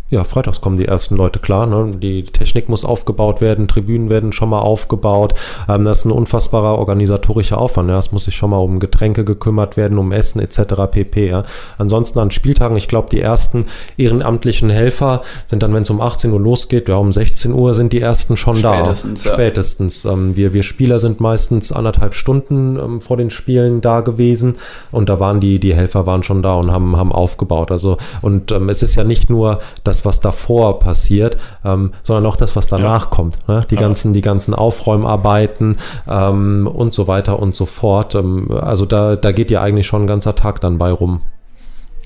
Ja, 0.09 0.23
freitags 0.23 0.61
kommen 0.61 0.77
die 0.77 0.85
ersten 0.85 1.17
Leute 1.17 1.39
klar. 1.39 1.65
Ne? 1.65 1.97
Die 1.97 2.23
Technik 2.23 2.69
muss 2.69 2.85
aufgebaut 2.85 3.41
werden, 3.41 3.67
Tribünen 3.67 4.09
werden 4.09 4.31
schon 4.31 4.49
mal 4.49 4.59
aufgebaut. 4.59 5.33
Ähm, 5.67 5.83
das 5.83 5.99
ist 5.99 6.05
ein 6.05 6.11
unfassbarer 6.11 6.79
organisatorischer 6.79 7.57
Aufwand. 7.57 7.89
Ja? 7.89 7.99
Es 7.99 8.13
muss 8.13 8.23
sich 8.23 8.35
schon 8.35 8.51
mal 8.51 8.57
um 8.57 8.79
Getränke 8.79 9.25
gekümmert 9.25 9.75
werden, 9.75 9.97
um 9.97 10.13
Essen 10.13 10.39
etc. 10.39 10.59
pp. 10.89 11.29
Ja? 11.29 11.43
Ansonsten 11.77 12.19
an 12.19 12.31
Spieltagen, 12.31 12.77
ich 12.77 12.87
glaube, 12.87 13.09
die 13.09 13.19
ersten 13.19 13.65
ehrenamtlichen 13.97 14.69
Helfer 14.69 15.23
sind 15.45 15.61
dann, 15.61 15.73
wenn 15.73 15.81
es 15.81 15.89
um 15.89 15.99
18 15.99 16.31
Uhr 16.31 16.39
losgeht, 16.39 16.87
ja, 16.87 16.95
um 16.95 17.11
16 17.11 17.51
Uhr 17.51 17.73
sind 17.73 17.91
die 17.91 17.99
ersten 17.99 18.37
schon 18.37 18.55
Spätestens, 18.55 19.23
da. 19.23 19.29
Ja. 19.29 19.35
Spätestens. 19.35 20.05
Ähm, 20.05 20.37
wir, 20.37 20.53
wir 20.53 20.63
Spieler 20.63 20.99
sind 20.99 21.19
meistens 21.19 21.73
anderthalb 21.73 22.13
Stunden 22.13 22.79
ähm, 22.79 23.01
vor 23.01 23.17
den 23.17 23.29
Spielen 23.29 23.81
da 23.81 23.99
gewesen 23.99 24.55
und 24.91 25.09
da 25.09 25.19
waren 25.19 25.41
die, 25.41 25.59
die 25.59 25.75
Helfer 25.75 26.07
waren 26.07 26.23
schon 26.23 26.41
da 26.41 26.53
und 26.55 26.71
haben, 26.71 26.95
haben 26.95 27.11
aufgebaut. 27.11 27.71
Also, 27.71 27.97
und 28.21 28.53
ähm, 28.53 28.69
es 28.69 28.81
ist 28.81 28.95
ja 28.95 29.03
nicht 29.03 29.29
nur, 29.29 29.59
dass 29.83 29.96
das, 29.97 30.05
was 30.05 30.19
davor 30.19 30.79
passiert, 30.79 31.37
ähm, 31.65 31.91
sondern 32.03 32.25
auch 32.25 32.35
das, 32.35 32.55
was 32.55 32.67
danach 32.67 33.05
ja. 33.05 33.09
kommt. 33.09 33.47
Ne? 33.47 33.65
Die, 33.69 33.75
ja. 33.75 33.81
ganzen, 33.81 34.13
die 34.13 34.21
ganzen 34.21 34.53
Aufräumarbeiten 34.53 35.77
ähm, 36.07 36.69
und 36.71 36.93
so 36.93 37.07
weiter 37.07 37.39
und 37.39 37.55
so 37.55 37.65
fort. 37.65 38.15
Ähm, 38.15 38.51
also 38.51 38.85
da, 38.85 39.15
da 39.15 39.31
geht 39.31 39.51
ja 39.51 39.61
eigentlich 39.61 39.87
schon 39.87 40.03
ein 40.03 40.07
ganzer 40.07 40.35
Tag 40.35 40.61
dann 40.61 40.77
bei 40.77 40.91
rum. 40.91 41.21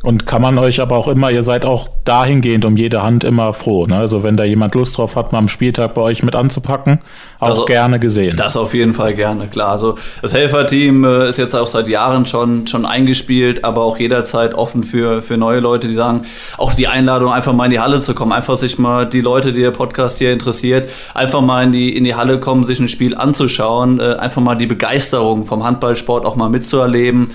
Und 0.03 0.25
kann 0.25 0.41
man 0.41 0.57
euch 0.57 0.81
aber 0.81 0.97
auch 0.97 1.07
immer, 1.07 1.29
ihr 1.29 1.43
seid 1.43 1.63
auch 1.63 1.87
dahingehend 2.05 2.65
um 2.65 2.75
jede 2.75 3.03
Hand 3.03 3.23
immer 3.23 3.53
froh. 3.53 3.85
Ne? 3.85 3.97
Also 3.97 4.23
wenn 4.23 4.35
da 4.35 4.43
jemand 4.43 4.73
Lust 4.73 4.97
drauf 4.97 5.15
hat, 5.15 5.31
mal 5.31 5.37
am 5.37 5.47
Spieltag 5.47 5.93
bei 5.93 6.01
euch 6.01 6.23
mit 6.23 6.35
anzupacken, 6.35 6.99
auch 7.39 7.49
also, 7.49 7.65
gerne 7.65 7.99
gesehen. 7.99 8.35
Das 8.35 8.57
auf 8.57 8.73
jeden 8.73 8.93
Fall 8.93 9.13
gerne, 9.13 9.47
klar. 9.47 9.73
Also 9.73 9.95
das 10.23 10.33
Helferteam 10.33 11.03
äh, 11.03 11.29
ist 11.29 11.37
jetzt 11.37 11.55
auch 11.55 11.67
seit 11.67 11.87
Jahren 11.87 12.25
schon, 12.25 12.65
schon 12.65 12.87
eingespielt, 12.87 13.63
aber 13.63 13.83
auch 13.83 13.99
jederzeit 13.99 14.55
offen 14.55 14.83
für, 14.83 15.21
für 15.21 15.37
neue 15.37 15.59
Leute, 15.59 15.87
die 15.87 15.93
sagen, 15.93 16.23
auch 16.57 16.73
die 16.73 16.87
Einladung, 16.87 17.31
einfach 17.31 17.53
mal 17.53 17.65
in 17.65 17.71
die 17.71 17.79
Halle 17.79 17.99
zu 17.99 18.15
kommen, 18.15 18.31
einfach 18.31 18.57
sich 18.57 18.79
mal 18.79 19.05
die 19.05 19.21
Leute, 19.21 19.53
die 19.53 19.61
der 19.61 19.71
Podcast 19.71 20.17
hier 20.17 20.33
interessiert, 20.33 20.89
einfach 21.13 21.41
mal 21.41 21.63
in 21.63 21.71
die, 21.71 21.95
in 21.95 22.05
die 22.05 22.15
Halle 22.15 22.39
kommen, 22.39 22.63
sich 22.65 22.79
ein 22.79 22.87
Spiel 22.87 23.15
anzuschauen, 23.15 23.99
äh, 23.99 24.15
einfach 24.15 24.41
mal 24.41 24.55
die 24.55 24.67
Begeisterung 24.67 25.45
vom 25.45 25.63
Handballsport 25.63 26.25
auch 26.25 26.35
mal 26.35 26.49
mitzuerleben. 26.49 27.27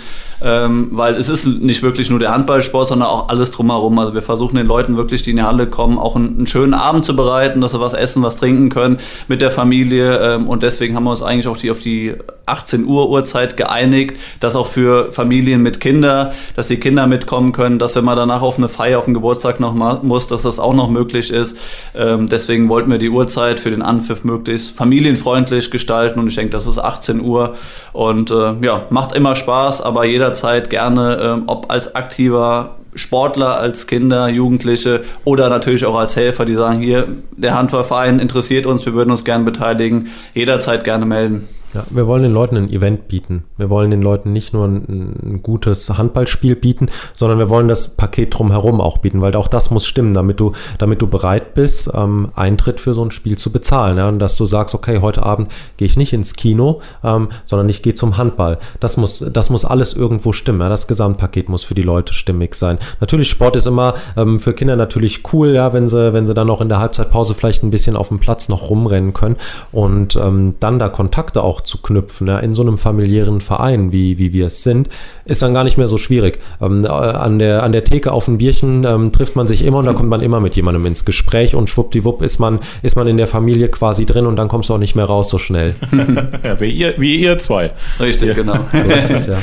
Ähm, 0.42 0.88
weil 0.92 1.14
es 1.14 1.28
ist 1.28 1.46
nicht 1.46 1.82
wirklich 1.82 2.10
nur 2.10 2.18
der 2.18 2.32
Handballsport, 2.32 2.88
sondern 2.88 3.08
auch 3.08 3.28
alles 3.28 3.50
drumherum. 3.50 3.98
Also 3.98 4.14
wir 4.14 4.22
versuchen 4.22 4.56
den 4.56 4.66
Leuten 4.66 4.96
wirklich, 4.96 5.22
die 5.22 5.30
in 5.30 5.36
die 5.36 5.42
Halle 5.42 5.66
kommen, 5.66 5.98
auch 5.98 6.16
einen, 6.16 6.36
einen 6.36 6.46
schönen 6.46 6.74
Abend 6.74 7.04
zu 7.04 7.16
bereiten, 7.16 7.60
dass 7.60 7.72
sie 7.72 7.80
was 7.80 7.94
essen, 7.94 8.22
was 8.22 8.36
trinken 8.36 8.68
können 8.68 8.98
mit 9.28 9.40
der 9.40 9.50
Familie 9.50 10.18
ähm, 10.18 10.48
und 10.48 10.62
deswegen 10.62 10.94
haben 10.94 11.04
wir 11.04 11.10
uns 11.10 11.22
eigentlich 11.22 11.48
auch 11.48 11.56
die, 11.56 11.70
auf 11.70 11.80
die 11.80 12.14
18 12.46 12.84
Uhr 12.84 13.10
Uhrzeit 13.10 13.56
geeinigt, 13.56 14.16
dass 14.40 14.54
auch 14.54 14.68
für 14.68 15.10
Familien 15.10 15.62
mit 15.62 15.80
Kindern, 15.80 16.32
dass 16.54 16.68
die 16.68 16.76
Kinder 16.76 17.06
mitkommen 17.06 17.52
können, 17.52 17.78
dass 17.78 17.96
wenn 17.96 18.04
man 18.04 18.16
danach 18.16 18.40
auf 18.40 18.56
eine 18.56 18.68
Feier, 18.68 18.98
auf 18.98 19.06
den 19.06 19.14
Geburtstag 19.14 19.58
noch 19.58 19.74
mal 19.74 19.98
muss, 20.02 20.28
dass 20.28 20.42
das 20.42 20.60
auch 20.60 20.74
noch 20.74 20.88
möglich 20.88 21.30
ist. 21.30 21.56
Ähm, 21.94 22.28
deswegen 22.28 22.68
wollten 22.68 22.90
wir 22.90 22.98
die 22.98 23.10
Uhrzeit 23.10 23.58
für 23.58 23.70
den 23.70 23.82
Anpfiff 23.82 24.22
möglichst 24.22 24.76
familienfreundlich 24.76 25.70
gestalten 25.70 26.20
und 26.20 26.28
ich 26.28 26.36
denke, 26.36 26.50
das 26.50 26.66
ist 26.66 26.78
18 26.78 27.20
Uhr 27.20 27.56
und 27.92 28.30
äh, 28.30 28.54
ja, 28.62 28.86
macht 28.90 29.12
immer 29.12 29.34
Spaß, 29.34 29.80
aber 29.80 30.06
jederzeit 30.26 30.70
gerne, 30.70 31.18
ähm, 31.22 31.42
ob 31.46 31.70
als 31.70 31.94
aktiver 31.94 32.76
Sportler, 32.94 33.60
als 33.60 33.86
Kinder, 33.86 34.28
Jugendliche 34.28 35.04
oder 35.24 35.48
natürlich 35.48 35.84
auch 35.84 35.96
als 35.96 36.16
Helfer, 36.16 36.44
die 36.44 36.54
sagen, 36.54 36.80
hier, 36.80 37.06
der 37.36 37.54
Handballverein 37.54 38.18
interessiert 38.18 38.66
uns, 38.66 38.86
wir 38.86 38.94
würden 38.94 39.10
uns 39.10 39.24
gerne 39.24 39.44
beteiligen, 39.44 40.08
jederzeit 40.34 40.82
gerne 40.82 41.06
melden. 41.06 41.48
Ja, 41.74 41.84
wir 41.90 42.06
wollen 42.06 42.22
den 42.22 42.32
Leuten 42.32 42.56
ein 42.56 42.70
Event 42.70 43.08
bieten. 43.08 43.44
Wir 43.56 43.70
wollen 43.70 43.90
den 43.90 44.02
Leuten 44.02 44.32
nicht 44.32 44.54
nur 44.54 44.66
ein, 44.66 45.18
ein, 45.22 45.40
gutes 45.42 45.90
Handballspiel 45.98 46.56
bieten, 46.56 46.88
sondern 47.14 47.38
wir 47.38 47.50
wollen 47.50 47.68
das 47.68 47.96
Paket 47.96 48.38
drumherum 48.38 48.80
auch 48.80 48.98
bieten, 48.98 49.20
weil 49.20 49.34
auch 49.36 49.48
das 49.48 49.70
muss 49.70 49.86
stimmen, 49.86 50.14
damit 50.14 50.40
du, 50.40 50.52
damit 50.78 51.02
du 51.02 51.06
bereit 51.06 51.54
bist, 51.54 51.90
ähm, 51.94 52.30
Eintritt 52.34 52.80
für 52.80 52.94
so 52.94 53.04
ein 53.04 53.10
Spiel 53.10 53.36
zu 53.36 53.52
bezahlen. 53.52 53.98
Ja? 53.98 54.08
Und 54.08 54.18
dass 54.18 54.36
du 54.36 54.46
sagst, 54.46 54.74
okay, 54.74 55.00
heute 55.00 55.22
Abend 55.22 55.50
gehe 55.76 55.86
ich 55.86 55.96
nicht 55.96 56.12
ins 56.12 56.34
Kino, 56.34 56.80
ähm, 57.04 57.28
sondern 57.44 57.68
ich 57.68 57.82
gehe 57.82 57.94
zum 57.94 58.16
Handball. 58.16 58.58
Das 58.80 58.96
muss, 58.96 59.24
das 59.30 59.50
muss 59.50 59.64
alles 59.64 59.92
irgendwo 59.92 60.32
stimmen. 60.32 60.60
Ja? 60.60 60.68
Das 60.68 60.86
Gesamtpaket 60.86 61.48
muss 61.48 61.64
für 61.64 61.74
die 61.74 61.82
Leute 61.82 62.14
stimmig 62.14 62.54
sein. 62.54 62.78
Natürlich, 63.00 63.28
Sport 63.28 63.56
ist 63.56 63.66
immer 63.66 63.94
ähm, 64.16 64.40
für 64.40 64.54
Kinder 64.54 64.76
natürlich 64.76 65.22
cool, 65.32 65.48
ja, 65.48 65.72
wenn 65.72 65.88
sie, 65.88 66.12
wenn 66.12 66.26
sie 66.26 66.34
dann 66.34 66.46
noch 66.46 66.60
in 66.60 66.68
der 66.68 66.78
Halbzeitpause 66.78 67.34
vielleicht 67.34 67.62
ein 67.62 67.70
bisschen 67.70 67.96
auf 67.96 68.08
dem 68.08 68.18
Platz 68.18 68.48
noch 68.48 68.70
rumrennen 68.70 69.12
können 69.12 69.36
und 69.72 70.16
ähm, 70.16 70.54
dann 70.60 70.78
da 70.78 70.88
Kontakte 70.88 71.42
auch 71.42 71.55
zu 71.60 71.78
knüpfen, 71.78 72.26
ja, 72.26 72.38
in 72.38 72.54
so 72.54 72.62
einem 72.62 72.78
familiären 72.78 73.40
Verein, 73.40 73.92
wie, 73.92 74.18
wie 74.18 74.32
wir 74.32 74.46
es 74.46 74.62
sind, 74.62 74.88
ist 75.24 75.42
dann 75.42 75.54
gar 75.54 75.64
nicht 75.64 75.76
mehr 75.76 75.88
so 75.88 75.98
schwierig. 75.98 76.38
Ähm, 76.60 76.84
äh, 76.84 76.88
an, 76.88 77.38
der, 77.38 77.62
an 77.62 77.72
der 77.72 77.84
Theke 77.84 78.12
auf 78.12 78.28
ein 78.28 78.38
Bierchen 78.38 78.84
ähm, 78.84 79.12
trifft 79.12 79.36
man 79.36 79.46
sich 79.46 79.64
immer 79.64 79.78
und 79.78 79.86
da 79.86 79.92
kommt 79.92 80.08
man 80.08 80.20
immer 80.20 80.40
mit 80.40 80.56
jemandem 80.56 80.86
ins 80.86 81.04
Gespräch 81.04 81.54
und 81.54 81.70
schwuppdiwupp 81.70 82.22
ist 82.22 82.38
man, 82.38 82.60
ist 82.82 82.96
man 82.96 83.06
in 83.06 83.16
der 83.16 83.26
Familie 83.26 83.68
quasi 83.68 84.06
drin 84.06 84.26
und 84.26 84.36
dann 84.36 84.48
kommst 84.48 84.68
du 84.68 84.74
auch 84.74 84.78
nicht 84.78 84.94
mehr 84.94 85.06
raus 85.06 85.30
so 85.30 85.38
schnell. 85.38 85.74
ja, 86.42 86.60
wie, 86.60 86.70
ihr, 86.70 86.94
wie 86.98 87.16
ihr 87.16 87.38
zwei. 87.38 87.72
Richtig, 88.00 88.34
genau. 88.34 88.58
So 88.72 88.92
ist 88.92 89.10
es, 89.10 89.26
ja. 89.26 89.38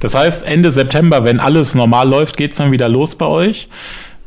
Das 0.00 0.14
heißt, 0.14 0.44
Ende 0.44 0.72
September, 0.72 1.24
wenn 1.24 1.38
alles 1.38 1.74
normal 1.74 2.08
läuft, 2.08 2.36
geht 2.36 2.52
es 2.52 2.58
dann 2.58 2.72
wieder 2.72 2.88
los 2.88 3.14
bei 3.14 3.26
euch. 3.26 3.68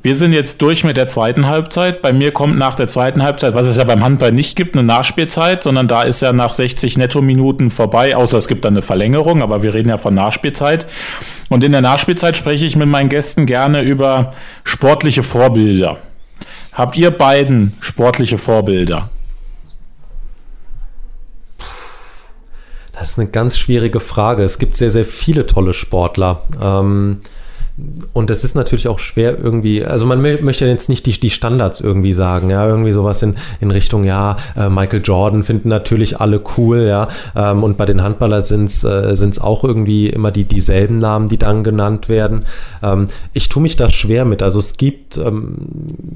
Wir 0.06 0.16
sind 0.16 0.34
jetzt 0.34 0.62
durch 0.62 0.84
mit 0.84 0.97
der 0.97 1.08
zweiten 1.08 1.47
Halbzeit. 1.47 2.03
Bei 2.03 2.14
mir 2.14 2.32
kommt 2.32 2.60
nach 2.60 2.76
der 2.76 2.88
zweiten 2.88 3.24
Halbzeit, 3.24 3.56
was 3.56 3.66
es 3.66 3.78
ja 3.78 3.86
beim 3.86 4.03
Handball 4.03 4.32
nicht 4.32 4.56
gibt, 4.56 4.76
eine 4.76 4.86
Nachspielzeit, 4.86 5.64
sondern 5.64 5.88
da 5.88 6.03
ist 6.03 6.22
ja 6.22 6.32
nach 6.32 6.53
60 6.53 6.95
Netto-Minuten 6.99 7.72
vorbei, 7.72 8.16
außer 8.16 8.38
es 8.38 8.47
gibt 8.47 8.66
dann 8.66 8.76
eine 8.76 8.84
Verlängerung, 8.84 9.41
aber 9.41 9.64
wir 9.64 9.74
reden 9.74 9.89
ja 9.89 9.97
von 9.97 10.14
Nachspielzeit. 10.14 10.86
Und 11.49 11.64
in 11.64 11.72
der 11.72 11.82
Nachspielzeit 11.82 12.38
spreche 12.38 12.68
ich 12.68 12.76
mit 12.76 12.88
meinen 12.88 13.10
Gästen 13.10 13.47
gerne 13.47 13.82
über 13.82 14.36
sportliche 14.64 15.24
Vorbilder. 15.24 15.97
Habt 16.72 16.97
ihr 16.97 17.10
beiden 17.10 17.74
sportliche 17.80 18.38
Vorbilder? 18.38 19.10
Das 22.93 23.10
ist 23.10 23.18
eine 23.18 23.30
ganz 23.30 23.58
schwierige 23.58 23.99
Frage. 23.99 24.43
Es 24.43 24.60
gibt 24.60 24.76
sehr, 24.76 24.91
sehr 24.91 25.03
viele 25.03 25.47
tolle 25.47 25.74
Sportler. 25.74 26.43
Ähm, 26.62 27.22
und 28.13 28.30
es 28.30 28.45
ist 28.45 28.55
natürlich 28.55 28.88
auch 28.88 28.99
schwer 28.99 29.38
irgendwie, 29.38 29.84
also 29.84 30.05
man 30.05 30.21
möchte 30.21 30.65
jetzt 30.65 30.88
nicht 30.88 31.05
die, 31.05 31.19
die 31.19 31.30
Standards 31.30 31.82
irgendwie 31.82 32.13
sagen, 32.13 32.49
ja, 32.49 32.65
irgendwie 32.65 32.93
sowas 32.93 33.21
in, 33.21 33.36
in 33.59 33.69
Richtung, 33.69 34.05
ja, 34.05 34.38
äh, 34.55 34.69
Michael 34.69 35.01
Jordan 35.03 35.43
finden 35.43 35.67
natürlich 35.67 36.21
alle 36.21 36.41
cool, 36.57 36.88
ja, 36.88 37.09
ähm, 37.36 37.63
und 37.63 37.76
bei 37.76 37.86
den 37.86 38.01
Handballern 38.01 38.43
sind 38.43 38.69
es 38.69 38.84
äh, 38.86 39.41
auch 39.41 39.65
irgendwie 39.65 40.07
immer 40.07 40.32
die 40.32 40.45
dieselben 40.45 40.95
Namen, 40.95 41.28
die 41.28 41.38
dann 41.38 41.65
genannt 41.65 42.07
werden. 42.07 42.45
Ähm, 42.82 43.07
ich 43.34 43.49
tue 43.49 43.61
mich 43.61 43.76
da 43.76 43.89
schwer 43.89 44.23
mit, 44.23 44.41
also 44.41 44.59
es 44.59 44.78
gibt 44.78 45.17
ähm, 45.17 45.55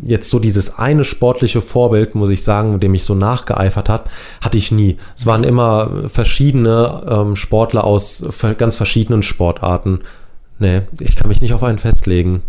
jetzt 0.05 0.30
so 0.30 0.39
dieses 0.39 0.80
eine 0.80 1.03
sportliche 1.03 1.60
Vorbild, 1.60 2.16
muss 2.16 2.30
ich 2.30 2.41
sagen, 2.41 2.80
dem 2.80 2.93
ich 2.93 3.03
so 3.03 3.16
nachgeeifert 3.16 3.89
hat, 3.89 4.10
hatte 4.39 4.57
ich 4.57 4.72
nie. 4.72 4.95
Es 5.18 5.26
waren 5.26 5.43
immer 5.43 5.89
verschiedene 6.07 7.01
ähm, 7.05 7.36
Sportler 7.36 7.84
aus 7.84 8.26
ganz 8.57 8.78
verschiedenen 8.78 9.24
Sportarten. 9.24 9.99
Nee, 10.60 10.82
ich 10.99 11.16
kann 11.16 11.30
mich 11.30 11.41
nicht 11.41 11.53
auf 11.53 11.64
einen 11.64 11.80
festlegen. 11.80 12.41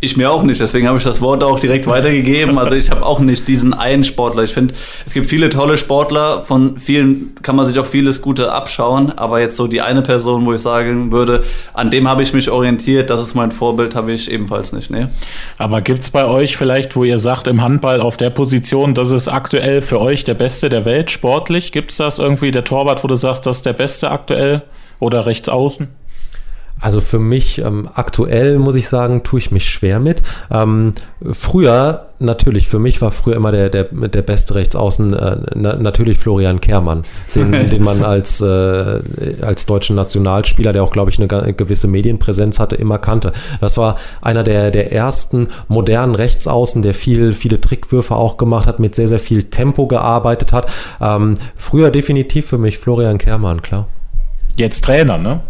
Ich 0.00 0.16
mir 0.16 0.30
auch 0.30 0.44
nicht, 0.44 0.60
deswegen 0.60 0.86
habe 0.86 0.98
ich 0.98 1.02
das 1.02 1.20
Wort 1.20 1.42
auch 1.42 1.58
direkt 1.58 1.88
weitergegeben. 1.88 2.56
Also 2.56 2.76
ich 2.76 2.88
habe 2.92 3.04
auch 3.04 3.18
nicht 3.18 3.48
diesen 3.48 3.74
einen 3.74 4.04
Sportler. 4.04 4.44
Ich 4.44 4.54
finde, 4.54 4.74
es 5.04 5.12
gibt 5.12 5.26
viele 5.26 5.48
tolle 5.48 5.76
Sportler, 5.76 6.42
von 6.42 6.78
vielen 6.78 7.34
kann 7.42 7.56
man 7.56 7.66
sich 7.66 7.76
auch 7.80 7.86
vieles 7.86 8.22
Gute 8.22 8.52
abschauen, 8.52 9.12
aber 9.16 9.40
jetzt 9.40 9.56
so 9.56 9.66
die 9.66 9.80
eine 9.80 10.02
Person, 10.02 10.46
wo 10.46 10.52
ich 10.52 10.60
sagen 10.60 11.10
würde, 11.10 11.42
an 11.74 11.90
dem 11.90 12.06
habe 12.06 12.22
ich 12.22 12.32
mich 12.32 12.48
orientiert, 12.48 13.10
das 13.10 13.20
ist 13.20 13.34
mein 13.34 13.50
Vorbild, 13.50 13.96
habe 13.96 14.12
ich 14.12 14.30
ebenfalls 14.30 14.72
nicht. 14.72 14.88
Nee. 14.88 15.08
Aber 15.56 15.80
gibt 15.80 16.00
es 16.00 16.10
bei 16.10 16.26
euch 16.26 16.56
vielleicht, 16.56 16.94
wo 16.94 17.02
ihr 17.02 17.18
sagt, 17.18 17.48
im 17.48 17.60
Handball 17.60 18.00
auf 18.00 18.16
der 18.16 18.30
Position, 18.30 18.94
das 18.94 19.10
ist 19.10 19.26
aktuell 19.26 19.82
für 19.82 20.00
euch 20.00 20.22
der 20.22 20.34
Beste 20.34 20.68
der 20.68 20.84
Welt 20.84 21.10
sportlich? 21.10 21.72
Gibt 21.72 21.90
es 21.90 21.96
das 21.96 22.20
irgendwie, 22.20 22.52
der 22.52 22.62
Torwart, 22.62 23.02
wo 23.02 23.08
du 23.08 23.16
sagst, 23.16 23.46
das 23.46 23.56
ist 23.56 23.66
der 23.66 23.72
Beste 23.72 24.12
aktuell 24.12 24.62
oder 25.00 25.26
rechts 25.26 25.48
außen? 25.48 25.88
Also 26.80 27.00
für 27.00 27.18
mich 27.18 27.58
ähm, 27.58 27.88
aktuell 27.94 28.58
muss 28.58 28.76
ich 28.76 28.88
sagen, 28.88 29.24
tue 29.24 29.40
ich 29.40 29.50
mich 29.50 29.68
schwer 29.68 29.98
mit. 29.98 30.22
Ähm, 30.50 30.92
früher, 31.32 32.06
natürlich, 32.20 32.68
für 32.68 32.78
mich 32.78 33.02
war 33.02 33.10
früher 33.10 33.36
immer 33.36 33.50
der, 33.50 33.68
der, 33.68 33.84
der 33.84 34.22
beste 34.22 34.54
Rechtsaußen 34.54 35.12
äh, 35.12 35.36
na, 35.54 35.76
natürlich 35.76 36.18
Florian 36.18 36.60
Kehrmann, 36.60 37.02
den, 37.34 37.52
den 37.70 37.82
man 37.82 38.04
als, 38.04 38.40
äh, 38.40 39.00
als 39.40 39.66
deutschen 39.66 39.96
Nationalspieler, 39.96 40.72
der 40.72 40.84
auch, 40.84 40.92
glaube 40.92 41.10
ich, 41.10 41.18
eine 41.18 41.52
gewisse 41.54 41.88
Medienpräsenz 41.88 42.60
hatte, 42.60 42.76
immer 42.76 42.98
kannte. 42.98 43.32
Das 43.60 43.76
war 43.76 43.96
einer 44.22 44.44
der, 44.44 44.70
der 44.70 44.92
ersten 44.92 45.48
modernen 45.66 46.14
Rechtsaußen, 46.14 46.82
der 46.82 46.94
viel, 46.94 47.34
viele 47.34 47.60
Trickwürfe 47.60 48.14
auch 48.14 48.36
gemacht 48.36 48.66
hat, 48.66 48.78
mit 48.78 48.94
sehr, 48.94 49.08
sehr 49.08 49.18
viel 49.18 49.44
Tempo 49.44 49.88
gearbeitet 49.88 50.52
hat. 50.52 50.70
Ähm, 51.00 51.34
früher 51.56 51.90
definitiv 51.90 52.46
für 52.46 52.58
mich 52.58 52.78
Florian 52.78 53.18
Kehrmann, 53.18 53.62
klar. 53.62 53.88
Jetzt 54.56 54.84
Trainer, 54.84 55.18
ne? 55.18 55.40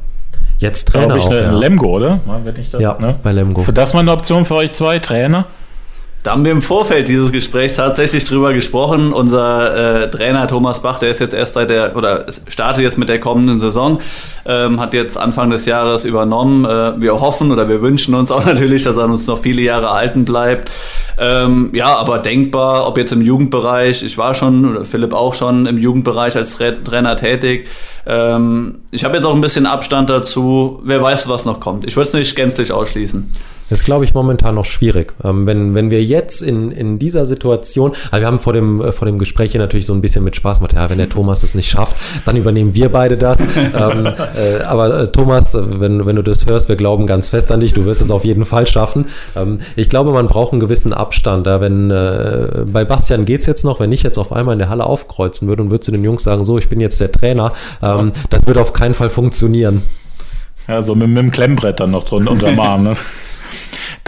Jetzt 0.59 0.89
Trainer 0.89 1.17
ich, 1.17 1.25
auch, 1.25 1.31
ne, 1.31 1.43
ja. 1.43 1.53
Lemgo, 1.53 1.87
oder? 1.87 2.21
Ich 2.57 2.71
das, 2.71 2.81
ja, 2.81 2.97
ne? 2.99 3.15
bei 3.23 3.33
Lemgo. 3.33 3.63
Für 3.63 3.73
das 3.73 3.95
mal 3.95 4.01
eine 4.01 4.13
Option 4.13 4.45
für 4.45 4.57
euch 4.57 4.73
zwei, 4.73 4.99
Trainer? 4.99 5.47
Da 6.25 6.33
haben 6.33 6.45
wir 6.45 6.51
im 6.51 6.63
Vorfeld 6.63 7.07
dieses 7.07 7.31
Gesprächs 7.31 7.77
tatsächlich 7.77 8.25
drüber 8.25 8.53
gesprochen. 8.53 9.13
Unser 9.13 10.03
äh, 10.03 10.11
Trainer 10.11 10.49
Thomas 10.49 10.83
Bach, 10.83 10.99
der 10.99 11.11
ist 11.11 11.21
jetzt 11.21 11.33
erst 11.33 11.55
seit 11.55 11.71
der, 11.71 11.97
oder 11.97 12.27
startet 12.49 12.83
jetzt 12.83 12.99
mit 12.99 13.09
der 13.09 13.21
kommenden 13.21 13.61
Saison, 13.61 14.01
ähm, 14.45 14.81
hat 14.81 14.95
jetzt 14.95 15.17
Anfang 15.17 15.51
des 15.51 15.65
Jahres 15.65 16.05
übernommen. 16.05 16.65
Äh, 16.65 17.01
wir 17.01 17.21
hoffen 17.21 17.53
oder 17.53 17.69
wir 17.69 17.83
wünschen 17.83 18.17
uns 18.17 18.33
auch 18.33 18.45
natürlich, 18.47 18.83
dass 18.83 18.97
er 18.97 19.05
uns 19.05 19.29
noch 19.29 19.39
viele 19.39 19.63
Jahre 19.63 19.87
erhalten 19.87 20.25
bleibt. 20.25 20.73
Ähm, 21.19 21.71
ja, 21.73 21.97
aber 21.97 22.19
denkbar, 22.19 22.89
ob 22.89 22.99
jetzt 22.99 23.13
im 23.13 23.23
Jugendbereich, 23.23 24.03
ich 24.03 24.19
war 24.19 24.35
schon, 24.35 24.69
oder 24.69 24.85
Philipp 24.85 25.15
auch 25.15 25.35
schon 25.35 25.67
im 25.67 25.79
Jugendbereich 25.79 26.35
als 26.35 26.57
Tra 26.57 26.73
Trainer 26.73 27.17
tätig. 27.17 27.69
Ähm, 28.07 28.81
ich 28.91 29.05
habe 29.05 29.17
jetzt 29.17 29.25
auch 29.25 29.35
ein 29.35 29.41
bisschen 29.41 29.67
Abstand 29.67 30.11
dazu. 30.11 30.81
Wer 30.83 31.01
weiß, 31.01 31.29
was 31.29 31.45
noch 31.45 31.61
kommt. 31.61 31.87
Ich 31.87 31.97
würde 31.97 32.09
es 32.09 32.15
nicht 32.15 32.35
gänzlich 32.35 32.73
ausschließen. 32.73 33.31
Das 33.69 33.81
ist, 33.81 33.85
glaube 33.85 34.05
ich, 34.05 34.15
momentan 34.15 34.55
noch 34.55 34.65
schwierig. 34.65 35.15
Ähm, 35.23 35.47
wenn, 35.47 35.75
wenn 35.75 35.91
wir 35.91 36.03
jetzt 36.03 36.43
in, 36.43 36.71
in 36.71 36.99
dieser 36.99 37.27
Situation, 37.27 37.93
also 38.11 38.23
wir 38.23 38.27
haben 38.27 38.39
vor 38.39 38.53
dem, 38.53 38.81
äh, 38.81 38.93
vor 38.93 39.07
dem 39.07 39.19
Gespräch 39.19 39.53
hier 39.53 39.61
natürlich 39.61 39.87
so 39.87 39.93
ein 39.93 40.01
bisschen 40.01 40.25
mit 40.25 40.37
Spaß 40.37 40.59
gemacht, 40.59 40.75
ja, 40.75 40.89
wenn 40.91 40.99
der 40.99 41.09
Thomas 41.09 41.41
das 41.41 41.55
nicht 41.55 41.69
schafft, 41.69 41.97
dann 42.25 42.37
übernehmen 42.37 42.75
wir 42.75 42.91
beide 42.91 43.17
das. 43.17 43.41
ähm, 43.57 44.07
äh, 44.07 44.63
aber 44.65 45.03
äh, 45.03 45.13
Thomas, 45.13 45.55
wenn, 45.55 46.05
wenn 46.07 46.17
du 46.17 46.23
das 46.23 46.47
hörst, 46.47 46.69
wir 46.69 46.77
glauben 46.77 47.07
ganz 47.07 47.29
fest 47.29 47.53
an 47.53 47.61
dich, 47.61 47.75
du 47.75 47.85
wirst 47.85 48.01
es 48.01 48.11
auf 48.11 48.25
jeden 48.25 48.45
Fall 48.45 48.67
schaffen. 48.67 49.07
Ähm, 49.37 49.61
ich 49.77 49.89
glaube, 49.89 50.13
man 50.13 50.27
braucht 50.27 50.53
einen 50.53 50.61
gewissen 50.61 50.93
Abstand. 50.93 51.47
Ja, 51.47 51.61
wenn 51.61 51.91
äh, 51.91 52.65
bei 52.67 52.85
Bastian 52.85 53.25
geht's 53.25 53.47
jetzt 53.47 53.65
noch, 53.65 53.81
wenn 53.81 53.93
ich 53.93 54.03
jetzt 54.03 54.19
auf 54.19 54.33
einmal 54.33 54.55
in 54.55 54.59
der 54.59 54.69
Halle 54.69 54.85
aufkreuzen 54.85 55.49
würde 55.49 55.63
und 55.63 55.71
würde 55.71 55.81
zu 55.81 55.91
den 55.91 56.05
Jungs 56.05 56.23
sagen, 56.23 56.45
so, 56.45 56.59
ich 56.59 56.69
bin 56.69 56.81
jetzt 56.81 57.01
der 57.01 57.13
Trainer, 57.13 57.53
ähm, 57.83 58.13
das 58.31 58.47
wird 58.47 58.59
auf 58.59 58.73
keinen 58.73 58.95
Fall 58.95 59.11
funktionieren. 59.11 59.83
Ja, 60.67 60.83
so 60.83 60.95
mit, 60.95 61.09
mit 61.09 61.19
dem 61.19 61.31
Klemmbrett 61.31 61.81
dann 61.81 61.91
noch 61.91 62.05
drunter 62.05 62.31
unterm 62.31 62.61
Arm. 62.61 62.85
Ne? 62.85 62.95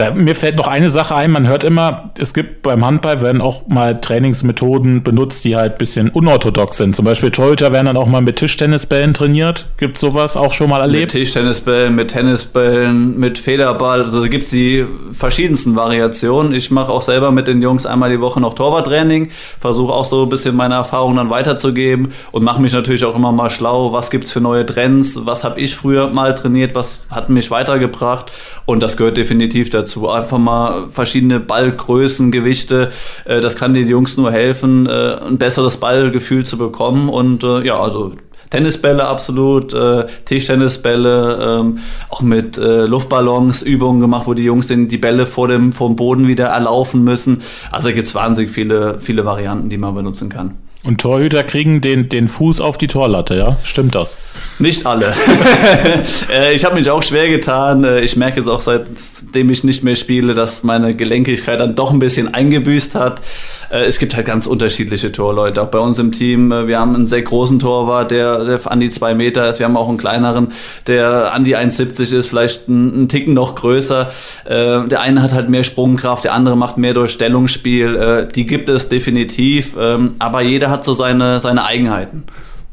Da, 0.00 0.12
mir 0.12 0.34
fällt 0.34 0.56
noch 0.56 0.66
eine 0.66 0.88
Sache 0.88 1.14
ein, 1.14 1.30
man 1.30 1.46
hört 1.46 1.62
immer, 1.62 2.10
es 2.16 2.32
gibt 2.32 2.62
beim 2.62 2.82
Handball 2.86 3.20
werden 3.20 3.42
auch 3.42 3.66
mal 3.66 4.00
Trainingsmethoden 4.00 5.02
benutzt, 5.02 5.44
die 5.44 5.56
halt 5.56 5.72
ein 5.72 5.78
bisschen 5.78 6.08
unorthodox 6.08 6.78
sind. 6.78 6.96
Zum 6.96 7.04
Beispiel 7.04 7.30
Torhüter 7.30 7.70
werden 7.70 7.84
dann 7.84 7.98
auch 7.98 8.06
mal 8.06 8.22
mit 8.22 8.36
Tischtennisbällen 8.36 9.12
trainiert. 9.12 9.66
Gibt 9.76 9.98
sowas 9.98 10.38
auch 10.38 10.54
schon 10.54 10.70
mal 10.70 10.80
erlebt? 10.80 11.12
Mit 11.12 11.22
Tischtennisbällen, 11.22 11.94
mit 11.94 12.12
Tennisbällen, 12.12 13.18
mit 13.18 13.36
Federball. 13.36 14.02
Also 14.02 14.22
gibt 14.22 14.44
es 14.44 14.50
die 14.50 14.86
verschiedensten 15.10 15.76
Variationen. 15.76 16.54
Ich 16.54 16.70
mache 16.70 16.90
auch 16.90 17.02
selber 17.02 17.30
mit 17.30 17.46
den 17.46 17.60
Jungs 17.60 17.84
einmal 17.84 18.08
die 18.08 18.22
Woche 18.22 18.40
noch 18.40 18.54
Torwarttraining, 18.54 19.28
versuche 19.58 19.92
auch 19.92 20.06
so 20.06 20.22
ein 20.22 20.30
bisschen 20.30 20.56
meine 20.56 20.76
Erfahrungen 20.76 21.16
dann 21.16 21.28
weiterzugeben 21.28 22.08
und 22.32 22.42
mache 22.42 22.62
mich 22.62 22.72
natürlich 22.72 23.04
auch 23.04 23.16
immer 23.16 23.32
mal 23.32 23.50
schlau, 23.50 23.92
was 23.92 24.10
gibt 24.10 24.24
es 24.24 24.32
für 24.32 24.40
neue 24.40 24.64
Trends, 24.64 25.26
was 25.26 25.44
habe 25.44 25.60
ich 25.60 25.76
früher 25.76 26.06
mal 26.06 26.34
trainiert, 26.34 26.74
was 26.74 27.00
hat 27.10 27.28
mich 27.28 27.50
weitergebracht 27.50 28.32
und 28.70 28.84
das 28.84 28.96
gehört 28.96 29.16
definitiv 29.16 29.68
dazu. 29.68 30.08
Einfach 30.08 30.38
mal 30.38 30.86
verschiedene 30.86 31.40
Ballgrößen, 31.40 32.30
Gewichte, 32.30 32.92
äh, 33.24 33.40
das 33.40 33.56
kann 33.56 33.74
den 33.74 33.88
Jungs 33.88 34.16
nur 34.16 34.30
helfen, 34.30 34.86
äh, 34.86 35.16
ein 35.26 35.38
besseres 35.38 35.78
Ballgefühl 35.78 36.44
zu 36.44 36.56
bekommen 36.56 37.08
und 37.08 37.42
äh, 37.42 37.66
ja, 37.66 37.80
also 37.80 38.12
Tennisbälle 38.50 39.06
absolut, 39.06 39.76
Tischtennisbälle, 40.24 41.60
ähm, 41.60 41.78
auch 42.08 42.20
mit 42.20 42.56
Luftballons 42.56 43.62
Übungen 43.62 44.00
gemacht, 44.00 44.26
wo 44.26 44.34
die 44.34 44.42
Jungs 44.42 44.66
die 44.66 44.98
Bälle 44.98 45.26
vor 45.26 45.46
dem, 45.46 45.72
vom 45.72 45.94
Boden 45.94 46.26
wieder 46.26 46.46
erlaufen 46.46 47.04
müssen. 47.04 47.42
Also 47.70 47.92
gibt 47.92 48.08
es 48.08 48.14
wahnsinnig 48.16 48.50
viele, 48.50 48.98
viele 48.98 49.24
Varianten, 49.24 49.68
die 49.68 49.78
man 49.78 49.94
benutzen 49.94 50.30
kann. 50.30 50.56
Und 50.82 51.00
Torhüter 51.00 51.44
kriegen 51.44 51.82
den, 51.82 52.08
den 52.08 52.28
Fuß 52.28 52.60
auf 52.60 52.78
die 52.78 52.86
Torlatte, 52.86 53.36
ja? 53.36 53.58
Stimmt 53.64 53.94
das? 53.94 54.16
Nicht 54.58 54.86
alle. 54.86 55.14
Äh, 56.32 56.54
ich 56.54 56.64
habe 56.64 56.76
mich 56.76 56.88
auch 56.90 57.02
schwer 57.02 57.28
getan. 57.28 57.82
Äh, 57.84 58.00
ich 58.00 58.16
merke 58.16 58.40
jetzt 58.40 58.48
auch 58.48 58.60
seitdem 58.60 59.50
ich 59.50 59.64
nicht 59.64 59.82
mehr 59.82 59.96
spiele, 59.96 60.34
dass 60.34 60.62
meine 60.62 60.94
Gelenkigkeit 60.94 61.58
dann 61.58 61.74
doch 61.74 61.90
ein 61.92 61.98
bisschen 61.98 62.32
eingebüßt 62.32 62.94
hat. 62.94 63.20
Äh, 63.70 63.84
es 63.84 63.98
gibt 63.98 64.16
halt 64.16 64.26
ganz 64.26 64.46
unterschiedliche 64.46 65.12
Torleute. 65.12 65.62
Auch 65.62 65.68
bei 65.68 65.78
uns 65.78 65.98
im 65.98 66.12
Team, 66.12 66.50
wir 66.50 66.78
haben 66.78 66.94
einen 66.94 67.06
sehr 67.06 67.22
großen 67.22 67.58
Torwart, 67.58 68.10
der, 68.10 68.44
der 68.44 68.60
an 68.70 68.80
die 68.80 68.90
zwei 68.90 69.14
Meter 69.14 69.48
ist. 69.48 69.58
Wir 69.58 69.66
haben 69.66 69.76
auch 69.76 69.88
einen 69.88 69.98
kleineren, 69.98 70.52
der 70.86 71.32
an 71.32 71.44
die 71.44 71.56
1,70 71.56 72.14
ist, 72.14 72.26
vielleicht 72.26 72.68
einen, 72.68 73.08
Ticken 73.08 73.34
noch 73.34 73.54
größer. 73.54 74.12
Der 74.46 75.00
eine 75.00 75.22
hat 75.22 75.32
halt 75.32 75.48
mehr 75.48 75.64
Sprungkraft, 75.64 76.24
der 76.24 76.34
andere 76.34 76.56
macht 76.56 76.76
mehr 76.78 76.94
durch 76.94 77.12
Stellungsspiel. 77.12 78.28
Die 78.34 78.46
gibt 78.46 78.68
es 78.68 78.88
definitiv. 78.88 79.76
Ähm, 79.78 80.14
aber 80.18 80.42
jeder 80.42 80.70
hat 80.70 80.84
so 80.84 80.94
seine, 80.94 81.40
seine 81.40 81.64
Eigenheiten. 81.64 82.24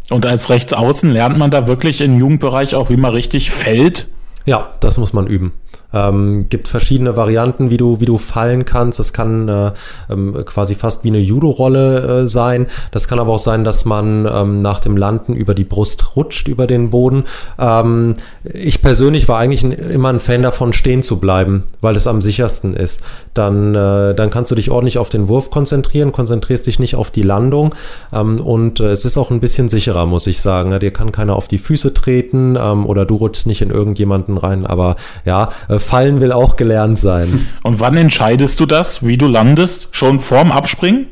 Und 0.10 0.26
als 0.26 0.50
Rechtsaußen 0.50 1.12
lernt 1.12 1.38
man 1.38 1.52
da 1.52 1.68
wirklich 1.68 2.02
im 2.02 2.18
Jugendbereich 2.18 2.76
auch, 2.76 2.90
wie 2.90 2.98
man 2.98 3.12
richtig 3.12 3.52
fällt? 3.52 4.08
Ja, 4.46 4.74
das 4.80 4.98
muss 4.98 5.12
man 5.12 5.28
üben. 5.28 5.52
Ähm, 5.94 6.48
gibt 6.50 6.68
verschiedene 6.68 7.16
Varianten, 7.16 7.70
wie 7.70 7.78
du, 7.78 8.00
wie 8.00 8.06
du 8.06 8.18
fallen 8.18 8.66
kannst. 8.66 9.00
Das 9.00 9.14
kann 9.14 9.48
äh, 9.48 9.72
ähm, 10.10 10.34
quasi 10.46 10.76
fast 10.76 11.04
wie 11.04 11.10
eine 11.10 11.20
Judo-Rolle 11.20 12.24
äh, 12.24 12.28
sein. 12.28 12.68
Das 12.92 13.08
kann 13.08 13.20
aber 13.20 13.34
auch 13.34 13.40
sein, 13.40 13.64
dass 13.64 13.86
man 13.86 14.28
ähm, 14.32 14.60
nach 14.60 14.80
dem 14.80 14.98
Landen 14.98 15.34
über 15.34 15.54
die 15.54 15.64
Brust 15.64 16.16
rutscht, 16.16 16.48
über 16.48 16.68
den 16.68 16.90
Boden. 16.90 17.24
Ähm, 17.58 18.16
ich 18.44 18.82
persönlich 18.82 19.28
war 19.28 19.38
eigentlich 19.40 19.64
ein, 19.64 19.72
immer 19.72 20.10
ein 20.10 20.20
Fan 20.20 20.42
davon, 20.42 20.74
stehen 20.74 21.04
zu 21.04 21.20
bleiben, 21.20 21.64
weil 21.82 21.96
es 21.96 22.08
am 22.08 22.22
sichersten 22.22 22.74
ist. 22.74 23.02
Dann, 23.34 23.74
äh, 23.74 24.14
dann 24.14 24.30
kannst 24.30 24.52
du 24.52 24.56
dich 24.56 24.72
ordentlich 24.72 24.98
auf 24.98 25.10
den 25.10 25.28
Wurf 25.30 25.50
konzentrieren, 25.52 26.12
konzentrierst 26.12 26.68
dich 26.68 26.80
nicht 26.80 26.96
auf 26.96 27.12
die 27.12 27.22
Landung. 27.22 27.74
Ähm, 28.12 28.42
und 28.42 28.82
äh, 28.82 28.92
es 28.92 29.06
ist 29.06 29.18
auch 29.18 29.32
ein 29.32 29.40
bisschen 29.40 29.70
sicherer, 29.70 30.06
muss 30.06 30.28
ich 30.28 30.42
sagen. 30.42 30.78
Dir 30.80 30.92
kann 30.92 31.12
keiner 31.12 31.36
auf 31.36 31.48
die 31.48 31.58
Füße 31.58 31.94
treten 31.94 32.58
ähm, 32.60 32.86
oder 32.86 33.06
du 33.06 33.16
rutschst 33.16 33.48
nicht 33.48 33.62
in 33.62 33.70
irgendjemanden 33.70 34.38
rein. 34.38 34.66
Aber 34.66 34.98
ja, 35.26 35.50
äh, 35.70 35.77
fallen 35.80 36.22
will 36.22 36.32
auch 36.32 36.56
gelernt 36.56 37.00
sein. 37.00 37.48
Und 37.64 37.80
wann 37.80 37.98
entscheidest 37.98 38.60
du 38.60 38.66
das, 38.66 39.06
wie 39.06 39.18
du 39.18 39.28
landest? 39.28 39.90
Schon 39.92 40.20
vorm 40.20 40.52
Abspringen? 40.52 41.08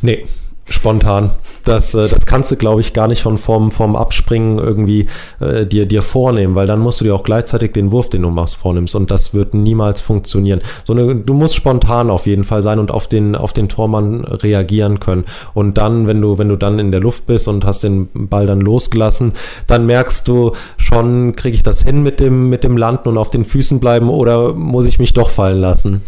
Nee, 0.00 0.26
spontan. 0.68 1.30
Das, 1.64 1.94
äh, 1.94 2.08
das 2.08 2.26
kannst 2.26 2.50
du, 2.50 2.56
glaube 2.56 2.80
ich, 2.80 2.92
gar 2.92 3.08
nicht 3.08 3.20
schon 3.20 3.38
vorm, 3.38 3.70
vorm 3.70 3.96
Abspringen 3.96 4.58
irgendwie 4.58 5.06
äh, 5.40 5.66
dir, 5.66 5.86
dir 5.86 6.02
vornehmen, 6.02 6.54
weil 6.54 6.66
dann 6.66 6.80
musst 6.80 7.00
du 7.00 7.04
dir 7.04 7.14
auch 7.14 7.22
gleichzeitig 7.22 7.72
den 7.72 7.90
Wurf, 7.90 8.08
den 8.08 8.22
du 8.22 8.30
machst, 8.30 8.56
vornimmst 8.56 8.94
und 8.94 9.10
das 9.10 9.34
wird 9.34 9.54
niemals 9.54 10.00
funktionieren. 10.00 10.60
So 10.84 10.94
du 10.94 11.34
musst 11.34 11.54
spontan 11.54 12.10
auf 12.10 12.26
jeden 12.26 12.44
Fall 12.44 12.62
sein 12.62 12.78
und 12.78 12.90
auf 12.90 13.06
den, 13.06 13.36
auf 13.36 13.52
den 13.52 13.68
Tormann 13.68 14.24
reagieren 14.24 15.00
können. 15.00 15.24
Und 15.54 15.78
dann, 15.78 16.06
wenn 16.06 16.20
du, 16.20 16.38
wenn 16.38 16.48
du 16.48 16.56
dann 16.56 16.78
in 16.78 16.92
der 16.92 17.00
Luft 17.00 17.26
bist 17.26 17.48
und 17.48 17.64
hast 17.64 17.82
den 17.82 18.08
Ball 18.12 18.46
dann 18.46 18.60
losgelassen, 18.60 19.34
dann 19.66 19.86
merkst 19.86 20.26
du 20.28 20.52
schon, 20.76 21.34
kriege 21.36 21.54
ich 21.54 21.62
das 21.62 21.82
hin 21.82 22.02
mit 22.02 22.20
dem, 22.20 22.48
mit 22.48 22.64
dem 22.64 22.76
Landen 22.76 23.08
und 23.08 23.18
auf 23.18 23.30
den 23.30 23.44
Füßen 23.44 23.80
bleiben 23.80 24.08
oder 24.10 24.54
muss 24.54 24.86
ich 24.86 24.98
mich 24.98 25.12
doch 25.12 25.30
fallen 25.30 25.60
lassen? 25.60 26.02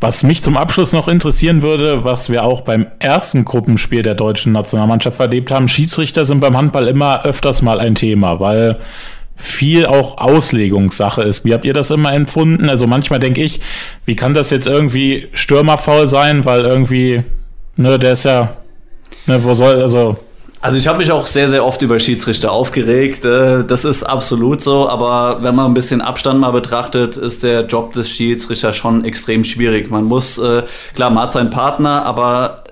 Was 0.00 0.22
mich 0.22 0.42
zum 0.42 0.56
Abschluss 0.56 0.92
noch 0.92 1.08
interessieren 1.08 1.62
würde, 1.62 2.04
was 2.04 2.30
wir 2.30 2.44
auch 2.44 2.62
beim 2.62 2.86
ersten 2.98 3.44
Gruppenspiel 3.44 4.02
der 4.02 4.14
deutschen 4.14 4.52
Nationalmannschaft 4.52 5.18
erlebt 5.20 5.50
haben, 5.50 5.68
Schiedsrichter 5.68 6.26
sind 6.26 6.40
beim 6.40 6.56
Handball 6.56 6.88
immer 6.88 7.24
öfters 7.24 7.62
mal 7.62 7.80
ein 7.80 7.94
Thema, 7.94 8.40
weil 8.40 8.78
viel 9.36 9.86
auch 9.86 10.18
Auslegungssache 10.18 11.22
ist. 11.22 11.44
Wie 11.44 11.52
habt 11.52 11.64
ihr 11.64 11.74
das 11.74 11.90
immer 11.90 12.12
empfunden? 12.12 12.70
Also 12.70 12.86
manchmal 12.86 13.20
denke 13.20 13.42
ich, 13.42 13.60
wie 14.06 14.16
kann 14.16 14.34
das 14.34 14.50
jetzt 14.50 14.66
irgendwie 14.66 15.28
stürmerfaul 15.34 16.08
sein, 16.08 16.44
weil 16.44 16.62
irgendwie, 16.62 17.22
ne, 17.76 17.98
der 17.98 18.12
ist 18.12 18.24
ja, 18.24 18.56
ne, 19.26 19.44
wo 19.44 19.54
soll, 19.54 19.82
also 19.82 20.16
also 20.66 20.78
ich 20.78 20.88
habe 20.88 20.98
mich 20.98 21.12
auch 21.12 21.28
sehr, 21.28 21.48
sehr 21.48 21.64
oft 21.64 21.80
über 21.82 22.00
Schiedsrichter 22.00 22.50
aufgeregt. 22.50 23.24
Äh, 23.24 23.62
das 23.62 23.84
ist 23.84 24.02
absolut 24.02 24.60
so, 24.60 24.88
aber 24.88 25.40
wenn 25.44 25.54
man 25.54 25.66
ein 25.66 25.74
bisschen 25.74 26.00
Abstand 26.00 26.40
mal 26.40 26.50
betrachtet, 26.50 27.16
ist 27.16 27.44
der 27.44 27.66
Job 27.66 27.92
des 27.92 28.10
Schiedsrichters 28.10 28.76
schon 28.76 29.04
extrem 29.04 29.44
schwierig. 29.44 29.92
Man 29.92 30.02
muss, 30.02 30.38
äh, 30.38 30.64
klar, 30.96 31.10
man 31.10 31.22
hat 31.22 31.32
seinen 31.32 31.50
Partner, 31.50 32.04
aber 32.04 32.64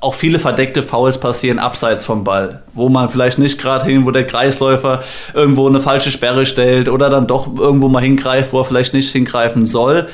auch 0.00 0.14
viele 0.14 0.38
verdeckte 0.38 0.84
Fouls 0.84 1.18
passieren 1.18 1.58
abseits 1.58 2.04
vom 2.04 2.22
Ball, 2.22 2.62
wo 2.72 2.88
man 2.88 3.08
vielleicht 3.08 3.40
nicht 3.40 3.60
gerade 3.60 3.84
hin, 3.84 4.06
wo 4.06 4.12
der 4.12 4.28
Kreisläufer 4.28 5.02
irgendwo 5.34 5.66
eine 5.66 5.80
falsche 5.80 6.12
Sperre 6.12 6.46
stellt 6.46 6.88
oder 6.88 7.10
dann 7.10 7.26
doch 7.26 7.48
irgendwo 7.58 7.88
mal 7.88 8.00
hingreift, 8.00 8.52
wo 8.52 8.60
er 8.60 8.64
vielleicht 8.64 8.94
nicht 8.94 9.10
hingreifen 9.10 9.66
soll. 9.66 10.06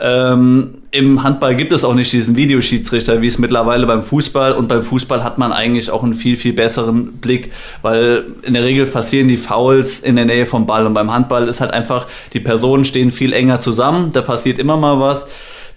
Ähm, 0.00 0.74
Im 0.92 1.24
Handball 1.24 1.56
gibt 1.56 1.72
es 1.72 1.82
auch 1.82 1.94
nicht 1.94 2.12
diesen 2.12 2.36
Videoschiedsrichter, 2.36 3.20
wie 3.20 3.26
es 3.26 3.38
mittlerweile 3.38 3.84
beim 3.84 4.00
Fußball 4.00 4.52
und 4.52 4.68
beim 4.68 4.82
Fußball 4.82 5.24
hat 5.24 5.38
man 5.38 5.52
eigentlich 5.52 5.90
auch 5.90 6.04
einen 6.04 6.14
viel, 6.14 6.36
viel 6.36 6.52
besseren 6.52 7.14
Blick, 7.14 7.52
weil 7.82 8.26
in 8.42 8.54
der 8.54 8.62
Regel 8.62 8.86
passieren 8.86 9.26
die 9.26 9.36
Fouls 9.36 9.98
in 9.98 10.14
der 10.14 10.24
Nähe 10.24 10.46
vom 10.46 10.66
Ball 10.66 10.86
und 10.86 10.94
beim 10.94 11.12
Handball 11.12 11.48
ist 11.48 11.60
halt 11.60 11.72
einfach, 11.72 12.06
die 12.32 12.38
Personen 12.38 12.84
stehen 12.84 13.10
viel 13.10 13.32
enger 13.32 13.58
zusammen, 13.58 14.10
da 14.12 14.22
passiert 14.22 14.58
immer 14.60 14.76
mal 14.76 15.00
was. 15.00 15.26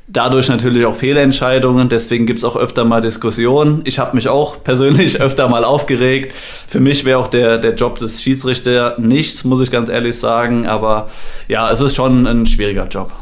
Dadurch 0.07 0.49
natürlich 0.49 0.85
auch 0.85 0.95
Fehlentscheidungen, 0.95 1.87
deswegen 1.87 2.25
gibt 2.25 2.39
es 2.39 2.45
auch 2.45 2.57
öfter 2.57 2.83
mal 2.83 2.99
Diskussionen. 2.99 3.81
Ich 3.85 3.97
habe 3.97 4.15
mich 4.15 4.27
auch 4.27 4.61
persönlich 4.61 5.21
öfter 5.21 5.47
mal 5.47 5.63
aufgeregt. 5.63 6.35
Für 6.67 6.81
mich 6.81 7.05
wäre 7.05 7.17
auch 7.17 7.27
der, 7.27 7.57
der 7.57 7.75
Job 7.75 7.97
des 7.97 8.21
Schiedsrichters 8.21 8.99
nichts, 8.99 9.45
muss 9.45 9.61
ich 9.61 9.71
ganz 9.71 9.89
ehrlich 9.89 10.19
sagen. 10.19 10.67
Aber 10.67 11.09
ja, 11.47 11.71
es 11.71 11.79
ist 11.79 11.95
schon 11.95 12.27
ein 12.27 12.45
schwieriger 12.45 12.87
Job. 12.87 13.13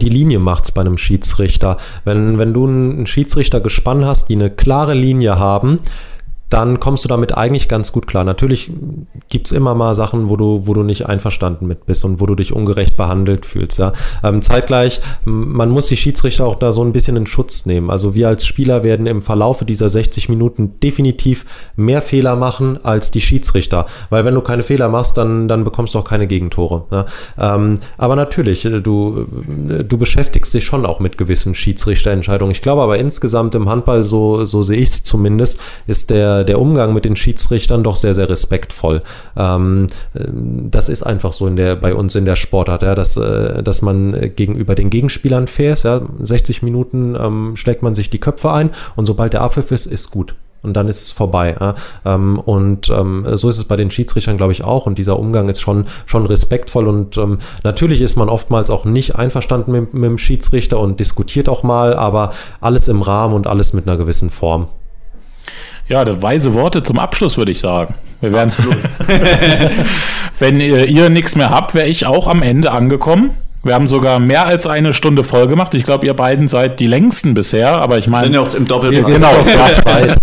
Die 0.00 0.08
Linie 0.08 0.38
macht 0.38 0.64
es 0.64 0.72
bei 0.72 0.80
einem 0.80 0.98
Schiedsrichter. 0.98 1.76
Wenn, 2.04 2.38
wenn 2.38 2.54
du 2.54 2.66
einen 2.66 3.06
Schiedsrichter 3.06 3.60
gespannt 3.60 4.04
hast, 4.04 4.28
die 4.28 4.34
eine 4.34 4.50
klare 4.50 4.94
Linie 4.94 5.38
haben, 5.38 5.80
dann 6.52 6.80
kommst 6.80 7.04
du 7.04 7.08
damit 7.08 7.36
eigentlich 7.36 7.68
ganz 7.68 7.92
gut 7.92 8.06
klar. 8.06 8.24
Natürlich 8.24 8.70
gibt 9.30 9.46
es 9.46 9.52
immer 9.52 9.74
mal 9.74 9.94
Sachen, 9.94 10.28
wo 10.28 10.36
du, 10.36 10.66
wo 10.66 10.74
du 10.74 10.82
nicht 10.82 11.06
einverstanden 11.06 11.66
mit 11.66 11.86
bist 11.86 12.04
und 12.04 12.20
wo 12.20 12.26
du 12.26 12.34
dich 12.34 12.52
ungerecht 12.52 12.96
behandelt 12.96 13.46
fühlst. 13.46 13.78
Ja. 13.78 13.92
Ähm, 14.22 14.42
zeitgleich, 14.42 15.00
man 15.24 15.70
muss 15.70 15.86
die 15.86 15.96
Schiedsrichter 15.96 16.44
auch 16.44 16.56
da 16.56 16.72
so 16.72 16.82
ein 16.82 16.92
bisschen 16.92 17.16
in 17.16 17.26
Schutz 17.26 17.64
nehmen. 17.64 17.88
Also 17.88 18.14
wir 18.14 18.28
als 18.28 18.44
Spieler 18.44 18.82
werden 18.82 19.06
im 19.06 19.22
Verlaufe 19.22 19.64
dieser 19.64 19.88
60 19.88 20.28
Minuten 20.28 20.78
definitiv 20.80 21.46
mehr 21.76 22.02
Fehler 22.02 22.36
machen 22.36 22.84
als 22.84 23.10
die 23.10 23.22
Schiedsrichter. 23.22 23.86
Weil 24.10 24.26
wenn 24.26 24.34
du 24.34 24.42
keine 24.42 24.62
Fehler 24.62 24.90
machst, 24.90 25.16
dann, 25.16 25.48
dann 25.48 25.64
bekommst 25.64 25.94
du 25.94 26.00
auch 26.00 26.04
keine 26.04 26.26
Gegentore. 26.26 26.84
Ja. 26.90 27.06
Ähm, 27.38 27.78
aber 27.96 28.14
natürlich, 28.14 28.66
äh, 28.66 28.80
du, 28.80 29.26
äh, 29.70 29.84
du 29.84 29.96
beschäftigst 29.96 30.52
dich 30.52 30.64
schon 30.64 30.84
auch 30.84 31.00
mit 31.00 31.16
gewissen 31.16 31.54
Schiedsrichterentscheidungen. 31.54 32.52
Ich 32.52 32.60
glaube 32.60 32.82
aber 32.82 32.98
insgesamt 32.98 33.54
im 33.54 33.70
Handball, 33.70 34.04
so, 34.04 34.44
so 34.44 34.62
sehe 34.62 34.78
ich 34.78 34.90
es 34.90 35.02
zumindest, 35.02 35.58
ist 35.86 36.10
der 36.10 36.41
der, 36.44 36.60
Umgang 36.60 36.94
mit 36.94 37.04
den 37.04 37.16
Schiedsrichtern 37.16 37.82
doch 37.82 37.96
sehr, 37.96 38.14
sehr 38.14 38.28
respektvoll. 38.28 39.00
Ähm, 39.36 39.86
das 40.14 40.88
ist 40.88 41.02
einfach 41.02 41.32
so 41.32 41.46
in 41.46 41.56
der, 41.56 41.76
bei 41.76 41.94
uns 41.94 42.14
in 42.14 42.24
der 42.24 42.36
Sportart, 42.36 42.82
ja, 42.82 42.94
dass, 42.94 43.16
äh, 43.16 43.62
dass 43.62 43.82
man 43.82 44.32
gegenüber 44.36 44.74
den 44.74 44.90
Gegenspielern 44.90 45.46
fair 45.46 45.74
ist. 45.74 45.84
Ja. 45.84 46.02
60 46.20 46.62
Minuten 46.62 47.16
ähm, 47.20 47.56
schlägt 47.56 47.82
man 47.82 47.94
sich 47.94 48.10
die 48.10 48.20
Köpfe 48.20 48.52
ein 48.52 48.70
und 48.96 49.06
sobald 49.06 49.32
der 49.32 49.42
Abpfiff 49.42 49.70
ist, 49.70 49.86
ist 49.86 50.10
gut 50.10 50.34
und 50.62 50.74
dann 50.74 50.88
ist 50.88 51.02
es 51.02 51.10
vorbei. 51.10 51.56
Ja? 51.60 51.74
Ähm, 52.04 52.38
und 52.38 52.88
ähm, 52.88 53.26
so 53.32 53.48
ist 53.48 53.58
es 53.58 53.64
bei 53.64 53.76
den 53.76 53.90
Schiedsrichtern, 53.90 54.36
glaube 54.36 54.52
ich, 54.52 54.64
auch. 54.64 54.86
Und 54.86 54.98
dieser 54.98 55.18
Umgang 55.18 55.48
ist 55.48 55.60
schon, 55.60 55.86
schon 56.06 56.26
respektvoll. 56.26 56.86
Und 56.86 57.16
ähm, 57.18 57.38
natürlich 57.64 58.00
ist 58.00 58.16
man 58.16 58.28
oftmals 58.28 58.70
auch 58.70 58.84
nicht 58.84 59.16
einverstanden 59.16 59.72
mit, 59.72 59.94
mit 59.94 60.04
dem 60.04 60.18
Schiedsrichter 60.18 60.78
und 60.78 61.00
diskutiert 61.00 61.48
auch 61.48 61.62
mal, 61.62 61.94
aber 61.94 62.32
alles 62.60 62.88
im 62.88 63.02
Rahmen 63.02 63.34
und 63.34 63.46
alles 63.46 63.72
mit 63.72 63.86
einer 63.86 63.96
gewissen 63.96 64.30
Form. 64.30 64.68
Ja, 65.88 66.22
weise 66.22 66.54
Worte 66.54 66.82
zum 66.82 66.98
Abschluss, 66.98 67.36
würde 67.36 67.52
ich 67.52 67.58
sagen. 67.58 67.94
Wir 68.20 68.32
werden 68.32 68.52
Wenn 70.38 70.60
ihr, 70.60 70.86
ihr 70.88 71.10
nichts 71.10 71.34
mehr 71.34 71.50
habt, 71.50 71.74
wäre 71.74 71.88
ich 71.88 72.06
auch 72.06 72.28
am 72.28 72.42
Ende 72.42 72.70
angekommen. 72.70 73.30
Wir 73.64 73.74
haben 73.74 73.86
sogar 73.86 74.18
mehr 74.18 74.46
als 74.46 74.66
eine 74.66 74.94
Stunde 74.94 75.22
voll 75.22 75.46
gemacht. 75.46 75.74
Ich 75.74 75.84
glaube, 75.84 76.06
ihr 76.06 76.14
beiden 76.14 76.48
seid 76.48 76.80
die 76.80 76.86
längsten 76.86 77.34
bisher, 77.34 77.80
aber 77.80 77.98
ich 77.98 78.08
meine. 78.08 78.26
Sind 78.26 78.34
ja 78.34 78.40
auch 78.40 78.54
im 78.54 78.66
Doppelpass. 78.66 79.12
Genau, 79.12 79.32
fast 79.46 79.84
weit. 79.84 80.18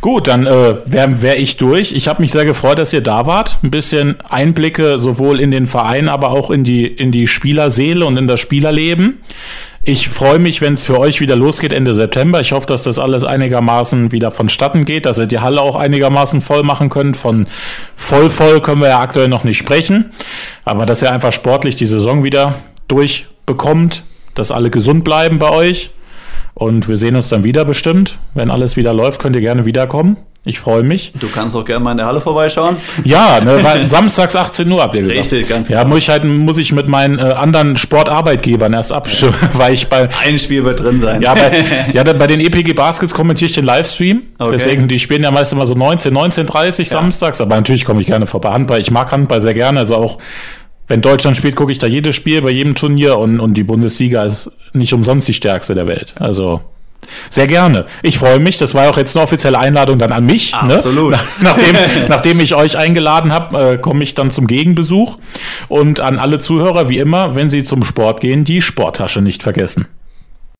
Gut, 0.00 0.28
dann 0.28 0.46
äh, 0.46 0.76
wäre 0.86 1.22
wär 1.22 1.40
ich 1.40 1.56
durch. 1.56 1.92
Ich 1.92 2.06
habe 2.06 2.22
mich 2.22 2.30
sehr 2.30 2.44
gefreut, 2.44 2.78
dass 2.78 2.92
ihr 2.92 3.00
da 3.00 3.26
wart. 3.26 3.58
Ein 3.62 3.70
bisschen 3.70 4.20
Einblicke 4.28 4.98
sowohl 5.00 5.40
in 5.40 5.50
den 5.50 5.66
Verein, 5.66 6.08
aber 6.08 6.30
auch 6.30 6.50
in 6.50 6.62
die, 6.62 6.86
in 6.86 7.10
die 7.10 7.26
Spielerseele 7.26 8.06
und 8.06 8.16
in 8.16 8.28
das 8.28 8.38
Spielerleben. 8.38 9.20
Ich 9.90 10.10
freue 10.10 10.38
mich, 10.38 10.60
wenn 10.60 10.74
es 10.74 10.82
für 10.82 11.00
euch 11.00 11.18
wieder 11.22 11.34
losgeht 11.34 11.72
Ende 11.72 11.94
September. 11.94 12.42
Ich 12.42 12.52
hoffe, 12.52 12.66
dass 12.66 12.82
das 12.82 12.98
alles 12.98 13.24
einigermaßen 13.24 14.12
wieder 14.12 14.30
vonstatten 14.30 14.84
geht, 14.84 15.06
dass 15.06 15.16
ihr 15.16 15.24
die 15.24 15.38
Halle 15.38 15.62
auch 15.62 15.76
einigermaßen 15.76 16.42
voll 16.42 16.62
machen 16.62 16.90
könnt. 16.90 17.16
Von 17.16 17.46
voll 17.96 18.28
voll 18.28 18.60
können 18.60 18.82
wir 18.82 18.88
ja 18.88 19.00
aktuell 19.00 19.28
noch 19.28 19.44
nicht 19.44 19.56
sprechen, 19.56 20.10
aber 20.66 20.84
dass 20.84 21.00
ihr 21.00 21.10
einfach 21.10 21.32
sportlich 21.32 21.76
die 21.76 21.86
Saison 21.86 22.22
wieder 22.22 22.56
durchbekommt, 22.88 24.02
dass 24.34 24.50
alle 24.50 24.68
gesund 24.68 25.04
bleiben 25.04 25.38
bei 25.38 25.48
euch 25.48 25.88
und 26.52 26.86
wir 26.86 26.98
sehen 26.98 27.16
uns 27.16 27.30
dann 27.30 27.42
wieder 27.42 27.64
bestimmt. 27.64 28.18
Wenn 28.34 28.50
alles 28.50 28.76
wieder 28.76 28.92
läuft, 28.92 29.22
könnt 29.22 29.36
ihr 29.36 29.40
gerne 29.40 29.64
wiederkommen. 29.64 30.18
Ich 30.44 30.60
freue 30.60 30.82
mich. 30.82 31.12
Du 31.18 31.28
kannst 31.28 31.54
auch 31.56 31.64
gerne 31.64 31.84
mal 31.84 31.90
in 31.90 31.98
der 31.98 32.06
Halle 32.06 32.20
vorbeischauen. 32.20 32.76
Ja, 33.04 33.40
ne, 33.40 33.62
weil 33.62 33.86
samstags 33.88 34.34
18 34.34 34.70
Uhr 34.70 34.80
habt 34.80 34.94
ihr 34.94 35.02
gesagt. 35.02 35.18
Richtig, 35.18 35.48
ganz 35.48 35.68
genau. 35.68 35.80
Ja, 35.80 35.86
muss 35.86 35.98
ich 35.98 36.08
halt 36.08 36.24
muss 36.24 36.56
ich 36.58 36.72
mit 36.72 36.88
meinen 36.88 37.18
äh, 37.18 37.22
anderen 37.22 37.76
Sportarbeitgebern 37.76 38.72
erst 38.72 38.92
abstimmen, 38.92 39.36
weil 39.54 39.74
ich 39.74 39.88
bei 39.88 40.08
ein 40.24 40.38
Spiel 40.38 40.64
wird 40.64 40.80
drin 40.80 41.00
sein. 41.00 41.20
Ja, 41.20 41.34
bei, 41.34 41.86
ja, 41.92 42.02
bei 42.04 42.26
den 42.26 42.40
EPG 42.40 42.72
Baskets 42.72 43.12
kommentiere 43.12 43.48
ich 43.50 43.54
den 43.54 43.64
Livestream. 43.64 44.22
Okay. 44.38 44.56
Deswegen 44.56 44.88
die 44.88 44.98
spielen 44.98 45.22
ja 45.22 45.30
meist 45.30 45.52
immer 45.52 45.66
so 45.66 45.74
19, 45.74 46.16
19:30 46.16 46.78
ja. 46.78 46.84
samstags, 46.84 47.40
aber 47.40 47.56
natürlich 47.56 47.84
komme 47.84 48.00
ich 48.00 48.06
gerne 48.06 48.26
vorbei 48.26 48.50
Handball. 48.50 48.80
Ich 48.80 48.90
mag 48.90 49.12
Handball 49.12 49.42
sehr 49.42 49.54
gerne, 49.54 49.80
also 49.80 49.96
auch 49.96 50.18
wenn 50.86 51.02
Deutschland 51.02 51.36
spielt, 51.36 51.56
gucke 51.56 51.70
ich 51.70 51.78
da 51.78 51.86
jedes 51.86 52.16
Spiel 52.16 52.40
bei 52.40 52.50
jedem 52.50 52.74
Turnier 52.74 53.18
und, 53.18 53.40
und 53.40 53.54
die 53.54 53.64
Bundesliga 53.64 54.22
ist 54.22 54.50
nicht 54.72 54.94
umsonst 54.94 55.28
die 55.28 55.34
stärkste 55.34 55.74
der 55.74 55.86
Welt. 55.86 56.14
Also 56.18 56.62
sehr 57.30 57.46
gerne. 57.46 57.86
Ich 58.02 58.18
freue 58.18 58.38
mich. 58.38 58.56
Das 58.58 58.74
war 58.74 58.88
auch 58.88 58.96
jetzt 58.96 59.16
eine 59.16 59.24
offizielle 59.24 59.58
Einladung 59.58 59.98
dann 59.98 60.12
an 60.12 60.24
mich. 60.24 60.52
Ne? 60.52 60.74
Absolut. 60.74 61.12
Ne? 61.12 61.20
nachdem, 61.40 61.76
nachdem 62.08 62.40
ich 62.40 62.54
euch 62.54 62.76
eingeladen 62.76 63.32
habe, 63.32 63.72
äh, 63.72 63.78
komme 63.78 64.02
ich 64.02 64.14
dann 64.14 64.30
zum 64.30 64.46
Gegenbesuch. 64.46 65.18
Und 65.68 66.00
an 66.00 66.18
alle 66.18 66.38
Zuhörer, 66.38 66.88
wie 66.88 66.98
immer, 66.98 67.34
wenn 67.34 67.50
Sie 67.50 67.64
zum 67.64 67.82
Sport 67.82 68.20
gehen, 68.20 68.44
die 68.44 68.60
Sporttasche 68.60 69.22
nicht 69.22 69.42
vergessen. 69.42 69.86